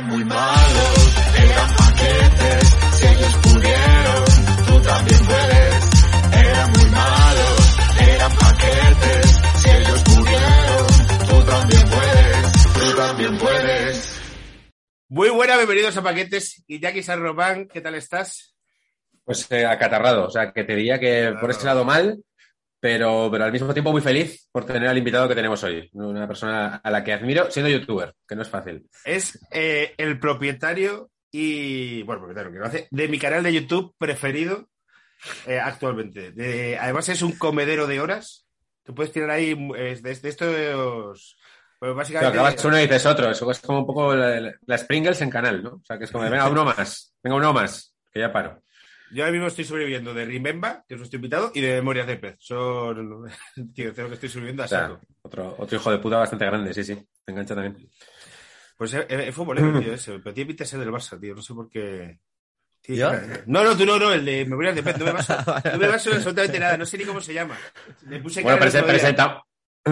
Eran 0.00 0.12
muy 0.12 0.24
malos, 0.24 1.16
eran 1.36 1.76
paquetes, 1.76 2.76
si 2.92 3.06
ellos 3.06 3.36
pudieron, 3.42 4.24
tú 4.66 4.80
también 4.80 5.26
puedes. 5.26 6.42
Eran 6.42 6.72
muy 6.72 6.84
malos, 6.86 7.76
eran 8.00 8.32
paquetes, 8.32 9.40
si 9.56 9.70
ellos 9.70 10.02
pudieron, 10.04 10.86
tú 11.28 11.44
también 11.44 11.90
puedes, 11.90 12.72
tú 12.72 12.96
también 12.96 13.38
puedes. 13.38 14.20
Muy 15.10 15.28
buena, 15.28 15.56
bienvenidos 15.58 15.94
a 15.98 16.02
Paquetes. 16.02 16.64
Iñaki 16.66 17.02
San 17.02 17.20
Román, 17.20 17.68
¿qué 17.68 17.82
tal 17.82 17.94
estás? 17.94 18.54
Pues 19.22 19.46
eh, 19.52 19.66
acatarrado, 19.66 20.28
o 20.28 20.30
sea, 20.30 20.50
que 20.50 20.64
te 20.64 20.76
diría 20.76 20.98
que 20.98 21.34
por 21.38 21.50
ese 21.50 21.66
lado 21.66 21.84
mal, 21.84 22.24
pero, 22.80 23.28
pero 23.30 23.44
al 23.44 23.52
mismo 23.52 23.72
tiempo 23.72 23.92
muy 23.92 24.00
feliz 24.00 24.48
por 24.50 24.64
tener 24.64 24.88
al 24.88 24.98
invitado 24.98 25.28
que 25.28 25.34
tenemos 25.34 25.62
hoy. 25.62 25.88
Una 25.92 26.26
persona 26.26 26.76
a 26.82 26.90
la 26.90 27.04
que 27.04 27.12
admiro 27.12 27.50
siendo 27.50 27.70
youtuber, 27.70 28.14
que 28.26 28.34
no 28.34 28.42
es 28.42 28.48
fácil. 28.48 28.88
Es 29.04 29.38
eh, 29.52 29.94
el 29.98 30.18
propietario 30.18 31.10
y, 31.30 32.02
bueno, 32.02 32.22
propietario 32.22 32.52
que 32.52 32.58
lo 32.58 32.66
hace, 32.66 32.88
de 32.90 33.08
mi 33.08 33.18
canal 33.18 33.42
de 33.42 33.52
YouTube 33.52 33.94
preferido 33.98 34.68
eh, 35.46 35.60
actualmente. 35.60 36.32
De- 36.32 36.78
además 36.78 37.08
es 37.10 37.22
un 37.22 37.32
comedero 37.32 37.86
de 37.86 38.00
horas. 38.00 38.46
Tú 38.82 38.94
puedes 38.94 39.12
tirar 39.12 39.30
ahí 39.30 39.50
eh, 39.76 39.98
de, 40.02 40.14
de 40.14 40.28
estos... 40.28 41.36
Pues 41.78 41.88
Claro, 41.88 41.94
básicamente... 41.96 42.38
acabas 42.38 42.64
uno 42.66 42.78
y 42.78 42.82
dices 42.82 43.06
otro, 43.06 43.30
eso 43.30 43.50
es 43.50 43.58
como 43.60 43.80
un 43.80 43.86
poco 43.86 44.14
la- 44.14 44.52
las 44.66 44.84
Pringles 44.84 45.20
en 45.22 45.30
canal, 45.30 45.62
¿no? 45.62 45.70
O 45.76 45.82
sea, 45.84 45.96
que 45.96 46.04
es 46.04 46.10
como, 46.10 46.24
venga, 46.24 46.48
uno 46.48 46.64
más, 46.64 47.14
venga, 47.22 47.36
uno 47.36 47.52
más, 47.54 47.94
que 48.12 48.20
ya 48.20 48.30
paro. 48.32 48.62
Yo 49.12 49.22
ahora 49.24 49.32
mismo 49.32 49.46
estoy 49.48 49.64
sobreviviendo 49.64 50.14
de 50.14 50.24
Remember, 50.24 50.82
que 50.86 50.94
es 50.94 50.98
nuestro 50.98 51.16
invitado, 51.16 51.50
y 51.54 51.60
de 51.60 51.74
Memorias 51.74 52.06
de 52.06 52.16
Pez. 52.16 52.36
Son... 52.38 53.28
Tío, 53.74 53.92
tengo 53.92 54.08
que 54.08 54.14
estoy 54.14 54.28
subiendo 54.28 54.62
a 54.62 54.68
saco. 54.68 55.00
otro, 55.22 55.54
otro 55.58 55.76
hijo 55.78 55.90
de 55.90 55.98
puta 55.98 56.18
bastante 56.18 56.44
grande, 56.46 56.72
sí, 56.74 56.84
sí, 56.84 56.94
te 57.24 57.32
engancha 57.32 57.54
también. 57.54 57.88
Pues 58.76 58.94
es, 58.94 59.04
es 59.08 59.34
futbolero, 59.34 59.78
tío, 59.80 59.92
ese. 59.94 60.18
Pero 60.20 60.32
tiene 60.34 60.48
pinta 60.48 60.64
de 60.64 60.68
ser 60.70 60.80
del 60.80 60.90
Barça, 60.90 61.20
tío. 61.20 61.34
No 61.34 61.42
sé 61.42 61.52
por 61.54 61.68
qué. 61.68 62.18
No, 63.46 63.62
no, 63.62 63.76
tú 63.76 63.84
no, 63.84 63.98
no, 63.98 64.10
el 64.12 64.24
de 64.24 64.44
Memorias 64.46 64.74
de 64.74 64.82
Pez. 64.82 64.98
No 64.98 65.04
me 65.04 65.12
baso, 65.12 65.36
no 65.72 65.78
me 65.78 65.86
baso 65.88 66.10
en 66.10 66.16
absolutamente 66.16 66.58
nada. 66.58 66.76
No 66.78 66.86
sé 66.86 66.96
ni 66.96 67.04
cómo 67.04 67.20
se 67.20 67.34
llama. 67.34 67.58
Le 68.08 68.20
puse 68.20 68.42
Bueno, 68.42 68.58
presenta- 68.58 69.42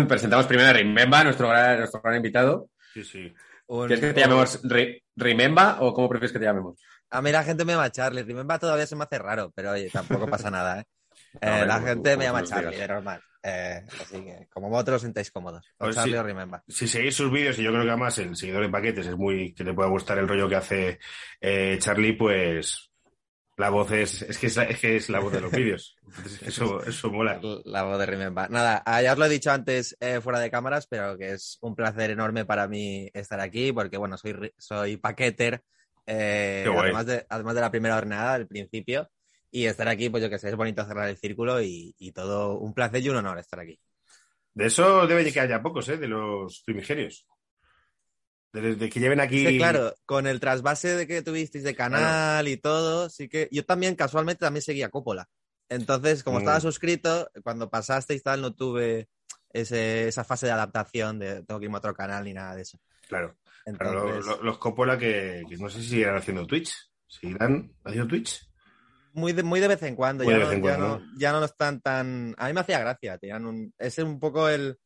presentamos 0.07 0.47
primero 0.47 0.69
a 0.69 0.73
Rimemba, 0.73 1.23
nuestro 1.25 1.49
gran, 1.49 1.79
nuestro 1.79 2.01
gran 2.01 2.17
invitado. 2.17 2.71
Sí, 2.95 3.05
sí. 3.05 3.35
¿Quieres 3.67 4.01
que 4.01 4.13
te 4.15 4.21
llamemos 4.23 4.63
Ri- 4.65 5.03
Rimemba 5.17 5.79
o 5.81 5.93
cómo 5.93 6.09
prefieres 6.09 6.33
que 6.33 6.39
te 6.39 6.47
llamemos? 6.47 6.81
A 7.11 7.23
mí 7.23 7.33
la 7.33 7.43
gente 7.45 7.65
me 7.65 7.73
llama 7.73 7.91
Charlie. 7.91 8.23
Remember 8.23 8.59
todavía 8.59 8.87
se 8.87 8.97
me 8.97 9.05
hace 9.05 9.19
raro, 9.19 9.51
pero 9.55 9.73
oye, 9.73 9.91
tampoco 9.91 10.27
pasa 10.31 10.51
nada, 10.51 10.81
¿eh? 10.81 10.85
Eh, 11.41 11.59
No, 11.61 11.67
la 11.67 11.81
gente 11.81 12.17
me 12.17 12.25
llama 12.25 12.43
Charlie, 12.45 12.77
de 12.77 12.89
normal. 12.89 13.21
Eh, 13.43 13.83
así 14.01 14.25
que, 14.25 14.49
como 14.53 14.69
vosotros 14.69 14.97
os 14.97 15.03
sentáis 15.03 15.31
cómodos. 15.31 15.65
O 15.79 15.85
Pues 15.85 15.97
Charlie 15.97 16.17
o 16.19 16.23
Remember. 16.23 16.61
Si 16.69 16.89
seguís 16.89 17.15
sus 17.15 17.31
vídeos, 17.31 17.59
y 17.59 17.63
yo 17.63 17.71
creo 17.71 17.85
que 17.85 17.91
además 17.91 18.19
el 18.19 18.37
seguidor 18.37 18.63
de 18.63 18.69
paquetes 18.71 19.07
es 19.07 19.17
muy. 19.17 19.55
que 19.55 19.65
le 19.65 19.75
pueda 19.75 19.89
gustar 19.89 20.19
el 20.19 20.29
rollo 20.29 20.49
que 20.49 20.57
hace 20.57 20.99
eh, 21.41 21.77
Charlie, 21.81 22.15
pues. 22.15 22.91
La 23.57 23.71
voz 23.71 23.91
es. 23.91 24.23
Es 24.23 24.39
que 24.39 24.47
es, 24.47 24.57
es 24.57 24.79
que 24.81 24.97
es 24.97 25.09
la 25.09 25.19
voz 25.19 25.33
de 25.33 25.41
los 25.41 25.51
vídeos. 25.51 25.97
Eso, 26.43 26.81
eso 26.85 27.11
mola. 27.11 27.41
La 27.65 27.83
voz 27.83 27.99
de 27.99 28.07
Remember. 28.07 28.49
Nada, 28.51 28.83
ah, 28.87 29.03
ya 29.03 29.13
os 29.13 29.19
lo 29.19 29.25
he 29.25 29.29
dicho 29.29 29.51
antes 29.51 29.97
eh, 29.99 30.21
fuera 30.21 30.39
de 30.39 30.51
cámaras, 30.51 30.87
pero 30.87 31.19
que 31.19 31.33
es 31.33 31.59
un 31.61 31.75
placer 31.75 32.11
enorme 32.11 32.45
para 32.45 32.69
mí 32.69 33.11
estar 33.13 33.41
aquí, 33.41 33.73
porque 33.73 33.97
bueno, 33.97 34.17
soy, 34.17 34.53
soy 34.57 34.97
paqueter, 34.97 35.63
eh, 36.09 36.65
además, 36.67 37.05
de, 37.07 37.27
además 37.29 37.55
de 37.55 37.61
la 37.61 37.71
primera 37.71 37.95
jornada, 37.97 38.39
del 38.39 38.47
principio, 38.49 39.11
y 39.51 39.67
estar 39.67 39.89
aquí, 39.89 40.09
pues 40.09 40.23
yo 40.23 40.31
que 40.31 40.39
sé, 40.39 40.49
es 40.49 40.57
bonito 40.57 40.85
cerrar 40.87 41.09
el 41.09 41.17
círculo 41.19 41.61
y, 41.63 41.95
y 41.99 42.13
todo 42.13 42.59
un 42.59 42.73
placer 42.73 43.03
y 43.03 43.09
un 43.11 43.17
honor 43.17 43.39
estar 43.39 43.61
aquí. 43.61 43.79
De 44.55 44.67
eso 44.67 45.07
debe 45.07 45.23
de 45.23 45.33
que 45.33 45.41
haya 45.41 45.63
pocos, 45.63 45.89
¿eh? 45.89 45.99
De 45.99 46.09
los 46.09 46.63
primigenios. 46.65 47.27
De, 48.53 48.75
de 48.77 48.89
que 48.89 49.01
lleven 49.01 49.21
aquí. 49.21 49.45
Que, 49.45 49.57
claro, 49.59 49.95
con 50.07 50.27
el 50.27 50.41
trasvase 50.41 50.97
de 50.97 51.07
que 51.07 51.23
tuvisteis 51.23 51.65
de 51.65 51.75
canal 51.75 52.49
y 52.49 52.57
todo, 52.57 53.11
sí 53.11 53.29
que 53.29 53.49
yo 53.53 53.65
también 53.65 53.95
casualmente 53.95 54.41
también 54.41 54.63
seguía 54.63 54.89
Coppola. 54.89 55.29
Entonces, 55.69 56.25
como 56.25 56.39
Mm. 56.39 56.41
estaba 56.41 56.61
suscrito, 56.61 57.31
cuando 57.45 57.69
pasasteis 57.69 58.23
tal, 58.23 58.41
no 58.41 58.55
tuve 58.55 59.09
ese- 59.53 60.09
esa 60.09 60.25
fase 60.25 60.47
de 60.47 60.53
adaptación 60.53 61.19
de 61.19 61.43
tengo 61.45 61.61
que 61.61 61.67
irme 61.67 61.77
a 61.77 61.79
otro 61.79 61.95
canal 61.95 62.25
ni 62.25 62.33
nada 62.33 62.55
de 62.57 62.63
eso. 62.63 62.81
Claro. 63.07 63.37
Lo- 63.79 64.21
lo- 64.21 64.43
los 64.43 64.59
Coppola 64.59 64.97
que, 64.99 65.43
que 65.49 65.57
no 65.57 65.69
sé 65.69 65.83
si 65.83 65.89
seguirán 65.91 66.17
haciendo 66.17 66.47
Twitch. 66.47 66.75
¿Seguirán 67.07 67.73
haciendo 67.85 68.09
Twitch? 68.09 68.47
muy, 69.15 69.33
de, 69.33 69.43
muy 69.43 69.59
de 69.59 69.69
vez 69.69 69.83
en 69.83 69.97
cuando, 69.97 70.23
Muy 70.25 70.33
ya, 70.35 70.39
de 70.39 70.45
no, 70.45 70.49
vez 70.51 70.59
en 70.59 70.65
ya, 70.65 70.77
cuando, 70.77 70.99
no, 71.01 71.19
ya 71.19 71.33
no 71.33 71.45
están 71.45 71.81
tan... 71.81 72.35
A 72.39 72.47
mí 72.47 72.53
me 72.53 72.61
hacía 72.61 72.79
gracia, 72.79 73.19
un... 73.41 73.75
es 73.79 73.99
un 73.99 74.21
poco 74.21 74.49
el, 74.49 74.79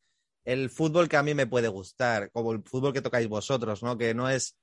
el 0.43 0.69
fútbol 0.71 1.07
que 1.07 1.17
a 1.17 1.23
mí 1.23 1.33
me 1.35 1.45
puede 1.45 1.67
gustar, 1.67 2.31
como 2.31 2.51
el 2.53 2.63
fútbol 2.63 2.93
que 2.93 3.01
tocáis 3.01 3.27
vosotros, 3.27 3.83
¿no? 3.83 3.97
Que 3.97 4.13
no 4.15 4.29
es 4.29 4.57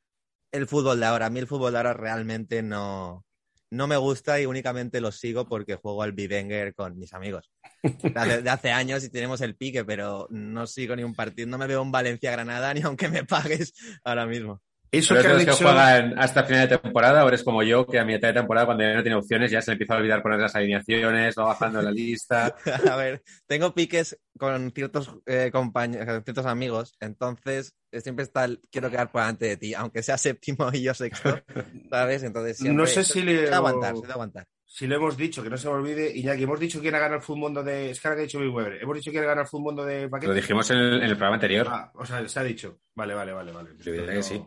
el 0.51 0.67
fútbol 0.67 0.99
de 0.99 1.07
ahora. 1.07 1.27
A 1.27 1.31
mí 1.31 1.39
el 1.39 1.47
fútbol 1.47 1.71
de 1.73 1.79
ahora 1.79 1.93
realmente 1.93 2.63
no, 2.63 3.25
no 3.71 3.87
me 3.87 3.97
gusta 3.97 4.41
y 4.41 4.47
únicamente 4.47 5.01
lo 5.01 5.13
sigo 5.13 5.47
porque 5.49 5.77
juego 5.77 6.03
al 6.03 6.13
Bivenger 6.13 6.75
con 6.75 6.99
mis 6.99 7.13
amigos. 7.15 7.51
De 7.83 8.51
hace, 8.51 8.73
años 8.73 9.05
y 9.05 9.11
tenemos 9.11 9.41
el 9.41 9.57
pique, 9.57 9.85
pero 9.85 10.27
no 10.31 10.67
sigo 10.67 10.97
ni 10.97 11.05
un 11.05 11.15
partido, 11.15 11.49
no 11.49 11.59
me 11.59 11.67
veo 11.67 11.81
un 11.83 11.93
Valencia-Granada 11.93 12.75
ni 12.75 12.83
aunque 12.83 13.09
me 13.09 13.25
pagues 13.25 13.73
ahora 14.05 14.27
mismo. 14.27 14.61
Eso 14.93 15.15
¿Pero 15.15 15.23
que 15.23 15.29
han 15.29 15.47
los 15.47 15.57
que 15.59 15.65
juegan 15.65 16.19
hasta 16.19 16.43
final 16.45 16.69
de 16.69 16.79
temporada 16.79 17.25
o 17.25 17.29
eres 17.29 17.45
como 17.45 17.63
yo, 17.63 17.87
que 17.87 17.99
a 18.01 18.05
mitad 18.05 18.29
de 18.29 18.35
temporada, 18.35 18.67
cuando 18.67 18.83
ya 18.83 18.95
no 18.95 19.03
tiene 19.03 19.17
opciones, 19.17 19.51
ya 19.51 19.63
se 19.63 19.71
le 19.71 19.75
empieza 19.75 19.95
a 19.95 19.99
olvidar 19.99 20.21
poner 20.23 20.41
las 20.41 20.55
alineaciones, 20.57 21.35
va 21.39 21.45
bajando 21.45 21.81
la 21.81 21.93
lista? 21.93 22.57
A 22.91 22.97
ver, 22.97 23.23
tengo 23.47 23.73
piques 23.73 24.19
con 24.37 24.73
ciertos 24.73 25.15
eh, 25.27 25.51
compañeros, 25.53 26.07
con 26.07 26.25
ciertos 26.25 26.47
amigos, 26.47 26.93
entonces 26.99 27.75
eh, 27.93 28.01
siempre 28.01 28.25
está 28.25 28.45
el 28.47 28.61
quiero 28.71 28.91
quedar 28.91 29.13
por 29.13 29.21
delante 29.21 29.47
de 29.47 29.57
ti, 29.57 29.75
aunque 29.75 30.03
sea 30.03 30.19
séptimo 30.19 30.71
y 30.73 30.83
yo 30.83 30.93
sexto, 30.95 31.39
¿sabes? 31.91 32.25
Entonces 32.25 32.57
siempre 32.59 32.77
No 32.83 32.87
sé 32.87 33.05
si 33.05 33.23
le- 33.23 33.45
Sé 33.45 33.47
de 33.51 33.55
aguantar, 33.55 33.97
sé 33.97 34.07
de 34.09 34.13
aguantar. 34.13 34.47
Si 34.73 34.87
lo 34.87 34.97
hemos 34.97 35.17
dicho, 35.17 35.43
que 35.43 35.51
no 35.51 35.57
se 35.57 35.67
me 35.69 35.75
olvide, 35.75 36.17
Iñaki, 36.17 36.45
hemos 36.45 36.59
dicho 36.61 36.81
quién 36.81 36.95
ha 36.95 36.99
ganado 37.01 37.17
el 37.17 37.23
fútbol 37.23 37.41
mundo 37.41 37.63
de. 37.65 37.91
Es 37.91 38.01
que 38.01 38.07
ahora 38.07 38.17
que 38.17 38.23
ha 38.23 38.27
dicho 38.27 38.39
Bill 38.39 38.51
Weber. 38.51 38.81
Hemos 38.81 38.97
dicho 38.97 39.11
quién 39.11 39.25
ha 39.25 39.27
ganado 39.27 39.43
el 39.43 39.49
fútbol 39.49 39.63
mundo 39.65 39.85
de 39.85 40.03
Lo 40.03 40.11
paquete. 40.11 40.33
dijimos 40.35 40.71
en 40.71 40.79
el, 40.79 40.95
en 40.99 41.03
el 41.03 41.11
programa 41.17 41.35
anterior. 41.35 41.67
Ah, 41.69 41.91
o 41.95 42.07
sea, 42.07 42.27
se 42.29 42.39
ha 42.39 42.45
dicho. 42.45 42.79
Vale, 42.95 43.15
vale, 43.15 43.33
vale, 43.33 43.51
vale. 43.51 43.71
Yo 43.81 43.91
diría 43.93 44.13
que 44.13 44.23
sí. 44.23 44.41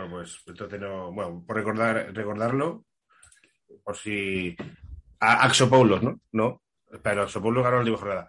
Bueno, 0.00 0.16
pues 0.16 0.42
entonces 0.46 0.80
no. 0.80 1.12
Bueno, 1.12 1.44
por 1.46 1.56
recordar, 1.56 2.12
recordarlo, 2.14 2.84
por 3.84 3.96
si. 3.96 4.56
A 5.20 5.44
Axopoulos, 5.44 6.02
¿no? 6.02 6.20
No. 6.32 6.62
Pero 7.02 7.22
Axopoulos 7.22 7.62
ganó 7.62 7.76
la 7.76 7.80
última 7.82 7.98
jornada. 7.98 8.28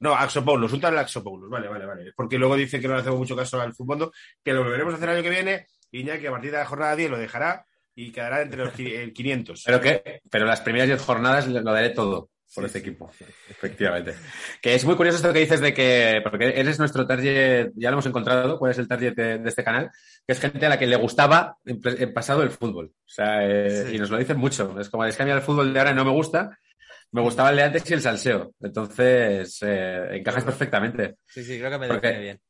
No, 0.00 0.14
Axopoulos, 0.14 0.72
un 0.72 0.80
tal 0.80 0.98
Axopoulos. 0.98 1.50
Vale, 1.50 1.68
vale, 1.68 1.86
vale. 1.86 2.12
Porque 2.16 2.38
luego 2.38 2.56
dice 2.56 2.80
que 2.80 2.88
no 2.88 2.94
le 2.94 3.00
hacemos 3.00 3.18
mucho 3.18 3.36
caso 3.36 3.60
al 3.60 3.74
fútbol, 3.74 4.10
que 4.42 4.52
lo 4.52 4.62
volveremos 4.62 4.94
a 4.94 4.96
hacer 4.96 5.08
el 5.10 5.14
año 5.16 5.22
que 5.24 5.30
viene. 5.30 5.66
Iñaki, 5.92 6.26
a 6.26 6.30
partir 6.30 6.50
de 6.50 6.58
la 6.58 6.66
jornada 6.66 6.96
10 6.96 7.10
lo 7.10 7.18
dejará 7.18 7.64
y 7.94 8.10
quedará 8.12 8.42
entre 8.42 8.64
los 8.64 8.74
qui- 8.74 8.92
el 8.94 9.12
500. 9.12 9.62
Pero 9.64 9.80
que, 9.80 10.20
pero 10.30 10.44
las 10.44 10.60
primeras 10.60 10.88
10 10.88 11.00
jornadas 11.02 11.46
lo 11.46 11.62
daré 11.72 11.90
todo 11.90 12.28
por 12.56 12.64
este 12.64 12.78
equipo. 12.78 13.10
Efectivamente. 13.48 14.14
Que 14.60 14.74
es 14.74 14.84
muy 14.84 14.96
curioso 14.96 15.16
esto 15.18 15.32
que 15.32 15.38
dices 15.40 15.60
de 15.60 15.72
que, 15.72 16.20
porque 16.24 16.52
eres 16.58 16.78
nuestro 16.78 17.06
target, 17.06 17.70
ya 17.76 17.90
lo 17.90 17.96
hemos 17.96 18.06
encontrado, 18.06 18.58
cuál 18.58 18.72
es 18.72 18.78
el 18.78 18.88
target 18.88 19.14
de, 19.14 19.38
de 19.38 19.48
este 19.48 19.62
canal, 19.62 19.90
que 20.26 20.32
es 20.32 20.40
gente 20.40 20.66
a 20.66 20.70
la 20.70 20.78
que 20.78 20.86
le 20.86 20.96
gustaba 20.96 21.56
en, 21.64 22.12
pasado 22.12 22.42
el 22.42 22.50
fútbol. 22.50 22.86
O 22.94 23.08
sea, 23.08 23.46
eh, 23.46 23.84
Sí. 23.86 23.96
y 23.96 23.98
nos 23.98 24.10
lo 24.10 24.18
dicen 24.18 24.38
mucho. 24.38 24.80
Es 24.80 24.88
como, 24.88 25.04
es 25.04 25.16
que 25.16 25.22
a 25.22 25.26
mí 25.26 25.32
el 25.32 25.42
fútbol 25.42 25.72
de 25.72 25.78
ahora 25.78 25.94
no 25.94 26.04
me 26.04 26.10
gusta, 26.10 26.58
me 27.12 27.20
gustaba 27.20 27.50
el 27.50 27.56
de 27.56 27.62
antes 27.62 27.88
y 27.90 27.94
el 27.94 28.00
salseo. 28.00 28.52
Entonces, 28.60 29.58
eh, 29.62 30.08
encajas 30.16 30.42
perfectamente. 30.44 31.16
Sí, 31.26 31.44
sí, 31.44 31.58
creo 31.58 31.70
que 31.70 31.78
me 31.78 31.88
define 31.88 32.18
bien. 32.20 32.40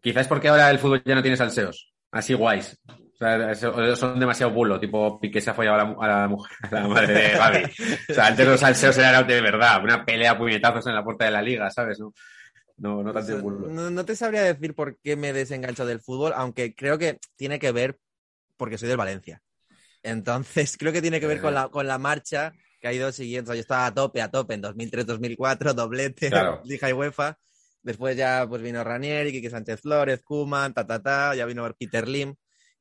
Quizás 0.00 0.26
porque 0.26 0.48
ahora 0.48 0.70
el 0.70 0.78
fútbol 0.78 1.02
ya 1.04 1.14
no 1.14 1.22
tiene 1.22 1.36
salseos, 1.36 1.92
así 2.10 2.34
guays. 2.34 2.78
O 3.14 3.54
sea, 3.54 3.96
son 3.96 4.18
demasiado 4.18 4.52
bulo, 4.52 4.80
tipo 4.80 5.20
Piqué 5.20 5.40
se 5.40 5.50
ha 5.50 5.54
follado 5.54 5.76
a 5.76 5.84
la, 5.84 6.16
a 6.16 6.20
la 6.20 6.28
mujer, 6.28 6.56
a 6.70 6.74
la 6.74 6.88
madre 6.88 7.14
de 7.14 7.30
Gaby. 7.30 7.62
O 8.10 8.14
sea, 8.14 8.26
antes 8.26 8.46
los 8.46 8.60
salseos 8.60 8.98
eran 8.98 9.26
de 9.26 9.40
verdad, 9.40 9.82
una 9.82 10.04
pelea 10.04 10.32
a 10.32 10.38
puñetazos 10.38 10.86
en 10.86 10.94
la 10.94 11.04
puerta 11.04 11.24
de 11.24 11.30
la 11.30 11.42
liga, 11.42 11.70
¿sabes? 11.70 12.00
No, 12.00 12.12
no, 12.76 13.02
no 13.02 13.12
tanto 13.12 13.40
bulo. 13.40 13.68
No, 13.68 13.90
no 13.90 14.04
te 14.04 14.16
sabría 14.16 14.42
decir 14.42 14.74
por 14.74 14.98
qué 15.00 15.16
me 15.16 15.32
desengancho 15.32 15.86
del 15.86 16.00
fútbol, 16.00 16.32
aunque 16.34 16.74
creo 16.74 16.98
que 16.98 17.18
tiene 17.36 17.58
que 17.58 17.72
ver 17.72 17.98
porque 18.56 18.78
soy 18.78 18.88
del 18.88 18.96
Valencia. 18.96 19.40
Entonces, 20.02 20.76
creo 20.78 20.92
que 20.92 21.02
tiene 21.02 21.20
que 21.20 21.26
ver 21.26 21.40
con 21.40 21.54
la, 21.54 21.68
con 21.68 21.86
la 21.86 21.98
marcha 21.98 22.52
que 22.80 22.88
ha 22.88 22.92
ido 22.92 23.10
siguiendo. 23.12 23.50
O 23.50 23.52
sea, 23.52 23.56
yo 23.56 23.62
estaba 23.62 23.86
a 23.86 23.94
tope, 23.94 24.20
a 24.22 24.30
tope 24.30 24.54
en 24.54 24.62
2003-2004, 24.62 25.72
doblete, 25.74 26.30
Claro. 26.30 26.60
Liga 26.64 26.90
y 26.90 26.92
UEFA. 26.92 27.38
Después 27.82 28.16
ya 28.16 28.46
pues 28.48 28.62
vino 28.62 28.82
Ranieri, 28.82 29.30
Quique 29.30 29.50
Sánchez 29.50 29.80
Flores, 29.80 30.22
Kuman, 30.22 30.72
ta, 30.72 30.86
ta, 30.86 31.02
ta, 31.02 31.34
ya 31.34 31.44
vino 31.44 31.70
Peter 31.78 32.08
Lim. 32.08 32.34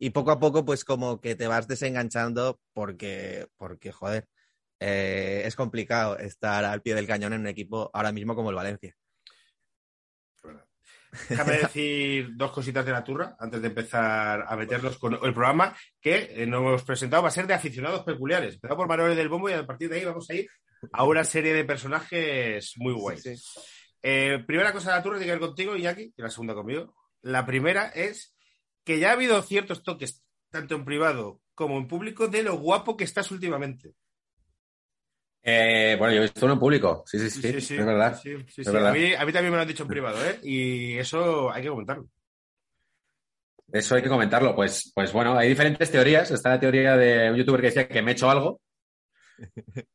Y 0.03 0.09
poco 0.09 0.31
a 0.31 0.39
poco, 0.39 0.65
pues 0.65 0.83
como 0.83 1.21
que 1.21 1.33
te 1.33 1.47
vas 1.47 1.65
desenganchando 1.65 2.59
porque, 2.73 3.47
porque 3.55 3.93
joder, 3.93 4.27
eh, 4.77 5.43
es 5.45 5.55
complicado 5.55 6.17
estar 6.17 6.65
al 6.65 6.81
pie 6.81 6.93
del 6.93 7.07
cañón 7.07 7.31
en 7.31 7.39
un 7.39 7.47
equipo 7.47 7.89
ahora 7.93 8.11
mismo 8.11 8.35
como 8.35 8.49
el 8.49 8.55
Valencia. 8.57 8.93
Déjame 11.29 11.53
decir 11.57 12.31
dos 12.35 12.51
cositas 12.51 12.85
de 12.85 12.91
la 12.91 13.01
turra 13.01 13.37
antes 13.39 13.61
de 13.61 13.69
empezar 13.69 14.43
a 14.45 14.57
meternos 14.57 14.97
con 14.97 15.13
el 15.13 15.33
programa 15.33 15.73
que 16.01 16.33
eh, 16.35 16.45
nos 16.47 16.59
hemos 16.59 16.83
presentado. 16.83 17.23
Va 17.23 17.29
a 17.29 17.31
ser 17.31 17.47
de 17.47 17.53
aficionados 17.53 18.03
peculiares. 18.03 18.55
Empezamos 18.55 18.81
por 18.81 18.89
Manuel 18.89 19.15
del 19.15 19.29
Bombo 19.29 19.49
y 19.49 19.53
a 19.53 19.65
partir 19.65 19.87
de 19.87 19.99
ahí 19.99 20.03
vamos 20.03 20.29
a 20.29 20.33
ir 20.33 20.49
a 20.91 21.05
una 21.05 21.23
serie 21.23 21.53
de 21.53 21.63
personajes 21.63 22.73
muy 22.75 22.91
guays. 22.91 23.23
Sí, 23.23 23.37
sí. 23.37 23.59
Eh, 24.01 24.43
primera 24.45 24.73
cosa 24.73 24.89
de 24.89 24.97
la 24.97 25.03
turra 25.03 25.17
tiene 25.17 25.31
que 25.31 25.39
ver 25.39 25.47
contigo, 25.47 25.77
Iñaki, 25.77 26.13
y 26.13 26.21
la 26.21 26.29
segunda 26.29 26.53
conmigo. 26.53 26.93
La 27.21 27.45
primera 27.45 27.87
es 27.87 28.32
que 28.83 28.99
ya 28.99 29.09
ha 29.09 29.13
habido 29.13 29.41
ciertos 29.41 29.83
toques 29.83 30.23
tanto 30.49 30.75
en 30.75 30.85
privado 30.85 31.41
como 31.55 31.77
en 31.77 31.87
público, 31.87 32.27
de 32.27 32.43
lo 32.43 32.57
guapo 32.57 32.97
que 32.97 33.03
estás 33.03 33.31
últimamente. 33.31 33.93
Eh, 35.41 35.95
bueno, 35.99 36.13
yo 36.13 36.19
he 36.19 36.23
visto 36.23 36.45
uno 36.45 36.53
en 36.53 36.59
público. 36.59 37.03
Sí, 37.05 37.19
sí, 37.19 37.29
sí. 37.29 37.75
es 37.75 37.85
verdad. 37.85 38.19
sí, 38.21 38.35
sí, 38.47 38.61
es 38.61 38.67
sí. 38.67 38.71
verdad. 38.71 38.89
A, 38.89 38.93
mí, 38.93 39.13
a 39.13 39.25
mí 39.25 39.33
también 39.33 39.51
me 39.51 39.57
lo 39.57 39.61
han 39.61 39.67
dicho 39.67 39.83
en 39.83 39.89
privado, 39.89 40.17
¿eh? 40.25 40.39
Y 40.43 40.97
eso 40.97 41.51
hay 41.51 41.63
que 41.63 41.69
comentarlo. 41.69 42.07
Eso 43.71 43.95
hay 43.95 44.03
que 44.03 44.09
comentarlo. 44.09 44.55
Pues, 44.55 44.91
pues 44.95 45.11
bueno, 45.11 45.37
hay 45.37 45.49
diferentes 45.49 45.91
teorías. 45.91 46.31
Está 46.31 46.49
la 46.49 46.59
teoría 46.59 46.95
de 46.95 47.31
un 47.31 47.37
youtuber 47.37 47.61
que 47.61 47.67
decía 47.67 47.87
que 47.87 48.01
me 48.01 48.11
he 48.11 48.13
hecho 48.13 48.29
algo. 48.29 48.61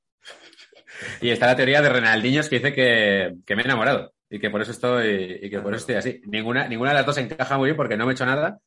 Y 1.20 1.30
está 1.30 1.46
la 1.46 1.54
teoría 1.54 1.80
de 1.80 1.88
Renaldinhos 1.88 2.48
que 2.48 2.56
dice 2.56 2.72
que, 2.72 3.36
que 3.46 3.54
me 3.54 3.62
he 3.62 3.64
enamorado 3.64 4.12
y 4.28 4.40
que 4.40 4.50
por 4.50 4.60
eso 4.60 4.72
estoy, 4.72 5.38
y 5.40 5.48
que 5.48 5.60
por 5.60 5.72
eso 5.72 5.80
estoy 5.80 5.94
así. 5.94 6.20
Ninguna, 6.26 6.66
ninguna 6.66 6.90
de 6.90 6.96
las 6.96 7.06
dos 7.06 7.18
encaja 7.18 7.56
muy 7.56 7.66
bien 7.66 7.76
porque 7.76 7.96
no 7.96 8.04
me 8.04 8.12
he 8.12 8.14
hecho 8.14 8.26
nada 8.26 8.58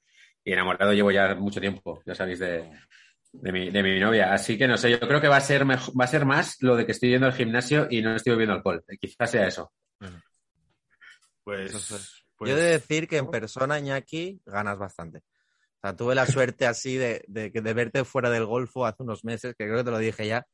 y 0.44 0.54
enamorado 0.54 0.94
llevo 0.94 1.12
ya 1.12 1.36
mucho 1.36 1.60
tiempo, 1.62 2.02
ya 2.06 2.16
sabéis, 2.16 2.40
de, 2.40 2.72
de, 3.32 3.52
mi, 3.52 3.70
de 3.70 3.84
mi 3.84 4.00
novia. 4.00 4.34
Así 4.34 4.58
que 4.58 4.68
no 4.68 4.78
sé, 4.78 4.90
yo 4.92 5.00
creo 5.00 5.22
que 5.22 5.28
va 5.28 5.38
a 5.38 5.42
ser 5.42 5.66
mejor, 5.66 5.94
va 6.00 6.06
a 6.06 6.08
ser 6.08 6.26
más 6.26 6.58
lo 6.62 6.76
de 6.76 6.86
que 6.86 6.92
estoy 6.94 7.10
yendo 7.10 7.28
al 7.28 7.34
gimnasio 7.34 7.88
y 7.90 8.02
no 8.02 8.16
estoy 8.16 8.32
bebiendo 8.32 8.56
alcohol. 8.56 8.84
Quizás 9.00 9.30
sea 9.32 9.48
eso. 9.48 9.72
Pues, 11.44 11.72
pues- 11.72 12.26
Yo 12.40 12.58
he 12.58 12.62
de 12.62 12.72
decir 12.72 13.08
que 13.08 13.18
en 13.18 13.30
persona, 13.30 13.78
Iñaki, 13.80 14.42
ganas 14.46 14.78
bastante. 14.78 15.20
O 15.20 15.80
sea, 15.82 15.96
tuve 15.96 16.16
la 16.16 16.26
suerte 16.26 16.66
así 16.68 16.96
de, 16.96 17.24
de, 17.28 17.50
de 17.50 17.74
verte 17.74 18.04
fuera 18.04 18.30
del 18.30 18.46
Golfo 18.46 18.86
hace 18.86 19.04
unos 19.04 19.24
meses, 19.24 19.56
que 19.58 19.66
creo 19.66 19.78
que 19.78 19.84
te 19.84 19.92
lo 19.92 19.98
dije 19.98 20.28
ya. 20.28 20.46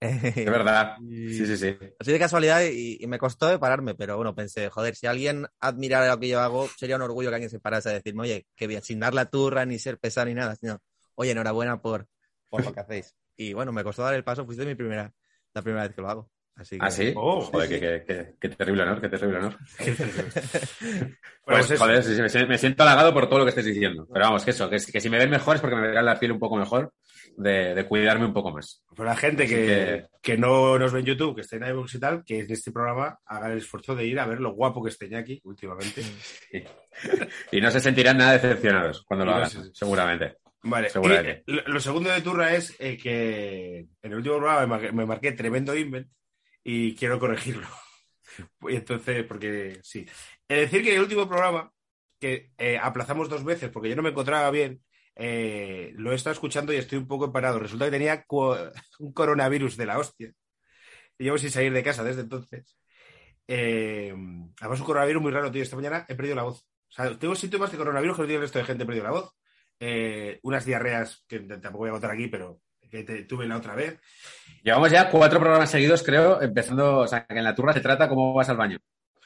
Es 0.44 0.44
verdad. 0.44 0.96
Sí, 1.26 1.46
sí, 1.46 1.56
sí. 1.56 1.76
Así 1.98 2.12
de 2.12 2.18
casualidad 2.18 2.62
y, 2.62 2.96
y 3.00 3.06
me 3.06 3.18
costó 3.18 3.46
de 3.48 3.58
pararme, 3.58 3.94
pero 3.94 4.16
bueno, 4.16 4.34
pensé, 4.34 4.70
joder, 4.70 4.94
si 4.94 5.06
alguien 5.06 5.46
admirara 5.60 6.08
lo 6.08 6.20
que 6.20 6.28
yo 6.28 6.40
hago, 6.40 6.68
sería 6.76 6.96
un 6.96 7.02
orgullo 7.02 7.28
que 7.30 7.34
alguien 7.34 7.50
se 7.50 7.60
parase 7.60 7.88
a 7.90 7.92
decirme, 7.92 8.22
oye, 8.22 8.46
qué 8.54 8.66
bien, 8.66 8.82
sin 8.82 9.00
dar 9.00 9.14
la 9.14 9.26
turra, 9.26 9.66
ni 9.66 9.78
ser 9.78 9.98
pesado, 9.98 10.26
ni 10.26 10.34
nada, 10.34 10.54
sino, 10.56 10.78
oye, 11.16 11.32
enhorabuena 11.32 11.82
por, 11.82 12.06
por 12.48 12.62
lo 12.64 12.72
que 12.72 12.80
hacéis. 12.80 13.16
Y 13.36 13.52
bueno, 13.52 13.72
me 13.72 13.82
costó 13.84 14.02
dar 14.02 14.14
el 14.14 14.24
paso, 14.24 14.46
fuiste 14.46 14.64
mi 14.64 14.74
primera, 14.76 15.12
la 15.54 15.62
primera 15.62 15.82
vez 15.84 15.94
que 15.94 16.02
lo 16.02 16.08
hago. 16.08 16.30
Así 16.58 16.76
que... 16.78 16.84
¿Ah, 16.84 16.90
sí? 16.90 17.12
Oh, 17.16 17.40
joder, 17.40 17.68
sí, 17.68 17.74
qué, 17.74 17.80
qué- 17.80 18.04
qué- 18.06 18.34
qué 18.40 18.48
terrible 18.56 18.82
honor, 18.82 19.00
qué 19.00 19.08
terrible 19.08 19.38
honor. 19.38 19.56
Pues 21.48 21.60
Pues, 21.66 21.70
eso. 21.70 21.82
joder, 21.84 22.02
sí, 22.04 22.14
sí, 22.14 22.20
me 22.20 22.28
siento- 22.28 22.48
me 22.48 22.58
siento 22.58 22.82
halagado 22.82 23.14
por 23.14 23.26
todo 23.28 23.38
lo 23.38 23.44
que 23.46 23.50
estáis 23.50 23.66
diciendo. 23.66 24.06
Pero 24.12 24.26
vamos, 24.26 24.44
que 24.44 24.50
eso, 24.50 24.68
que, 24.68 24.78
si- 24.78 24.92
que 24.92 25.00
si 25.00 25.08
me 25.08 25.16
ven 25.18 25.30
mejor 25.30 25.54
es 25.56 25.62
porque 25.62 25.76
me 25.76 25.88
verán 25.88 26.04
la 26.04 26.18
piel 26.18 26.32
un 26.32 26.38
poco 26.38 26.56
mejor, 26.56 26.92
de, 27.36 27.74
de 27.74 27.84
cuidarme 27.86 28.26
un 28.26 28.34
poco 28.34 28.50
más. 28.50 28.82
Por 28.94 29.06
la 29.06 29.16
gente 29.16 29.46
que, 29.46 29.54
que- 29.54 30.04
que 30.20 30.36
no 30.36 30.78
nos 30.78 30.92
ve 30.92 31.00
en 31.00 31.06
YouTube, 31.06 31.34
que 31.36 31.40
esté 31.42 31.56
en 31.56 31.66
iVoox 31.68 31.94
y 31.94 32.00
tal, 32.00 32.22
que 32.24 32.40
en 32.40 32.52
este 32.52 32.70
programa 32.72 33.18
haga 33.24 33.50
el 33.50 33.58
esfuerzo 33.58 33.94
de 33.94 34.04
ir 34.04 34.18
a 34.20 34.26
ver 34.26 34.40
lo 34.40 34.52
guapo 34.52 34.82
que 34.82 34.90
esté 34.90 35.06
Iñaki 35.06 35.40
últimamente. 35.44 36.02
Y 37.52 37.60
no 37.60 37.70
se 37.70 37.78
sentirán 37.80 38.18
nada 38.18 38.32
decepcionados 38.32 39.04
cuando 39.04 39.24
lo 39.24 39.30
no 39.30 39.36
hagan, 39.36 39.50
se- 39.50 39.72
seguramente. 39.72 40.36
Vale, 40.64 40.90
Seguramente. 40.90 41.44
y, 41.46 41.52
lo, 41.52 41.62
lo 41.68 41.78
segundo 41.80 42.10
de 42.10 42.20
turra 42.20 42.52
es 42.56 42.74
eh, 42.80 42.96
que 42.96 43.78
en 44.02 44.10
el 44.12 44.16
último 44.16 44.38
programa 44.38 44.60
me 44.62 44.66
marqué, 44.66 44.92
me 44.92 45.06
marqué 45.06 45.32
tremendo 45.32 45.76
invent 45.76 46.08
y 46.70 46.94
quiero 46.94 47.18
corregirlo. 47.18 47.66
Entonces, 48.68 49.24
porque 49.24 49.80
sí. 49.82 50.06
Es 50.46 50.70
decir, 50.70 50.82
que 50.82 50.94
el 50.94 51.00
último 51.00 51.26
programa, 51.26 51.72
que 52.20 52.52
eh, 52.58 52.78
aplazamos 52.78 53.30
dos 53.30 53.42
veces 53.42 53.70
porque 53.70 53.88
yo 53.88 53.96
no 53.96 54.02
me 54.02 54.10
encontraba 54.10 54.50
bien, 54.50 54.82
eh, 55.16 55.92
lo 55.96 56.12
he 56.12 56.14
estado 56.14 56.34
escuchando 56.34 56.70
y 56.74 56.76
estoy 56.76 56.98
un 56.98 57.08
poco 57.08 57.24
emparado. 57.24 57.58
Resulta 57.58 57.86
que 57.86 57.90
tenía 57.90 58.26
un 58.98 59.12
coronavirus 59.14 59.78
de 59.78 59.86
la 59.86 59.98
hostia. 59.98 60.30
Y 61.16 61.24
llevo 61.24 61.38
sin 61.38 61.50
salir 61.50 61.72
de 61.72 61.82
casa 61.82 62.04
desde 62.04 62.20
entonces. 62.20 62.76
Eh, 63.46 64.14
además, 64.60 64.80
un 64.80 64.86
coronavirus 64.86 65.22
muy 65.22 65.32
raro, 65.32 65.50
tío. 65.50 65.62
Esta 65.62 65.76
mañana 65.76 66.04
he 66.06 66.14
perdido 66.14 66.36
la 66.36 66.42
voz. 66.42 66.68
O 66.90 66.92
sea, 66.92 67.18
tengo 67.18 67.34
síntomas 67.34 67.72
de 67.72 67.78
coronavirus 67.78 68.14
que 68.16 68.22
no 68.22 68.28
tiene 68.28 68.36
el 68.36 68.42
resto 68.42 68.58
de 68.58 68.66
gente. 68.66 68.84
He 68.84 68.86
perdido 68.86 69.06
la 69.06 69.12
voz. 69.12 69.34
Eh, 69.80 70.38
unas 70.42 70.66
diarreas 70.66 71.24
que 71.26 71.40
tampoco 71.40 71.78
voy 71.78 71.88
a 71.88 71.92
contar 71.92 72.10
aquí, 72.10 72.28
pero 72.28 72.60
que 72.88 73.02
te- 73.04 73.24
tuve 73.24 73.46
la 73.46 73.56
otra 73.56 73.74
vez. 73.74 73.98
Llevamos 74.62 74.90
ya 74.90 75.08
cuatro 75.10 75.38
programas 75.40 75.70
seguidos, 75.70 76.02
creo, 76.02 76.40
empezando, 76.42 76.98
o 76.98 77.06
sea, 77.06 77.24
que 77.26 77.38
en 77.38 77.44
la 77.44 77.54
turra 77.54 77.72
se 77.72 77.80
trata 77.80 78.08
cómo 78.08 78.34
vas 78.34 78.48
al 78.48 78.56
baño. 78.56 78.78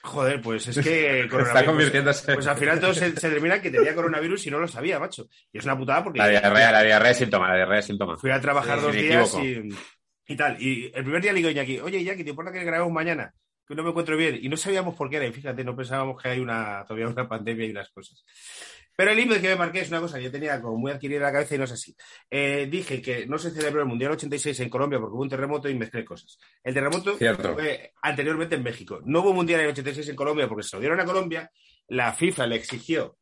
Joder, 0.05 0.41
pues 0.41 0.67
es 0.67 0.79
que 0.85 1.21
Está 1.25 1.65
convirtiéndose. 1.65 2.35
Pues 2.35 2.47
al 2.49 2.57
final 2.57 2.81
todo 2.81 2.93
se, 2.93 3.13
se 3.17 3.31
termina 3.31 3.63
que 3.63 3.71
tenía 3.71 3.95
coronavirus 3.95 4.47
y 4.47 4.51
no 4.51 4.59
lo 4.59 4.67
sabía, 4.67 4.99
macho. 4.99 5.29
Y 5.53 5.59
es 5.59 5.65
una 5.65 5.79
putada 5.79 6.03
porque 6.03 6.19
La 6.19 6.29
diarrea, 6.29 6.73
la 6.73 6.83
diarrea 6.83 7.13
es 7.13 7.19
síntoma, 7.19 7.49
la 7.49 7.55
diarrea 7.57 7.79
es 7.79 7.87
síntoma. 7.87 8.17
fui 8.19 8.31
a 8.31 8.41
trabajar 8.41 8.79
Sí, 8.81 8.85
dos 8.85 8.93
días 8.93 9.37
y 10.27 10.37
tal. 10.37 10.61
Y 10.61 10.87
el 10.95 11.05
primer 11.05 11.23
día 11.23 11.33
le 11.33 11.37
digo 11.39 11.49
a 11.49 11.53
Iñaki, 11.53 11.79
oye 11.81 11.99
Iñaki, 11.99 12.25
¿te 12.25 12.31
importa 12.31 12.51
que 12.53 12.65
grabemos 12.65 12.93
mañana? 12.93 13.33
Que 13.67 13.77
no 13.77 13.85
me 13.85 13.91
encuentro 13.91 14.17
bien. 14.17 14.39
Y 14.43 14.49
no 14.49 14.57
sabíamos 14.57 14.97
por 14.97 15.09
qué 15.09 15.17
era. 15.17 15.27
Y 15.27 15.33
fíjate, 15.33 15.63
no 15.63 15.77
pensábamos 15.77 16.21
que 16.21 16.29
hay 16.31 16.41
una 16.41 16.83
todavía 16.87 17.07
una 17.09 17.29
pandemia 17.29 17.67
y 17.67 17.71
unas 17.71 17.89
cosas. 17.91 18.25
Pero 18.97 19.11
el 19.11 19.19
email 19.19 19.41
que 19.41 19.49
me 19.49 19.57
marqué 19.57 19.81
es 19.81 19.89
una 19.89 20.01
cosa 20.01 20.19
que 20.19 20.25
yo 20.25 20.31
tenía 20.31 20.61
como 20.61 20.77
muy 20.77 20.93
adquirida 20.93 21.17
en 21.17 21.23
la 21.23 21.33
cabeza 21.33 21.55
y 21.55 21.59
no 21.59 21.65
es 21.65 21.73
así. 21.73 21.97
Eh, 22.31 22.69
dije 22.71 23.01
que 23.01 23.27
no 23.27 23.39
se 23.39 23.51
celebró 23.51 23.81
el 23.81 23.89
Mundial 23.89 24.13
86 24.13 24.61
en 24.61 24.69
Colombia 24.69 24.99
porque 25.01 25.15
hubo 25.15 25.23
un 25.23 25.29
terremoto 25.29 25.69
y 25.69 25.75
mezclé 25.75 26.05
cosas. 26.05 26.39
El 26.63 26.75
terremoto 26.75 27.17
Cierto. 27.17 27.55
fue 27.55 27.93
anteriormente 28.03 28.57
en 28.57 28.63
México. 28.63 29.01
No 29.05 29.21
hubo 29.21 29.33
Mundial 29.33 29.61
en 29.61 29.67
el 29.67 29.73
86 29.73 30.09
en 30.11 30.17
Colombia 30.17 30.49
porque 30.49 30.63
se 30.63 30.77
lo 30.77 30.81
dieron 30.81 31.01
a 31.01 31.05
Colombia. 31.05 31.51
La 31.89 32.13
FIFA 32.13 32.47
le 32.47 32.57
exigió, 32.57 33.17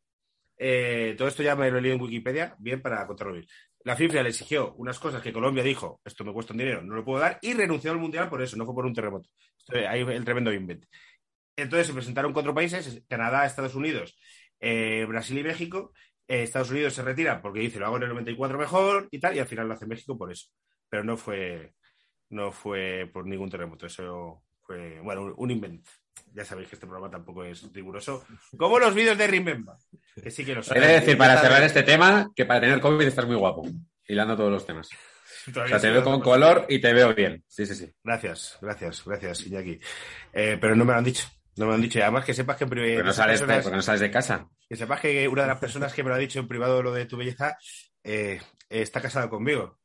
eh, 0.57 1.15
todo 1.17 1.29
esto 1.29 1.43
ya 1.43 1.55
me 1.57 1.71
lo 1.71 1.79
he 1.79 1.83
leído 1.83 1.97
en 1.97 2.03
Wikipedia, 2.03 2.57
bien 2.59 2.83
para 2.83 3.07
contarlo 3.07 3.35
bien. 3.35 3.47
La 3.83 3.97
FIFA 3.97 4.23
le 4.25 4.29
exigió 4.29 4.75
unas 4.75 4.99
cosas 4.99 5.23
que 5.23 5.33
Colombia 5.33 5.63
dijo, 5.63 6.01
esto 6.05 6.23
me 6.25 6.33
cuesta 6.33 6.53
un 6.53 6.59
dinero, 6.59 6.83
no 6.83 6.95
lo 6.95 7.05
puedo 7.05 7.21
dar, 7.21 7.39
y 7.41 7.55
renunció 7.55 7.93
al 7.93 7.99
Mundial 7.99 8.29
por 8.29 8.43
eso, 8.43 8.57
no 8.57 8.67
fue 8.67 8.75
por 8.75 8.85
un 8.85 8.93
terremoto. 8.93 9.31
Esto, 9.59 9.77
ahí 9.89 10.01
el 10.01 10.25
tremendo 10.25 10.53
invent. 10.53 10.85
Entonces 11.57 11.87
se 11.87 11.93
presentaron 11.95 12.33
cuatro 12.33 12.55
países, 12.55 13.03
Canadá, 13.09 13.47
Estados 13.47 13.75
Unidos, 13.75 14.19
eh, 14.61 15.05
Brasil 15.09 15.39
y 15.39 15.43
México. 15.43 15.93
Eh, 16.29 16.45
Estados 16.45 16.71
Unidos 16.71 16.95
se 16.95 17.03
retira 17.03 17.43
porque 17.43 17.61
dice 17.61 17.79
lo 17.79 17.87
hago 17.87 17.97
en 17.97 18.05
el 18.05 18.09
94 18.11 18.59
mejor 18.59 19.09
y 19.11 19.19
tal, 19.19 19.37
y 19.37 19.41
al 19.41 19.47
final 19.47 19.67
lo 19.67 19.75
hace 19.75 19.87
México 19.87 20.17
por 20.17 20.31
eso. 20.31 20.49
Pero 20.89 21.03
no 21.03 21.17
fue, 21.17 21.75
no 22.29 22.53
fue 22.53 23.11
por 23.12 23.27
ningún 23.27 23.51
terremoto, 23.51 23.87
eso 23.87 24.45
fue, 24.61 25.01
bueno, 25.01 25.23
un, 25.23 25.35
un 25.37 25.51
invent. 25.51 25.87
Ya 26.33 26.45
sabéis 26.45 26.69
que 26.69 26.77
este 26.77 26.87
programa 26.87 27.11
tampoco 27.11 27.45
es 27.45 27.73
riguroso, 27.73 28.25
como 28.57 28.79
los 28.79 28.95
vídeos 28.95 29.19
de 29.19 29.27
Remember, 29.27 29.75
que 30.23 30.31
sí 30.31 30.45
que 30.45 30.55
lo 30.55 30.62
son. 30.62 30.79
De 30.79 30.87
decir, 30.87 31.19
para 31.19 31.41
cerrar 31.41 31.62
este 31.62 31.83
tema, 31.83 32.31
que 32.37 32.45
para 32.45 32.61
tener 32.61 32.81
COVID 32.81 33.07
estás 33.07 33.27
muy 33.27 33.37
guapo, 33.37 33.67
hilando 34.07 34.37
todos 34.37 34.53
los 34.53 34.67
temas. 34.67 34.89
O 35.47 35.67
sea, 35.67 35.81
te 35.81 35.91
veo 35.91 36.05
con 36.05 36.21
color 36.21 36.67
y 36.69 36.81
te 36.81 36.93
veo 36.93 37.15
bien. 37.15 37.43
Sí, 37.49 37.65
sí, 37.65 37.75
sí. 37.75 37.91
Gracias, 38.05 38.59
gracias, 38.61 39.03
gracias, 39.07 39.47
Iñaki. 39.47 39.81
Eh, 40.35 40.59
pero 40.61 40.77
no 40.77 40.85
me 40.85 40.93
lo 40.93 40.99
han 40.99 41.05
dicho. 41.05 41.27
No 41.61 41.67
me 41.67 41.75
han 41.75 41.83
dicho. 41.83 41.99
Y 41.99 42.03
además 42.03 42.25
que 42.25 42.33
sepas 42.33 42.57
que 42.57 42.65
en 42.65 42.71
privado. 42.71 42.95
Porque 42.95 43.07
no 43.07 43.12
sales, 43.12 43.41
de- 43.47 43.61
porque 43.61 43.77
no 43.77 43.83
sales 43.83 44.01
de 44.01 44.11
casa. 44.11 44.49
Que 44.67 44.77
sepas 44.77 44.99
que 44.99 45.29
una 45.29 45.43
de 45.43 45.49
las 45.49 45.59
personas 45.61 45.93
que 45.93 46.03
me 46.03 46.09
lo 46.09 46.15
ha 46.15 46.19
dicho 46.19 46.39
en 46.41 46.49
privado 46.49 46.83
lo 46.83 46.91
de 46.91 47.05
tu 47.05 47.19
belleza 47.19 47.59
eh, 48.03 48.41
está 48.71 49.03
casada 49.03 49.29
conmigo. 49.29 49.79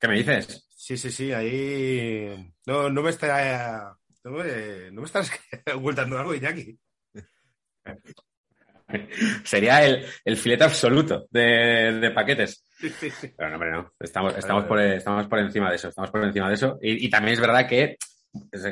¿Qué 0.00 0.08
me 0.08 0.14
dices? 0.16 0.66
Sí, 0.74 0.96
sí, 0.96 1.10
sí, 1.10 1.30
ahí. 1.30 2.52
No, 2.64 2.88
no 2.88 3.02
me 3.02 3.10
está. 3.10 3.94
No 4.24 4.30
me, 4.30 4.90
no 4.92 5.02
me 5.02 5.06
estás 5.06 5.30
ocultando 5.74 6.18
algo, 6.18 6.34
Iñaki. 6.34 6.78
Sería 9.44 9.84
el, 9.84 10.06
el 10.24 10.36
filete 10.38 10.64
absoluto 10.64 11.26
de, 11.30 11.98
de 12.00 12.10
paquetes. 12.12 12.64
Sí, 12.78 12.88
sí, 12.88 13.10
sí. 13.10 13.34
Pero 13.36 13.48
no, 13.50 13.56
hombre, 13.56 13.72
no. 13.72 13.92
Estamos, 14.00 14.36
estamos, 14.36 14.64
por, 14.64 14.80
estamos 14.80 15.26
por 15.26 15.38
encima 15.38 15.68
de 15.68 15.76
eso. 15.76 15.88
Estamos 15.88 16.10
por 16.10 16.24
encima 16.24 16.48
de 16.48 16.54
eso. 16.54 16.78
Y, 16.80 17.06
y 17.06 17.10
también 17.10 17.34
es 17.34 17.40
verdad 17.40 17.66
que, 17.68 17.96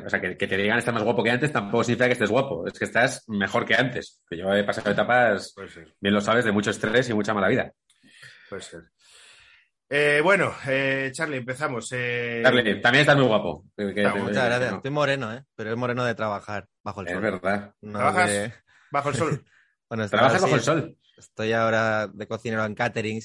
o 0.04 0.08
sea, 0.08 0.20
que, 0.20 0.36
que 0.36 0.46
te 0.46 0.56
digan 0.56 0.78
estás 0.78 0.92
más 0.94 1.02
guapo 1.04 1.22
que 1.22 1.30
antes 1.30 1.52
tampoco 1.52 1.84
significa 1.84 2.06
que 2.06 2.12
estés 2.12 2.30
guapo. 2.30 2.66
Es 2.66 2.78
que 2.78 2.84
estás 2.84 3.24
mejor 3.28 3.64
que 3.64 3.74
antes. 3.74 4.20
Que 4.28 4.36
yo 4.38 4.52
he 4.52 4.64
pasado 4.64 4.90
etapas, 4.90 5.54
bien 6.00 6.14
lo 6.14 6.20
sabes, 6.20 6.44
de 6.44 6.52
mucho 6.52 6.70
estrés 6.70 7.08
y 7.08 7.14
mucha 7.14 7.32
mala 7.34 7.48
vida. 7.48 7.72
puede 8.48 8.62
ser. 8.62 8.82
Eh, 9.94 10.20
bueno, 10.24 10.54
eh, 10.66 11.10
Charlie, 11.12 11.36
empezamos. 11.36 11.88
Eh, 11.92 12.40
Charlie, 12.42 12.80
también 12.80 13.02
estás 13.02 13.16
muy 13.16 13.26
guapo. 13.26 13.66
Que- 13.76 13.88
que- 13.88 13.94
que- 13.94 14.08
Muchas 14.20 14.44
gracias. 14.46 14.70
no. 14.70 14.76
Estoy 14.78 14.90
moreno, 14.90 15.34
¿eh? 15.34 15.44
Pero 15.54 15.70
es 15.70 15.76
moreno 15.76 16.04
de 16.04 16.14
trabajar 16.14 16.66
bajo 16.82 17.02
el 17.02 17.08
Es 17.08 17.12
sol. 17.12 17.22
verdad. 17.22 17.74
No 17.82 17.98
¿Trabajas? 17.98 18.30
de- 18.30 18.54
Bajo 18.90 19.08
el 19.10 19.14
sol. 19.16 19.44
Bueno, 19.90 20.08
Trabajas 20.08 20.40
bajo 20.40 20.54
el 20.54 20.60
sol. 20.62 20.96
Estoy 21.18 21.52
ahora 21.52 22.06
de 22.08 22.26
cocinero 22.26 22.64
en 22.64 22.74
catering, 22.74 23.20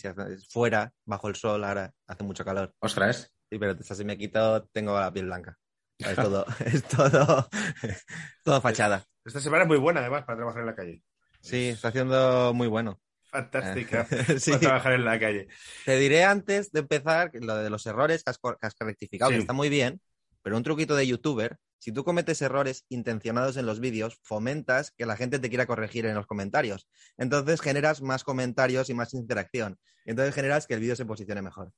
fuera, 0.49 0.91
bajo 1.05 1.29
el 1.29 1.35
sol, 1.37 1.63
ahora 1.63 1.93
hace 2.05 2.23
mucho 2.25 2.43
calor. 2.43 2.73
Ostras. 2.79 3.33
Sí, 3.49 3.57
pero 3.57 3.81
si 3.81 4.03
me 4.03 4.17
quito, 4.17 4.65
tengo 4.73 4.99
la 4.99 5.11
piel 5.13 5.27
blanca. 5.27 5.57
Es 5.99 6.15
todo, 6.15 6.45
es 6.65 6.83
todo, 6.83 7.49
todo 8.43 8.61
fachada. 8.61 9.05
Esta 9.25 9.39
semana 9.39 9.63
es 9.63 9.67
muy 9.67 9.77
buena, 9.77 10.01
además, 10.01 10.23
para 10.25 10.37
trabajar 10.37 10.61
en 10.61 10.67
la 10.67 10.75
calle. 10.75 11.01
Sí, 11.41 11.69
está 11.69 11.89
haciendo 11.89 12.53
muy 12.53 12.67
bueno. 12.67 12.99
Fantástica. 13.29 14.07
Sí. 14.39 14.51
Para 14.51 14.59
trabajar 14.61 14.93
en 14.93 15.05
la 15.05 15.19
calle. 15.19 15.47
Te 15.85 15.97
diré 15.97 16.23
antes 16.23 16.71
de 16.71 16.79
empezar 16.79 17.31
lo 17.33 17.55
de 17.55 17.69
los 17.69 17.85
errores 17.85 18.23
que 18.23 18.29
has, 18.31 18.37
que 18.37 18.55
has 18.67 18.75
rectificado, 18.79 19.31
Sí. 19.31 19.35
que 19.37 19.41
está 19.41 19.53
muy 19.53 19.69
bien, 19.69 20.01
pero 20.43 20.55
un 20.55 20.63
truquito 20.63 20.95
de 20.95 21.07
youtuber, 21.07 21.57
si 21.79 21.91
tú 21.91 22.03
cometes 22.03 22.41
errores 22.41 22.85
intencionados 22.89 23.57
en 23.57 23.65
los 23.65 23.79
vídeos, 23.79 24.17
fomentas 24.23 24.91
que 24.91 25.05
la 25.05 25.15
gente 25.17 25.39
te 25.39 25.49
quiera 25.49 25.67
corregir 25.67 26.05
en 26.05 26.15
los 26.15 26.25
comentarios. 26.25 26.87
Entonces 27.17 27.61
generas 27.61 28.01
más 28.01 28.23
comentarios 28.23 28.89
y 28.89 28.93
más 28.93 29.13
interacción. 29.13 29.77
Entonces 30.05 30.33
generas 30.33 30.65
que 30.67 30.73
el 30.75 30.79
vídeo 30.79 30.95
se 30.95 31.05
posicione 31.05 31.41
mejor. 31.41 31.71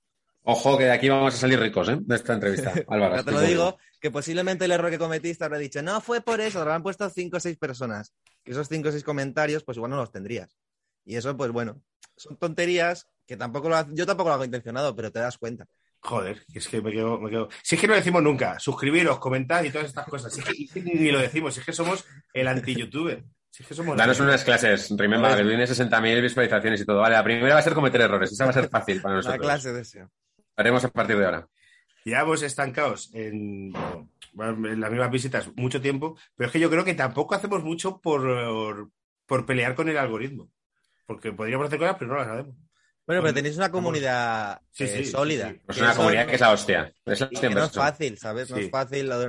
Ojo 0.51 0.77
que 0.77 0.85
de 0.85 0.91
aquí 0.91 1.09
vamos 1.09 1.33
a 1.33 1.37
salir 1.37 1.59
ricos, 1.59 1.89
¿eh? 1.89 1.97
De 1.99 2.15
esta 2.15 2.33
entrevista. 2.33 2.73
Álvaro. 2.87 3.23
Te 3.23 3.31
lo 3.31 3.41
digo, 3.41 3.77
que 3.99 4.09
posiblemente 4.11 4.65
el 4.65 4.71
error 4.71 4.89
que 4.89 4.97
cometiste 4.97 5.43
habrá 5.43 5.57
dicho, 5.57 5.81
no, 5.83 6.01
fue 6.01 6.21
por 6.21 6.41
eso, 6.41 6.59
te 6.59 6.65
lo 6.65 6.73
han 6.73 6.83
puesto 6.83 7.09
cinco 7.09 7.37
o 7.37 7.39
seis 7.39 7.57
personas. 7.57 8.13
Que 8.43 8.51
esos 8.51 8.67
cinco 8.67 8.89
o 8.89 8.91
seis 8.91 9.03
comentarios, 9.03 9.63
pues 9.63 9.77
igual 9.77 9.91
no 9.91 9.97
los 9.97 10.11
tendrías. 10.11 10.57
Y 11.05 11.15
eso, 11.15 11.35
pues 11.37 11.51
bueno, 11.51 11.81
son 12.17 12.37
tonterías 12.37 13.07
Que 13.25 13.37
tampoco 13.37 13.69
lo 13.69 13.75
ha- 13.77 13.87
yo 13.91 14.05
tampoco 14.07 14.29
lo 14.29 14.33
hago 14.35 14.45
intencionado, 14.45 14.95
pero 14.95 15.11
te 15.11 15.19
das 15.19 15.37
cuenta. 15.37 15.65
Joder, 16.01 16.43
es 16.53 16.67
que 16.67 16.81
me 16.81 16.91
quedo, 16.91 17.19
me 17.19 17.29
quedo. 17.29 17.49
Si 17.61 17.75
es 17.75 17.81
que 17.81 17.85
no 17.87 17.93
lo 17.93 17.99
decimos 17.99 18.23
nunca, 18.23 18.57
suscribiros, 18.59 19.19
comentad 19.19 19.63
y 19.63 19.69
todas 19.69 19.87
estas 19.87 20.07
cosas. 20.07 20.33
Si 20.33 20.41
es 20.41 20.71
que 20.73 20.81
ni 20.81 21.11
lo 21.11 21.19
decimos, 21.19 21.53
si 21.53 21.59
es 21.59 21.65
que 21.67 21.73
somos 21.73 22.05
el 22.33 22.47
anti-youtuber. 22.47 23.23
Si 23.51 23.61
es 23.63 23.69
que 23.69 23.75
somos. 23.75 23.95
Danos 23.97 24.19
unas 24.19 24.43
clases, 24.43 24.89
remember, 24.97 25.35
que 25.37 25.43
tiene 25.43 25.65
60.000 25.67 26.21
visualizaciones 26.21 26.81
y 26.81 26.85
todo. 26.85 26.99
Vale, 27.01 27.15
la 27.15 27.23
primera 27.23 27.53
va 27.53 27.59
a 27.59 27.63
ser 27.63 27.73
cometer 27.73 28.01
errores, 28.01 28.31
esa 28.31 28.45
va 28.45 28.51
a 28.51 28.53
ser 28.53 28.69
fácil 28.69 29.01
para 29.01 29.13
Una 29.15 29.17
nosotros. 29.23 29.41
clase 29.45 29.73
de 29.73 29.81
eso. 29.81 29.99
Haremos 30.59 30.83
a 30.83 30.89
partir 30.89 31.17
de 31.17 31.23
ahora. 31.25 31.47
Llevamos 32.03 32.41
estancados 32.41 33.09
en, 33.13 33.71
bueno, 34.33 34.67
en 34.69 34.81
las 34.81 34.91
mismas 34.91 35.09
visitas 35.09 35.49
mucho 35.55 35.79
tiempo, 35.79 36.17
pero 36.35 36.47
es 36.47 36.51
que 36.53 36.59
yo 36.59 36.69
creo 36.69 36.83
que 36.83 36.93
tampoco 36.95 37.33
hacemos 37.33 37.63
mucho 37.63 38.01
por, 38.01 38.89
por 39.25 39.45
pelear 39.45 39.73
con 39.73 39.87
el 39.87 39.97
algoritmo. 39.97 40.49
Porque 41.05 41.31
podríamos 41.31 41.67
hacer 41.67 41.79
cosas, 41.79 41.95
pero 41.97 42.11
no 42.11 42.17
las 42.17 42.27
sabemos. 42.27 42.55
Bueno, 43.07 43.21
pero 43.21 43.33
tenéis 43.33 43.55
una 43.55 43.71
comunidad 43.71 44.59
Sí, 44.71 44.83
eh, 44.83 44.87
sí, 44.87 45.05
sólida. 45.05 45.49
sí. 45.49 45.61
Pues 45.65 45.77
Que 45.77 45.83
una 45.83 45.95
comunidad 45.95 46.27
que 46.27 46.35
es 46.35 46.41
la 46.41 46.51
hostia. 46.51 46.93
Es 47.05 47.19
la 47.21 47.25
hostia 47.27 47.49
que 47.49 47.55
no 47.55 47.63
es 47.63 47.71
fácil, 47.71 48.17
¿sabes? 48.17 48.49
No 48.49 48.57
Sí. 48.57 48.63
es 48.63 48.69
fácil. 48.69 49.07
Lo 49.07 49.19
de, 49.19 49.27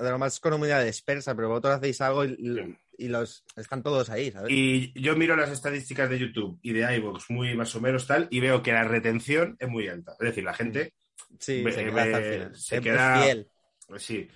de 0.00 0.10
lo 0.10 0.18
más 0.18 0.32
es 0.34 0.40
comunidad 0.40 0.82
dispersa, 0.84 1.34
pero 1.34 1.48
vosotros 1.50 1.74
hacéis 1.74 2.00
algo 2.00 2.24
y, 2.24 2.76
y- 3.04 3.08
los 3.08 3.44
están 3.56 3.82
todos 3.82 4.10
ahí, 4.10 4.30
¿sabes? 4.30 4.50
Y 4.52 4.92
yo 5.00 5.16
miro 5.16 5.36
las 5.36 5.50
estadísticas 5.50 6.08
de 6.10 6.18
YouTube 6.18 6.58
y 6.62 6.72
de 6.72 6.96
iVoox 6.96 7.30
muy 7.30 7.54
más 7.56 7.74
o 7.74 7.80
menos 7.80 8.06
tal, 8.06 8.28
y 8.30 8.40
veo 8.40 8.62
que 8.62 8.72
la 8.72 8.84
retención 8.84 9.56
es 9.58 9.68
muy 9.68 9.88
alta. 9.88 10.12
Es 10.20 10.26
decir, 10.26 10.44
la 10.44 10.54
gente, 10.54 10.94
sí, 11.38 11.62
ve- 11.62 11.72
se 11.72 11.84
queda 11.84 11.94
ve- 11.94 12.00
hasta 12.00 12.18
el 12.18 12.32
final. 12.34 12.54
se 12.56 12.80
queda- 12.80 13.22
fiel. 13.22 13.48
pues 13.88 14.02
sí, 14.02 14.28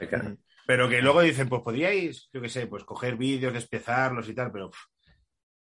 pero 0.66 0.88
que 0.88 1.02
luego 1.02 1.20
dicen, 1.22 1.48
pues 1.48 1.62
podríais, 1.62 2.28
yo 2.32 2.40
qué 2.40 2.48
sé, 2.48 2.66
pues 2.66 2.84
coger 2.84 3.16
vídeos, 3.16 3.52
despiezarlos 3.52 4.28
y 4.28 4.34
tal, 4.34 4.50
pero 4.50 4.70
pff, 4.70 4.80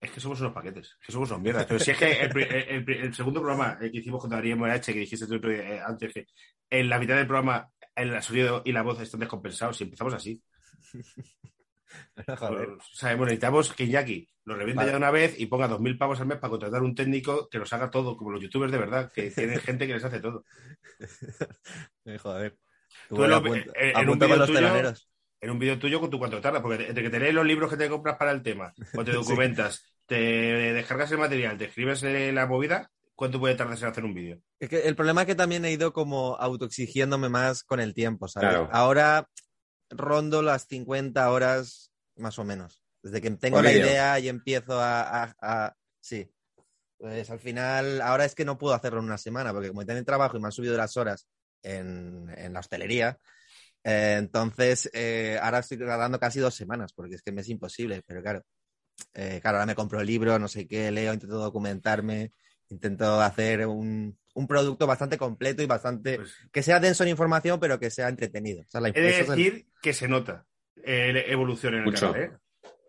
es 0.01 0.11
que 0.11 0.19
somos 0.19 0.39
unos 0.41 0.53
paquetes, 0.53 0.87
es 0.99 1.05
que 1.05 1.11
somos 1.11 1.29
unos 1.29 1.41
mierdas. 1.43 1.65
Pero 1.65 1.79
si 1.79 1.91
es 1.91 1.97
que 1.97 2.11
el, 2.21 2.37
el- 2.37 2.89
el- 2.89 2.89
el 3.05 3.13
segundo 3.13 3.41
programa 3.41 3.77
eh, 3.81 3.91
que 3.91 3.97
hicimos 3.99 4.21
con 4.21 4.29
Darío 4.29 4.55
MH, 4.55 4.93
que 4.93 4.99
dijiste 4.99 5.27
tú 5.27 5.35
otro 5.35 5.49
día, 5.51 5.75
eh, 5.75 5.81
antes, 5.85 6.13
que 6.13 6.25
en 6.69 6.89
la 6.89 6.97
mitad 6.99 7.15
del 7.17 7.27
programa 7.27 7.69
el 7.95 8.21
sonido 8.23 8.61
y 8.65 8.71
la 8.71 8.81
voz 8.81 8.99
están 9.01 9.19
descompensados 9.19 9.79
y 9.81 9.83
empezamos 9.83 10.13
así. 10.13 10.41
Joder. 12.37 12.67
Pues, 12.77 13.19
necesitamos 13.19 13.73
que 13.73 13.83
Iñaki 13.85 14.27
lo 14.45 14.55
reviente 14.55 14.77
Vale. 14.77 14.87
ya 14.87 14.91
de 14.93 14.97
una 14.97 15.11
vez 15.11 15.39
y 15.39 15.45
ponga 15.45 15.67
dos 15.67 15.79
mil 15.79 15.97
pavos 15.97 16.19
al 16.19 16.27
mes 16.27 16.37
para 16.39 16.49
contratar 16.51 16.81
un 16.81 16.95
técnico 16.95 17.47
que 17.49 17.59
los 17.59 17.71
haga 17.73 17.89
todo, 17.91 18.17
como 18.17 18.31
los 18.31 18.41
youtubers 18.41 18.71
de 18.71 18.77
verdad, 18.77 19.11
que 19.13 19.29
tienen 19.31 19.59
gente 19.59 19.87
que 19.87 19.93
les 19.93 20.03
hace 20.03 20.19
todo. 20.19 20.43
Eh, 22.05 22.17
Joder. 22.17 22.57
Tú 23.07 23.15
Tú 23.15 23.27
lo- 23.27 23.35
apunta, 23.35 23.71
eh, 23.75 23.91
en 23.95 24.09
un 24.09 24.15
apunta 24.23 24.27
los 24.35 24.47
tuyo-. 24.49 24.93
En 25.41 25.51
un 25.51 25.59
vídeo 25.59 25.79
tuyo 25.79 25.99
con 26.01 26.09
tu 26.09 26.19
cuánto 26.19 26.41
tardas, 26.41 26.61
porque 26.61 26.87
entre 26.87 27.03
que 27.03 27.09
te 27.09 27.19
lees 27.19 27.33
los 27.33 27.45
libros 27.45 27.69
que 27.69 27.77
te 27.77 27.87
compras 27.87 28.17
para 28.17 28.31
el 28.31 28.41
tema, 28.43 28.73
o 28.95 29.03
te 29.05 29.11
documentas, 29.13 29.85
te 30.05 30.15
descargas 30.73 31.11
el 31.11 31.17
material, 31.19 31.57
te 31.57 31.65
escribes 31.65 32.03
eh, 32.03 32.31
la 32.33 32.45
movida, 32.45 32.91
¿cuánto 33.15 33.39
puede 33.39 33.55
tardar 33.55 33.77
en 33.77 33.85
hacer 33.85 34.03
un 34.03 34.13
vídeo? 34.13 34.39
Es 34.59 34.67
que 34.67 34.81
el 34.81 34.95
problema 34.95 35.21
es 35.21 35.27
que 35.27 35.35
también 35.35 35.63
he 35.63 35.71
ido 35.71 35.93
como 35.93 36.35
autoexigiéndome 36.35 37.29
más 37.29 37.63
con 37.63 37.79
el 37.79 37.93
tiempo, 37.93 38.27
¿sabes? 38.27 38.49
Claro. 38.49 38.69
Ahora 38.73 39.29
rondo 39.89 40.41
las 40.41 40.67
50 40.67 41.31
horas 41.31 41.91
más 42.15 42.39
o 42.39 42.43
menos. 42.43 42.83
Desde 43.03 43.21
que 43.21 43.31
tengo 43.31 43.61
la 43.61 43.71
idea 43.73 44.19
y 44.19 44.27
empiezo 44.29 44.79
a, 44.79 45.23
a- 45.23 45.35
a- 45.41 45.75
Sí. 46.01 46.31
Pues 46.97 47.29
al 47.29 47.39
final, 47.39 48.01
ahora 48.01 48.25
es 48.25 48.35
que 48.35 48.45
no 48.45 48.57
puedo 48.57 48.73
hacerlo 48.75 48.99
en 48.99 49.05
una 49.05 49.17
semana, 49.17 49.53
porque 49.53 49.69
como 49.69 49.85
tengo 49.85 50.03
trabajo 50.03 50.37
y 50.37 50.41
me 50.41 50.47
han 50.47 50.51
subido 50.51 50.75
las 50.77 50.97
horas 50.97 51.27
en, 51.63 52.29
en 52.37 52.53
la 52.53 52.59
hostelería, 52.61 53.17
eh, 53.83 54.17
entonces 54.19 54.89
eh, 54.93 55.39
ahora 55.41 55.59
estoy 55.59 55.77
tardando 55.79 56.19
casi 56.19 56.39
dos 56.39 56.55
semanas, 56.55 56.93
porque 56.93 57.15
es 57.15 57.21
que 57.23 57.31
me 57.31 57.41
es 57.41 57.49
imposible, 57.49 58.03
pero 58.07 58.21
claro. 58.21 58.43
eh, 59.15 59.39
claro, 59.41 59.57
ahora 59.59 59.67
me 59.67 59.75
compro 59.75 60.03
libros, 60.03 60.39
no 60.41 60.49
sé 60.49 60.67
qué, 60.67 60.91
leo, 60.91 61.13
intento 61.13 61.37
documentarme, 61.39 62.33
intento 62.69 63.21
hacer 63.21 63.67
un, 63.67 64.18
un 64.35 64.47
producto 64.47 64.85
bastante 64.87 65.17
completo 65.17 65.61
y 65.63 65.65
bastante 65.65 66.17
Pues, 66.17 66.33
que 66.51 66.63
sea 66.63 66.79
denso 66.79 67.03
en 67.03 67.09
información, 67.09 67.59
pero 67.59 67.79
que 67.79 67.89
sea 67.89 68.09
entretenido. 68.09 68.61
O 68.61 68.69
sea, 68.69 68.81
la 68.81 68.89
he 68.89 68.91
de 68.93 69.09
eso 69.09 69.21
es 69.23 69.29
el- 69.29 69.35
decir 69.35 69.67
que 69.81 69.93
se 69.93 70.07
nota 70.07 70.45
eh, 70.83 71.25
evolución 71.27 71.73
en 71.73 71.79
el 71.81 71.85
Mucho. 71.85 72.11
canal, 72.13 72.27
¿eh? 72.27 72.31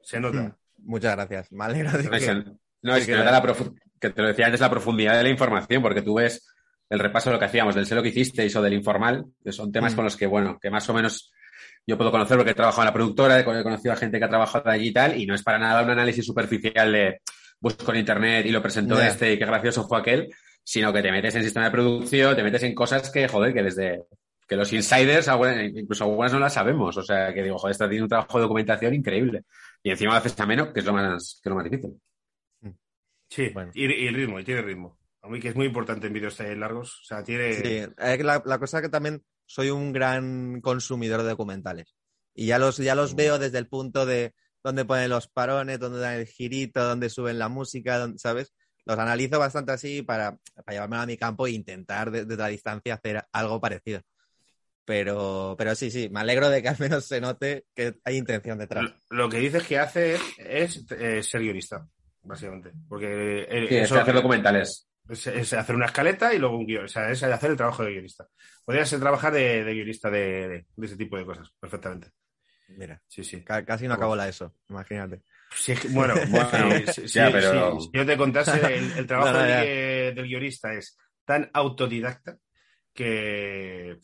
Se 0.03 0.21
nota. 0.21 0.43
Mm, 0.43 0.55
Muchas 0.85 1.15
gracias. 1.17 1.53
Me 1.53 1.65
alegra 1.65 1.93
de 1.93 2.05
No, 2.05 2.11
que- 2.11 2.17
es, 2.17 2.27
no, 2.83 2.97
es 2.97 3.07
que 3.07 3.13
que- 3.13 3.19
nota 3.19 3.31
la 3.33 3.43
profu- 3.43 3.75
que 4.01 4.11
te 4.11 4.23
lo 4.23 4.29
decía 4.29 4.47
antes, 4.47 4.61
la 4.61 4.71
profundidad 4.71 5.17
de 5.17 5.23
la 5.25 5.29
información, 5.29 5.83
porque 5.83 6.03
tú 6.03 6.15
ves 6.15 6.47
el 6.89 6.99
repaso 6.99 7.29
de 7.31 7.35
lo 7.35 7.39
que 7.41 7.45
hacíamos, 7.47 7.75
del 7.75 7.87
sé 7.87 7.95
lo 7.95 8.03
que 8.03 8.09
hicisteis 8.09 8.55
o 8.57 8.63
del 8.63 8.73
informal, 8.75 9.25
que 9.45 9.53
son 9.53 9.71
temas 9.73 9.93
Mm. 9.93 9.97
con 9.97 10.05
los 10.07 10.17
que, 10.17 10.27
bueno, 10.27 10.59
que 10.61 10.71
más 10.71 10.89
o 10.89 10.95
menos 10.95 11.33
yo 11.87 11.97
puedo 11.99 12.11
conocer 12.11 12.37
porque 12.37 12.53
he 12.53 12.55
trabajado 12.55 12.83
en 12.83 12.87
la 12.87 12.93
productora, 12.95 13.39
he 13.41 13.45
conocido 13.45 13.93
a 13.93 13.97
gente 13.97 14.19
que 14.19 14.25
ha 14.25 14.29
trabajado 14.29 14.71
allí 14.71 14.89
y 14.89 14.93
tal, 14.93 15.21
y 15.21 15.27
no 15.27 15.35
es 15.35 15.43
para 15.43 15.59
nada 15.59 15.83
un 15.83 15.91
análisis 15.91 16.25
superficial 16.25 16.93
de 16.93 17.21
busco 17.61 17.93
en 17.93 17.99
internet 17.99 18.47
y 18.47 18.51
lo 18.51 18.63
presentó 18.63 19.01
este 19.03 19.33
y 19.35 19.39
qué 19.39 19.45
gracioso 19.45 19.87
fue 19.87 19.99
aquel, 19.99 20.29
sino 20.63 20.93
que 20.93 21.03
te 21.03 21.11
metes 21.11 21.35
en 21.35 21.43
sistema 21.43 21.67
de 21.67 21.71
producción, 21.73 22.37
te 22.37 22.43
metes 22.43 22.63
en 22.63 22.75
cosas 22.75 23.11
que, 23.11 23.27
joder, 23.29 23.53
que 23.55 23.63
desde 23.63 24.05
que 24.47 24.57
los 24.57 24.73
insiders, 24.73 25.29
algunas- 25.29 25.63
incluso 25.75 26.05
algunas 26.05 26.33
no 26.33 26.39
las 26.41 26.55
sabemos. 26.55 26.97
O 26.97 27.03
sea, 27.03 27.33
que 27.33 27.43
digo, 27.43 27.57
joder, 27.59 27.73
está 27.73 27.85
haciendo 27.85 28.05
un 28.05 28.09
trabajo 28.09 28.39
de 28.39 28.43
documentación 28.43 28.95
increíble. 28.95 29.45
Y 29.83 29.91
encima 29.91 30.13
lo 30.13 30.19
haces 30.19 30.39
ameno, 30.41 30.73
que 30.73 30.81
es 30.81 30.87
lo 30.87 30.93
más, 30.93 31.41
que 31.43 31.49
es 31.49 31.51
lo 31.51 31.55
más 31.57 31.65
difícil. 31.71 32.01
Sí, 33.29 33.49
Bueno. 33.55 33.71
y, 33.75 33.85
y 33.93 34.07
el 34.09 34.15
ritmo, 34.15 34.41
y 34.41 34.45
tiene 34.45 34.63
ritmo. 34.63 34.99
A 35.23 35.29
mí 35.29 35.39
que 35.39 35.49
es 35.49 35.55
muy 35.55 35.67
importante 35.67 36.07
en 36.09 36.13
vídeos 36.13 36.39
eh, 36.41 36.57
largos. 36.57 37.01
O 37.03 37.05
sea, 37.05 37.23
tiene. 37.23 37.53
Sí, 37.55 37.83
la, 38.23 38.43
la 38.45 38.59
cosa 38.59 38.79
es 38.79 38.83
que 38.83 38.89
también 38.89 39.23
soy 39.47 39.71
un 39.71 39.93
gran 39.93 40.61
consumidor 40.61 41.23
de 41.23 41.29
documentales. 41.29 41.95
Y 42.35 42.47
ya 42.47 42.59
los, 42.59 42.79
ya 42.79 42.95
los 42.95 43.15
veo 43.15 43.39
desde 43.39 43.59
el 43.59 43.69
punto 43.69 44.07
de 44.07 44.35
dónde 44.65 44.85
ponen 44.85 45.11
los 45.11 45.29
parones, 45.29 45.79
dónde 45.79 46.01
dan 46.01 46.15
el 46.15 46.27
girito, 46.27 46.83
dónde 46.85 47.09
suben 47.11 47.39
la 47.39 47.49
música, 47.49 47.99
dónde- 47.99 48.19
¿sabes? 48.19 48.53
Los 48.91 48.99
analizo 48.99 49.39
bastante 49.39 49.71
así 49.71 50.03
para, 50.03 50.37
para 50.65 50.73
llevármelo 50.73 51.03
a 51.03 51.07
mi 51.07 51.17
campo 51.17 51.47
e 51.47 51.53
intentar 51.53 52.11
de- 52.11 52.25
desde 52.25 52.43
la 52.43 52.49
distancia 52.49 52.95
hacer 52.95 53.25
algo 53.33 53.61
parecido. 53.61 54.03
Pero, 54.85 55.55
pero 55.57 55.75
sí, 55.77 55.91
sí, 55.91 56.09
me 56.11 56.21
alegro 56.21 56.51
de 56.51 56.61
que 56.63 56.69
al 56.69 56.79
menos 56.81 57.07
se 57.07 57.21
note 57.21 57.67
que 57.75 57.95
hay 58.05 58.17
intención 58.17 58.59
detrás. 58.59 58.85
Lo, 59.11 59.17
lo 59.25 59.29
que 59.29 59.39
dices 59.39 59.63
que 59.65 59.79
hace 59.79 60.15
es, 60.15 60.23
es, 60.39 60.87
eh, 60.91 61.23
ser 61.23 61.43
guionista, 61.43 61.87
básicamente. 62.23 62.73
Porque 62.89 63.43
eh, 63.49 63.67
Sí, 63.69 63.77
es 63.77 63.83
eso- 63.85 64.01
hacer 64.01 64.15
documentales. 64.15 64.89
es, 65.09 65.27
es 65.29 65.53
hacer 65.53 65.77
una 65.77 65.87
escaleta 65.87 66.35
y 66.35 66.39
luego 66.41 66.57
un 66.57 66.67
guion. 66.67 66.85
O 66.87 66.89
sea, 66.89 67.09
es 67.11 67.23
hacer 67.23 67.53
el 67.53 67.57
trabajo 67.57 67.85
de 67.85 67.93
guionista. 67.93 68.27
Podría 68.65 68.85
ser 68.85 68.99
trabajar 68.99 69.33
de, 69.33 69.63
de 69.63 69.73
guionista 69.75 70.11
de, 70.11 70.49
de- 70.49 70.67
de 70.75 70.87
ese 70.87 70.97
tipo 70.97 71.17
de 71.17 71.25
cosas, 71.25 71.49
perfectamente. 71.61 72.09
Mira, 72.71 73.01
Sí, 73.07 73.23
sí. 73.23 73.43
ca- 73.45 73.65
casi 73.65 73.87
no 73.87 73.95
acabo 73.95 74.17
la 74.17 74.29
ESO, 74.29 74.55
imagínate. 74.69 75.23
Sí, 75.53 75.75
bueno, 75.91 76.15
Bueno, 76.31 76.71
sí, 76.87 77.09
sí, 77.09 77.19
ya, 77.19 77.27
sí, 77.27 77.33
pero-. 77.33 77.81
Si 77.81 77.91
yo 77.93 78.07
te 78.07 78.17
contase, 78.17 78.77
el, 78.77 78.93
el 78.93 79.07
trabajo 79.07 79.33
No, 79.33 79.41
no, 79.41 79.49
ya. 79.49 79.61
del, 79.61 80.15
del 80.15 80.27
guionista 80.27 80.73
es 80.75 80.97
tan 81.25 81.51
autodidacta 81.53 82.37
que, 82.95 83.99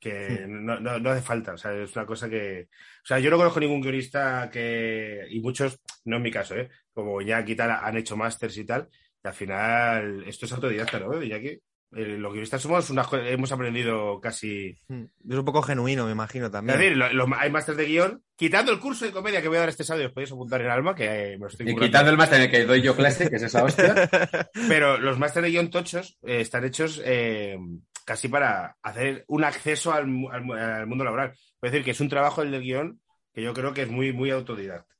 que 0.00 0.44
no, 0.48 0.80
no- 0.80 1.10
hace 1.10 1.22
falta. 1.22 1.54
O 1.54 1.58
sea, 1.58 1.74
es 1.74 1.94
una 1.96 2.06
cosa 2.06 2.28
que. 2.28 2.68
O 3.02 3.06
sea, 3.06 3.18
yo 3.18 3.30
no 3.30 3.36
conozco 3.38 3.60
ningún 3.60 3.80
guionista 3.80 4.50
que. 4.52 5.26
Y 5.30 5.40
muchos, 5.40 5.80
no 6.04 6.16
en 6.16 6.22
mi 6.22 6.30
caso, 6.30 6.56
¿eh? 6.56 6.70
Como 6.92 7.20
Iñaki 7.20 7.52
y 7.52 7.56
tal, 7.56 7.70
han 7.72 7.96
hecho 7.96 8.16
másters 8.16 8.56
y 8.58 8.66
tal. 8.66 8.88
Y 9.24 9.28
al 9.28 9.34
final, 9.34 10.24
esto 10.26 10.46
es 10.46 10.52
autodidacta, 10.52 10.98
¿no? 11.00 11.22
Iñaki. 11.22 11.58
Eh, 11.96 12.16
los 12.18 12.32
guionistas 12.32 12.60
somos 12.60 12.90
unas 12.90 13.06
co- 13.06 13.16
hemos 13.18 13.52
aprendido 13.52 14.20
casi. 14.20 14.76
Mm, 14.88 15.04
Es 15.30 15.36
un 15.36 15.44
poco 15.44 15.62
genuino, 15.62 16.06
me 16.06 16.12
imagino 16.12 16.46
Es 16.46 16.52
también. 16.52 16.78
decir, 16.78 16.96
lo- 16.96 17.12
lo- 17.12 17.28
hay 17.36 17.50
másters 17.50 17.78
de 17.78 17.86
guion, 17.86 18.22
quitando 18.36 18.72
el 18.72 18.80
curso 18.80 19.04
de 19.04 19.12
comedia 19.12 19.40
que 19.40 19.48
voy 19.48 19.56
a 19.58 19.60
dar 19.60 19.68
este 19.68 19.84
sábado, 19.84 20.06
os 20.06 20.12
podéis 20.12 20.32
apuntar 20.32 20.60
en 20.60 20.70
Alma, 20.70 20.94
que 20.94 21.04
eh, 21.04 21.32
me 21.38 21.44
lo 21.44 21.46
estoy 21.48 21.70
Y 21.70 21.76
quitando 21.76 22.10
el 22.10 22.16
máster 22.16 22.38
en 22.40 22.44
el 22.46 22.50
que 22.50 22.64
doy 22.64 22.82
yo 22.82 22.96
clase, 22.96 23.30
que 23.30 23.36
es 23.36 23.42
esa 23.42 23.62
hostia. 23.64 23.94
Pero 24.68 24.98
los 24.98 25.18
másteres 25.18 25.46
de 25.46 25.50
guion 25.52 25.70
tochos 25.70 26.18
eh, 26.22 26.40
están 26.40 26.64
hechos 26.64 27.00
eh, 27.04 27.56
casi 28.04 28.28
para 28.28 28.76
hacer 28.82 29.24
un 29.28 29.44
acceso 29.44 29.92
al, 29.92 30.06
mu- 30.06 30.30
al 30.30 30.42
mu- 30.44 30.54
al 30.54 30.86
mundo 30.86 31.04
laboral. 31.04 31.30
Es 31.62 31.70
decir, 31.72 31.84
que 31.84 31.92
es 31.92 32.00
un 32.00 32.08
trabajo 32.08 32.42
el 32.42 32.50
del 32.50 32.62
guion 32.62 33.00
que 33.32 33.42
yo 33.42 33.54
creo 33.54 33.72
que 33.72 33.82
es 33.82 33.88
muy, 33.88 34.12
muy 34.12 34.30
autodidacta. 34.30 34.92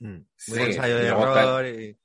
Mm, 0.00 0.18
Sí, 0.36 0.50
muy 0.52 0.60
ensayo 0.62 0.98
y 0.98 1.00
de 1.02 1.06
error 1.08 1.66
y- 1.66 1.96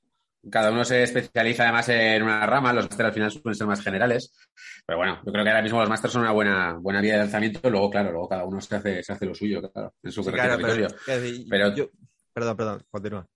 Cada 0.51 0.71
uno 0.71 0.85
se 0.85 1.03
especializa 1.03 1.63
además 1.63 1.89
en 1.89 2.21
una 2.23 2.45
rama, 2.45 2.71
los 2.73 2.85
másteres 2.85 3.07
al 3.07 3.13
final 3.13 3.31
suelen 3.31 3.55
ser 3.55 3.67
más 3.67 3.81
generales. 3.81 4.33
Pero 4.85 4.97
bueno, 4.97 5.19
yo 5.25 5.31
creo 5.31 5.43
que 5.43 5.49
ahora 5.49 5.63
mismo 5.63 5.79
los 5.79 5.89
másteres 5.89 6.13
son 6.13 6.21
una 6.21 6.31
buena, 6.31 6.73
buena 6.79 7.01
vía 7.01 7.13
de 7.13 7.19
lanzamiento. 7.19 7.69
Luego, 7.69 7.89
claro, 7.89 8.11
luego 8.11 8.29
cada 8.29 8.45
uno 8.45 8.61
se 8.61 8.75
hace, 8.75 9.03
se 9.03 9.13
hace 9.13 9.25
lo 9.25 9.33
suyo, 9.33 9.61
claro, 9.71 9.93
en 10.03 10.11
su 10.11 10.23
Sí, 10.23 10.31
claro, 10.31 10.57
Pero- 11.49 11.75
yo- 11.75 11.89
Perdón, 12.33 12.57
perdón, 12.57 12.83
continúa. 12.89 13.27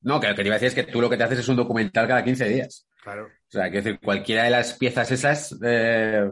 No, 0.00 0.18
que 0.20 0.28
lo 0.28 0.34
que 0.34 0.42
te 0.42 0.48
iba 0.48 0.56
a 0.56 0.58
decir 0.58 0.68
es 0.78 0.86
que 0.86 0.90
tú 0.92 1.00
lo 1.00 1.08
que 1.10 1.16
te 1.16 1.24
haces 1.24 1.38
es 1.40 1.48
un 1.48 1.56
documental 1.56 2.08
cada 2.08 2.24
15 2.24 2.48
días. 2.48 2.86
Claro. 3.02 3.26
O 3.26 3.50
sea, 3.50 3.70
quiero 3.70 3.84
decir, 3.84 4.00
cualquiera 4.02 4.44
de 4.44 4.50
las 4.50 4.74
piezas 4.74 5.10
esas 5.12 5.56
eh, 5.64 6.30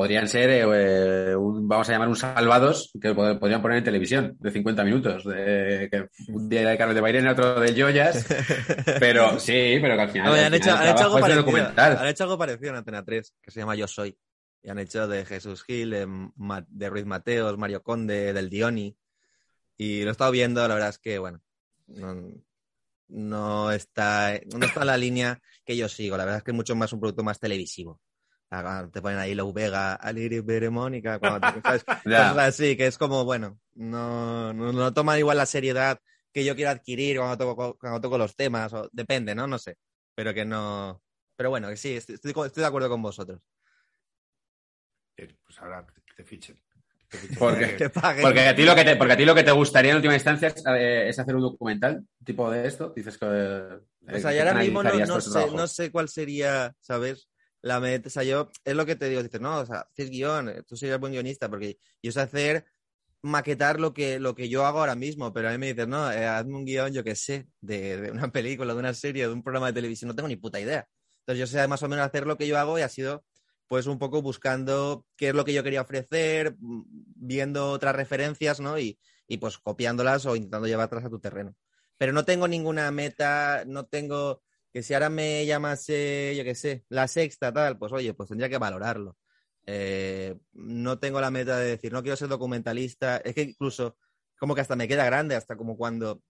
podrían 0.00 0.26
ser, 0.28 0.48
eh, 0.48 1.36
un- 1.36 1.68
vamos 1.68 1.86
a 1.86 1.92
llamar 1.92 2.08
un 2.08 2.16
salvados, 2.16 2.90
que 2.98 3.10
pod- 3.14 3.38
podrían 3.38 3.60
poner 3.60 3.76
en 3.76 3.84
televisión 3.84 4.34
de 4.40 4.50
50 4.50 4.82
minutos. 4.82 5.24
De, 5.24 5.88
que 5.92 6.08
un 6.32 6.48
día 6.48 6.66
de 6.70 6.78
Carlos 6.78 6.94
de 6.94 7.02
Bairene, 7.02 7.28
otro 7.30 7.60
de 7.60 7.78
Joyas. 7.78 8.26
Pero 8.98 9.38
sí, 9.38 9.76
pero 9.82 9.96
que 9.96 10.00
al 10.00 10.08
final. 10.08 10.26
No, 10.28 10.32
al 10.32 10.44
han, 10.46 10.54
hecho, 10.54 10.70
final 10.70 10.78
han 10.78 10.88
hecho 10.94 11.04
algo 11.04 11.20
parecido. 11.20 11.72
Han 11.76 12.06
hecho 12.06 12.24
algo 12.24 12.38
parecido 12.38 12.70
en 12.70 12.76
Antena 12.76 13.04
3, 13.04 13.34
que 13.42 13.50
se 13.50 13.60
llama 13.60 13.74
Yo 13.74 13.86
Soy. 13.86 14.16
Y 14.62 14.70
han 14.70 14.78
hecho 14.78 15.06
de 15.06 15.26
Jesús 15.26 15.64
Gil, 15.64 15.90
de, 15.90 16.88
Ruiz 16.88 17.04
Mateos, 17.04 17.58
Mario 17.58 17.82
Conde, 17.82 18.32
del 18.32 18.48
Dioni. 18.48 18.96
Y 19.76 20.00
lo 20.02 20.08
he 20.08 20.12
estado 20.12 20.30
viendo, 20.30 20.66
la 20.66 20.72
verdad 20.74 20.88
es 20.90 20.98
que, 20.98 21.18
bueno, 21.18 21.42
no, 21.88 22.16
no 23.08 23.70
está, 23.70 24.40
no 24.56 24.64
está 24.64 24.84
la 24.86 24.96
línea 24.96 25.40
que 25.64 25.76
yo 25.76 25.88
sigo. 25.90 26.16
La 26.16 26.24
verdad 26.24 26.38
es 26.38 26.44
que 26.44 26.52
es 26.52 26.56
mucho 26.56 26.74
más 26.74 26.90
un 26.94 27.00
producto 27.00 27.22
más 27.22 27.38
televisivo. 27.38 28.00
Te 28.92 29.00
ponen 29.00 29.18
ahí 29.18 29.34
Lou 29.36 29.52
Vega, 29.52 29.94
Aliris 29.94 30.44
Veremónica, 30.44 31.20
cuando 31.20 31.52
te- 31.52 31.62
¿sabes? 31.62 31.84
Ya. 32.04 32.30
cosas 32.30 32.48
así, 32.48 32.76
que 32.76 32.86
es 32.88 32.98
como, 32.98 33.24
bueno, 33.24 33.60
no, 33.74 34.52
no, 34.52 34.72
no 34.72 34.92
toman 34.92 35.18
igual 35.20 35.36
la 35.36 35.46
seriedad 35.46 36.00
que 36.32 36.44
yo 36.44 36.56
quiero 36.56 36.70
adquirir 36.72 37.18
cuando 37.18 37.38
toco, 37.38 37.78
cuando 37.78 38.00
toco 38.00 38.18
los 38.18 38.34
temas, 38.34 38.72
o 38.72 38.88
depende, 38.92 39.36
¿no? 39.36 39.46
No 39.46 39.56
sé, 39.58 39.76
pero 40.16 40.34
que 40.34 40.44
no... 40.44 41.00
Pero 41.36 41.50
bueno, 41.50 41.68
que 41.68 41.76
sí, 41.76 41.94
estoy, 41.94 42.16
estoy, 42.16 42.30
estoy 42.46 42.60
de 42.60 42.66
acuerdo 42.66 42.88
con 42.88 43.00
vosotros. 43.02 43.40
Eh, 45.16 45.28
Pues 45.44 45.58
ahora 45.60 45.86
que 45.86 46.14
te 46.16 46.24
fichen. 46.24 46.56
Que 46.98 47.06
te 47.18 47.18
fichen. 47.18 47.38
¿Por 47.38 47.56
qué? 47.58 47.76
Que 47.76 47.88
paguen. 47.88 48.22
Porque 48.22 48.40
a 48.40 48.54
ti 48.54 48.64
lo 48.64 48.74
que 48.74 48.84
te, 48.84 48.96
porque 48.96 49.12
a 49.12 49.16
ti 49.16 49.24
lo 49.24 49.34
que 49.34 49.42
te 49.44 49.52
gustaría 49.52 49.92
en 49.92 49.96
última 49.96 50.14
instancia 50.14 50.48
es, 50.48 50.62
eh, 50.66 51.08
es 51.08 51.18
hacer 51.18 51.36
un 51.36 51.42
documental 51.42 52.04
tipo 52.24 52.50
de 52.50 52.66
esto. 52.66 52.92
Dices 52.94 53.16
que. 53.16 53.26
eh, 53.26 53.78
O 54.16 54.18
sea, 54.18 54.30
¿qué 54.30 54.36
yo 54.38 54.42
ahora 54.42 54.54
mismo 54.60 54.82
no, 54.82 55.20
sé, 55.20 55.50
no 55.52 55.66
sé 55.66 55.90
cuál 55.90 56.08
sería, 56.08 56.74
¿sabes? 56.80 57.28
La 57.62 57.80
meta, 57.80 58.08
o 58.08 58.10
sea, 58.10 58.22
yo, 58.22 58.50
es 58.64 58.74
lo 58.74 58.86
que 58.86 58.96
te 58.96 59.08
digo, 59.08 59.22
dices, 59.22 59.40
no, 59.40 59.58
o 59.60 59.66
sea, 59.66 59.80
haces 59.90 60.10
guion, 60.10 60.48
eh, 60.48 60.62
tú 60.66 60.76
serías 60.76 60.98
buen 60.98 61.12
guionista, 61.12 61.48
porque 61.48 61.78
yo 62.02 62.10
sé 62.12 62.20
hacer, 62.20 62.66
maquetar 63.22 63.80
lo 63.80 63.92
que, 63.92 64.18
lo 64.18 64.34
que 64.34 64.48
yo 64.48 64.64
hago 64.66 64.80
ahora 64.80 64.94
mismo, 64.94 65.32
pero 65.32 65.48
a 65.48 65.52
mí 65.52 65.58
me 65.58 65.68
dices, 65.68 65.86
no, 65.88 66.10
eh, 66.10 66.26
hazme 66.26 66.56
un 66.56 66.64
guion, 66.64 66.92
yo 66.92 67.04
qué 67.04 67.14
sé, 67.14 67.48
de, 67.60 68.00
de 68.00 68.10
una 68.10 68.32
película, 68.32 68.72
de 68.72 68.80
una 68.80 68.94
serie, 68.94 69.26
de 69.26 69.32
un 69.32 69.42
programa 69.42 69.68
de 69.68 69.74
televisión, 69.74 70.08
no 70.08 70.14
tengo 70.14 70.28
ni 70.28 70.36
puta 70.36 70.60
idea. 70.60 70.88
Entonces 71.20 71.40
yo 71.40 71.46
sé 71.46 71.66
más 71.68 71.82
o 71.82 71.88
menos 71.88 72.06
hacer 72.06 72.26
lo 72.26 72.36
que 72.38 72.46
yo 72.46 72.58
hago 72.58 72.78
y 72.78 72.82
ha 72.82 72.88
sido, 72.88 73.24
pues, 73.68 73.86
un 73.86 73.98
poco 73.98 74.22
buscando 74.22 75.06
qué 75.16 75.28
es 75.28 75.34
lo 75.34 75.44
que 75.44 75.52
yo 75.52 75.62
quería 75.62 75.82
ofrecer, 75.82 76.56
mm, 76.58 76.82
viendo 77.16 77.70
otras 77.70 77.94
referencias, 77.94 78.60
¿no? 78.60 78.78
Y, 78.78 78.98
y 79.28 79.38
pues 79.38 79.58
copiándolas 79.58 80.26
o 80.26 80.34
intentando 80.34 80.66
llevarlas 80.66 81.04
a 81.04 81.10
tu 81.10 81.20
terreno. 81.20 81.54
Pero 81.96 82.12
no 82.12 82.24
tengo 82.24 82.48
ninguna 82.48 82.90
meta, 82.90 83.64
no 83.66 83.86
tengo 83.86 84.42
que 84.72 84.82
si 84.82 84.94
ahora 84.94 85.10
me 85.10 85.44
llamase, 85.46 86.34
yo 86.36 86.44
qué 86.44 86.54
sé, 86.54 86.84
la 86.88 87.08
sexta, 87.08 87.52
tal, 87.52 87.78
pues 87.78 87.92
oye, 87.92 88.14
pues 88.14 88.28
tendría 88.28 88.48
que 88.48 88.58
valorarlo. 88.58 89.16
Eh, 89.66 90.36
no 90.52 90.98
tengo 90.98 91.20
la 91.20 91.30
meta 91.30 91.58
de 91.58 91.70
decir, 91.70 91.92
no 91.92 92.02
quiero 92.02 92.16
ser 92.16 92.28
documentalista. 92.28 93.18
Es 93.18 93.34
que 93.34 93.42
incluso, 93.42 93.96
como 94.38 94.54
que 94.54 94.60
hasta 94.62 94.76
me 94.76 94.88
queda 94.88 95.04
grande, 95.04 95.34
hasta 95.36 95.56
como 95.56 95.76
cuando 95.76 96.22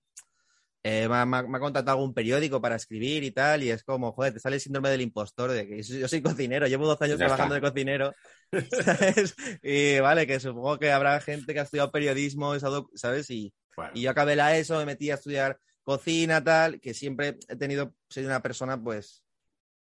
eh, 0.82 1.09
me, 1.09 1.16
ha- 1.16 1.26
me 1.26 1.38
ha- 1.38 1.61
contactado 1.61 1.99
algún 1.99 2.14
periódico 2.14 2.61
para 2.61 2.76
escribir 2.76 3.23
y 3.25 3.30
tal, 3.32 3.62
y 3.62 3.70
es 3.70 3.85
como, 3.85 4.12
joder, 4.12 4.32
te 4.35 4.40
sale 4.40 4.56
el 4.56 4.62
síndrome 4.62 4.88
del 4.90 5.02
impostor, 5.02 5.50
de 5.52 5.66
que 5.68 5.82
yo 5.82 6.09
soy 6.09 6.23
cocinero, 6.23 6.66
llevo 6.66 6.87
12 6.87 7.04
años 7.04 7.18
Ya 7.18 7.26
trabajando 7.26 7.54
está. 7.54 7.61
de 7.66 7.70
cocinero, 7.73 8.14
¿sabes? 8.70 9.35
Y 9.62 9.99
vale, 10.00 10.26
que 10.26 10.40
supongo 10.40 10.78
que 10.78 10.90
habrá 10.92 11.20
gente 11.20 11.52
que 11.52 11.61
ha 11.61 11.64
estudiado 11.64 11.92
periodismo, 11.92 12.54
¿sabes? 12.94 13.30
Y, 13.30 13.52
Bueno, 13.76 13.92
y 13.94 14.02
yo 14.02 14.11
acabé 14.11 14.37
la 14.37 14.56
ESO, 14.56 14.78
me 14.78 14.87
metí 14.87 15.11
a 15.11 15.14
estudiar 15.14 15.59
cocina, 15.82 16.42
tal, 16.42 16.80
que 16.80 16.94
siempre 16.94 17.38
he 17.49 17.56
tenido, 17.56 17.94
soy 18.08 18.25
una 18.25 18.40
persona, 18.42 18.80
pues, 18.82 19.25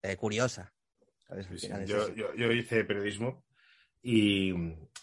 eh, 0.04 0.16
curiosa. 0.16 0.74
yo, 1.30 1.36
eso. 2.04 2.16
yo- 2.16 2.34
yo 2.36 2.52
hice 2.52 2.84
periodismo 2.86 3.44
y 4.02 4.54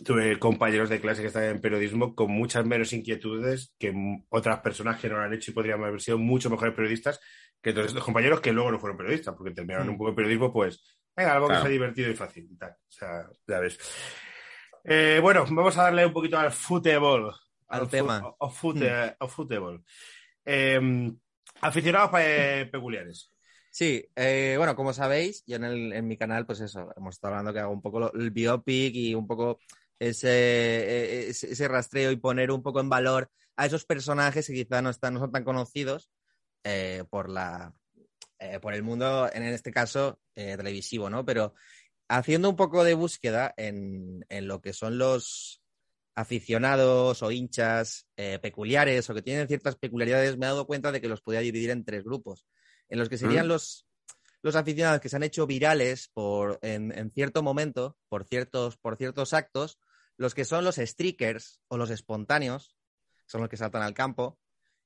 tuve 0.04 0.38
compañeros 0.38 0.88
de 0.88 1.00
clase 1.00 1.20
que 1.20 1.26
estaban 1.28 1.48
en 1.50 1.60
periodismo 1.60 2.14
con 2.14 2.30
muchas 2.30 2.64
menos 2.64 2.92
inquietudes 2.92 3.74
que 3.78 3.92
otras 4.30 4.60
personas 4.60 4.98
que 5.00 5.08
no 5.08 5.16
lo 5.16 5.22
han 5.22 5.34
hecho 5.34 5.50
y 5.50 5.54
podrían 5.54 5.82
haber 5.84 6.00
sido 6.00 6.16
mucho 6.18 6.48
mejores 6.48 6.74
periodistas 6.74 7.20
que 7.60 7.72
todos 7.72 7.88
estos 7.88 8.04
compañeros 8.04 8.40
que 8.40 8.52
luego 8.52 8.70
no 8.70 8.78
fueron 8.78 8.96
periodistas, 8.98 9.34
porque 9.36 9.52
terminaron 9.52 9.86
Mm. 9.88 9.90
un 9.90 9.98
poco 9.98 10.10
de 10.10 10.16
periodismo, 10.16 10.52
pues, 10.52 10.82
venga, 11.16 11.34
algo 11.34 11.46
Claro. 11.48 11.62
que 11.62 11.66
sea 11.68 11.72
divertido 11.72 12.10
y 12.10 12.14
fácil 12.14 12.48
y 12.50 12.56
tal. 12.56 12.70
O 12.72 12.90
sea, 12.92 13.26
ya 13.46 13.58
ves. 13.60 13.78
Eh, 14.84 15.18
bueno, 15.22 15.44
vamos 15.50 15.76
a 15.78 15.84
darle 15.84 16.04
un 16.06 16.12
poquito 16.12 16.38
al 16.38 16.52
fútbol. 16.52 17.34
Al 17.68 17.88
tema. 17.88 18.20
Mm. 18.20 18.24
Al 18.40 18.50
fute- 18.50 19.16
al 19.18 19.28
fútbol. 19.30 19.82
Eh, 20.44 20.80
aficionados 21.60 22.10
pe- 22.10 22.66
peculiares. 22.70 23.30
Sí, 23.70 24.06
eh, 24.14 24.54
bueno, 24.56 24.76
como 24.76 24.92
sabéis, 24.92 25.42
yo 25.46 25.56
en, 25.56 25.64
el- 25.64 25.92
en 25.92 26.06
mi 26.06 26.16
canal, 26.16 26.46
pues 26.46 26.60
eso, 26.60 26.90
hemos 26.96 27.16
estado 27.16 27.34
hablando 27.34 27.52
que 27.52 27.58
hago 27.60 27.72
un 27.72 27.82
poco 27.82 28.12
el 28.14 28.30
biopic 28.30 28.94
y 28.94 29.14
un 29.14 29.26
poco 29.26 29.58
ese, 29.98 30.28
eh, 30.28 31.28
ese, 31.30 31.52
ese 31.52 31.68
rastreo 31.68 32.12
y 32.12 32.16
poner 32.16 32.50
un 32.52 32.62
poco 32.62 32.80
en 32.80 32.88
valor 32.88 33.30
a 33.56 33.66
esos 33.66 33.84
personajes 33.84 34.46
que 34.46 34.52
quizá 34.54 34.80
no, 34.82 34.90
están, 34.90 35.14
no 35.14 35.20
son 35.20 35.32
tan 35.32 35.44
conocidos 35.44 36.10
eh, 36.64 37.04
por, 37.10 37.30
la, 37.30 37.74
eh, 38.38 38.60
por 38.60 38.74
el 38.74 38.82
mundo, 38.84 39.30
en 39.32 39.44
este 39.44 39.72
caso, 39.72 40.20
televisivo, 40.34 41.10
¿no? 41.10 41.24
Pero 41.24 41.54
haciendo 42.08 42.50
un 42.50 42.56
poco 42.56 42.84
de 42.84 42.94
búsqueda 42.94 43.54
en, 43.56 44.24
en 44.28 44.48
lo 44.48 44.60
que 44.62 44.72
son 44.74 44.98
los 44.98 45.62
aficionados 46.14 47.22
o 47.22 47.30
hinchas 47.30 48.06
eh, 48.16 48.38
peculiares 48.40 49.08
o 49.10 49.14
que 49.14 49.22
tienen 49.22 49.48
ciertas 49.48 49.76
peculiaridades, 49.76 50.36
me 50.36 50.46
he 50.46 50.48
dado 50.48 50.66
cuenta 50.66 50.92
de 50.92 51.00
que 51.00 51.08
los 51.08 51.20
podía 51.20 51.40
dividir 51.40 51.70
en 51.70 51.84
tres 51.84 52.04
grupos 52.04 52.46
en 52.88 52.98
los 52.98 53.08
que 53.08 53.18
serían 53.18 53.46
Mm. 53.46 53.48
los, 53.48 53.86
los 54.42 54.56
aficionados 54.56 55.00
que 55.00 55.08
se 55.08 55.16
han 55.16 55.22
hecho 55.22 55.46
virales 55.46 56.10
por, 56.12 56.58
en, 56.62 56.96
en 56.96 57.10
cierto 57.10 57.42
momento, 57.42 57.96
por 58.08 58.24
ciertos, 58.24 58.76
por 58.76 58.96
ciertos 58.96 59.32
actos, 59.32 59.78
los 60.16 60.34
que 60.34 60.44
son 60.44 60.64
los 60.64 60.76
streakers 60.76 61.60
o 61.68 61.76
los 61.76 61.90
espontáneos, 61.90 62.76
son 63.26 63.40
los 63.40 63.50
que 63.50 63.56
saltan 63.56 63.82
al 63.82 63.94
campo, 63.94 64.38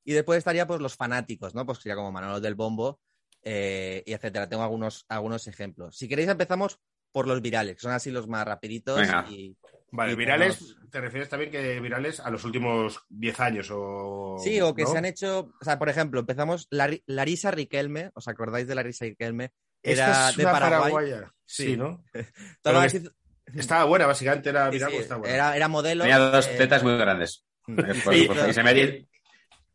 y 0.04 0.12
después 0.12 0.38
estaría 0.38 0.66
pues 0.66 0.80
los 0.80 0.94
fanáticos, 0.96 1.54
¿no? 1.54 1.66
Pues 1.66 1.78
sería 1.78 1.96
como 1.96 2.12
Manolo 2.12 2.40
del 2.40 2.54
Bombo, 2.54 3.00
eh, 3.42 4.02
y 4.06 4.12
etcétera. 4.12 4.48
Tengo 4.48 4.62
algunos, 4.62 5.04
algunos 5.08 5.46
ejemplos. 5.48 5.96
Si 5.96 6.08
queréis 6.08 6.28
empezamos 6.28 6.78
por 7.12 7.26
los 7.26 7.42
virales, 7.42 7.74
que 7.74 7.80
son 7.80 7.92
así 7.92 8.10
los 8.10 8.26
más 8.28 8.46
rapiditos 8.46 8.98
Venga. 8.98 9.26
y, 9.28 9.56
Vale, 9.90 10.12
Y 10.12 10.16
virales, 10.16 10.58
tenemos- 10.58 10.90
¿te 10.90 11.00
refieres 11.00 11.28
también 11.28 11.50
que 11.50 11.80
virales 11.80 12.20
a 12.20 12.30
los 12.30 12.44
últimos 12.44 13.00
10 13.08 13.40
años 13.40 13.68
o...? 13.72 14.36
Sí, 14.42 14.60
o 14.60 14.74
que 14.74 14.82
¿no? 14.82 14.90
se 14.92 14.98
han 14.98 15.04
hecho, 15.06 15.50
o 15.60 15.64
sea, 15.64 15.78
por 15.78 15.88
ejemplo, 15.88 16.20
empezamos 16.20 16.68
Lari- 16.70 17.02
Larisa 17.06 17.50
Riquelme, 17.50 18.10
¿os 18.14 18.28
acordáis 18.28 18.66
de 18.68 18.74
Larisa 18.74 19.04
Riquelme? 19.06 19.52
Esta 19.82 20.04
Era 20.04 20.30
es 20.30 20.36
de 20.36 20.42
una 20.42 20.52
Paraguay. 20.52 20.92
paraguaya. 20.92 21.32
Sí, 21.44 21.64
Sí. 21.64 21.76
¿no? 21.76 22.04
Estaba 22.12 22.80
que 22.82 22.86
así- 22.86 23.08
Estaba 23.54 23.84
buena, 23.84 24.06
básicamente 24.06 24.50
era 24.50 24.68
viral, 24.68 24.90
sí, 24.90 24.96
estaba 24.98 25.20
buena. 25.20 25.34
era, 25.34 25.56
era 25.56 25.68
modelo. 25.68 26.04
Tenía 26.04 26.18
dos 26.18 26.46
eh, 26.48 26.54
tetas 26.58 26.82
muy 26.82 26.98
grandes. 26.98 27.46
Y-. 28.12 28.28
Y 28.50 28.52
se 28.52 28.62
metía, 28.62 29.06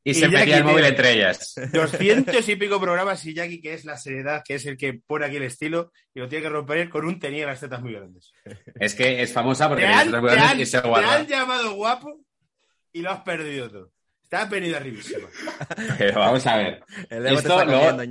y 0.03 0.11
y 0.11 0.13
se 0.13 0.27
metía 0.27 0.57
el 0.57 0.63
móvil 0.65 0.85
entre 0.85 1.13
ellas. 1.13 1.53
200 1.71 2.47
y 2.49 2.55
pico 2.55 2.79
programas 2.79 3.25
y 3.25 3.33
Jackie, 3.33 3.61
que 3.61 3.73
es 3.73 3.85
la 3.85 3.97
seriedad, 3.97 4.43
que 4.45 4.55
es 4.55 4.65
el 4.65 4.77
que 4.77 4.99
pone 5.05 5.25
aquí 5.25 5.37
el 5.37 5.43
estilo, 5.43 5.91
y 6.13 6.19
lo 6.19 6.27
tiene 6.27 6.43
que 6.43 6.49
romper 6.49 6.89
con 6.89 7.05
un 7.05 7.19
tenía 7.19 7.45
las 7.45 7.59
tetas 7.59 7.81
muy 7.81 7.93
grandes. 7.93 8.31
Es 8.79 8.95
que 8.95 9.21
es 9.21 9.31
famosa 9.31 9.67
porque 9.69 9.83
Te 9.83 9.89
tenía 9.89 10.05
tetas 10.05 10.21
muy 10.21 10.29
te 10.29 10.35
grandes 10.35 10.53
han- 10.55 10.61
y 10.61 10.65
se 10.65 10.81
te 10.81 10.87
guarda. 10.87 11.15
han 11.15 11.27
llamado 11.27 11.73
guapo 11.75 12.19
y 12.91 13.01
lo 13.01 13.11
has 13.11 13.21
perdido 13.21 13.69
todo. 13.71 13.91
Estás 14.23 14.49
venido 14.49 14.77
arribísima. 14.77 15.27
Pero 15.97 16.19
vamos 16.19 16.45
a 16.47 16.57
ver. 16.57 16.83
El 17.09 17.23
te 17.23 17.33
Esto 17.33 17.37
está 17.37 17.65
comiendo, 17.65 18.03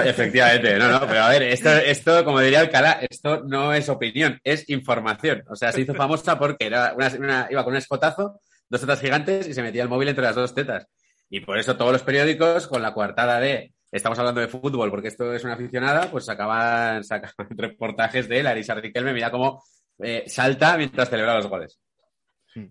efectivamente, 0.00 0.76
no, 0.76 0.90
no, 0.90 1.06
pero 1.06 1.20
a 1.22 1.28
ver, 1.28 1.44
esto, 1.44 1.70
esto, 1.70 2.24
como 2.24 2.40
diría 2.40 2.58
Alcalá, 2.58 2.98
esto 3.08 3.44
no 3.44 3.72
es 3.72 3.88
opinión, 3.88 4.40
es 4.42 4.68
información. 4.68 5.44
O 5.48 5.54
sea, 5.54 5.70
se 5.70 5.82
hizo 5.82 5.94
famosa 5.94 6.36
porque 6.36 6.66
era 6.66 6.92
una, 6.96 7.06
una- 7.16 7.46
iba 7.48 7.62
con 7.62 7.72
un 7.74 7.78
escotazo, 7.78 8.40
dos 8.68 8.80
tetas 8.80 9.00
gigantes 9.00 9.46
y 9.48 9.54
se 9.54 9.62
metía 9.62 9.82
el 9.82 9.88
móvil 9.88 10.08
entre 10.08 10.24
las 10.24 10.34
dos 10.34 10.54
tetas. 10.54 10.86
Y 11.28 11.40
por 11.40 11.58
eso 11.58 11.76
todos 11.76 11.92
los 11.92 12.02
periódicos, 12.02 12.66
con 12.68 12.82
la 12.82 12.92
coartada 12.94 13.40
de 13.40 13.72
estamos 13.90 14.18
hablando 14.18 14.40
de 14.40 14.48
fútbol 14.48 14.90
porque 14.90 15.08
esto 15.08 15.32
es 15.32 15.42
una 15.44 15.54
aficionada, 15.54 16.10
pues 16.10 16.24
sacaban, 16.24 17.02
sacaban 17.04 17.48
reportajes 17.56 18.28
de 18.28 18.42
Larisa 18.42 18.74
Riquelme, 18.74 19.12
mira 19.12 19.30
cómo 19.30 19.62
eh, 19.98 20.24
salta 20.26 20.76
mientras 20.76 21.08
celebra 21.08 21.34
los 21.36 21.46
goles. 21.46 21.80
Hmm. 22.54 22.66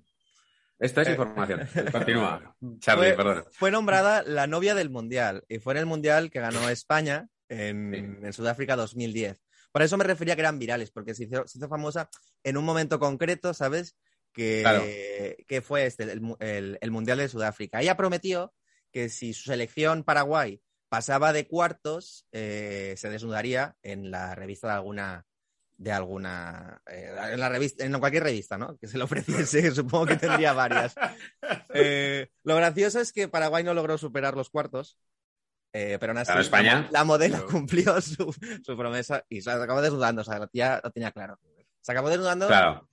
Esto 0.79 1.01
es 1.01 1.07
Eh, 1.07 1.11
información. 1.11 1.67
Continúa. 1.91 2.55
Charlie, 2.79 3.13
Fue- 3.13 3.15
perdón. 3.15 3.43
Fue 3.51 3.71
nombrada 3.71 4.23
la 4.23 4.45
novia 4.47 4.75
del 4.75 4.89
Mundial 4.89 5.43
y 5.47 5.59
fue 5.59 5.73
en 5.73 5.79
el 5.79 5.85
Mundial 5.85 6.29
que 6.29 6.39
ganó 6.39 6.69
España 6.69 7.27
en, 7.49 7.91
Sí. 7.91 8.25
en 8.25 8.33
Sudáfrica 8.33 8.75
2010. 8.75 9.41
Por 9.71 9.81
eso 9.81 9.97
me 9.97 10.03
refería 10.05 10.35
que 10.35 10.41
eran 10.41 10.57
virales, 10.59 10.91
porque 10.91 11.13
se 11.13 11.25
hizo, 11.25 11.45
se 11.47 11.57
hizo 11.57 11.67
famosa 11.67 12.09
en 12.43 12.55
un 12.57 12.63
momento 12.63 12.97
concreto, 12.99 13.53
¿sabes? 13.53 13.95
Que, 14.35 14.61
Claro. 14.63 14.83
que 15.47 15.61
fue 15.61 15.85
este, 15.85 16.03
el, 16.03 16.21
el- 16.39 16.77
el 16.81 16.91
Mundial 16.91 17.17
de 17.19 17.29
Sudáfrica. 17.29 17.81
Ella 17.81 17.95
prometió 17.95 18.53
que 18.91 19.07
si 19.09 19.33
su 19.33 19.43
selección 19.45 20.03
Paraguay 20.03 20.61
pasaba 20.89 21.31
de 21.33 21.47
cuartos, 21.47 22.27
eh, 22.33 22.95
se 22.97 23.09
desnudaría 23.09 23.75
en 23.81 24.11
la 24.11 24.35
revista 24.35 24.67
de 24.67 24.73
alguna 24.73 25.25
de 25.77 25.91
alguna 25.91 26.81
eh, 26.89 27.13
en 27.33 27.39
la 27.39 27.49
revista 27.49 27.83
en 27.83 27.99
cualquier 27.99 28.23
revista 28.23 28.57
no 28.57 28.77
que 28.77 28.87
se 28.87 28.97
le 28.97 29.03
ofreciese 29.03 29.71
supongo 29.75 30.05
que 30.05 30.15
tendría 30.15 30.53
varias 30.53 30.95
Eh, 31.73 32.29
lo 32.45 32.55
gracioso 32.55 33.01
es 33.01 33.11
que 33.11 33.27
Paraguay 33.27 33.61
no 33.63 33.73
logró 33.73 33.97
superar 33.97 34.35
los 34.35 34.49
cuartos 34.49 34.97
eh, 35.73 35.97
pero 35.99 36.13
Claro, 36.13 36.39
España. 36.39 36.83
la, 36.83 36.99
la 36.99 37.03
modelo 37.03 37.35
Claro. 37.35 37.51
cumplió 37.51 37.99
su, 37.99 38.33
su 38.63 38.77
promesa 38.77 39.25
y 39.27 39.41
se 39.41 39.51
acabó 39.51 39.81
desnudando 39.81 40.21
o 40.21 40.25
sea 40.25 40.39
la 40.39 40.47
tía 40.47 40.79
lo 40.81 40.91
tenía 40.91 41.11
claro 41.11 41.37
se 41.81 41.91
acabó 41.91 42.07
desnudando 42.09 42.47
Claro. 42.47 42.89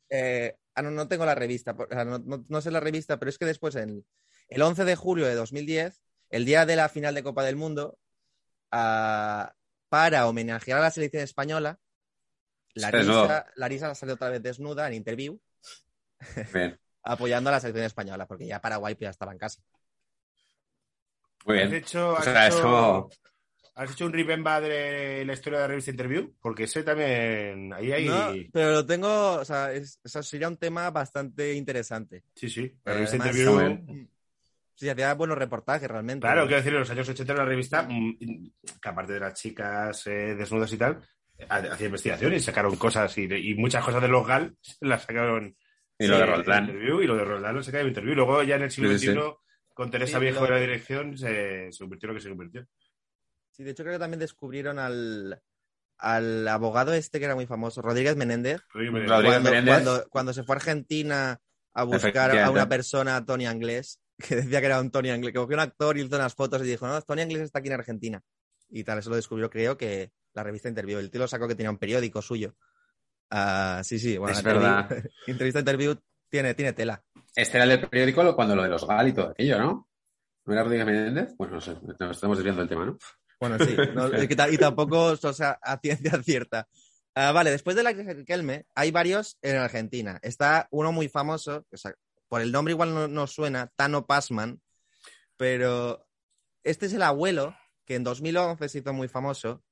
Ah, 0.75 0.83
no, 0.83 0.91
no 0.91 1.09
tengo 1.09 1.25
la 1.27 1.35
revista, 1.35 1.75
por- 1.77 1.87
o 1.87 1.95
sea, 1.95 2.05
no, 2.05 2.19
no- 2.19 2.45
no 2.49 2.61
sé 2.61 2.71
la 2.71 2.81
revista, 2.81 3.19
pero 3.19 3.29
es 3.29 3.39
que 3.39 3.45
después, 3.47 3.75
en, 3.77 4.05
el 4.49 4.63
11 4.63 4.85
de 4.85 4.97
julio 4.97 5.27
de 5.27 5.35
2010, 5.35 6.01
el 6.31 6.45
día 6.45 6.67
de 6.67 6.77
la 6.77 6.89
final 6.89 7.15
de 7.15 7.23
Copa 7.23 7.43
del 7.45 7.57
Mundo, 7.57 7.99
para 8.71 10.27
homenajear 10.27 10.79
a 10.79 10.83
la 10.83 10.91
selección 10.91 11.23
española. 11.23 11.79
Larisa, 12.75 13.47
Larisa 13.57 13.95
salió 13.95 14.15
otra 14.15 14.31
vez 14.31 14.43
desnuda 14.43 14.87
en 14.89 14.95
interview, 14.95 15.39
apoyando 17.03 17.51
a 17.51 17.53
la 17.53 17.61
selección 17.61 17.85
española, 17.85 18.27
porque 18.27 18.47
ya 18.47 18.61
Paraguay 18.63 18.95
pues, 18.95 19.07
ya 19.07 19.11
estaba 19.11 19.33
en 19.33 19.39
casa. 19.39 19.61
Muy 21.45 21.61
¿Has 21.61 21.71
bien. 21.71 21.83
hecho, 21.83 22.13
O 22.15 22.23
sea, 22.23 22.47
hecho- 22.47 22.57
eso... 22.59 23.11
¿Has 23.75 23.91
hecho 23.93 24.05
un 24.05 24.13
remember 24.13 24.63
de 24.63 25.25
la 25.25 25.33
historia 25.33 25.59
de 25.59 25.63
la 25.65 25.69
revista 25.69 25.91
Interview? 25.91 26.35
Porque 26.41 26.65
ese 26.65 26.83
también. 26.83 27.73
Ahí 27.73 27.91
hay. 27.93 28.07
No, 28.07 28.33
pero 28.53 28.71
lo 28.73 28.87
tengo, 28.87 29.35
o 29.37 29.45
sea, 29.45 29.73
es- 29.73 29.99
eso 30.05 30.23
sería 30.23 30.49
un 30.49 30.59
tema 30.59 30.91
bastante 30.91 31.55
interesante. 31.55 32.23
Sí, 32.35 32.51
sí. 32.51 32.71
La 32.85 32.93
Eh, 32.93 32.95
revista 32.97 33.17
además- 33.17 33.37
Interview. 33.39 34.09
Sí, 34.75 34.89
hacía 34.89 35.15
buenos 35.15 35.39
reportajes 35.39 35.89
realmente. 35.89 36.21
Claro, 36.23 36.43
quiero 36.43 36.57
decir, 36.57 36.73
en 36.75 36.81
los 36.81 36.91
años 36.91 37.09
80 37.09 37.33
en 37.33 37.39
la 37.39 37.45
revista, 37.45 37.83
mm, 37.89 38.17
que 38.83 38.89
aparte 38.89 39.13
de 39.15 39.21
las 39.21 39.35
chicas 39.41 40.07
eh, 40.07 40.35
desnudas 40.35 40.73
y 40.73 40.77
tal, 40.77 41.01
ha- 41.49 41.57
hacía 41.57 41.87
investigación 41.87 42.35
y 42.35 42.41
sacaron 42.41 42.77
cosas 42.77 43.17
y, 43.17 43.23
y 43.33 43.55
muchas 43.55 43.85
cosas 43.85 44.03
de 44.03 44.09
los 44.09 44.27
GAL 44.27 44.55
las 44.81 45.03
sacaron. 45.05 45.57
Y 45.99 46.07
lo 46.09 46.17
de 46.17 46.25
en 46.25 46.29
Roldán. 46.31 46.65
Interview, 46.65 47.01
y 47.01 47.07
lo 47.07 47.17
de 47.17 47.25
Roldán 47.25 47.55
lo 47.55 47.63
sacaron 47.63 47.87
en 47.87 47.91
Interview. 47.91 48.15
Luego 48.17 48.43
ya 48.43 48.57
en 48.57 48.63
el 48.63 48.71
siglo 48.71 48.91
XXI, 48.91 49.13
sí. 49.13 49.19
con 49.73 49.91
Teresa 49.91 50.19
Sí, 50.19 50.25
Viejo 50.25 50.41
lo- 50.41 50.47
de 50.47 50.51
la 50.51 50.61
dirección, 50.61 51.17
se, 51.17 51.71
se 51.71 51.79
convirtió 51.79 52.09
en 52.09 52.15
lo 52.15 52.19
que 52.19 52.23
se 52.23 52.29
convirtió. 52.31 52.67
Sí, 53.53 53.62
de 53.65 53.71
hecho 53.71 53.83
creo 53.85 53.95
que 53.95 54.01
también 54.01 54.19
descubrieron 54.21 54.79
al, 54.79 55.41
al 55.99 56.49
abogado 56.49 56.93
este 56.95 57.19
que 57.19 57.27
era 57.27 57.35
muy 57.35 57.47
famoso, 57.47 57.81
Rodríguez 57.83 58.17
Menéndez, 58.17 58.61
Rodríguez 58.73 59.12
cuando, 59.23 59.41
Menéndez. 59.51 59.75
cuando, 59.75 60.09
cuando 60.11 60.33
se 60.33 60.43
fue 60.43 60.55
a 60.55 60.59
Argentina 60.59 61.38
a 61.75 61.85
buscar 61.85 62.37
a 62.38 62.51
una 62.51 62.69
persona, 62.69 63.25
Tony 63.25 63.47
Anglés, 63.47 64.01
que 64.19 64.37
decía 64.37 64.61
que 64.61 64.67
era 64.67 64.81
un 64.81 64.91
Tony 64.91 65.11
Anglés, 65.11 65.33
que 65.33 65.38
cogió 65.38 65.55
un 65.57 65.61
actor 65.61 65.97
y 65.97 66.03
hizo 66.03 66.17
unas 66.17 66.35
fotos 66.35 66.62
y 66.62 66.65
dijo, 66.67 66.87
no, 66.87 67.01
Tony 67.03 67.23
Anglés 67.23 67.43
está 67.43 67.59
aquí 67.61 67.69
en 67.69 67.75
Argentina. 67.75 68.21
Y 68.71 68.85
tal, 68.85 68.99
eso 68.99 69.11
lo 69.11 69.17
descubrió 69.17 69.51
creo 69.51 69.77
que 69.77 70.12
la 70.35 70.43
revista 70.43 70.69
Interview. 70.69 70.99
El 70.99 71.11
tío 71.11 71.21
lo 71.21 71.29
sacó 71.29 71.47
que 71.47 71.55
tenía 71.55 71.71
un 71.71 71.77
periódico 71.79 72.23
suyo. 72.23 72.55
Ah, 73.31 73.83
sí, 73.85 73.99
sí, 73.99 74.17
bueno, 74.17 74.33
Es 74.33 74.43
Interview- 74.43 74.62
verdad. 74.62 75.05
entrevista 75.27 75.59
Interview 75.61 75.95
tiene, 76.31 76.55
tiene 76.55 76.73
tela. 76.73 77.03
Este 77.35 77.57
era 77.59 77.65
el 77.65 77.71
del 77.81 77.88
periódico 77.88 78.35
cuando 78.35 78.57
lo 78.57 78.62
de 78.62 78.69
los 78.71 78.87
GAL 78.87 79.09
y 79.09 79.12
todo 79.12 79.29
aquello, 79.31 79.59
¿no? 79.59 79.88
¿No 80.45 80.53
era 80.53 80.62
Rodríguez 80.65 80.87
Menéndez? 80.87 81.35
Pues 81.37 81.51
no 81.51 81.61
sé, 81.61 81.77
nos 81.99 82.11
estamos 82.17 82.37
desviando 82.38 82.61
del 82.62 82.69
tema, 82.69 82.85
¿no? 82.87 82.99
Bueno, 83.43 83.59
sí, 83.65 83.75
no, 83.93 84.07
y, 84.23 84.55
y 84.55 84.57
tampoco 84.57 85.07
o 85.21 85.33
sea, 85.33 85.59
a 85.61 85.77
ciencia 85.81 86.23
cierta. 86.23 86.69
Ah, 87.13 87.33
vale, 87.33 87.51
después 87.51 87.75
de 87.75 87.83
la 87.83 87.93
Kelme, 88.25 88.67
hay 88.73 88.93
varios 88.93 89.37
en 89.43 89.57
Argentina. 89.57 90.21
Está 90.23 90.69
uno 90.71 90.93
muy 90.93 91.09
famoso, 91.09 91.67
o 91.73 91.77
sea, 91.77 91.93
por 92.29 92.41
el 92.41 92.53
nombre 92.53 92.71
igual 92.73 92.95
no, 92.95 93.09
no 93.09 93.27
suena, 93.27 93.69
Tano 93.75 94.07
Passman, 94.07 94.61
pero 95.37 96.07
este 96.63 96.87
es 96.87 96.93
el 96.93 97.03
abuelo 97.03 97.57
que 97.85 97.97
en 97.97 98.05
2011 98.05 98.69
se 98.69 98.79
hizo 98.79 98.93
muy 98.93 99.09
famoso 99.09 99.65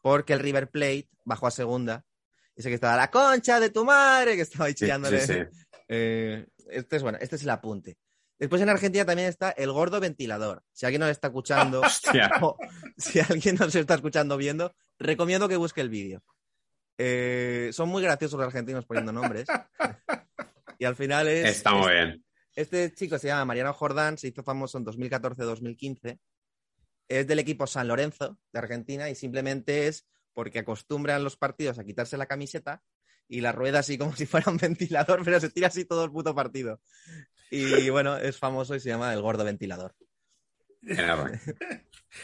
porque 0.00 0.32
el 0.32 0.38
River 0.38 0.70
Plate 0.70 1.08
bajó 1.24 1.48
a 1.48 1.50
segunda. 1.50 2.04
Ese 2.54 2.68
que 2.68 2.76
estaba 2.76 2.96
la 2.96 3.10
concha 3.10 3.58
de 3.58 3.70
tu 3.70 3.84
madre, 3.84 4.36
que 4.36 4.42
estaba 4.42 4.66
ahí 4.66 4.72
Sí, 4.72 4.84
chillándole. 4.84 5.20
sí, 5.20 5.32
sí. 5.34 5.40
Eh, 5.88 6.46
este 6.70 6.96
es 6.96 7.02
bueno, 7.02 7.18
este 7.20 7.34
es 7.34 7.42
el 7.42 7.50
apunte. 7.50 7.98
Después 8.38 8.60
en 8.62 8.68
Argentina 8.68 9.04
también 9.04 9.28
está 9.28 9.50
el 9.50 9.72
gordo 9.72 9.98
ventilador. 10.00 10.62
Si 10.72 10.84
alguien 10.84 11.00
nos 11.00 11.10
está 11.10 11.28
escuchando, 11.28 11.82
o 12.42 12.56
si 12.96 13.20
alguien 13.20 13.56
nos 13.56 13.74
está 13.74 13.94
escuchando 13.94 14.36
viendo, 14.36 14.74
recomiendo 14.98 15.48
que 15.48 15.56
busque 15.56 15.80
el 15.80 15.88
vídeo. 15.88 16.22
Eh, 16.98 17.70
son 17.72 17.88
muy 17.88 18.02
graciosos 18.02 18.38
los 18.38 18.46
argentinos 18.46 18.84
poniendo 18.86 19.12
nombres. 19.12 19.46
y 20.78 20.84
al 20.84 20.96
final 20.96 21.28
es. 21.28 21.48
Está 21.48 21.72
muy 21.72 21.88
es- 21.92 21.94
bien. 22.06 22.22
Este 22.54 22.90
chico 22.94 23.18
se 23.18 23.26
llama 23.28 23.44
Mariano 23.44 23.74
Jordán, 23.74 24.16
se 24.16 24.28
hizo 24.28 24.42
famoso 24.42 24.78
en 24.78 24.86
2014-2015. 24.86 26.18
Es 27.08 27.26
del 27.26 27.38
equipo 27.38 27.66
San 27.66 27.86
Lorenzo 27.86 28.38
de 28.50 28.58
Argentina 28.58 29.10
y 29.10 29.14
simplemente 29.14 29.86
es 29.88 30.06
porque 30.32 30.60
acostumbran 30.60 31.22
los 31.22 31.36
partidos 31.36 31.78
a 31.78 31.84
quitarse 31.84 32.16
la 32.16 32.26
camiseta 32.26 32.82
y 33.28 33.42
la 33.42 33.52
rueda 33.52 33.80
así 33.80 33.98
como 33.98 34.16
si 34.16 34.24
fuera 34.26 34.50
un 34.50 34.56
ventilador, 34.56 35.22
pero 35.24 35.38
se 35.38 35.50
tira 35.50 35.68
así 35.68 35.84
todo 35.84 36.04
el 36.04 36.10
puto 36.10 36.34
partido. 36.34 36.80
Y 37.50 37.88
bueno, 37.90 38.16
es 38.16 38.38
famoso 38.38 38.74
y 38.74 38.80
se 38.80 38.88
llama 38.88 39.12
el 39.12 39.22
gordo 39.22 39.44
ventilador. 39.44 39.94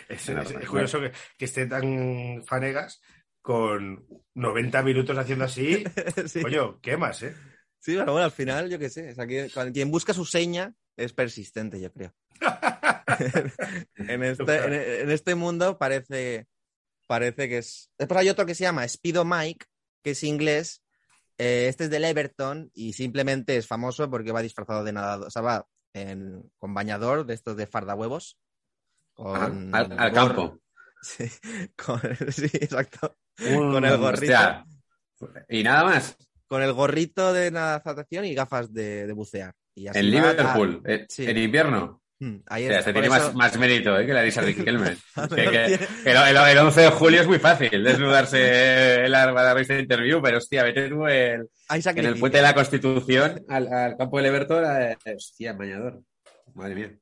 Es, 0.08 0.30
curioso 0.68 1.00
que, 1.00 1.12
que 1.36 1.44
esté 1.44 1.66
tan 1.66 2.42
fanegas 2.46 3.00
con 3.40 4.06
90 4.34 4.82
minutos 4.82 5.18
haciendo 5.18 5.44
así. 5.44 5.84
Sí. 6.26 6.42
Coño, 6.42 6.80
¿qué 6.80 6.96
más, 6.96 7.22
eh? 7.22 7.34
Sí, 7.78 7.96
pero 7.96 8.12
bueno, 8.12 8.24
al 8.24 8.32
final, 8.32 8.70
yo 8.70 8.78
qué 8.78 8.88
sé. 8.88 9.10
O 9.10 9.14
sea, 9.14 9.72
quien 9.72 9.90
busca 9.90 10.14
su 10.14 10.24
seña 10.24 10.74
es 10.96 11.12
persistente, 11.12 11.80
yo 11.80 11.92
creo. 11.92 12.14
en, 13.96 14.22
este, 14.22 14.56
en, 14.56 14.72
en 14.72 15.10
este 15.10 15.34
mundo 15.34 15.78
parece, 15.78 16.46
parece 17.08 17.48
que 17.48 17.58
es. 17.58 17.90
Después 17.98 18.20
hay 18.20 18.28
otro 18.28 18.46
que 18.46 18.54
se 18.54 18.62
llama 18.62 18.86
Speedo 18.86 19.24
Mike, 19.24 19.66
que 20.02 20.12
es 20.12 20.22
inglés. 20.22 20.81
Eh, 21.44 21.66
este 21.68 21.84
es 21.84 21.90
del 21.90 22.04
Everton 22.04 22.70
y 22.72 22.92
simplemente 22.92 23.56
es 23.56 23.66
famoso 23.66 24.08
porque 24.08 24.30
va 24.30 24.42
disfrazado 24.42 24.84
de 24.84 24.92
nadador. 24.92 25.26
O 25.26 25.30
sea, 25.30 25.42
va 25.42 25.66
en- 25.92 26.48
con 26.58 26.72
bañador 26.72 27.26
de 27.26 27.34
estos 27.34 27.56
de 27.56 27.66
fardahuevos. 27.66 28.38
Con 29.12 29.74
Al, 29.74 30.12
campo. 30.12 30.58
Sí, 31.02 31.24
con- 31.76 32.00
sí, 32.30 32.48
exacto. 32.52 33.16
Con 33.36 33.84
el 33.84 33.98
gorrito. 33.98 34.22
hostia. 34.34 34.64
Y 35.48 35.64
nada 35.64 35.82
más. 35.84 36.16
Con 36.46 36.62
el 36.62 36.72
gorrito 36.74 37.32
de 37.32 37.50
natación 37.50 38.24
y 38.26 38.34
gafas 38.34 38.72
de, 38.72 39.08
de 39.08 39.12
bucear. 39.12 39.52
Y 39.74 39.88
así 39.88 39.98
En 39.98 40.04
a- 40.06 40.08
Liverpool. 40.10 40.80
eh, 40.86 41.06
sí. 41.08 41.24
En 41.26 41.38
invierno. 41.38 42.01
Hmm, 42.24 42.36
ahí 42.46 42.66
O 42.66 42.68
sea, 42.68 42.78
este 42.78 42.92
Por 42.92 43.02
tiene 43.02 43.16
eso- 43.16 43.26
más, 43.26 43.34
más 43.34 43.58
mérito 43.58 43.98
¿eh? 43.98 44.06
que 44.06 44.12
la 44.12 44.22
Lisa 44.22 44.42
Riquelme. 44.42 44.96
A 45.16 45.26
que, 45.26 45.42
el, 45.44 46.16
el- 46.16 46.36
el 46.36 46.58
11 46.58 46.80
de 46.82 46.90
julio 46.90 47.20
es 47.20 47.26
muy 47.26 47.40
fácil 47.40 47.82
desnudarse 47.82 49.04
en 49.06 49.10
la, 49.10 49.32
la 49.32 49.54
revista 49.54 49.74
de 49.74 49.80
interview, 49.80 50.22
pero 50.22 50.38
hostia, 50.38 50.62
vete 50.62 50.88
tú 50.88 51.04
el- 51.08 51.48
en 51.68 52.04
el 52.06 52.18
puente 52.20 52.36
de 52.38 52.42
la 52.44 52.54
Constitución 52.54 53.44
al, 53.48 53.72
al 53.72 53.96
campo 53.96 54.18
del 54.18 54.26
Everton. 54.26 54.64
eh, 54.64 54.96
hostia, 55.16 55.52
bañador. 55.54 56.00
Madre 56.54 56.74
mía. 56.76 56.92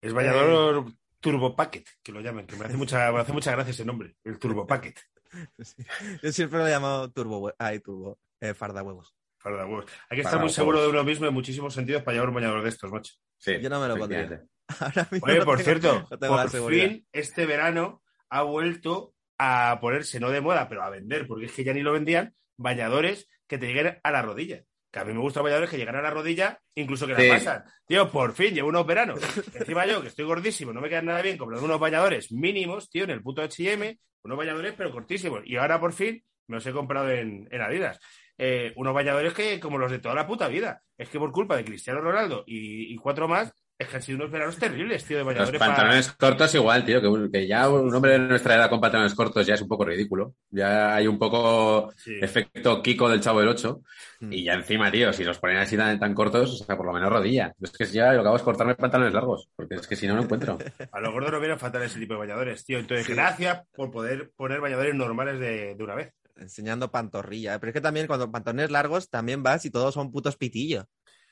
Es 0.00 0.12
Valladolid 0.12 0.92
Turbo 1.20 1.54
Packet, 1.54 1.86
que 2.02 2.10
lo 2.10 2.20
llamen, 2.20 2.46
que 2.46 2.56
me 2.56 2.64
hace 2.64 2.76
mucha, 2.76 3.12
me 3.12 3.20
hace 3.20 3.32
mucha 3.32 3.52
gracia 3.52 3.70
ese 3.70 3.84
nombre, 3.84 4.16
el 4.24 4.38
Turbo 4.38 4.66
Packet. 4.66 4.98
Sí. 5.62 5.84
Yo 6.24 6.32
siempre 6.32 6.58
lo 6.58 6.66
he 6.66 6.70
llamado 6.70 7.08
turbo, 7.12 7.52
ay, 7.56 7.78
turbo, 7.78 8.18
eh, 8.40 8.52
farda 8.54 8.82
huevos. 8.82 9.14
Huevos. 9.44 9.86
Hay 10.08 10.16
que 10.16 10.22
estar 10.22 10.38
muy 10.40 10.50
seguro 10.50 10.82
de 10.82 10.88
uno 10.88 11.02
mismo 11.04 11.26
en 11.26 11.34
muchísimos 11.34 11.72
sentidos 11.74 12.02
para 12.02 12.14
llevar 12.14 12.28
un 12.28 12.34
bañador 12.34 12.62
de 12.62 12.68
estos, 12.68 12.90
macho. 12.90 13.14
Sí, 13.38 13.58
Yo 13.60 13.70
no 13.70 13.80
me 13.80 13.88
lo 13.88 13.96
pondría. 13.96 14.42
Ahora 14.80 15.08
mismo 15.10 15.26
Oye, 15.26 15.38
no 15.38 15.44
por 15.44 15.56
tengo- 15.58 15.64
cierto, 15.64 16.06
no 16.10 16.18
tengo 16.18 16.36
la 16.36 16.46
por 16.46 16.70
fin 16.72 17.06
este 17.12 17.46
verano 17.46 18.02
ha 18.28 18.42
vuelto 18.42 19.14
a 19.38 19.78
ponerse, 19.80 20.20
no 20.20 20.30
de 20.30 20.40
moda, 20.40 20.68
pero 20.68 20.82
a 20.82 20.90
vender, 20.90 21.26
porque 21.26 21.46
es 21.46 21.52
que 21.52 21.64
ya 21.64 21.72
ni 21.72 21.80
lo 21.80 21.92
vendían, 21.92 22.34
bañadores 22.56 23.28
que 23.48 23.58
te 23.58 23.66
lleguen 23.66 23.98
a 24.02 24.10
la 24.12 24.22
rodilla. 24.22 24.62
Que 24.92 24.98
a 24.98 25.04
mí 25.04 25.12
me 25.12 25.20
gustan 25.20 25.42
bañadores 25.44 25.70
que 25.70 25.78
llegan 25.78 25.96
a 25.96 26.02
la 26.02 26.10
rodilla, 26.10 26.60
incluso 26.74 27.06
que 27.06 27.16
Sí. 27.16 27.26
la 27.28 27.34
pasan. 27.34 27.64
Tío, 27.86 28.10
por 28.10 28.32
fin, 28.34 28.54
llevo 28.54 28.68
unos 28.68 28.86
veranos. 28.86 29.20
Encima 29.54 29.86
yo, 29.86 30.02
que 30.02 30.08
estoy 30.08 30.24
gordísimo, 30.24 30.72
no 30.72 30.80
me 30.80 30.88
quedan 30.88 31.06
nada 31.06 31.22
bien, 31.22 31.38
comprando 31.38 31.64
unos 31.64 31.80
bañadores 31.80 32.30
mínimos, 32.32 32.90
tío, 32.90 33.04
en 33.04 33.10
el 33.10 33.22
puto 33.22 33.40
H&M, 33.42 33.98
unos 34.24 34.36
bañadores 34.38 34.74
pero 34.76 34.90
cortísimos. 34.92 35.42
Y 35.46 35.56
ahora 35.56 35.80
por 35.80 35.92
fin 35.92 36.22
me 36.48 36.56
los 36.56 36.66
he 36.66 36.72
comprado 36.72 37.08
en, 37.10 37.48
en 37.50 37.60
Adidas. 37.62 37.98
Eh, 38.42 38.72
unos 38.76 38.94
bañadores 38.94 39.34
que, 39.34 39.60
como 39.60 39.76
los 39.76 39.90
de 39.90 39.98
toda 39.98 40.14
la 40.14 40.26
puta 40.26 40.48
vida, 40.48 40.80
es 40.96 41.08
que 41.10 41.18
por 41.18 41.30
culpa 41.30 41.56
de 41.56 41.64
Cristiano 41.64 42.00
Ronaldo 42.00 42.42
y, 42.46 42.90
y 42.92 42.96
cuatro 42.96 43.28
más, 43.28 43.52
es 43.78 43.86
que 43.88 43.96
han 43.96 44.02
sido 44.02 44.16
unos 44.18 44.30
veranos 44.30 44.56
terribles, 44.58 45.04
tío, 45.04 45.18
de 45.18 45.24
Los 45.24 45.32
bañadores 45.34 45.58
para- 45.58 45.74
pantalones 45.74 46.12
cortos 46.12 46.54
igual, 46.54 46.84
tío, 46.84 47.00
que, 47.02 47.06
un- 47.06 47.30
que 47.30 47.46
ya 47.46 47.68
un 47.68 47.94
hombre 47.94 48.12
de 48.12 48.18
nuestra 48.20 48.54
edad 48.56 48.70
con 48.70 48.80
pantalones 48.80 49.14
cortos 49.14 49.46
ya 49.46 49.54
es 49.54 49.60
un 49.62 49.68
poco 49.68 49.84
ridículo. 49.84 50.34
Ya 50.50 50.94
hay 50.94 51.06
un 51.06 51.18
poco 51.18 51.92
Sí. 51.96 52.14
efecto 52.20 52.82
Kiko 52.82 53.08
del 53.10 53.20
Chavo 53.20 53.40
del 53.40 53.48
8. 53.48 53.80
Hmm. 54.20 54.32
Y 54.32 54.44
ya 54.44 54.54
encima, 54.54 54.90
tío, 54.90 55.12
si 55.12 55.22
los 55.24 55.38
ponen 55.38 55.58
así 55.58 55.76
tan, 55.76 55.98
tan 55.98 56.14
cortos, 56.14 56.60
o 56.60 56.64
sea, 56.64 56.76
por 56.78 56.86
lo 56.86 56.92
menos 56.94 57.10
rodilla. 57.10 57.54
Es 57.60 57.70
que 57.72 57.84
ya 57.86 58.12
lo 58.14 58.22
que 58.22 58.28
hago 58.28 58.36
es 58.36 58.42
cortarme 58.42 58.74
pantalones 58.74 59.14
largos, 59.14 59.48
porque 59.56 59.74
es 59.76 59.86
que 59.86 59.96
si 59.96 60.06
no, 60.06 60.14
no 60.14 60.22
encuentro. 60.22 60.58
A 60.92 61.00
los 61.00 61.12
gordos 61.12 61.32
no 61.32 61.40
vienen 61.40 61.58
fatal 61.58 61.82
ese 61.82 61.98
tipo 61.98 62.14
de 62.14 62.20
bañadores, 62.20 62.64
tío. 62.64 62.78
Entonces, 62.78 63.06
gracias 63.08 63.62
por 63.74 63.90
poder 63.90 64.30
poner 64.36 64.60
bañadores 64.60 64.94
normales 64.94 65.38
de, 65.40 65.74
de 65.74 65.84
una 65.84 65.94
vez. 65.94 66.12
Enseñando 66.40 66.90
pantorrilla. 66.90 67.54
¿eh? 67.54 67.58
Pero 67.60 67.70
es 67.70 67.74
que 67.74 67.80
también 67.80 68.06
cuando 68.06 68.30
pantalones 68.32 68.70
largos 68.70 69.08
también 69.10 69.42
vas 69.42 69.64
y 69.64 69.70
todos 69.70 69.94
son 69.94 70.10
putos 70.10 70.36
pitillos. 70.36 70.86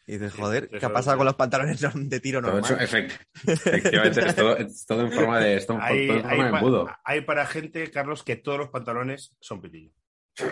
Y 0.06 0.12
dices, 0.12 0.32
Sí, 0.32 0.40
joder, 0.40 0.68
¿qué 0.70 0.86
ha 0.86 0.92
pasado 0.92 1.14
es. 1.14 1.18
con 1.18 1.26
los 1.26 1.34
pantalones 1.36 1.80
de 1.94 2.20
tiro 2.20 2.40
normal? 2.40 2.62
efect- 2.64 3.18
efectivamente, 3.46 4.26
es 4.26 4.36
todo, 4.36 4.56
es 4.56 4.86
todo 4.86 5.00
en 5.02 5.12
forma 5.12 5.38
de, 5.40 5.60
todo, 5.60 5.78
Hay, 5.82 6.06
todo 6.06 6.16
en 6.18 6.24
hay 6.24 6.30
forma 6.30 6.44
de 6.46 6.50
pa- 6.50 6.58
embudo. 6.58 6.88
hay 7.04 7.20
para 7.22 7.46
gente, 7.46 7.90
Carlos, 7.90 8.22
que 8.22 8.36
todos 8.36 8.58
los 8.58 8.68
pantalones 8.70 9.34
son 9.40 9.60
pitillo. 9.60 9.92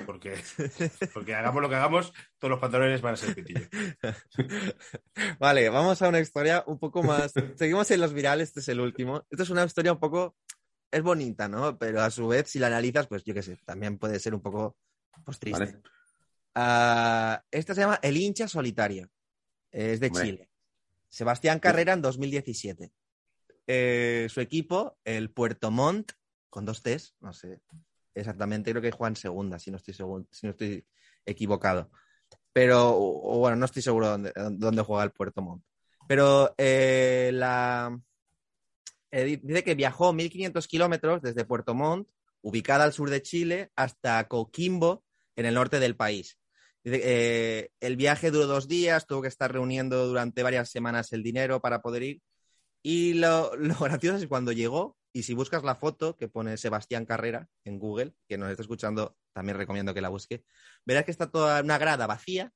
Porque, 0.04 0.34
porque 1.14 1.34
hagamos 1.36 1.62
lo 1.62 1.68
que 1.68 1.76
hagamos, 1.76 2.12
todos 2.38 2.50
los 2.50 2.58
pantalones 2.60 3.00
van 3.02 3.14
a 3.14 3.16
ser 3.16 3.34
pitillo. 3.36 3.60
Vale, 5.38 5.68
vamos 5.68 6.02
a 6.02 6.08
una 6.08 6.20
historia 6.20 6.64
un 6.66 6.78
poco 6.78 7.02
más. 7.02 7.32
Seguimos 7.54 7.90
en 7.90 8.00
los 8.00 8.12
virales, 8.12 8.48
este 8.48 8.60
es 8.60 8.68
el 8.68 8.80
último. 8.80 9.24
Esta 9.30 9.44
es 9.44 9.50
una 9.50 9.64
historia 9.64 9.92
un 9.92 10.00
poco. 10.00 10.34
Es 10.90 11.02
bonita, 11.02 11.48
¿no? 11.48 11.78
Pero 11.78 12.02
a 12.02 12.10
su 12.10 12.28
vez, 12.28 12.48
si 12.48 12.58
la 12.58 12.68
analizas, 12.68 13.06
pues 13.06 13.24
yo 13.24 13.34
qué 13.34 13.42
sé, 13.42 13.56
también 13.64 13.98
puede 13.98 14.18
ser 14.18 14.34
un 14.34 14.40
poco 14.40 14.76
pues, 15.24 15.38
triste. 15.38 15.64
Vale. 15.64 15.80
Ah, 16.54 17.44
esta 17.50 17.74
se 17.74 17.82
llama 17.82 17.98
El 18.02 18.16
hincha 18.16 18.48
solitario. 18.48 19.10
Es 19.70 20.00
de 20.00 20.06
Hombre. 20.06 20.24
Chile. 20.24 20.50
Sebastián 21.08 21.58
Carrera 21.58 21.92
en 21.92 22.02
2017. 22.02 22.92
Eh, 23.66 24.26
su 24.30 24.40
equipo, 24.40 24.96
el 25.04 25.30
Puerto 25.30 25.70
Montt, 25.70 26.12
con 26.48 26.64
dos 26.64 26.82
T's, 26.82 27.14
no 27.20 27.32
sé 27.32 27.60
exactamente, 28.16 28.70
creo 28.70 28.82
que 28.82 28.90
juega 28.90 29.10
en 29.10 29.16
segunda, 29.16 29.58
si 29.58 29.70
no 29.70 29.76
estoy, 29.76 29.94
si 29.94 30.46
no 30.46 30.50
estoy 30.50 30.84
equivocado. 31.24 31.90
Pero, 32.52 32.90
o, 32.90 33.36
o 33.36 33.38
bueno, 33.38 33.56
no 33.56 33.66
estoy 33.66 33.82
seguro 33.82 34.08
dónde, 34.08 34.32
dónde 34.52 34.82
juega 34.82 35.04
el 35.04 35.12
Puerto 35.12 35.42
Montt. 35.42 35.62
Pero 36.08 36.54
eh, 36.56 37.30
la, 37.34 37.96
di- 39.24 39.36
dice 39.36 39.64
que 39.64 39.74
viajó 39.74 40.12
1.500 40.12 40.66
kilómetros 40.66 41.22
desde 41.22 41.44
Puerto 41.44 41.74
Montt, 41.74 42.08
ubicada 42.42 42.84
al 42.84 42.92
sur 42.92 43.10
de 43.10 43.22
Chile, 43.22 43.70
hasta 43.76 44.26
Coquimbo, 44.28 45.04
en 45.36 45.46
el 45.46 45.54
norte 45.54 45.78
del 45.80 45.96
país. 45.96 46.38
Eh, 46.84 47.70
el 47.80 47.96
viaje 47.96 48.30
duró 48.30 48.46
dos 48.46 48.68
días, 48.68 49.06
tuvo 49.06 49.22
que 49.22 49.28
estar 49.28 49.52
reuniendo 49.52 50.06
durante 50.06 50.42
varias 50.42 50.70
semanas 50.70 51.12
el 51.12 51.22
dinero 51.22 51.60
para 51.60 51.82
poder 51.82 52.02
ir. 52.02 52.22
Y 52.82 53.14
lo, 53.14 53.54
lo 53.56 53.74
gracioso 53.78 54.18
es 54.18 54.26
cuando 54.28 54.52
llegó, 54.52 54.96
y 55.12 55.22
si 55.24 55.34
buscas 55.34 55.64
la 55.64 55.74
foto 55.76 56.16
que 56.16 56.28
pone 56.28 56.56
Sebastián 56.56 57.06
Carrera 57.06 57.48
en 57.64 57.78
Google, 57.78 58.14
que 58.28 58.38
nos 58.38 58.50
está 58.50 58.62
escuchando, 58.62 59.16
también 59.32 59.56
recomiendo 59.56 59.94
que 59.94 60.00
la 60.02 60.10
busque, 60.10 60.44
verás 60.84 61.04
que 61.04 61.10
está 61.10 61.30
toda 61.30 61.62
una 61.62 61.78
grada 61.78 62.06
vacía 62.06 62.52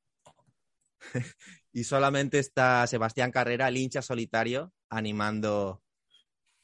y 1.72 1.84
solamente 1.84 2.38
está 2.38 2.86
Sebastián 2.86 3.30
Carrera, 3.30 3.68
el 3.68 3.78
hincha 3.78 4.02
solitario, 4.02 4.72
animando, 4.90 5.82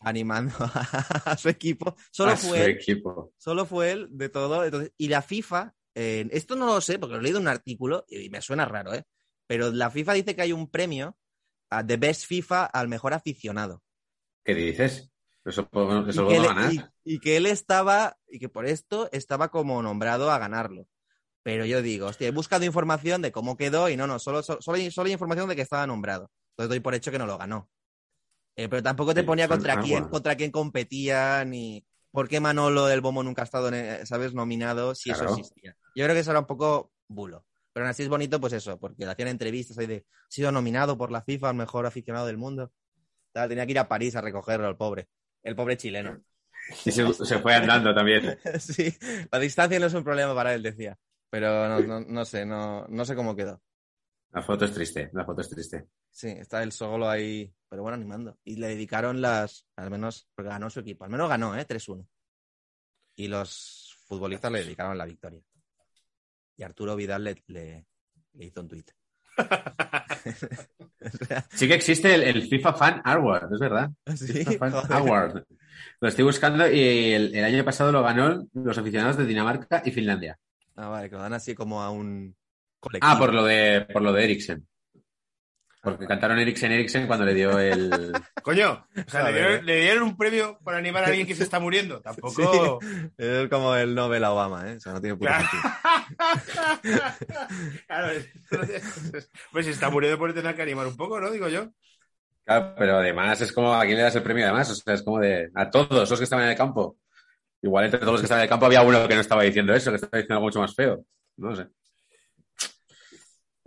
animando 0.00 0.54
a 1.24 1.36
su 1.36 1.48
equipo. 1.48 1.96
Solo 2.10 2.32
A 2.32 2.36
su 2.36 2.48
fue 2.48 2.64
él, 2.64 2.70
equipo. 2.72 3.32
solo 3.36 3.66
fue 3.66 3.92
él 3.92 4.08
de 4.10 4.28
todo. 4.28 4.64
Entonces, 4.64 4.92
y 4.96 5.08
la 5.08 5.22
FIFA, 5.22 5.74
eh, 5.94 6.28
esto 6.32 6.56
no 6.56 6.66
lo 6.66 6.80
sé 6.80 6.98
porque 6.98 7.14
lo 7.14 7.20
he 7.20 7.22
leído 7.24 7.38
en 7.38 7.44
un 7.44 7.48
artículo 7.48 8.04
y 8.08 8.30
me 8.30 8.40
suena 8.42 8.64
raro, 8.66 8.94
¿eh? 8.94 9.04
Pero 9.46 9.70
la 9.70 9.90
FIFA 9.90 10.14
dice 10.14 10.34
que 10.34 10.42
hay 10.42 10.52
un 10.52 10.68
premio 10.70 11.16
a 11.70 11.86
The 11.86 11.96
Best 11.96 12.26
FIFA 12.26 12.66
al 12.66 12.88
mejor 12.88 13.14
aficionado. 13.14 13.82
¿Qué 14.44 14.54
dices? 14.54 15.10
Eso, 15.44 15.68
eso 15.72 16.08
y, 16.10 16.28
que 16.28 16.36
puedo 16.36 16.36
él, 16.36 16.44
ganar. 16.46 16.72
y- 16.72 17.14
y 17.14 17.20
que 17.20 17.36
él 17.36 17.46
estaba, 17.46 18.18
y 18.28 18.38
que 18.38 18.48
por 18.48 18.66
esto 18.66 19.08
estaba 19.12 19.48
como 19.50 19.80
nombrado 19.82 20.30
a 20.30 20.38
ganarlo. 20.38 20.88
Pero 21.42 21.64
yo 21.66 21.82
digo, 21.82 22.06
hostia, 22.08 22.28
he 22.28 22.32
buscado 22.32 22.64
información 22.64 23.22
de 23.22 23.32
cómo 23.32 23.56
quedó 23.56 23.88
y 23.88 23.96
no, 23.96 24.06
no, 24.06 24.18
solo, 24.18 24.42
solo, 24.42 24.60
solo 24.62 24.78
hay, 24.78 24.90
solo 24.90 25.06
hay 25.06 25.12
información 25.14 25.48
de 25.48 25.56
que 25.56 25.62
estaba 25.62 25.86
nombrado. 25.86 26.30
Entonces 26.52 26.70
doy 26.70 26.80
por 26.80 26.94
hecho 26.94 27.12
que 27.12 27.18
no 27.18 27.26
lo 27.26 27.38
ganó. 27.38 27.70
Eh, 28.56 28.68
pero 28.68 28.82
tampoco 28.82 29.14
te 29.14 29.20
Sí, 29.20 29.26
ponía 29.26 29.48
contra 29.48 29.80
quién, 29.80 30.04
contra 30.08 30.34
quién 30.36 30.50
competía, 30.50 31.44
ni 31.44 31.84
por 32.10 32.28
qué 32.28 32.40
Manolo 32.40 32.86
del 32.86 33.02
Bomo 33.02 33.22
nunca 33.22 33.42
ha 33.42 33.44
estado, 33.44 33.70
eh, 33.72 34.06
¿sabes?, 34.06 34.32
nominado, 34.34 34.94
si 34.94 35.10
Claro. 35.10 35.26
eso 35.26 35.38
existía. 35.38 35.76
Yo 35.94 36.04
creo 36.04 36.14
que 36.14 36.20
eso 36.20 36.30
era 36.30 36.40
un 36.40 36.46
poco 36.46 36.92
bulo. 37.08 37.44
Pero 37.72 37.84
aún 37.84 37.90
así 37.90 38.02
es 38.02 38.08
bonito, 38.08 38.40
pues 38.40 38.54
eso, 38.54 38.78
porque 38.78 39.04
le 39.04 39.10
hacían 39.12 39.28
entrevistas 39.28 39.76
ahí 39.76 39.86
de, 39.86 40.06
ha 40.08 40.30
sido 40.30 40.50
nominado 40.50 40.96
por 40.96 41.12
la 41.12 41.20
FIFA 41.22 41.50
al 41.50 41.56
mejor 41.56 41.84
aficionado 41.84 42.26
del 42.26 42.38
mundo. 42.38 42.72
Tal, 43.32 43.50
tenía 43.50 43.66
que 43.66 43.72
ir 43.72 43.78
a 43.78 43.88
París 43.88 44.16
a 44.16 44.22
recogerlo, 44.22 44.66
el 44.68 44.76
pobre. 44.76 45.08
El 45.42 45.54
pobre 45.54 45.76
chileno. 45.76 46.18
Y 46.84 46.90
se, 46.90 47.12
se 47.12 47.38
fue 47.38 47.54
andando 47.54 47.94
también. 47.94 48.38
Sí, 48.60 48.96
la 49.30 49.38
distancia 49.38 49.78
no 49.78 49.86
es 49.86 49.94
un 49.94 50.02
problema 50.04 50.34
para 50.34 50.54
él, 50.54 50.62
decía. 50.62 50.96
Pero 51.30 51.68
no, 51.68 51.80
no, 51.80 52.00
no 52.00 52.24
sé, 52.24 52.46
no, 52.46 52.86
no 52.88 53.04
sé 53.04 53.14
cómo 53.14 53.36
quedó. 53.36 53.60
La 54.32 54.42
foto 54.42 54.64
es 54.64 54.72
triste, 54.72 55.10
la 55.12 55.24
foto 55.24 55.40
es 55.40 55.48
triste. 55.48 55.88
Sí, 56.10 56.28
está 56.28 56.62
él 56.62 56.72
solo 56.72 57.08
ahí, 57.08 57.52
pero 57.68 57.82
bueno, 57.82 57.96
animando. 57.96 58.38
Y 58.44 58.56
le 58.56 58.68
dedicaron 58.68 59.20
las, 59.20 59.66
al 59.76 59.90
menos, 59.90 60.28
porque 60.34 60.50
ganó 60.50 60.68
su 60.70 60.80
equipo. 60.80 61.04
Al 61.04 61.10
menos 61.10 61.28
ganó, 61.28 61.56
¿eh? 61.56 61.66
3-1. 61.66 62.06
Y 63.16 63.28
los 63.28 63.96
futbolistas 64.06 64.52
le 64.52 64.60
dedicaron 64.60 64.98
la 64.98 65.06
victoria. 65.06 65.40
Y 66.56 66.62
Arturo 66.62 66.96
Vidal 66.96 67.24
le, 67.24 67.42
le, 67.46 67.86
le 68.34 68.44
hizo 68.44 68.60
un 68.60 68.68
tuit. 68.68 68.90
Sí 71.50 71.68
que 71.68 71.74
existe 71.74 72.14
el, 72.14 72.22
el 72.22 72.42
FIFA 72.48 72.72
Fan 72.72 73.02
Award, 73.04 73.52
es 73.52 73.60
verdad. 73.60 73.90
sí, 74.16 74.44
FIFA 74.44 74.82
Fan. 74.82 74.92
Award. 74.92 75.44
Lo 76.00 76.08
estoy 76.08 76.24
buscando 76.24 76.68
y 76.68 77.12
el, 77.12 77.34
el 77.34 77.44
año 77.44 77.64
pasado 77.64 77.92
lo 77.92 78.02
ganó 78.02 78.46
los 78.54 78.78
aficionados 78.78 79.16
de 79.16 79.26
Dinamarca 79.26 79.82
y 79.84 79.90
Finlandia. 79.92 80.38
Ah, 80.74 80.88
vale, 80.88 81.08
que 81.08 81.16
lo 81.16 81.22
dan 81.22 81.34
así 81.34 81.54
como 81.54 81.82
a 81.82 81.90
un 81.90 82.36
colectivo. 82.86 83.12
Ah, 83.12 83.18
por 83.18 83.34
lo 83.34 83.44
de, 83.44 83.86
por 83.92 84.02
lo 84.02 84.12
de 84.12 84.24
Eriksen. 84.24 84.66
Porque 85.82 86.06
cantaron 86.06 86.40
Eriksen 86.40 86.72
Eriksen 86.72 87.06
cuando 87.06 87.24
le 87.24 87.32
dio 87.32 87.58
el. 87.60 87.90
Coño, 88.42 88.88
o 88.96 89.10
sea, 89.10 89.30
le 89.30 89.32
dieron, 89.38 89.66
le 89.66 89.80
dieron 89.82 90.02
un 90.02 90.16
premio 90.16 90.58
por 90.64 90.74
animar 90.74 91.04
a 91.04 91.06
alguien 91.06 91.28
que 91.28 91.36
se 91.36 91.44
está 91.44 91.60
muriendo. 91.60 92.00
Tampoco. 92.02 92.80
Es 93.16 93.48
como 93.48 93.76
el 93.76 93.94
Nobel 93.94 94.24
a 94.24 94.32
Obama, 94.32 94.68
¿eh? 94.68 94.76
O 94.76 94.80
sea, 94.80 94.94
no 94.94 95.00
tiene 95.00 95.16
puto 95.16 95.30
Claro. 95.30 95.46
claro, 97.86 98.10
es- 98.10 99.30
pues 99.52 99.64
si 99.66 99.70
está 99.72 99.88
muriendo, 99.88 100.18
puede 100.18 100.32
tener 100.34 100.56
que 100.56 100.62
animar 100.62 100.88
un 100.88 100.96
poco, 100.96 101.20
¿no? 101.20 101.30
Digo 101.30 101.48
yo. 101.48 101.70
Claro, 102.44 102.74
pero 102.76 102.96
además 102.98 103.40
es 103.40 103.52
como 103.52 103.74
a 103.74 103.84
quién 103.84 103.96
le 103.96 104.02
das 104.02 104.16
el 104.16 104.22
premio 104.24 104.44
además. 104.44 104.68
O 104.70 104.74
sea, 104.74 104.94
es 104.94 105.02
como 105.02 105.20
de 105.20 105.50
a 105.54 105.70
todos 105.70 106.10
los 106.10 106.18
que 106.18 106.24
estaban 106.24 106.46
en 106.46 106.50
el 106.50 106.56
campo. 106.56 106.96
Igual 107.62 107.84
entre 107.84 108.00
todos 108.00 108.12
los 108.14 108.20
que 108.22 108.26
estaban 108.26 108.40
en 108.40 108.44
el 108.46 108.50
campo 108.50 108.66
había 108.66 108.82
uno 108.82 109.06
que 109.06 109.14
no 109.14 109.20
estaba 109.20 109.42
diciendo 109.42 109.72
eso, 109.72 109.90
que 109.90 109.96
estaba 109.96 110.18
diciendo 110.18 110.34
algo 110.34 110.46
mucho 110.46 110.60
más 110.60 110.74
feo. 110.74 111.04
No 111.36 111.54
sé. 111.54 111.66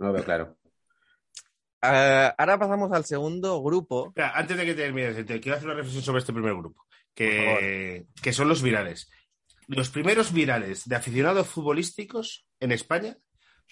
No 0.00 0.06
lo 0.08 0.12
veo 0.14 0.24
claro. 0.24 0.56
Ah, 1.82 2.34
ahora 2.36 2.58
pasamos 2.58 2.92
al 2.92 3.04
segundo 3.04 3.62
grupo. 3.62 4.08
Espera, 4.08 4.32
antes 4.36 4.56
de 4.56 4.66
que 4.66 4.74
termines, 4.74 5.24
te 5.26 5.40
quiero 5.40 5.56
hacer 5.56 5.68
una 5.68 5.76
reflexión 5.76 6.02
sobre 6.02 6.18
este 6.20 6.32
primer 6.32 6.54
grupo, 6.54 6.84
que, 7.14 8.06
que 8.22 8.32
son 8.32 8.48
los 8.48 8.62
virales. 8.62 9.10
Los 9.68 9.88
primeros 9.88 10.32
virales 10.32 10.88
de 10.88 10.96
aficionados 10.96 11.46
futbolísticos 11.46 12.46
en 12.58 12.72
España 12.72 13.16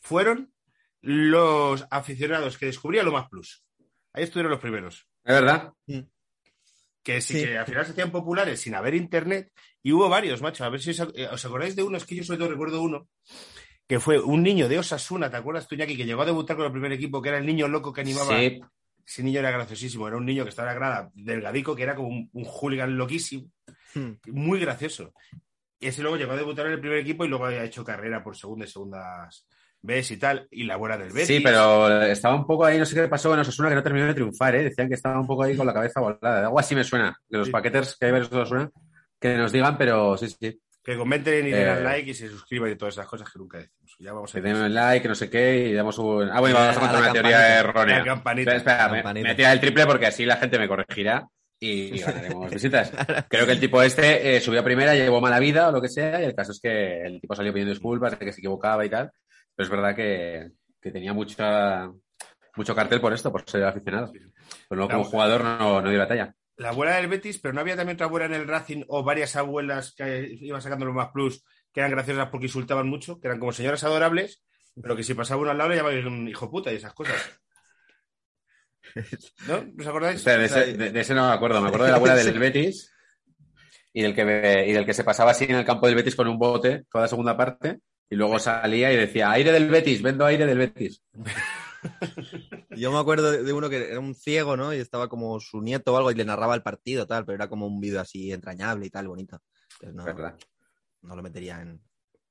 fueron 0.03 0.53
los 1.01 1.87
aficionados 1.91 2.57
que 2.57 2.67
descubrían 2.67 3.05
lo 3.07 3.13
más 3.13 3.29
plus. 3.29 3.65
Ahí 4.13 4.25
estuvieron 4.25 4.53
los 4.53 4.61
primeros. 4.61 5.07
¿Es 5.25 5.35
verdad? 5.35 5.73
Que 7.03 7.21
sí, 7.21 7.41
Sí. 7.41 7.45
que 7.47 7.59
al 7.59 7.67
final 7.67 7.85
se 7.85 7.93
hacían 7.93 8.11
populares 8.11 8.61
sin 8.61 8.75
haber 8.75 8.95
internet. 8.95 9.51
Y 9.83 9.93
hubo 9.93 10.09
varios, 10.09 10.41
macho. 10.43 10.65
A 10.65 10.69
ver 10.71 10.81
si 10.81 10.91
os, 10.91 11.01
eh, 11.15 11.29
os 11.31 11.45
acordáis 11.45 11.75
de 11.77 11.83
uno, 11.83 11.97
es 11.97 12.05
que 12.05 12.15
yo 12.17 12.25
sobre 12.25 12.39
todo 12.39 12.51
recuerdo 12.51 12.81
uno, 12.83 13.09
que 13.89 13.99
fue 13.99 14.21
un 14.21 14.43
niño 14.43 14.69
de 14.69 14.79
Osasuna, 14.79 15.31
¿te 15.31 15.39
acuerdas 15.39 15.67
tú, 15.67 15.77
que 15.77 15.87
llegó 15.97 16.23
a 16.23 16.27
debutar 16.27 16.57
con 16.57 16.67
el 16.67 16.73
primer 16.73 16.93
equipo, 16.93 17.21
que 17.23 17.31
era 17.31 17.39
el 17.39 17.47
niño 17.47 17.67
loco 17.67 17.93
que 17.93 18.03
animaba. 18.03 18.39
Sí. 18.39 18.61
Ese 19.05 19.23
niño 19.23 19.41
era 19.41 19.51
graciosísimo, 19.51 20.07
era 20.07 20.19
un 20.19 20.27
niño 20.27 20.45
que 20.45 20.51
estaba 20.51 20.69
en 20.71 20.75
la 20.75 20.79
grada, 20.79 21.11
delgadico, 21.15 21.75
que 21.75 21.83
era 21.83 21.97
como 21.97 22.09
un, 22.09 22.29
un 22.33 22.45
hooligan 22.45 22.97
loquísimo, 22.97 23.51
Hmm. 23.95 24.13
muy 24.27 24.61
gracioso. 24.61 25.15
Y 25.81 25.87
ese 25.87 26.03
luego 26.03 26.19
llegó 26.19 26.33
a 26.33 26.37
debutar 26.37 26.67
en 26.67 26.73
el 26.73 26.81
primer 26.81 26.99
equipo 26.99 27.25
y 27.25 27.29
luego 27.29 27.47
había 27.47 27.65
hecho 27.65 27.83
carrera 27.83 28.23
por 28.23 28.37
segunda 28.37 28.67
y 28.67 28.69
segundas 28.69 29.47
Ves 29.81 30.11
y 30.11 30.17
tal, 30.19 30.47
y 30.51 30.65
la 30.65 30.77
buena 30.77 30.99
del 30.99 31.11
Betis. 31.11 31.29
Sí, 31.29 31.41
pero 31.41 32.03
estaba 32.03 32.35
un 32.35 32.47
poco 32.47 32.65
ahí, 32.65 32.79
no 32.79 32.85
sé 32.85 32.97
qué 32.97 33.07
pasó 33.07 33.33
en 33.33 33.41
Osasuna, 33.41 33.69
que 33.69 33.77
no 33.77 33.83
terminó 33.83 34.07
de 34.07 34.15
triunfar, 34.15 34.57
¿eh? 34.57 34.65
Decían 34.65 34.89
que 34.89 34.95
estaba 34.95 35.21
un 35.21 35.27
poco 35.27 35.45
ahí 35.45 35.57
con 35.57 35.67
la 35.67 35.73
cabeza 35.73 36.01
volada. 36.01 36.41
Algo 36.47 36.59
así 36.59 36.75
me 36.75 36.83
suena. 36.83 37.17
De 37.29 37.39
los 37.39 37.47
Sí. 37.47 37.53
paquetes 37.53 37.97
que 37.97 38.07
hay 38.07 38.13
de 38.13 38.21
Osasuna, 38.23 38.71
que 39.21 39.37
nos 39.37 39.53
digan, 39.53 39.79
pero 39.79 40.17
sí, 40.17 40.29
sí. 40.29 40.61
Que 40.89 40.97
comenten 40.97 41.47
y 41.47 41.51
dan 41.51 41.81
Eh, 41.81 41.83
like 41.83 42.11
y 42.13 42.15
se 42.15 42.31
suscriban 42.31 42.71
y 42.71 42.77
todas 42.77 42.95
esas 42.95 43.07
cosas 43.07 43.31
que 43.31 43.39
nunca 43.39 43.59
decimos. 43.59 43.95
Ya 43.99 44.15
vamos 44.15 44.35
a 44.35 44.41
Que 44.41 44.41
den 44.41 44.73
like, 44.73 45.07
no 45.07 45.15
sé 45.15 45.29
qué, 45.29 45.69
y 45.69 45.75
damos 45.75 45.99
un... 45.99 46.31
Ah, 46.31 46.41
bueno, 46.41 46.57
vamos 46.57 46.79
a 46.79 46.81
contar 46.81 47.03
una 47.03 47.13
teoría 47.13 47.59
errónea. 47.59 47.99
La 47.99 48.05
campanita. 48.07 48.57
Espera, 48.57 48.75
espera, 48.75 48.87
La 48.87 48.93
me, 48.93 49.03
campanita. 49.03 49.29
me 49.29 49.35
tira 49.35 49.53
el 49.53 49.61
triple 49.61 49.85
porque 49.85 50.07
así 50.07 50.25
la 50.25 50.39
gente 50.39 50.59
me 50.59 50.67
corregirá 50.67 51.29
y 51.61 51.91
ganaremos 52.01 52.51
visitas. 52.51 52.91
Creo 53.29 53.45
que 53.45 53.53
el 53.53 53.61
tipo 53.61 53.83
este 53.83 54.37
eh, 54.37 54.41
subió 54.41 54.61
a 54.61 54.65
primera, 54.65 54.95
llevó 54.95 55.21
mala 55.21 55.39
vida 55.39 55.69
o 55.69 55.73
lo 55.73 55.83
que 55.83 55.91
sea, 55.91 56.23
y 56.23 56.25
el 56.25 56.35
caso 56.35 56.53
es 56.53 56.59
que 56.59 57.03
el 57.03 57.21
tipo 57.21 57.35
salió 57.35 57.53
pidiendo 57.53 57.75
disculpas 57.75 58.19
de 58.19 58.25
que 58.25 58.33
se 58.33 58.41
equivocaba 58.41 58.83
y 58.87 58.89
tal. 58.89 59.11
Pero 59.55 59.65
es 59.65 59.71
verdad 59.71 59.95
que, 59.95 60.53
que 60.81 60.91
tenía 60.91 61.13
mucha, 61.13 61.91
mucho 62.57 62.75
cartel 62.75 63.03
por 63.03 63.13
esto, 63.13 63.31
por 63.31 63.43
ser 63.45 63.63
aficionado. 63.65 64.11
Pero 64.11 64.25
luego 64.71 64.91
como 64.91 65.05
jugador 65.05 65.45
no, 65.45 65.83
no 65.83 65.91
dio 65.91 65.99
la 65.99 66.09
talla. 66.09 66.35
La 66.59 66.71
abuela 66.71 66.97
del 66.97 67.07
Betis, 67.07 67.39
pero 67.39 67.55
no 67.55 67.61
había 67.61 67.77
también 67.77 67.95
otra 67.95 68.07
abuela 68.07 68.27
en 68.27 68.35
el 68.35 68.49
Racing 68.49 68.85
o 68.89 69.05
varias 69.05 69.37
abuelas 69.37 69.95
que 69.95 70.29
iban 70.41 70.61
sacando 70.61 70.87
los 70.87 70.95
más 70.95 71.11
plus 71.13 71.45
que 71.73 71.81
eran 71.81 71.93
graciosas 71.93 72.29
porque 72.29 72.47
insultaban 72.47 72.89
mucho, 72.89 73.21
que 73.21 73.29
eran 73.29 73.39
como 73.39 73.53
señoras 73.53 73.85
adorables, 73.85 74.43
pero 74.81 74.97
que 74.97 75.05
si 75.05 75.15
pasaba 75.15 75.41
uno 75.41 75.51
al 75.51 75.59
lado 75.59 75.71
le 75.71 75.77
llamaban 75.77 76.07
un 76.07 76.29
hijo 76.29 76.51
puta 76.51 76.73
y 76.73 76.77
esas 76.77 76.93
cosas. 76.95 77.17
¿No? 79.47 79.65
¿Os 79.79 79.87
acordáis? 79.87 80.25
De 80.25 81.01
ese 81.01 81.15
no 81.15 81.29
me 81.29 81.35
acuerdo. 81.35 81.61
Me 81.61 81.69
acuerdo 81.69 81.87
de 81.87 81.91
la 81.93 81.97
abuela 81.99 82.17
del 82.17 82.39
Betis 82.39 82.93
y 83.93 84.03
del, 84.03 84.15
que, 84.15 84.65
y 84.67 84.73
del 84.73 84.87
que 84.87 84.95
se 84.95 85.05
pasaba 85.05 85.33
así 85.33 85.45
en 85.45 85.57
el 85.57 85.65
campo 85.65 85.87
del 85.87 85.97
Betis 85.97 86.17
con 86.17 86.29
un 86.29 86.39
bote 86.39 86.85
toda 86.91 87.05
la 87.05 87.09
segunda 87.09 87.37
parte 87.37 87.81
y 88.11 88.17
luego 88.17 88.39
salía 88.39 88.93
y 88.93 88.97
decía, 88.97 89.31
aire 89.31 89.53
del 89.53 89.69
Betis, 89.69 90.03
vendo 90.03 90.25
aire 90.25 90.47
del 90.47 90.59
Betis. 90.59 91.03
Yo 92.71 92.93
me 92.93 92.99
acuerdo 92.99 93.31
de, 93.31 93.43
de 93.43 93.53
uno 93.53 93.69
que 93.69 93.91
era 93.91 94.01
un 94.01 94.15
ciego, 94.15 94.57
¿no? 94.57 94.73
Y 94.75 94.79
estaba 94.79 95.09
como 95.09 95.39
su 95.41 95.61
nieto 95.61 95.95
o 95.95 95.97
algo 95.97 96.11
y 96.11 96.15
le 96.15 96.25
narraba 96.25 96.55
el 96.55 96.63
partido, 96.63 97.07
tal, 97.07 97.25
pero 97.25 97.37
era 97.37 97.49
como 97.49 97.67
un 97.67 97.81
vídeo 97.81 98.01
así 98.01 98.33
entrañable 98.33 98.87
y 98.87 98.91
tal, 98.91 99.09
bonito. 99.09 99.41
Entonces 99.81 99.95
no, 99.95 100.05
¿Verdad? 100.05 100.39
no 101.03 101.17
lo 101.17 101.23
metería 101.23 101.61
en. 101.61 101.81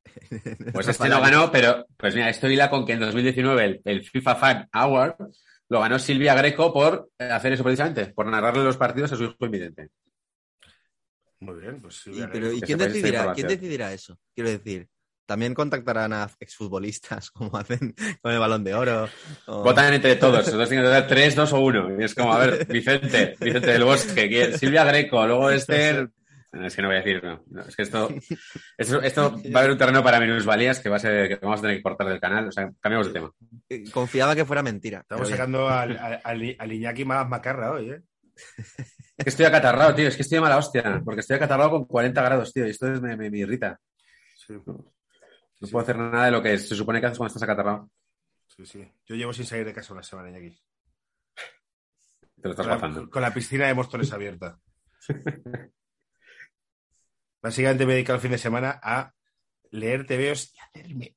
Pues 0.74 0.88
este 0.88 1.10
no 1.10 1.22
ganó, 1.22 1.52
pero 1.52 1.86
pues 1.98 2.16
mira, 2.16 2.30
esto 2.30 2.50
hila 2.50 2.70
con 2.70 2.86
que 2.86 2.94
en 2.94 3.00
2019 3.00 3.66
el, 3.66 3.82
el 3.84 4.04
FIFA 4.04 4.36
Fan 4.36 4.70
Award 4.72 5.16
lo 5.70 5.82
ganó 5.82 6.00
Silvia 6.00 6.34
Greco 6.34 6.74
por 6.74 7.10
eh, 7.20 7.26
hacer 7.26 7.54
eso 7.54 7.64
precisamente, 7.64 8.08
por 8.08 8.26
narrarle 8.28 8.64
los 8.64 8.78
partidos 8.78 9.12
a 9.12 9.18
su 9.18 9.26
hijo 9.26 9.46
invidente. 9.46 9.90
Muy 11.40 11.60
bien, 11.60 11.82
pues 11.82 11.96
sí. 11.96 12.12
Pero, 12.32 12.52
¿y 12.52 12.62
quién 12.62 12.80
decidirá, 12.80 13.34
quién 13.34 13.48
decidirá 13.48 13.94
eso? 13.94 14.18
Quiero 14.34 14.50
decir, 14.50 14.88
también 15.28 15.54
contactarán 15.54 16.14
a 16.14 16.30
exfutbolistas 16.40 17.30
como 17.32 17.56
hacen 17.58 17.94
con 18.22 18.32
el 18.32 18.40
balón 18.40 18.64
de 18.64 18.74
oro. 18.74 19.08
o- 19.46 19.62
Votan 19.64 19.94
entre 19.94 20.16
todos, 20.16 20.46
entonces 20.48 20.70
tienen 20.70 20.86
que 20.86 20.92
dar 20.92 21.06
3, 21.08 21.36
2 21.36 21.54
o 21.54 21.60
1. 21.60 22.02
Y 22.02 22.04
es 22.06 22.16
como, 22.16 22.34
a 22.34 22.40
ver, 22.40 22.66
Vicente, 22.70 23.36
Vicente 23.40 23.72
del 23.72 23.84
Bosque, 23.84 24.28
¿quién? 24.28 24.58
Silvia 24.58 24.84
Greco, 24.86 25.28
luego 25.28 25.52
Esther. 25.52 26.10
No, 26.54 26.66
es 26.66 26.76
que 26.76 26.82
no 26.82 26.88
voy 26.88 26.96
a 26.98 27.02
decir, 27.02 27.22
no. 27.24 27.44
No, 27.52 27.62
es 27.62 27.76
que 27.76 27.84
esto, 27.84 28.10
esto, 28.78 29.02
esto 29.02 29.36
va 29.54 29.60
a 29.60 29.64
haber 29.64 29.72
un 29.74 29.78
terreno 29.78 30.02
para 30.02 30.20
minusvalías 30.20 30.80
que 30.80 30.90
va 30.90 30.96
a 30.96 31.00
ser, 31.00 31.28
que 31.28 31.36
vamos 31.46 31.60
a 31.60 31.62
tener 31.64 31.78
que 31.78 31.84
cortar 31.84 32.08
del 32.08 32.20
canal. 32.22 32.48
O 32.48 32.52
sea, 32.52 32.72
cambiamos 32.80 33.08
de 33.08 33.14
tema. 33.14 33.32
Eh, 33.70 33.84
Confiaba 33.92 34.34
que 34.34 34.46
fuera 34.46 34.64
mentira. 34.64 35.02
Estamos 35.02 35.28
sacando 35.30 35.68
al, 35.70 35.98
al, 35.98 36.22
al- 36.24 36.56
al 36.58 36.72
Iñaki 36.74 37.04
más 37.06 37.28
macarra 37.28 37.74
hoy, 37.74 37.92
¿eh? 37.92 38.02
Es 39.18 39.24
que 39.26 39.30
estoy 39.30 39.46
acatarrado, 39.46 39.94
tío. 39.94 40.08
Es 40.08 40.16
que 40.16 40.22
estoy 40.22 40.38
de 40.38 40.42
mala 40.42 40.58
hostia. 40.58 41.02
Porque 41.04 41.20
estoy 41.22 41.36
acatarrado 41.36 41.72
con 41.72 41.86
40 41.86 42.22
grados, 42.22 42.54
tío. 42.54 42.66
Y 42.66 42.70
esto 42.70 42.92
es- 42.92 43.02
me, 43.02 43.18
me- 43.18 43.30
me 43.30 43.40
irrita. 43.40 43.80
Sí, 44.48 44.54
No 45.60 45.68
puedo 45.70 45.84
hacer 45.84 45.98
nada 45.98 46.26
de 46.26 46.32
lo 46.32 46.42
que 46.42 46.58
se 46.58 46.76
supone 46.76 47.00
que 47.00 47.08
haces 47.08 47.18
cuando 47.18 47.30
estás 47.30 47.44
acatarrado. 47.44 47.90
sí, 48.48 48.66
sí. 48.66 48.92
Yo 49.06 49.16
llevo 49.16 49.34
sin 49.34 49.46
salir 49.46 49.66
de 49.66 49.74
casa 49.74 49.94
una 49.94 50.04
semana 50.04 50.36
aquí. 50.38 50.58
Te 52.42 52.48
lo 52.48 52.52
estás 52.52 52.68
Con 52.68 52.76
pasando. 52.80 53.02
la, 53.04 53.10
con 53.10 53.22
la 53.22 53.34
piscina 53.34 53.66
de 53.68 53.74
Móstoles 53.74 54.12
abierta. 54.14 54.60
Básicamente 57.42 57.86
me 57.86 57.94
he 57.94 57.96
dedicado 57.96 58.16
el 58.18 58.22
fin 58.22 58.32
de 58.32 58.38
semana 58.38 58.80
a 58.82 59.14
leer 59.72 60.06
TVOs 60.06 60.54
y 60.54 60.60
hacerme. 60.60 61.16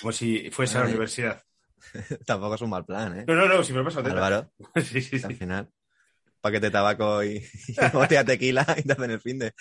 Como 0.00 0.12
si 0.12 0.50
fuese 0.50 0.78
a 0.78 0.82
la 0.82 0.86
universidad. 0.88 1.42
Tampoco 2.26 2.54
es 2.54 2.60
un 2.62 2.70
mal 2.70 2.84
plan, 2.84 3.18
¿eh? 3.20 3.24
No, 3.26 3.34
no, 3.34 3.46
no, 3.48 3.62
si 3.64 3.72
me 3.72 3.78
lo 3.80 3.84
paso. 3.84 4.00
Álvaro, 4.00 4.50
Sí, 4.82 5.00
sí, 5.02 5.16
al 5.16 5.32
sí. 5.32 5.34
final. 5.34 5.70
Paquete 6.42 6.66
de 6.66 6.70
tabaco 6.72 7.22
y, 7.24 7.36
y 7.68 7.74
botella 7.94 8.24
de 8.24 8.32
tequila 8.32 8.66
y 8.76 8.82
te 8.82 8.92
hacen 8.92 9.10
el 9.12 9.20
fin 9.20 9.38
de. 9.38 9.54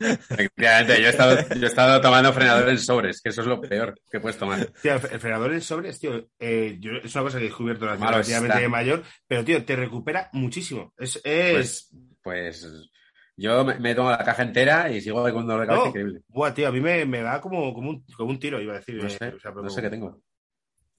Efectivamente, 0.00 1.00
yo 1.00 1.06
he, 1.06 1.10
estado, 1.10 1.36
yo 1.54 1.62
he 1.62 1.66
estado 1.66 2.00
tomando 2.00 2.32
frenador 2.32 2.68
en 2.68 2.78
sobres, 2.78 3.20
que 3.20 3.28
eso 3.28 3.42
es 3.42 3.46
lo 3.46 3.60
peor 3.60 3.94
que 4.10 4.18
puedes 4.20 4.38
tomar. 4.38 4.66
Tío, 4.82 4.94
el 4.94 5.20
frenador 5.20 5.52
en 5.52 5.60
sobres, 5.60 5.98
tío, 5.98 6.28
eh, 6.38 6.76
yo- 6.80 6.92
es 7.04 7.14
una 7.14 7.24
cosa 7.24 7.38
que 7.38 7.44
he 7.44 7.48
descubierto 7.48 7.84
relativamente 7.86 8.56
está. 8.56 8.68
mayor, 8.68 9.04
pero, 9.26 9.44
tío, 9.44 9.64
te 9.64 9.76
recupera 9.76 10.30
muchísimo. 10.32 10.92
Es, 10.96 11.20
es... 11.24 11.90
Pues, 12.22 12.62
pues 12.62 12.90
yo 13.36 13.64
me, 13.64 13.78
me 13.78 13.94
tomo 13.94 14.10
la 14.10 14.18
caja 14.24 14.42
entera 14.42 14.90
y 14.90 15.00
sigo 15.00 15.22
con 15.32 15.46
dolor 15.46 15.60
de 15.60 15.66
cabeza 15.66 15.84
No. 15.84 15.88
increíble. 15.90 16.22
Buah, 16.28 16.52
tío, 16.54 16.68
a 16.68 16.72
mí 16.72 16.80
me, 16.80 17.04
me 17.04 17.20
da 17.22 17.40
como, 17.40 17.72
como, 17.72 17.90
un, 17.90 18.04
como 18.16 18.30
un 18.30 18.38
tiro, 18.40 18.60
iba 18.60 18.72
a 18.74 18.78
decir. 18.78 18.96
No 18.96 19.06
eh, 19.06 19.10
sé, 19.10 19.28
o 19.28 19.38
sea, 19.38 19.52
pero 19.52 19.62
no 19.62 19.70
sé 19.70 19.76
como- 19.76 19.82
qué 19.82 19.90
tengo. 19.90 20.22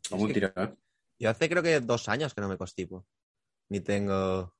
Como 0.09 0.23
un 0.23 0.33
tiro, 0.33 0.51
¿eh? 0.55 0.73
Yo 1.19 1.29
hace 1.29 1.49
creo 1.49 1.61
que 1.61 1.79
dos 1.81 2.07
años 2.09 2.33
que 2.33 2.41
no 2.41 2.47
me 2.47 2.57
constipo. 2.57 3.05
Ni 3.69 3.81
tengo. 3.81 4.55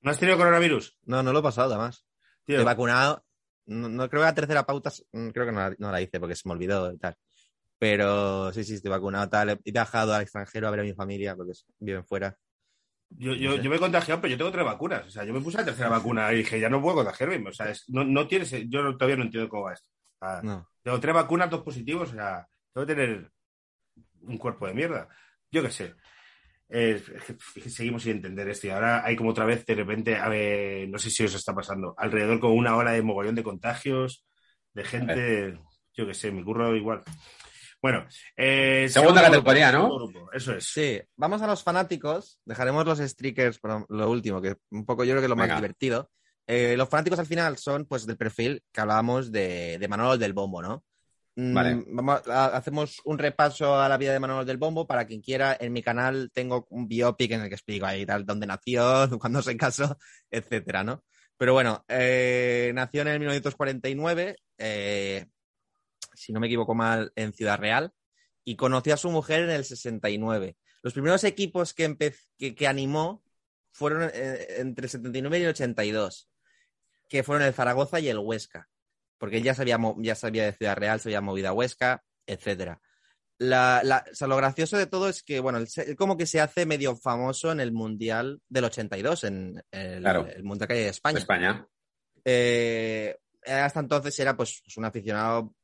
¿No 0.00 0.10
has 0.10 0.18
tenido 0.18 0.36
coronavirus? 0.38 0.96
No, 1.04 1.22
no 1.22 1.32
lo 1.32 1.40
he 1.40 1.42
pasado 1.42 1.72
además. 1.72 2.04
Tío, 2.44 2.60
He 2.60 2.64
vacunado. 2.64 3.24
No, 3.66 3.88
no- 3.88 4.08
creo 4.08 4.22
que 4.22 4.26
la 4.26 4.34
tercera 4.34 4.64
pauta, 4.64 4.90
mm, 5.12 5.28
creo 5.28 5.46
que 5.46 5.52
no 5.52 5.58
la, 5.60 5.74
no 5.78 5.90
la 5.92 6.00
hice 6.00 6.18
porque 6.20 6.34
se 6.36 6.48
me 6.48 6.52
olvidó 6.54 6.92
y 6.92 6.98
tal. 6.98 7.14
Pero 7.78 8.52
sí, 8.52 8.64
sí, 8.64 8.74
estoy 8.74 8.90
vacunado 8.90 9.28
tal. 9.28 9.50
He 9.64 9.70
viajado 9.72 10.14
al 10.14 10.22
extranjero 10.22 10.66
a 10.68 10.70
ver 10.70 10.80
a 10.80 10.84
mi 10.84 10.94
familia 10.94 11.36
porque 11.36 11.52
viven 11.78 12.04
fuera. 12.04 12.36
yo, 13.10 13.32
yo, 13.34 13.56
yo 13.56 13.70
me 13.70 13.76
he 13.76 13.78
contagiado, 13.80 14.20
pero 14.20 14.32
yo 14.32 14.38
tengo 14.38 14.50
tres 14.52 14.64
vacunas. 14.64 15.06
O 15.06 15.10
sea, 15.10 15.24
yo 15.24 15.32
me 15.32 15.40
puse 15.40 15.58
la 15.58 15.64
tercera 15.64 15.88
vacuna 15.88 16.32
y 16.32 16.38
dije, 16.38 16.58
ya 16.60 16.68
no 16.68 16.80
puedo 16.82 16.96
contagiarme. 16.96 17.48
O 17.50 17.52
sea, 17.52 17.70
es- 17.70 17.84
no, 17.88 18.04
no 18.04 18.26
tienes, 18.26 18.50
yo 18.68 18.96
todavía 18.96 19.16
no 19.16 19.24
entiendo 19.24 19.48
cómo 19.48 19.64
va 19.64 19.74
esto. 19.74 19.88
O 20.20 20.26
sea, 20.26 20.42
No. 20.42 20.68
Tengo 20.82 21.00
tres 21.00 21.14
vacunas, 21.14 21.50
dos 21.50 21.62
positivos, 21.62 22.10
o 22.10 22.14
sea, 22.14 22.48
tengo 22.72 22.86
que 22.86 22.94
tener 22.94 23.30
un 24.22 24.38
cuerpo 24.38 24.66
de 24.66 24.74
mierda. 24.74 25.08
Yo 25.50 25.62
qué 25.62 25.70
sé. 25.70 25.94
Eh, 26.70 27.02
seguimos 27.68 28.02
sin 28.02 28.12
entender 28.12 28.48
esto 28.48 28.66
y 28.66 28.70
ahora 28.70 29.04
hay 29.04 29.16
como 29.16 29.30
otra 29.30 29.46
vez 29.46 29.64
de 29.64 29.74
repente, 29.74 30.16
a 30.16 30.28
ver, 30.28 30.88
no 30.88 30.98
sé 30.98 31.10
si 31.10 31.24
os 31.24 31.34
está 31.34 31.54
pasando, 31.54 31.94
alrededor 31.96 32.40
con 32.40 32.52
una 32.52 32.76
ola 32.76 32.92
de 32.92 33.02
mogollón 33.02 33.34
de 33.34 33.42
contagios, 33.42 34.26
de 34.74 34.84
gente, 34.84 35.58
yo 35.94 36.06
qué 36.06 36.14
sé, 36.14 36.30
mi 36.30 36.44
curro 36.44 36.76
igual. 36.76 37.02
Bueno, 37.80 38.06
eh, 38.36 38.88
Segunda 38.90 39.20
segundo 39.20 39.36
categoría, 39.36 39.70
¿no? 39.70 39.94
grupo, 39.94 40.30
Eso 40.32 40.54
es. 40.54 40.64
Sí, 40.64 41.00
vamos 41.16 41.42
a 41.42 41.46
los 41.46 41.62
fanáticos. 41.62 42.40
Dejaremos 42.44 42.84
los 42.84 42.98
streakers 42.98 43.60
para 43.60 43.84
lo 43.88 44.10
último, 44.10 44.42
que 44.42 44.56
un 44.70 44.84
poco 44.84 45.04
yo 45.04 45.12
creo 45.12 45.20
que 45.20 45.26
es 45.26 45.30
lo 45.30 45.36
más 45.36 45.54
divertido. 45.54 46.10
Eh, 46.46 46.76
los 46.76 46.88
fanáticos 46.88 47.18
al 47.18 47.26
final 47.26 47.56
son 47.56 47.84
pues 47.84 48.04
del 48.06 48.16
perfil 48.16 48.62
que 48.72 48.80
hablábamos 48.80 49.30
de, 49.30 49.78
de 49.78 49.88
Manolo 49.88 50.18
del 50.18 50.32
Bombo, 50.32 50.60
¿no? 50.60 50.82
Mm, 51.40 51.54
Vale. 51.54 51.84
vamos 51.86 52.26
a- 52.26 52.46
hacemos 52.56 53.00
un 53.04 53.16
repaso 53.16 53.78
a 53.80 53.88
la 53.88 53.96
vida 53.96 54.12
de 54.12 54.18
Manolo 54.18 54.44
del 54.44 54.56
Bombo. 54.56 54.88
Para 54.88 55.06
quien 55.06 55.20
quiera, 55.20 55.56
en 55.60 55.72
mi 55.72 55.82
canal 55.82 56.32
tengo 56.34 56.66
un 56.70 56.88
biopic 56.88 57.30
en 57.30 57.42
el 57.42 57.48
que 57.48 57.54
explico 57.54 57.86
ahí 57.86 58.04
tal, 58.04 58.26
dónde 58.26 58.44
nació, 58.48 58.82
cuándo 59.22 59.40
se 59.40 59.56
casó, 59.56 59.96
etcétera, 60.32 60.82
¿no? 60.82 61.04
Pero 61.36 61.52
bueno, 61.52 61.84
eh, 61.86 62.72
nació 62.74 63.02
en 63.02 63.08
el 63.08 63.20
1949, 63.20 64.34
eh, 64.58 65.26
si 66.12 66.32
no 66.32 66.40
me 66.40 66.48
equivoco 66.48 66.74
mal, 66.74 67.12
en 67.14 67.32
Ciudad 67.32 67.56
Real, 67.60 67.92
y 68.44 68.56
conoció 68.56 68.94
a 68.94 68.96
su 68.96 69.08
mujer 69.08 69.44
en 69.44 69.50
el 69.50 69.64
69. 69.64 70.56
Los 70.82 70.92
primeros 70.92 71.22
equipos 71.22 71.72
que, 71.72 71.96
que, 72.36 72.56
que 72.56 72.66
animó 72.66 73.22
fueron 73.70 74.10
eh, 74.12 74.56
entre 74.56 74.86
el 74.86 74.90
79 74.90 75.38
y 75.38 75.42
el 75.44 75.50
82, 75.50 76.28
que 77.06 77.22
fueron 77.22 77.46
el 77.46 77.54
Zaragoza 77.54 78.00
y 78.00 78.08
el 78.08 78.18
Huesca, 78.18 78.68
porque 79.18 79.38
él 79.38 79.42
ya 79.42 79.54
sabía, 79.54 79.78
ya 79.98 80.14
sabía 80.14 80.44
de 80.44 80.52
Ciudad 80.52 80.76
Real, 80.76 81.00
se 81.00 81.08
había 81.08 81.20
movido 81.20 81.48
a 81.48 81.52
Huesca, 81.52 82.02
etcétera. 82.26 82.80
La, 83.40 83.82
la- 83.84 84.04
o 84.10 84.14
sea, 84.14 84.26
lo 84.26 84.36
gracioso 84.36 84.76
de 84.76 84.86
todo 84.86 85.08
es 85.08 85.22
que, 85.22 85.38
bueno, 85.40 85.58
él, 85.58 85.68
él 85.86 85.96
como 85.96 86.16
que 86.16 86.26
se 86.26 86.40
hace 86.40 86.66
medio 86.66 86.96
famoso 86.96 87.52
en 87.52 87.60
el 87.60 87.70
Mundial 87.72 88.40
del 88.48 88.64
82, 88.64 89.24
en 89.24 89.62
el, 89.70 90.00
Claro. 90.00 90.26
el 90.26 90.42
Mundial 90.42 90.68
de 90.68 90.88
España. 90.88 91.18
España. 91.18 91.68
Eh, 92.24 93.16
hasta 93.46 93.80
entonces 93.80 94.18
era 94.18 94.36
pues, 94.36 94.60
pues 94.64 94.76
un 94.76 94.84
aficionado 94.84 95.54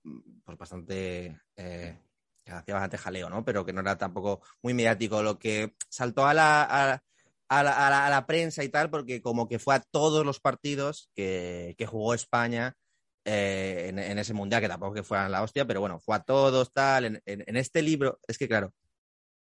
pues 0.45 0.57
bastante 0.57 1.41
eh, 1.57 1.99
que 2.45 2.53
hacía 2.53 2.75
bastante 2.75 2.99
jaleo, 2.99 3.29
¿no? 3.29 3.45
Pero 3.45 3.65
que 3.67 3.73
no 3.73 3.81
era 3.81 3.99
tampoco 3.99 4.41
muy 4.63 4.73
mediático. 4.73 5.23
Lo 5.23 5.39
que 5.39 5.75
saltó 5.89 6.27
a 6.27 6.33
la, 6.35 6.63
a, 6.63 7.03
a 7.49 7.63
la, 7.63 7.87
a 7.87 7.91
la- 7.91 8.07
a 8.07 8.11
la 8.11 8.27
prensa 8.27 8.63
y 8.65 8.69
tal, 8.69 8.89
porque 8.89 9.21
como 9.21 9.49
que 9.49 9.59
fue 9.59 9.75
a 9.75 9.81
todos 9.81 10.25
los 10.25 10.41
partidos 10.41 11.11
que, 11.15 11.75
que 11.77 11.87
jugó 11.87 12.15
España 12.15 12.77
eh, 13.25 13.87
en, 13.89 13.99
en 13.99 14.19
ese 14.19 14.35
mundial, 14.35 14.61
que 14.61 14.69
tampoco 14.69 14.95
que 14.95 15.03
fueran 15.03 15.31
la 15.33 15.43
hostia, 15.43 15.67
pero 15.67 15.81
bueno, 15.81 15.99
fue 16.01 16.17
a 16.17 16.21
todos, 16.23 16.73
tal. 16.73 17.05
En, 17.07 17.23
en- 17.27 17.45
en 17.47 17.57
este 17.57 17.83
libro, 17.83 18.21
es 18.29 18.37
que 18.39 18.49
claro, 18.49 18.73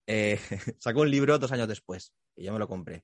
eh, 0.08 0.40
sacó 0.80 1.02
un 1.02 1.12
libro 1.12 1.38
dos 1.40 1.52
años 1.52 1.68
después 1.68 2.14
y 2.36 2.46
yo 2.46 2.54
me 2.54 2.60
lo 2.60 2.68
compré. 2.68 3.04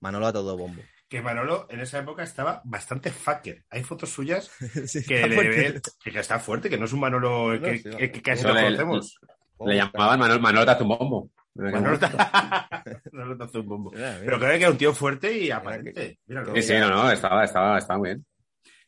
Manolo 0.00 0.26
a 0.26 0.32
todo 0.32 0.56
bombo. 0.56 0.82
Que 1.08 1.20
Manolo 1.20 1.66
en 1.68 1.80
esa 1.80 1.98
época 1.98 2.22
estaba 2.22 2.62
bastante 2.64 3.10
fucker. 3.10 3.64
Hay 3.68 3.82
fotos 3.82 4.08
suyas 4.10 4.50
Sí, 4.86 5.04
que 5.04 5.26
le 5.28 5.36
ve- 5.36 5.82
que 6.02 6.18
está 6.18 6.38
fuerte, 6.38 6.70
que 6.70 6.78
no 6.78 6.86
es 6.86 6.92
un 6.92 7.00
Manolo 7.00 7.54
No, 7.54 7.62
que, 7.62 7.78
sí, 7.78 7.88
no. 7.88 7.96
que- 7.98 8.10
que 8.10 8.22
casi 8.22 8.44
no 8.44 8.54
le- 8.54 8.62
conocemos. 8.62 9.18
Le 9.66 9.76
llamaban 9.76 10.18
Manolo, 10.18 10.40
Manolo 10.40 10.64
Tazumbombo. 10.66 11.30
Manolo. 11.54 11.98
Manolo 13.12 13.36
te 13.36 13.44
hace 13.44 13.58
un 13.58 13.68
bombo. 13.68 13.90
Mira, 13.90 14.12
mira. 14.12 14.20
Pero 14.24 14.38
creo 14.38 14.50
que 14.52 14.56
era 14.56 14.70
un 14.70 14.78
tío 14.78 14.94
fuerte 14.94 15.36
y 15.36 15.50
aparente. 15.50 16.18
Míralo. 16.26 16.54
Sí, 16.54 16.62
sí, 16.62 16.74
no, 16.78 16.88
no, 16.88 17.10
estaba, 17.10 17.44
estaba, 17.44 17.76
estaba 17.78 17.98
muy 17.98 18.08
bien. 18.10 18.26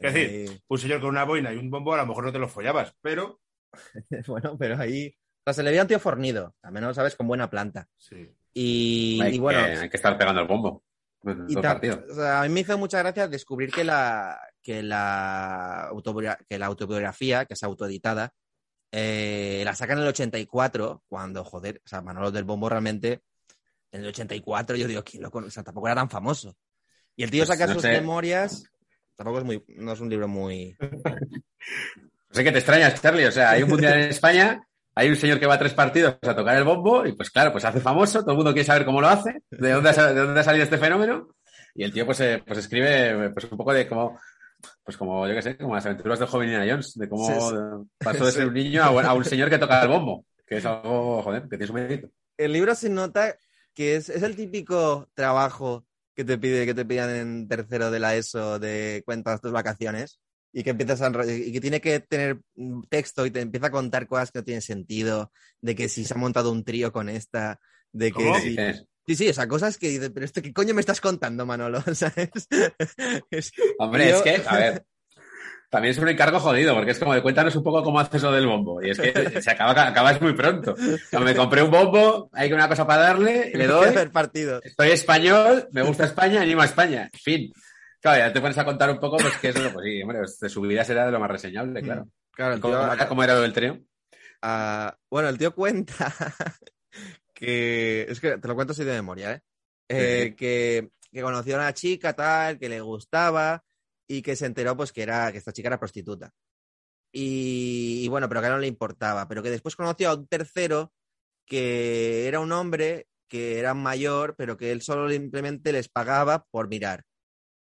Es 0.02 0.14
decir, 0.14 0.50
Ahí- 0.50 0.60
un 0.68 0.78
señor 0.78 1.00
con 1.00 1.10
una 1.10 1.24
boina 1.24 1.52
y 1.52 1.56
un 1.56 1.70
bombo 1.70 1.94
a 1.94 1.98
lo 1.98 2.06
mejor 2.06 2.24
no 2.24 2.32
te 2.32 2.38
lo 2.38 2.48
follabas, 2.48 2.94
pero 3.00 3.40
bueno, 4.26 4.56
pero 4.58 4.78
ahí. 4.80 5.08
O 5.08 5.44
sea, 5.44 5.54
se 5.54 5.62
le 5.62 5.70
veía 5.70 5.82
un 5.82 5.88
tío 5.88 5.98
fornido, 5.98 6.54
al 6.62 6.72
menos, 6.72 6.94
¿sabes? 6.94 7.16
Con 7.16 7.26
buena 7.26 7.48
planta. 7.50 7.88
sí. 7.96 8.28
Y, 8.54 9.18
hay, 9.22 9.36
y 9.36 9.38
bueno, 9.38 9.64
que, 9.64 9.78
hay 9.78 9.88
que 9.88 9.96
estar 9.96 10.18
pegando 10.18 10.42
el 10.42 10.46
bombo. 10.46 10.84
En 11.24 11.46
y 11.48 11.54
todo 11.54 11.62
ta- 11.62 11.72
partido. 11.72 12.04
o 12.10 12.14
sea, 12.14 12.40
a 12.40 12.42
mí 12.42 12.48
me 12.50 12.60
hizo 12.60 12.76
mucha 12.76 12.98
gracia 12.98 13.26
descubrir 13.28 13.70
que 13.70 13.82
la, 13.82 14.38
que 14.62 14.82
la, 14.82 15.88
autobiogra- 15.90 16.38
que 16.46 16.58
la 16.58 16.66
autobiografía, 16.66 17.46
que 17.46 17.54
es 17.54 17.62
autoeditada, 17.62 18.34
eh, 18.92 19.62
la 19.64 19.74
sacan 19.74 19.96
en 19.98 20.02
el 20.04 20.10
84, 20.10 21.02
cuando, 21.08 21.44
joder, 21.44 21.80
o 21.84 21.88
sea, 21.88 22.02
Manolo 22.02 22.30
del 22.30 22.44
Bombo 22.44 22.68
realmente, 22.68 23.22
en 23.90 24.02
el 24.02 24.08
84, 24.08 24.76
yo 24.76 24.86
digo, 24.86 25.02
¿quién 25.02 25.22
lo 25.22 25.30
conoce? 25.30 25.48
O 25.48 25.52
sea, 25.52 25.62
tampoco 25.62 25.86
era 25.88 25.94
tan 25.96 26.10
famoso. 26.10 26.54
Y 27.16 27.22
el 27.24 27.30
tío 27.30 27.44
Pues 27.46 27.48
saca 27.58 27.66
no 27.68 27.74
sus 27.74 27.82
sé. 27.82 27.92
memorias, 27.92 28.64
tampoco 29.16 29.38
es 29.38 29.44
muy, 29.44 29.64
no 29.76 29.92
es 29.92 30.00
un 30.00 30.08
libro 30.10 30.28
muy... 30.28 30.76
Sé 32.30 32.44
que 32.44 32.52
te 32.52 32.58
extrañas, 32.58 33.00
Charlie. 33.00 33.26
O 33.26 33.32
sea, 33.32 33.50
hay 33.50 33.62
un 33.62 33.68
mundial 33.70 34.00
en 34.00 34.08
España, 34.08 34.66
hay 34.94 35.08
un 35.10 35.16
señor 35.16 35.38
que 35.38 35.46
va 35.46 35.54
a 35.54 35.58
tres 35.58 35.74
partidos 35.74 36.16
a 36.22 36.34
tocar 36.34 36.56
el 36.56 36.64
bombo 36.64 37.04
y 37.06 37.12
pues 37.12 37.30
claro, 37.30 37.52
pues 37.52 37.64
hace 37.64 37.80
famoso, 37.80 38.20
todo 38.20 38.30
el 38.32 38.36
mundo 38.36 38.52
quiere 38.52 38.66
saber 38.66 38.84
cómo 38.86 39.00
lo 39.00 39.08
hace, 39.08 39.42
de 39.50 39.70
dónde 39.72 39.90
ha, 39.90 40.12
de 40.12 40.20
dónde 40.20 40.40
ha 40.40 40.44
salido 40.44 40.64
este 40.64 40.78
fenómeno. 40.78 41.28
Y 41.74 41.84
el 41.84 41.92
tío 41.92 42.04
pues, 42.06 42.20
eh, 42.20 42.42
pues 42.46 42.58
escribe 42.58 43.30
pues 43.30 43.50
un 43.50 43.56
poco 43.58 43.72
de 43.72 43.86
cómo, 43.86 44.18
pues 44.82 44.96
como 44.96 45.26
yo 45.28 45.34
qué 45.34 45.42
sé, 45.42 45.56
como 45.56 45.74
las 45.74 45.84
aventuras 45.86 46.18
del 46.18 46.28
joven 46.28 46.48
Indiana 46.48 46.70
Jones, 46.70 46.94
de 46.94 47.08
cómo 47.08 47.26
Sí, 47.26 47.32
sí. 47.34 47.88
pasó 47.98 48.24
de 48.26 48.32
ser 48.32 48.46
un 48.48 48.54
niño 48.54 48.82
a, 48.82 48.90
un- 48.90 49.04
a 49.04 49.12
un 49.14 49.24
señor 49.24 49.50
que 49.50 49.58
toca 49.58 49.82
el 49.82 49.88
bombo, 49.88 50.24
que 50.46 50.56
es 50.56 50.64
algo, 50.66 51.22
joder, 51.22 51.42
que 51.42 51.48
tiene 51.50 51.66
su 51.66 51.72
mérito. 51.74 52.08
el 52.38 52.52
libro 52.52 52.74
se 52.74 52.88
nota 52.90 53.36
que 53.74 53.96
es, 53.96 54.08
es 54.08 54.22
el 54.22 54.36
típico 54.36 55.08
trabajo 55.14 55.86
que 56.14 56.24
te 56.24 56.38
pide, 56.38 56.66
que 56.66 56.74
te 56.74 56.84
pidan 56.84 57.10
en 57.10 57.48
tercero 57.48 57.90
de 57.90 58.00
la 58.00 58.14
ESO 58.16 58.58
de 58.58 59.02
cuentas 59.04 59.40
tus 59.40 59.52
vacaciones 59.52 60.20
y 60.52 60.62
que 60.62 60.70
empiezas 60.70 61.00
a 61.00 61.08
y 61.26 61.52
que 61.52 61.60
tiene 61.60 61.80
que 61.80 62.00
tener 62.00 62.40
texto 62.90 63.24
y 63.24 63.30
te 63.30 63.40
empieza 63.40 63.68
a 63.68 63.70
contar 63.70 64.06
cosas 64.06 64.30
que 64.30 64.40
no 64.40 64.44
tienen 64.44 64.62
sentido, 64.62 65.32
de 65.60 65.74
que 65.74 65.88
si 65.88 66.04
se 66.04 66.14
ha 66.14 66.18
montado 66.18 66.52
un 66.52 66.64
trío 66.64 66.92
con 66.92 67.08
esta, 67.08 67.58
de 67.92 68.12
que 68.12 68.14
¿Cómo? 68.16 68.38
si- 68.38 68.56
sí, 69.06 69.14
sí, 69.16 69.28
o 69.30 69.34
sea, 69.34 69.48
cosas 69.48 69.78
que 69.78 69.88
dices, 69.88 70.10
pero 70.12 70.26
esto 70.26 70.42
qué 70.42 70.52
coño 70.52 70.74
me 70.74 70.80
estás 70.80 71.00
contando, 71.00 71.46
Manolo, 71.46 71.80
¿sabes? 71.94 72.30
Es- 73.30 73.52
Hombre, 73.78 74.10
Yo- 74.10 74.16
es 74.16 74.22
que, 74.22 74.42
a 74.46 74.56
ver, 74.56 74.84
también 75.72 75.92
es 75.92 75.98
un 75.98 76.06
encargo 76.08 76.38
jodido, 76.38 76.74
porque 76.74 76.90
es 76.90 76.98
como 76.98 77.14
de 77.14 77.22
cuéntanos 77.22 77.56
un 77.56 77.62
poco 77.64 77.82
cómo 77.82 77.98
haces 77.98 78.22
lo 78.22 78.30
del 78.30 78.46
bombo. 78.46 78.82
Y 78.82 78.90
es 78.90 79.00
que 79.00 79.40
se 79.40 79.50
acaba, 79.50 79.88
acabas 79.88 80.20
muy 80.20 80.34
pronto. 80.34 80.74
Me 81.24 81.34
compré 81.34 81.62
un 81.62 81.70
bombo, 81.70 82.28
hay 82.34 82.48
que 82.50 82.54
una 82.54 82.68
cosa 82.68 82.86
para 82.86 83.02
darle, 83.04 83.50
le 83.54 83.66
doy, 83.66 83.88
hacer 83.88 84.10
partidos. 84.10 84.62
Soy 84.76 84.90
español, 84.90 85.66
me 85.72 85.80
gusta 85.82 86.04
España, 86.04 86.42
animo 86.42 86.60
a 86.60 86.66
España. 86.66 87.08
Fin. 87.14 87.50
Claro, 88.02 88.18
ya 88.18 88.32
te 88.34 88.40
pones 88.42 88.58
a 88.58 88.64
contar 88.66 88.90
un 88.90 88.98
poco, 89.00 89.16
pues 89.16 89.34
que 89.38 89.48
eso, 89.48 89.60
pues 89.72 89.86
sí, 89.86 90.02
hombre, 90.02 90.18
pues, 90.18 90.38
de 90.38 90.48
su 90.50 90.60
vida 90.60 90.84
será 90.84 91.06
de 91.06 91.12
lo 91.12 91.18
más 91.20 91.30
reseñable, 91.30 91.80
claro. 91.80 92.06
Claro, 92.32 92.54
el 92.54 92.60
¿Cómo, 92.60 92.74
tío- 92.74 92.92
era- 92.92 93.08
cómo 93.08 93.24
era 93.24 93.34
lo 93.34 93.40
del 93.40 93.52
trío? 93.54 93.80
Ah, 94.42 94.94
bueno, 95.08 95.28
el 95.30 95.38
tío 95.38 95.54
cuenta 95.54 96.12
que. 97.34 98.06
Es 98.08 98.20
que 98.20 98.38
te 98.38 98.48
lo 98.48 98.54
cuento 98.54 98.72
así 98.72 98.84
de 98.84 98.92
memoria, 98.92 99.32
¿eh? 99.32 99.40
Eh, 99.88 100.24
sí. 100.28 100.34
Que 100.36 100.88
que 101.12 101.20
conoció 101.20 101.56
a 101.56 101.58
una 101.58 101.74
chica 101.74 102.14
tal, 102.14 102.58
que 102.58 102.70
le 102.70 102.80
gustaba 102.80 103.62
y 104.12 104.22
que 104.22 104.36
se 104.36 104.46
enteró 104.46 104.76
pues 104.76 104.92
que 104.92 105.02
era 105.02 105.32
que 105.32 105.38
esta 105.38 105.52
chica 105.52 105.68
era 105.68 105.78
prostituta. 105.78 106.32
Y, 107.12 108.02
y 108.04 108.08
bueno, 108.08 108.28
pero 108.28 108.42
que 108.42 108.48
no 108.48 108.58
le 108.58 108.66
importaba, 108.66 109.26
pero 109.26 109.42
que 109.42 109.50
después 109.50 109.76
conoció 109.76 110.10
a 110.10 110.14
un 110.14 110.26
tercero 110.26 110.92
que 111.46 112.28
era 112.28 112.40
un 112.40 112.52
hombre 112.52 113.08
que 113.28 113.58
era 113.58 113.72
mayor, 113.72 114.34
pero 114.36 114.56
que 114.58 114.72
él 114.72 114.82
solo 114.82 115.10
simplemente 115.10 115.72
les 115.72 115.88
pagaba 115.88 116.44
por 116.50 116.68
mirar. 116.68 117.04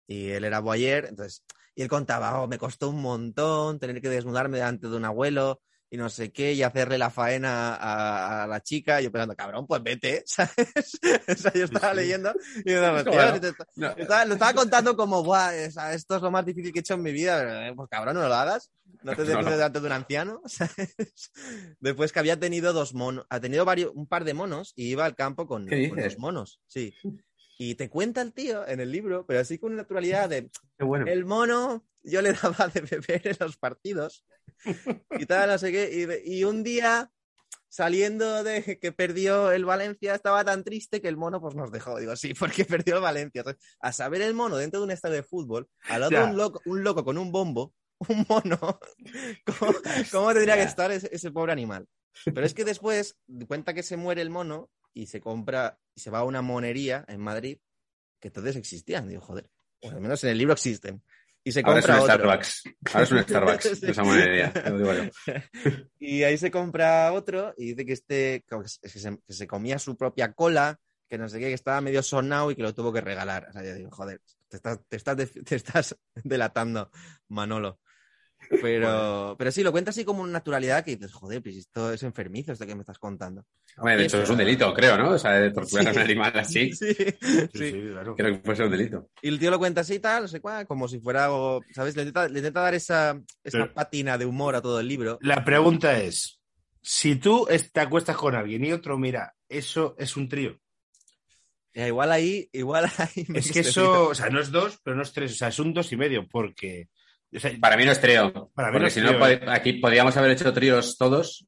Y 0.07 0.29
él 0.31 0.43
era 0.43 0.59
boyer, 0.59 1.05
entonces, 1.05 1.45
y 1.73 1.83
él 1.83 1.87
contaba, 1.87 2.41
oh, 2.41 2.47
me 2.47 2.57
costó 2.57 2.89
un 2.89 3.01
montón 3.01 3.79
tener 3.79 4.01
que 4.01 4.09
desnudarme 4.09 4.57
delante 4.57 4.89
de 4.89 4.97
un 4.97 5.05
abuelo 5.05 5.61
y 5.93 5.97
no 5.97 6.09
sé 6.09 6.31
qué, 6.31 6.53
y 6.53 6.63
hacerle 6.63 6.97
la 6.97 7.09
faena 7.09 7.75
a, 7.75 8.43
a 8.43 8.47
la 8.47 8.61
chica, 8.63 9.01
y 9.01 9.03
yo 9.03 9.11
pensando, 9.11 9.35
cabrón, 9.35 9.67
pues 9.67 9.83
vete, 9.83 10.23
¿sabes? 10.25 10.99
o 11.27 11.35
sea, 11.35 11.51
yo 11.53 11.65
estaba 11.65 11.93
leyendo 11.93 12.33
y 12.65 12.71
yo 12.71 12.79
Bueno, 12.81 13.11
"Tío, 13.11 13.41
te- 13.41 13.51
te- 13.51 13.63
No, 13.75 13.89
lo 13.95 14.01
estaba, 14.01 14.25
lo 14.25 14.33
estaba 14.35 14.53
contando 14.53 14.95
como, 14.95 15.21
Buah, 15.21 15.53
esto 15.53 16.15
es 16.15 16.21
lo 16.21 16.31
más 16.31 16.45
difícil 16.45 16.71
que 16.71 16.79
he 16.79 16.81
hecho 16.81 16.93
en 16.93 17.01
mi 17.03 17.11
vida. 17.11 17.37
pero, 17.39 17.59
eh, 17.61 17.73
Pues 17.75 17.89
cabrón, 17.89 18.15
no 18.15 18.27
lo 18.27 18.33
hagas. 18.33 18.71
No 19.03 19.15
te 19.15 19.21
No, 19.23 19.27
desnudes 19.27 19.45
no. 19.45 19.51
delante 19.51 19.79
de 19.81 19.85
un 19.85 19.91
anciano. 19.91 20.41
¿sabes? 20.45 20.95
Después 21.81 22.11
que 22.13 22.19
había 22.19 22.39
tenido 22.39 22.71
dos 22.71 22.93
monos, 22.93 23.25
ha 23.29 23.39
tenido 23.41 23.65
varios, 23.65 23.91
un 23.93 24.07
par 24.07 24.23
de 24.23 24.33
monos 24.33 24.71
y 24.77 24.87
iba 24.91 25.03
al 25.05 25.15
campo 25.15 25.45
con, 25.45 25.67
¿Qué 25.67 25.89
con 25.89 25.99
los 26.01 26.17
monos. 26.17 26.61
Sí. 26.67 26.93
Y 27.57 27.75
te 27.75 27.89
cuenta 27.89 28.21
el 28.21 28.33
tío 28.33 28.67
en 28.67 28.79
el 28.79 28.91
libro, 28.91 29.25
pero 29.25 29.39
así 29.39 29.57
con 29.57 29.75
naturalidad 29.75 30.29
de 30.29 30.49
bueno. 30.79 31.05
el 31.07 31.25
mono, 31.25 31.85
yo 32.03 32.21
le 32.21 32.33
daba 32.33 32.67
de 32.67 32.81
beber 32.81 33.27
en 33.27 33.37
los 33.39 33.57
partidos 33.57 34.25
y 35.17 35.25
tal, 35.25 35.49
no 35.49 35.57
sé 35.57 35.71
qué. 35.71 36.23
Y, 36.25 36.43
un 36.43 36.63
día, 36.63 37.11
saliendo 37.69 38.43
de 38.43 38.79
que 38.79 38.91
perdió 38.91 39.51
el 39.51 39.65
Valencia, 39.65 40.15
estaba 40.15 40.43
tan 40.43 40.63
triste 40.63 41.01
que 41.01 41.07
el 41.07 41.17
mono 41.17 41.41
pues 41.41 41.55
nos 41.55 41.71
dejó. 41.71 41.99
Digo, 41.99 42.15
sí, 42.15 42.33
porque 42.33 42.65
perdió 42.65 42.95
el 42.95 43.01
Valencia. 43.01 43.39
Entonces, 43.39 43.63
a 43.79 43.91
saber 43.91 44.21
el 44.21 44.33
mono 44.33 44.57
dentro 44.57 44.79
de 44.79 44.85
un 44.85 44.91
estadio 44.91 45.15
de 45.15 45.23
fútbol, 45.23 45.67
al 45.89 46.01
lado 46.01 46.11
de 46.11 46.23
un 46.23 46.37
loco, 46.37 46.61
un 46.65 46.83
loco 46.83 47.03
con 47.03 47.17
un 47.17 47.31
bombo, 47.31 47.73
un 48.07 48.25
mono, 48.27 48.79
¿cómo, 49.45 49.73
cómo 50.11 50.33
tendría 50.33 50.55
que 50.55 50.63
estar 50.63 50.91
ese, 50.91 51.09
ese 51.11 51.31
pobre 51.31 51.51
animal? 51.51 51.87
Pero 52.25 52.45
es 52.45 52.53
que 52.53 52.65
después 52.65 53.17
cuenta 53.47 53.73
que 53.73 53.83
se 53.83 53.97
muere 53.97 54.21
el 54.21 54.29
mono 54.29 54.69
y 54.93 55.07
se 55.07 55.21
compra, 55.21 55.79
y 55.95 55.99
se 56.01 56.09
va 56.09 56.19
a 56.19 56.23
una 56.23 56.41
monería 56.41 57.05
en 57.07 57.19
Madrid, 57.21 57.57
que 58.19 58.27
entonces 58.29 58.55
existían. 58.55 59.07
Digo, 59.07 59.21
joder, 59.21 59.49
o 59.81 59.89
al 59.89 60.01
menos 60.01 60.23
en 60.23 60.31
el 60.31 60.37
libro 60.37 60.53
existen. 60.53 61.01
Y 61.43 61.51
se 61.53 61.61
Ahora 61.65 61.79
es 61.79 61.85
un 61.85 61.91
otro. 61.95 62.05
Starbucks. 62.05 62.63
Ahora 62.93 63.03
es 63.03 63.11
un 63.11 63.19
Starbucks. 63.23 63.79
Sí. 63.79 63.85
Esa 63.89 64.03
lo 64.03 64.77
digo 64.77 64.93
yo. 64.93 65.03
Y 65.99 66.23
ahí 66.23 66.37
se 66.37 66.51
compra 66.51 67.11
otro 67.13 67.53
y 67.57 67.67
dice 67.73 67.85
que 67.85 67.93
este 67.93 68.45
que 68.47 68.89
se, 68.89 69.17
que 69.25 69.33
se- 69.33 69.47
comía 69.47 69.79
su 69.79 69.97
propia 69.97 70.33
cola, 70.33 70.79
que 71.09 71.17
no 71.17 71.27
sé 71.29 71.39
qué, 71.39 71.45
que 71.47 71.53
estaba 71.53 71.81
medio 71.81 72.03
sonado 72.03 72.51
y 72.51 72.55
que 72.55 72.61
lo 72.61 72.75
tuvo 72.75 72.93
que 72.93 73.01
regalar. 73.01 73.47
O 73.49 73.53
sea, 73.53 73.63
yo 73.63 73.73
digo, 73.73 73.89
joder, 73.91 74.21
te 74.49 74.57
estás, 74.57 74.79
te 74.87 74.97
estás, 74.97 75.17
te 75.45 75.55
estás 75.55 75.95
delatando, 76.23 76.91
Manolo. 77.29 77.79
Pero, 78.61 79.35
pero 79.37 79.51
sí, 79.51 79.63
lo 79.63 79.71
cuenta 79.71 79.91
así 79.91 80.03
como 80.03 80.21
una 80.23 80.33
naturalidad 80.33 80.83
que 80.83 80.95
dices, 80.95 81.13
joder, 81.13 81.41
pues 81.41 81.55
esto 81.55 81.93
es 81.93 82.03
enfermizo, 82.03 82.51
esto 82.51 82.65
que 82.65 82.75
me 82.75 82.81
estás 82.81 82.99
contando. 82.99 83.45
Hombre, 83.77 83.97
de 83.97 84.03
hecho, 84.05 84.21
es 84.21 84.29
un 84.29 84.37
delito, 84.37 84.73
creo, 84.73 84.97
¿no? 84.97 85.11
O 85.11 85.17
sea, 85.17 85.31
de 85.33 85.51
torturar 85.51 85.87
a 85.87 85.91
un 85.91 85.97
animal 85.99 86.33
así, 86.37 86.73
Sí, 86.75 86.93
Sí, 86.93 87.05
sí. 87.53 87.71
sí, 87.71 87.71
claro. 87.91 88.15
creo 88.15 88.33
que 88.33 88.39
puede 88.39 88.55
ser 88.57 88.65
un 88.65 88.71
delito. 88.71 89.09
Y 89.21 89.29
el 89.29 89.39
tío 89.39 89.51
lo 89.51 89.59
cuenta 89.59 89.81
así, 89.81 89.99
tal, 89.99 90.23
no 90.23 90.27
sé 90.27 90.41
cuál, 90.41 90.67
como 90.67 90.87
si 90.87 90.99
fuera 90.99 91.25
algo, 91.25 91.61
¿sabes? 91.73 91.95
Le 91.95 92.01
intenta, 92.01 92.27
le 92.27 92.39
intenta 92.39 92.61
dar 92.61 92.73
esa, 92.73 93.11
esa 93.43 93.57
Pero- 93.59 93.73
pátina 93.73 94.17
de 94.17 94.25
humor 94.25 94.55
a 94.55 94.61
todo 94.61 94.79
el 94.79 94.87
libro. 94.87 95.17
La 95.21 95.45
pregunta 95.45 95.97
es, 95.99 96.39
si 96.81 97.15
tú 97.15 97.47
te 97.71 97.79
acuestas 97.79 98.17
con 98.17 98.35
alguien 98.35 98.65
y 98.65 98.73
otro 98.73 98.97
mira, 98.97 99.33
eso 99.47 99.95
es 99.97 100.17
un 100.17 100.27
trío. 100.27 100.57
Ya, 101.73 101.87
igual 101.87 102.11
ahí, 102.11 102.49
igual 102.51 102.91
ahí. 102.97 103.25
me 103.29 103.39
Es 103.39 103.51
que 103.51 103.61
eso, 103.61 104.09
o 104.09 104.15
sea, 104.15 104.29
no 104.29 104.41
es 104.41 104.51
dos, 104.51 104.77
pero 104.83 104.95
no 104.97 105.03
es 105.03 105.13
tres, 105.13 105.31
o 105.31 105.35
sea, 105.35 105.47
es 105.47 105.59
un 105.59 105.73
dos 105.73 105.91
y 105.93 105.95
medio, 105.97 106.27
porque... 106.27 106.89
o 107.35 107.39
sea, 107.39 107.51
Para 107.59 107.77
mí 107.77 107.85
no 107.85 107.91
es 107.91 108.01
trío. 108.01 108.51
Para 108.53 108.69
mí 108.69 108.73
porque 108.73 108.79
no 108.79 108.87
es 108.87 108.93
si 108.93 109.01
trío, 109.01 109.17
no, 109.19 109.27
¿eh? 109.27 109.41
aquí 109.47 109.73
podríamos 109.73 110.15
haber 110.17 110.31
hecho 110.31 110.51
tríos 110.53 110.97
todos 110.97 111.45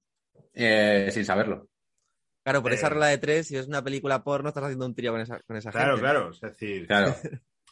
eh, 0.54 1.10
sin 1.12 1.26
saberlo. 1.26 1.68
Claro, 2.44 2.62
por 2.62 2.74
esa 2.74 2.88
Eh. 2.88 2.90
regla 2.90 3.08
de 3.08 3.18
tres, 3.18 3.48
si 3.48 3.56
es 3.58 3.68
una 3.68 3.84
película 3.84 4.24
porno, 4.24 4.50
estás 4.50 4.64
haciendo 4.66 4.86
un 4.86 4.96
trío 4.96 5.12
con 5.12 5.22
esa, 5.22 5.40
con 5.42 5.56
esa 5.56 5.72
claro, 5.72 5.92
gente. 5.98 6.02
claro, 6.02 6.30
es 6.32 6.42
decir, 6.42 6.88
Claro. 6.88 7.16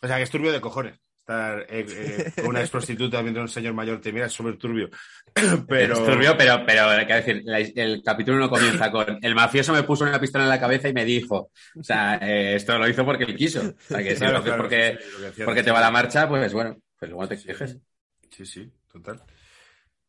o 0.02 0.08
sea, 0.08 0.18
que 0.18 0.24
es 0.24 0.30
turbio 0.30 0.52
de 0.52 0.62
cojones. 0.62 0.98
Estar 1.20 1.60
eh, 1.70 1.86
eh, 1.88 2.32
con 2.38 2.48
una 2.48 2.62
ex 2.62 2.72
prostituta 2.72 3.22
mientras 3.22 3.44
un 3.44 3.48
señor 3.50 3.76
mayor 3.76 4.02
te 4.02 4.12
mira 4.12 4.26
es 4.26 4.32
súper 4.34 4.58
turbio. 4.58 4.90
Pero... 5.68 5.94
Es 5.94 6.04
turbio, 6.04 6.36
pero, 6.36 6.64
pero 6.66 6.88
quiero 7.06 7.16
decir, 7.16 7.44
el 7.76 8.02
capítulo 8.04 8.40
no 8.40 8.50
comienza 8.50 8.90
con 8.92 9.20
el 9.22 9.36
mafioso 9.36 9.72
me 9.72 9.84
puso 9.84 10.04
una 10.04 10.20
pistola 10.20 10.46
en 10.46 10.50
la 10.50 10.60
cabeza 10.60 10.90
y 10.90 10.94
me 10.94 11.06
dijo. 11.06 11.52
O 11.80 11.84
sea, 11.84 12.16
eh, 12.16 12.56
esto 12.56 12.76
lo 12.80 12.88
hizo 12.90 13.06
porque 13.06 13.26
él 13.26 13.36
quiso. 13.36 13.60
O 13.62 13.74
sea, 13.88 14.02
que 14.02 14.12
si 14.16 14.18
Claro, 14.18 14.32
lo 14.34 14.38
haces 14.40 14.48
claro, 14.50 14.64
porque, 14.64 14.98
sí, 15.00 15.22
lo 15.22 15.32
que 15.34 15.46
porque 15.46 15.64
te 15.64 15.72
va 15.72 15.80
la 15.80 15.92
marcha, 15.92 16.28
pues 16.28 16.52
bueno, 16.54 16.78
pues 16.98 17.12
luego 17.12 17.28
te 17.28 17.36
exiges. 17.36 17.78
Sí, 18.32 18.46
sí, 18.46 18.72
total. 18.92 19.22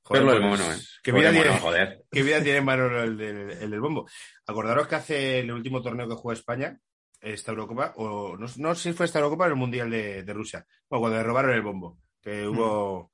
Pero 0.09 0.25
lo 0.25 0.33
del 0.33 0.41
pues, 0.41 0.61
mono, 0.61 0.73
¿eh? 0.73 0.79
¿qué, 1.03 1.13
Lo 1.13 1.19
vida 1.19 1.33
mono, 1.33 1.43
tiene, 1.43 1.59
joder. 1.59 2.05
qué 2.11 2.23
vida 2.23 2.43
tiene 2.43 2.61
Manolo 2.61 3.03
el 3.03 3.17
del, 3.17 3.51
el 3.51 3.71
del 3.71 3.81
bombo? 3.81 4.09
Acordaros 4.47 4.89
que 4.89 4.95
hace 4.95 5.41
el 5.41 5.53
último 5.53 5.83
torneo 5.83 6.09
que 6.09 6.15
jugó 6.15 6.33
España, 6.33 6.79
esta 7.21 7.53
Eurocopa, 7.53 7.95
o 7.97 8.37
no, 8.37 8.47
no 8.57 8.75
sé 8.75 8.91
si 8.91 8.93
fue 8.93 9.07
esta 9.07 9.19
Eurocopa 9.19 9.45
o 9.45 9.49
el 9.49 9.57
Mundial 9.57 9.91
de, 9.91 10.23
de 10.23 10.33
Rusia. 10.33 10.67
Bueno, 10.89 11.03
cuando 11.03 11.19
le 11.19 11.25
robaron 11.25 11.53
el 11.53 11.63
bombo, 11.63 11.99
que 12.21 12.47
hubo... 12.47 13.13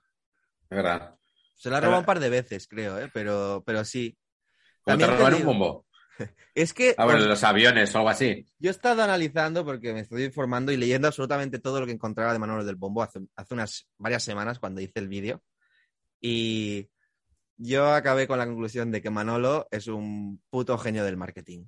Es 0.71 0.77
verdad. 0.77 1.15
Se 1.55 1.71
la 1.71 1.79
ha 1.79 1.81
robado 1.81 2.01
un 2.01 2.07
par 2.07 2.21
de 2.21 2.31
veces, 2.31 2.69
creo, 2.69 2.99
¿eh? 2.99 3.11
pero, 3.13 3.63
pero 3.67 3.85
sí. 3.85 4.17
¿Cómo 4.83 4.97
te 4.97 5.05
También 5.05 5.11
te 5.11 5.17
robaron 5.17 5.41
un 5.41 5.47
bombo? 5.47 5.87
Es 6.55 6.73
que 6.73 6.95
Ah, 6.99 7.05
bueno, 7.05 7.21
os- 7.21 7.27
los 7.27 7.45
aviones 7.45 7.95
o 7.95 7.99
algo 7.99 8.11
así. 8.11 8.45
yo 8.59 8.71
he 8.71 8.73
estado 8.73 9.03
analizando 9.03 9.65
porque 9.65 9.93
me 9.93 10.01
estoy 10.01 10.25
informando 10.25 10.73
y 10.73 10.77
leyendo 10.77 11.07
absolutamente 11.09 11.59
todo 11.59 11.81
lo 11.81 11.87
que 11.87 11.93
encontraba 11.93 12.33
de 12.33 12.39
Manolo 12.39 12.65
del 12.65 12.77
Bombo 12.77 13.03
hace, 13.03 13.21
hace 13.37 13.55
unas 13.55 13.89
varias 13.99 14.23
semanas 14.23 14.59
cuando 14.59 14.81
hice 14.81 14.99
el 14.99 15.09
vídeo. 15.09 15.43
Y 16.21 16.89
yo 17.57 17.93
acabé 17.95 18.27
con 18.27 18.39
la 18.39 18.47
conclusión 18.47 18.91
de 18.91 19.01
que 19.03 19.11
Manolo 19.11 19.69
es 19.71 19.87
un 19.87 20.43
puto 20.51 20.77
genio 20.79 21.05
del 21.05 21.17
marketing. 21.17 21.67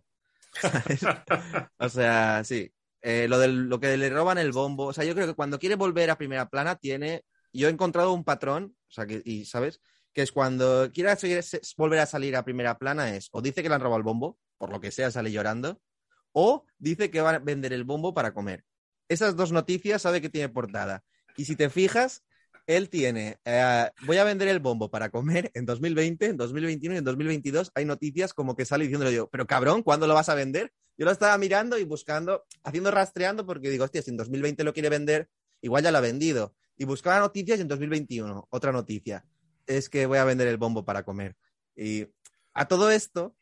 O 1.79 1.89
sea, 1.89 2.43
sí. 2.45 2.73
Eh, 3.03 3.27
lo, 3.29 3.39
del, 3.39 3.69
lo 3.69 3.81
que 3.81 3.97
le 3.97 4.11
roban 4.11 4.39
el 4.39 4.53
bombo. 4.53 4.87
O 4.87 4.93
sea, 4.93 5.05
yo 5.05 5.15
creo 5.15 5.27
que 5.27 5.35
cuando 5.35 5.59
quiere 5.59 5.75
volver 5.77 6.11
a 6.11 6.19
primera 6.19 6.49
plana, 6.49 6.77
tiene. 6.77 7.25
Yo 7.53 7.69
he 7.69 7.71
encontrado 7.71 8.13
un 8.13 8.25
patrón, 8.25 8.77
o 8.89 8.91
sea, 8.93 9.07
que, 9.07 9.23
y 9.25 9.45
¿sabes? 9.45 9.81
Que 10.13 10.23
es 10.23 10.33
cuando 10.33 10.91
se- 10.93 11.61
volver 11.77 12.01
a 12.01 12.07
salir 12.07 12.37
a 12.37 12.45
primera 12.45 12.79
plana, 12.79 13.15
es 13.17 13.29
o 13.33 13.43
dice 13.43 13.63
que 13.63 13.69
le 13.69 13.75
han 13.77 13.81
robado 13.81 13.99
el 13.99 14.05
bombo, 14.05 14.39
por 14.59 14.71
lo 14.71 14.81
que 14.81 14.91
sea, 14.91 15.11
sale 15.11 15.31
llorando, 15.33 15.81
o 16.33 16.65
dice 16.79 17.11
que 17.11 17.21
va 17.21 17.31
a 17.31 17.39
vender 17.39 17.73
el 17.73 17.85
bombo 17.85 18.15
para 18.15 18.33
comer. 18.35 18.65
Esas 19.09 19.37
dos 19.37 19.53
noticias 19.53 20.03
sabe 20.03 20.21
que 20.21 20.29
tiene 20.29 20.49
portada. 20.49 21.03
Y 21.37 21.45
si 21.45 21.57
te 21.57 21.71
fijas, 21.71 22.23
él 22.67 22.89
tiene, 22.89 23.39
eh, 23.45 23.91
voy 24.07 24.19
a 24.19 24.25
vender 24.25 24.49
el 24.49 24.61
bombo 24.61 24.91
para 24.91 25.11
comer 25.11 25.51
en 25.55 25.67
2020, 25.67 26.27
en 26.27 26.37
2021 26.37 26.95
y 26.95 26.99
en 26.99 27.05
2022 27.05 27.73
hay 27.75 27.85
noticias 27.85 28.33
como 28.33 28.55
que 28.55 28.65
sale 28.65 28.85
diciéndole 28.85 29.13
yo, 29.13 29.29
pero 29.29 29.47
cabrón, 29.47 29.83
¿cuándo 29.83 30.07
lo 30.07 30.15
vas 30.15 30.29
a 30.29 30.35
vender? 30.35 30.73
Yo 30.97 31.05
lo 31.07 31.11
estaba 31.13 31.37
mirando 31.39 31.79
y 31.79 31.85
buscando, 31.85 32.45
haciendo 32.63 32.91
rastreando 32.91 33.47
porque 33.47 33.71
digo, 33.71 33.85
hostia, 33.85 34.03
si 34.03 34.11
en 34.11 34.17
2020 34.19 34.63
lo 34.65 34.73
quiere 34.73 34.89
vender, 34.89 35.29
igual 35.63 35.83
ya 35.83 35.91
lo 35.91 35.99
ha 35.99 36.03
vendido. 36.03 36.55
Y 36.77 36.85
buscaba 36.85 37.19
noticias 37.19 37.59
y 37.59 37.63
en 37.63 37.69
2021, 37.69 38.47
otra 38.51 38.71
noticia, 38.71 39.25
es 39.71 39.89
que 39.89 40.07
voy 40.07 40.19
a 40.19 40.25
vender 40.25 40.49
el 40.49 40.57
bombo 40.57 40.85
para 40.85 41.05
comer. 41.05 41.37
Y 41.77 42.07
a 42.55 42.67
todo 42.67 42.91
esto, 42.91 43.37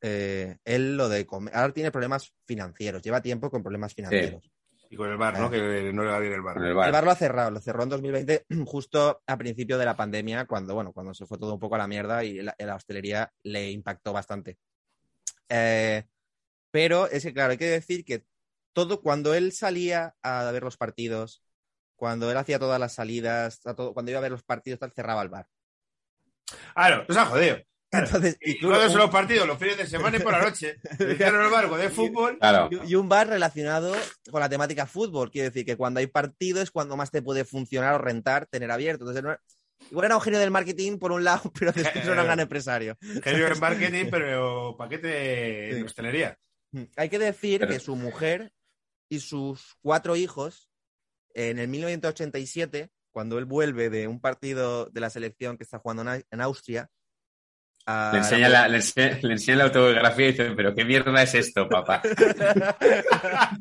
eh, 0.00 0.56
él 0.64 0.96
lo 0.96 1.08
de 1.08 1.26
comer, 1.26 1.54
ahora 1.54 1.72
tiene 1.72 1.90
problemas 1.90 2.32
financieros, 2.46 3.02
lleva 3.02 3.20
tiempo 3.20 3.50
con 3.50 3.62
problemas 3.62 3.94
financieros. 3.94 4.50
Y 4.88 4.96
con 4.96 5.08
el 5.08 5.18
bar, 5.18 5.38
¿no? 5.38 5.50
Que 5.50 5.92
no 5.92 6.02
le 6.02 6.10
va 6.10 6.18
bien 6.18 6.32
el 6.32 6.40
bar. 6.40 6.56
El 6.56 6.64
El 6.68 6.74
bar. 6.74 6.90
bar 6.90 7.04
lo 7.04 7.10
ha 7.12 7.16
cerrado, 7.16 7.50
lo 7.50 7.60
cerró 7.60 7.84
en 7.84 7.90
2020, 7.90 8.46
justo 8.66 9.22
a 9.26 9.36
principio 9.36 9.78
de 9.78 9.84
la 9.84 9.96
pandemia, 9.96 10.46
cuando, 10.46 10.74
bueno, 10.74 10.92
cuando 10.92 11.14
se 11.14 11.26
fue 11.26 11.38
todo 11.38 11.54
un 11.54 11.60
poco 11.60 11.76
a 11.76 11.78
la 11.78 11.86
mierda 11.86 12.24
y 12.24 12.42
la, 12.42 12.54
la 12.58 12.74
hostelería 12.74 13.32
le 13.42 13.70
impactó 13.70 14.12
bastante. 14.12 14.58
Eh, 15.48 16.04
pero 16.70 17.08
es 17.08 17.22
que, 17.22 17.32
claro, 17.32 17.52
hay 17.52 17.58
que 17.58 17.70
decir 17.70 18.04
que 18.04 18.24
todo, 18.72 19.02
cuando 19.02 19.34
él 19.34 19.52
salía 19.52 20.14
a 20.22 20.50
ver 20.50 20.62
los 20.62 20.76
partidos, 20.76 21.42
cuando 22.00 22.30
él 22.30 22.36
hacía 22.38 22.58
todas 22.58 22.80
las 22.80 22.94
salidas, 22.94 23.60
todo- 23.60 23.92
cuando 23.92 24.10
iba 24.10 24.18
a 24.18 24.22
ver 24.22 24.30
los 24.32 24.42
partidos, 24.42 24.80
tal, 24.80 24.90
cerraba 24.90 25.20
el 25.22 25.28
bar. 25.28 25.46
Claro, 26.74 27.04
nos 27.06 27.16
ha 27.16 27.26
jodido. 27.26 27.58
Claro. 27.90 28.06
Entonces, 28.06 28.38
¿Y 28.40 28.52
incluso 28.52 28.68
cuándo 28.76 28.86
son 28.88 28.94
un- 28.94 29.00
los 29.02 29.10
partidos? 29.10 29.46
Los 29.48 29.58
fines 29.58 29.76
de 29.76 29.86
semana 29.86 30.16
y 30.16 30.20
por 30.20 30.32
la 30.32 30.40
noche. 30.42 30.76
Hicieron 30.98 31.44
el 31.44 31.50
barco 31.50 31.76
de 31.76 31.90
fútbol. 31.90 32.38
Claro. 32.38 32.68
Y 32.70 32.92
y 32.92 32.94
un 32.94 33.08
bar 33.08 33.28
relacionado 33.28 33.94
con 34.30 34.40
la 34.40 34.48
temática 34.48 34.86
fútbol. 34.86 35.30
Quiere 35.30 35.48
decir 35.50 35.66
que 35.66 35.76
cuando 35.76 36.00
hay 36.00 36.06
partido 36.06 36.62
es 36.62 36.70
cuando 36.70 36.96
más 36.96 37.10
te 37.10 37.20
puede 37.20 37.44
funcionar 37.44 37.94
o 37.94 37.98
rentar 37.98 38.46
tener 38.46 38.70
abierto. 38.70 39.04
Entonces, 39.04 39.22
no- 39.22 39.36
igual 39.90 40.06
era 40.06 40.16
un 40.16 40.22
genio 40.22 40.38
del 40.40 40.50
marketing 40.52 40.98
por 40.98 41.12
un 41.12 41.24
lado, 41.24 41.42
pero 41.58 41.72
después 41.72 42.04
era 42.06 42.20
un 42.20 42.26
gran 42.26 42.40
empresario. 42.40 42.96
Genio 43.22 43.46
en 43.48 43.60
marketing, 43.60 44.06
pero 44.10 44.74
paquete 44.78 45.70
Sí. 45.72 45.76
en 45.78 45.84
hostelería. 45.84 46.38
Hay 46.96 47.08
que 47.10 47.18
decir 47.18 47.60
Pero- 47.60 47.72
que 47.72 47.80
su 47.80 47.96
mujer 47.96 48.52
y 49.08 49.18
sus 49.18 49.76
cuatro 49.82 50.14
hijos, 50.14 50.69
en 51.34 51.58
el 51.58 51.68
1987, 51.68 52.90
cuando 53.10 53.38
él 53.38 53.44
vuelve 53.44 53.90
de 53.90 54.08
un 54.08 54.20
partido 54.20 54.86
de 54.86 55.00
la 55.00 55.10
selección 55.10 55.56
que 55.56 55.64
está 55.64 55.78
jugando 55.78 56.02
en 56.02 56.08
Au- 56.08 56.26
en 56.30 56.40
Austria, 56.40 56.88
a 57.86 58.10
Le 58.12 58.18
enseña 58.18 58.48
la, 58.48 58.68
le 58.68 58.76
enseña, 58.76 59.18
le 59.22 59.32
enseña 59.32 59.56
la 59.58 59.64
autobiografía 59.64 60.28
y 60.28 60.32
dice, 60.32 60.50
pero 60.56 60.74
qué 60.74 60.84
mierda 60.84 61.22
es 61.22 61.34
esto, 61.34 61.68
papá. 61.68 62.02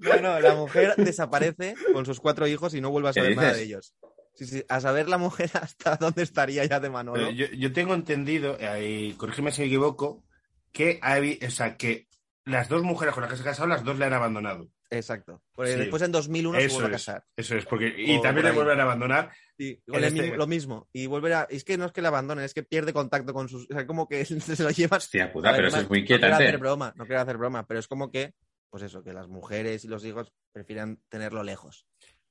no, 0.00 0.20
no, 0.20 0.40
la 0.40 0.54
mujer 0.54 0.94
desaparece 0.96 1.74
con 1.92 2.04
sus 2.06 2.20
cuatro 2.20 2.46
hijos 2.46 2.74
y 2.74 2.80
no 2.80 2.90
vuelve 2.90 3.10
a 3.10 3.12
¿Qué 3.12 3.20
saber 3.20 3.36
nada 3.36 3.52
de 3.52 3.62
ellos. 3.62 3.94
Sí, 4.34 4.46
sí, 4.46 4.64
a 4.68 4.80
saber 4.80 5.08
la 5.08 5.18
mujer 5.18 5.50
hasta 5.54 5.96
dónde 5.96 6.22
estaría 6.22 6.64
ya 6.64 6.80
de 6.80 6.90
Manolo. 6.90 7.30
Yo, 7.30 7.46
yo 7.46 7.72
tengo 7.72 7.94
entendido, 7.94 8.56
y 8.80 9.12
corrígeme 9.14 9.52
si 9.52 9.62
me 9.62 9.66
equivoco, 9.68 10.24
que, 10.72 10.98
hay, 11.02 11.38
o 11.46 11.50
sea, 11.50 11.76
que 11.76 12.08
las 12.44 12.68
dos 12.68 12.82
mujeres 12.82 13.14
con 13.14 13.22
las 13.22 13.30
que 13.30 13.36
se 13.36 13.42
ha 13.42 13.46
casado, 13.46 13.68
las 13.68 13.84
dos 13.84 13.98
le 13.98 14.06
han 14.06 14.12
abandonado. 14.12 14.68
Exacto. 14.92 15.40
Porque 15.54 15.72
Sí. 15.74 15.78
después 15.78 16.02
en 16.02 16.10
2001 16.10 16.58
se 16.58 16.64
Eso 16.66 16.74
vuelve 16.74 16.88
a 16.88 16.92
casar. 16.92 17.24
eso 17.36 17.54
es, 17.56 17.64
porque 17.64 17.94
y 17.96 18.16
O 18.18 18.20
también 18.20 18.44
por 18.46 18.50
le 18.52 18.56
vuelven 18.58 18.80
a 18.80 18.82
abandonar. 18.82 19.30
Sí, 19.56 19.80
el 19.86 20.04
este- 20.04 20.22
mismo- 20.22 20.36
lo 20.36 20.46
mismo. 20.48 20.88
Y 20.92 21.06
volver 21.06 21.32
a. 21.34 21.42
Es 21.48 21.62
que 21.64 21.78
no 21.78 21.84
es 21.86 21.92
que 21.92 22.02
le 22.02 22.08
abandonen, 22.08 22.44
es 22.44 22.54
que 22.54 22.62
pierde 22.64 22.92
contacto 22.92 23.32
con 23.32 23.48
sus. 23.48 23.70
O 23.70 23.74
sea, 23.74 23.86
como 23.86 24.08
que 24.08 24.24
se 24.58 24.62
lo. 24.62 24.68
Hostia 24.96 25.32
puta, 25.32 25.52
ver, 25.52 25.58
pero 25.58 25.62
no 25.62 25.68
eso 25.68 25.80
es 25.84 25.88
muy 25.88 26.00
No 26.00 26.06
quiero 26.06 26.16
inquietante. 26.18 26.44
hacer 26.44 26.58
broma, 26.58 26.92
no 26.96 27.06
quiero 27.06 27.20
hacer 27.22 27.36
broma, 27.36 27.66
pero 27.66 27.78
es 27.78 27.86
como 27.86 28.10
que, 28.10 28.34
pues 28.68 28.82
eso, 28.82 29.04
que 29.04 29.12
las 29.12 29.28
mujeres 29.28 29.84
y 29.84 29.88
los 29.88 30.04
hijos 30.04 30.32
prefieren 30.52 31.00
tenerlo 31.08 31.42
lejos. 31.44 31.86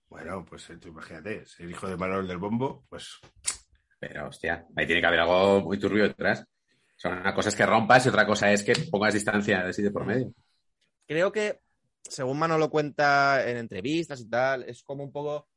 Bueno, 0.09 0.43
pues 0.43 0.69
eh, 0.71 0.77
tú 0.77 0.89
imagínate, 0.89 1.43
es 1.43 1.59
el 1.59 1.69
hijo 1.69 1.87
de 1.87 1.95
Manuel 1.95 2.27
del 2.27 2.39
Bombo, 2.39 2.83
pues 2.89 3.19
Pero, 3.99 4.27
hostia, 4.29 4.65
ahí 4.75 4.85
tiene 4.85 5.01
que 5.01 5.07
haber 5.07 5.19
algo 5.19 5.61
muy 5.61 5.77
turbio 5.77 6.03
detrás. 6.03 6.41
O 6.41 6.99
sea, 7.01 7.11
una 7.11 7.33
cosa 7.33 7.49
es 7.49 7.55
que 7.55 7.65
rompas 7.65 8.05
y 8.05 8.09
otra 8.09 8.25
cosa 8.25 8.51
es 8.51 8.63
que 8.63 8.73
pongas 8.89 9.13
distancia 9.13 9.61
de 9.63 9.71
sitio 9.73 9.91
por 9.93 10.05
medio. 10.05 10.33
Creo 11.07 11.31
que, 11.31 11.59
según 12.03 12.39
Manolo 12.39 12.69
cuenta 12.69 13.47
en 13.49 13.57
entrevistas 13.57 14.21
y 14.21 14.29
tal, 14.29 14.63
es 14.63 14.83
como 14.83 15.03
un 15.03 15.11
poco 15.11 15.47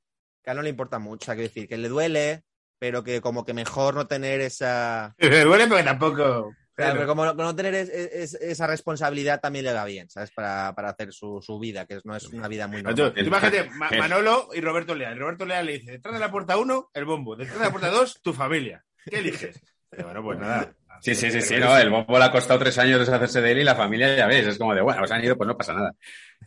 que 0.43 0.51
a 0.51 0.53
él 0.53 0.57
no 0.57 0.63
le 0.63 0.71
importa 0.71 0.99
mucho. 0.99 1.25
O 1.25 1.27
sea, 1.27 1.35
quiero 1.35 1.49
decir, 1.49 1.69
que 1.69 1.77
le 1.79 1.89
duele, 1.89 2.43
pero 2.79 3.05
que 3.05 3.21
como 3.21 3.45
que 3.45 3.55
mejor 3.55 3.95
no 3.95 4.07
tener 4.07 4.41
esa. 4.41 5.15
duele 5.19 5.67
porque 5.69 5.83
tampoco. 5.85 6.55
Claro, 6.75 6.95
Pero- 6.95 7.07
como 7.07 7.25
no, 7.27 7.35
no 7.35 7.55
tener 7.55 7.75
es- 7.75 7.91
es- 7.91 8.35
esa 8.35 8.67
responsabilidad 8.67 9.41
también 9.41 9.67
le 9.67 9.75
va 9.75 9.85
bien, 9.85 10.09
¿sabes? 10.09 10.31
Para, 10.31 10.75
para 10.75 10.89
hacer 10.89 11.13
su, 11.13 11.41
su 11.43 11.59
vida, 11.59 11.85
que 11.85 12.01
no 12.05 12.17
es 12.17 12.25
una 12.29 12.49
vida 12.49 12.67
muy 12.67 12.83
normal. 12.83 13.13
imagínate, 13.19 13.69
Ma- 13.77 13.91
Manolo 13.99 14.49
y 14.55 14.61
Roberto 14.63 14.95
Leal. 14.95 15.19
Roberto 15.19 15.45
Leal 15.45 15.67
le 15.67 15.73
dice, 15.75 15.91
detrás 15.93 16.15
de 16.15 16.21
la 16.21 16.31
puerta 16.31 16.57
uno, 16.57 16.89
el 16.95 17.05
bombo. 17.05 17.37
Detrás 17.37 17.59
de 17.59 17.65
la 17.67 17.71
puerta 17.71 17.91
dos, 17.91 18.21
tu 18.23 18.33
familia. 18.33 18.83
¿Qué 19.05 19.19
eliges? 19.19 19.61
Bueno, 19.91 20.23
pues 20.23 20.39
nada. 20.39 20.75
Sí, 21.03 21.15
sí, 21.17 21.31
sí, 21.33 21.41
sí, 21.43 21.57
no, 21.59 21.77
el 21.77 21.91
bombo 21.91 22.17
le 22.19 22.25
ha 22.25 22.31
costado 22.31 22.61
tres 22.61 22.79
años 22.79 23.01
deshacerse 23.01 23.41
de 23.41 23.51
él 23.53 23.59
y 23.61 23.65
la 23.65 23.75
familia, 23.75 24.15
ya 24.17 24.27
ves, 24.27 24.47
es 24.47 24.59
como 24.59 24.73
de, 24.75 24.83
bueno, 24.83 25.05
se 25.07 25.13
han 25.15 25.25
ido, 25.25 25.37
pues 25.37 25.49
no 25.49 25.57
pasa 25.57 25.75
nada. 25.75 25.93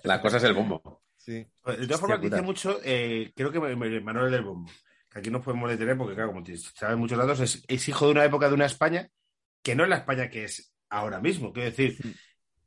La 0.03 0.21
cosa 0.21 0.37
es 0.37 0.43
el 0.43 0.53
bombo. 0.53 1.03
Sí. 1.17 1.33
De 1.65 1.87
todas 1.87 1.99
formas, 1.99 2.21
dice 2.21 2.41
mucho, 2.41 2.79
eh, 2.83 3.31
creo 3.35 3.51
que 3.51 3.59
Manuel 3.59 4.31
del 4.31 4.43
Bombo, 4.43 4.71
que 5.09 5.19
aquí 5.19 5.29
nos 5.29 5.43
podemos 5.43 5.69
detener 5.69 5.97
porque, 5.97 6.13
claro, 6.15 6.29
como 6.29 6.43
te- 6.43 6.55
sabes 6.57 6.97
muchos 6.97 7.17
datos, 7.17 7.39
es, 7.41 7.63
es 7.67 7.89
hijo 7.89 8.05
de 8.05 8.11
una 8.11 8.23
época 8.25 8.47
de 8.47 8.53
una 8.53 8.65
España 8.67 9.09
que 9.61 9.75
no 9.75 9.83
es 9.83 9.89
la 9.89 9.97
España 9.97 10.29
que 10.29 10.43
es 10.45 10.71
ahora 10.89 11.19
mismo. 11.19 11.51
Quiero 11.51 11.69
decir, 11.71 11.97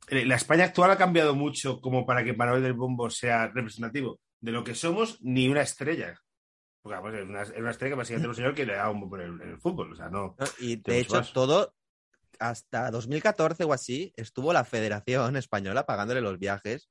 eh, 0.09 0.25
la 0.25 0.35
España 0.35 0.65
actual 0.65 0.91
ha 0.91 0.97
cambiado 0.97 1.33
mucho 1.35 1.79
como 1.79 2.05
para 2.05 2.23
que 2.23 2.33
Manuel 2.33 2.61
del 2.61 2.73
Bombo 2.73 3.09
sea 3.09 3.47
representativo 3.47 4.19
de 4.41 4.51
lo 4.51 4.63
que 4.63 4.75
somos, 4.75 5.17
ni 5.21 5.47
una 5.47 5.61
estrella. 5.61 6.19
Porque 6.81 6.95
vamos, 6.97 7.13
es 7.13 7.27
una, 7.29 7.41
es 7.43 7.53
una 7.57 7.71
estrella 7.71 7.93
que 7.93 7.97
básicamente 7.97 8.25
es 8.25 8.29
un 8.29 8.35
señor 8.35 8.55
que 8.55 8.65
le 8.65 8.75
da 8.75 8.89
un 8.89 8.99
bombo 9.01 9.17
en 9.17 9.21
el, 9.23 9.41
en 9.41 9.49
el 9.51 9.57
fútbol. 9.59 9.93
O 9.93 9.95
sea, 9.95 10.09
no. 10.09 10.35
Y 10.59 10.75
de 10.77 10.99
hecho, 10.99 11.15
más. 11.15 11.31
todo, 11.33 11.73
hasta 12.39 12.89
2014 12.91 13.63
o 13.65 13.73
así, 13.73 14.13
estuvo 14.15 14.53
la 14.53 14.63
Federación 14.65 15.35
Española 15.35 15.85
pagándole 15.85 16.21
los 16.21 16.39
viajes. 16.39 16.89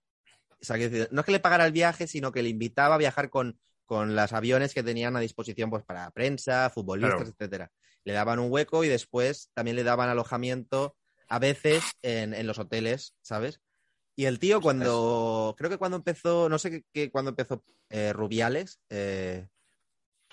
O 0.61 0.64
sea, 0.64 0.76
que 0.76 1.09
no 1.11 1.20
es 1.20 1.26
que 1.26 1.32
le 1.32 1.40
pagara 1.40 1.66
el 1.66 1.72
viaje, 1.72 2.07
sino 2.07 2.32
que 2.32 2.42
le 2.42 2.49
invitaba 2.49 2.96
a 2.96 2.99
viajar 2.99 3.30
con, 3.30 3.59
con 3.86 4.14
los 4.16 4.32
aviones 4.32 4.74
que 4.74 4.82
tenían 4.82 5.16
a 5.16 5.20
disposición 5.20 5.70
pues, 5.70 5.84
para 5.84 6.11
prensa, 6.11 6.68
futbolistas, 6.70 7.16
Claro. 7.16 7.30
etcétera. 7.30 7.70
Le 8.05 8.12
daban 8.12 8.38
un 8.38 8.51
hueco 8.53 8.84
y 8.84 8.88
después 8.88 9.51
también 9.55 9.76
le 9.76 9.84
daban 9.84 10.09
alojamiento 10.09 10.96
a 11.28 11.38
veces 11.38 11.84
en, 12.03 12.34
en 12.34 12.46
los 12.46 12.59
hoteles, 12.59 13.14
¿sabes? 13.22 13.61
Y 14.16 14.24
el 14.24 14.38
tío 14.40 14.61
cuando, 14.61 15.55
creo 15.57 15.70
que 15.70 15.78
cuando 15.78 15.96
empezó, 15.99 16.49
no 16.49 16.59
sé 16.59 16.70
qué, 16.70 16.84
qué- 16.92 17.11
cuando 17.11 17.28
empezó 17.30 17.62
eh, 17.90 18.12
Rubiales, 18.12 18.80
eh, 18.88 19.46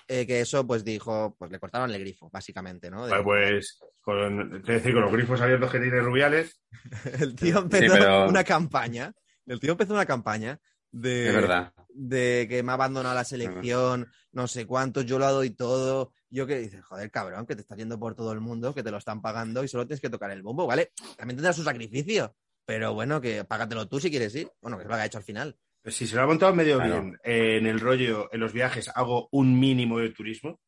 eh, 0.08 0.26
que 0.26 0.40
eso 0.40 0.66
pues 0.66 0.84
dijo, 0.84 1.34
pues 1.38 1.50
le 1.50 1.58
cortaron 1.58 1.90
el 1.90 2.00
grifo, 2.00 2.30
básicamente, 2.30 2.90
¿no? 2.90 3.06
De- 3.06 3.22
Pues, 3.22 3.24
pues, 3.24 3.78
con, 4.02 4.62
decir, 4.62 4.92
con 4.92 5.02
los 5.02 5.12
grifos 5.12 5.40
abiertos 5.40 5.70
que 5.72 5.80
tiene 5.80 6.00
Rubiales, 6.00 6.60
El 7.20 7.34
tío 7.34 7.58
empezó 7.58 7.94
pero- 7.94 8.28
una 8.28 8.44
campaña. 8.44 9.12
El 9.46 9.60
tío 9.60 9.72
empezó 9.72 9.92
una 9.94 10.06
campaña 10.06 10.58
de, 10.90 11.30
verdad. 11.32 11.72
de 11.88 12.46
que 12.48 12.62
me 12.62 12.72
ha 12.72 12.74
abandonado 12.74 13.14
la 13.14 13.24
selección, 13.24 14.08
no 14.32 14.46
sé 14.48 14.66
cuántos, 14.66 15.04
yo 15.06 15.18
lo 15.18 15.30
doy 15.32 15.50
todo. 15.50 16.12
Yo 16.28 16.46
que 16.46 16.58
dices, 16.58 16.84
joder, 16.84 17.10
cabrón, 17.12 17.46
que 17.46 17.54
te 17.54 17.62
estás 17.62 17.78
yendo 17.78 17.98
por 17.98 18.14
todo 18.16 18.32
el 18.32 18.40
mundo, 18.40 18.74
que 18.74 18.82
te 18.82 18.90
lo 18.90 18.96
están 18.98 19.22
pagando 19.22 19.62
y 19.62 19.68
solo 19.68 19.86
tienes 19.86 20.00
que 20.00 20.10
tocar 20.10 20.30
el 20.32 20.42
bombo, 20.42 20.66
¿vale? 20.66 20.90
También 21.16 21.36
tendrá 21.36 21.52
su 21.52 21.62
sacrificio, 21.62 22.34
pero 22.64 22.92
bueno, 22.94 23.20
que 23.20 23.44
págatelo 23.44 23.86
tú 23.88 24.00
si 24.00 24.10
quieres 24.10 24.34
ir. 24.34 24.50
Bueno, 24.60 24.76
que 24.76 24.82
es 24.82 24.88
lo 24.88 24.94
que 24.96 25.00
ha 25.02 25.06
hecho 25.06 25.18
al 25.18 25.24
final. 25.24 25.56
Pues 25.86 25.94
si 25.98 26.06
se 26.08 26.16
lo 26.16 26.22
ha 26.22 26.26
montado 26.26 26.52
medio 26.52 26.78
Claro. 26.78 27.00
bien 27.00 27.16
eh, 27.22 27.58
en 27.58 27.66
el 27.68 27.78
rollo, 27.78 28.28
en 28.32 28.40
los 28.40 28.52
viajes, 28.52 28.90
hago 28.96 29.28
un 29.30 29.56
mínimo 29.60 30.00
de 30.00 30.10
turismo. 30.10 30.58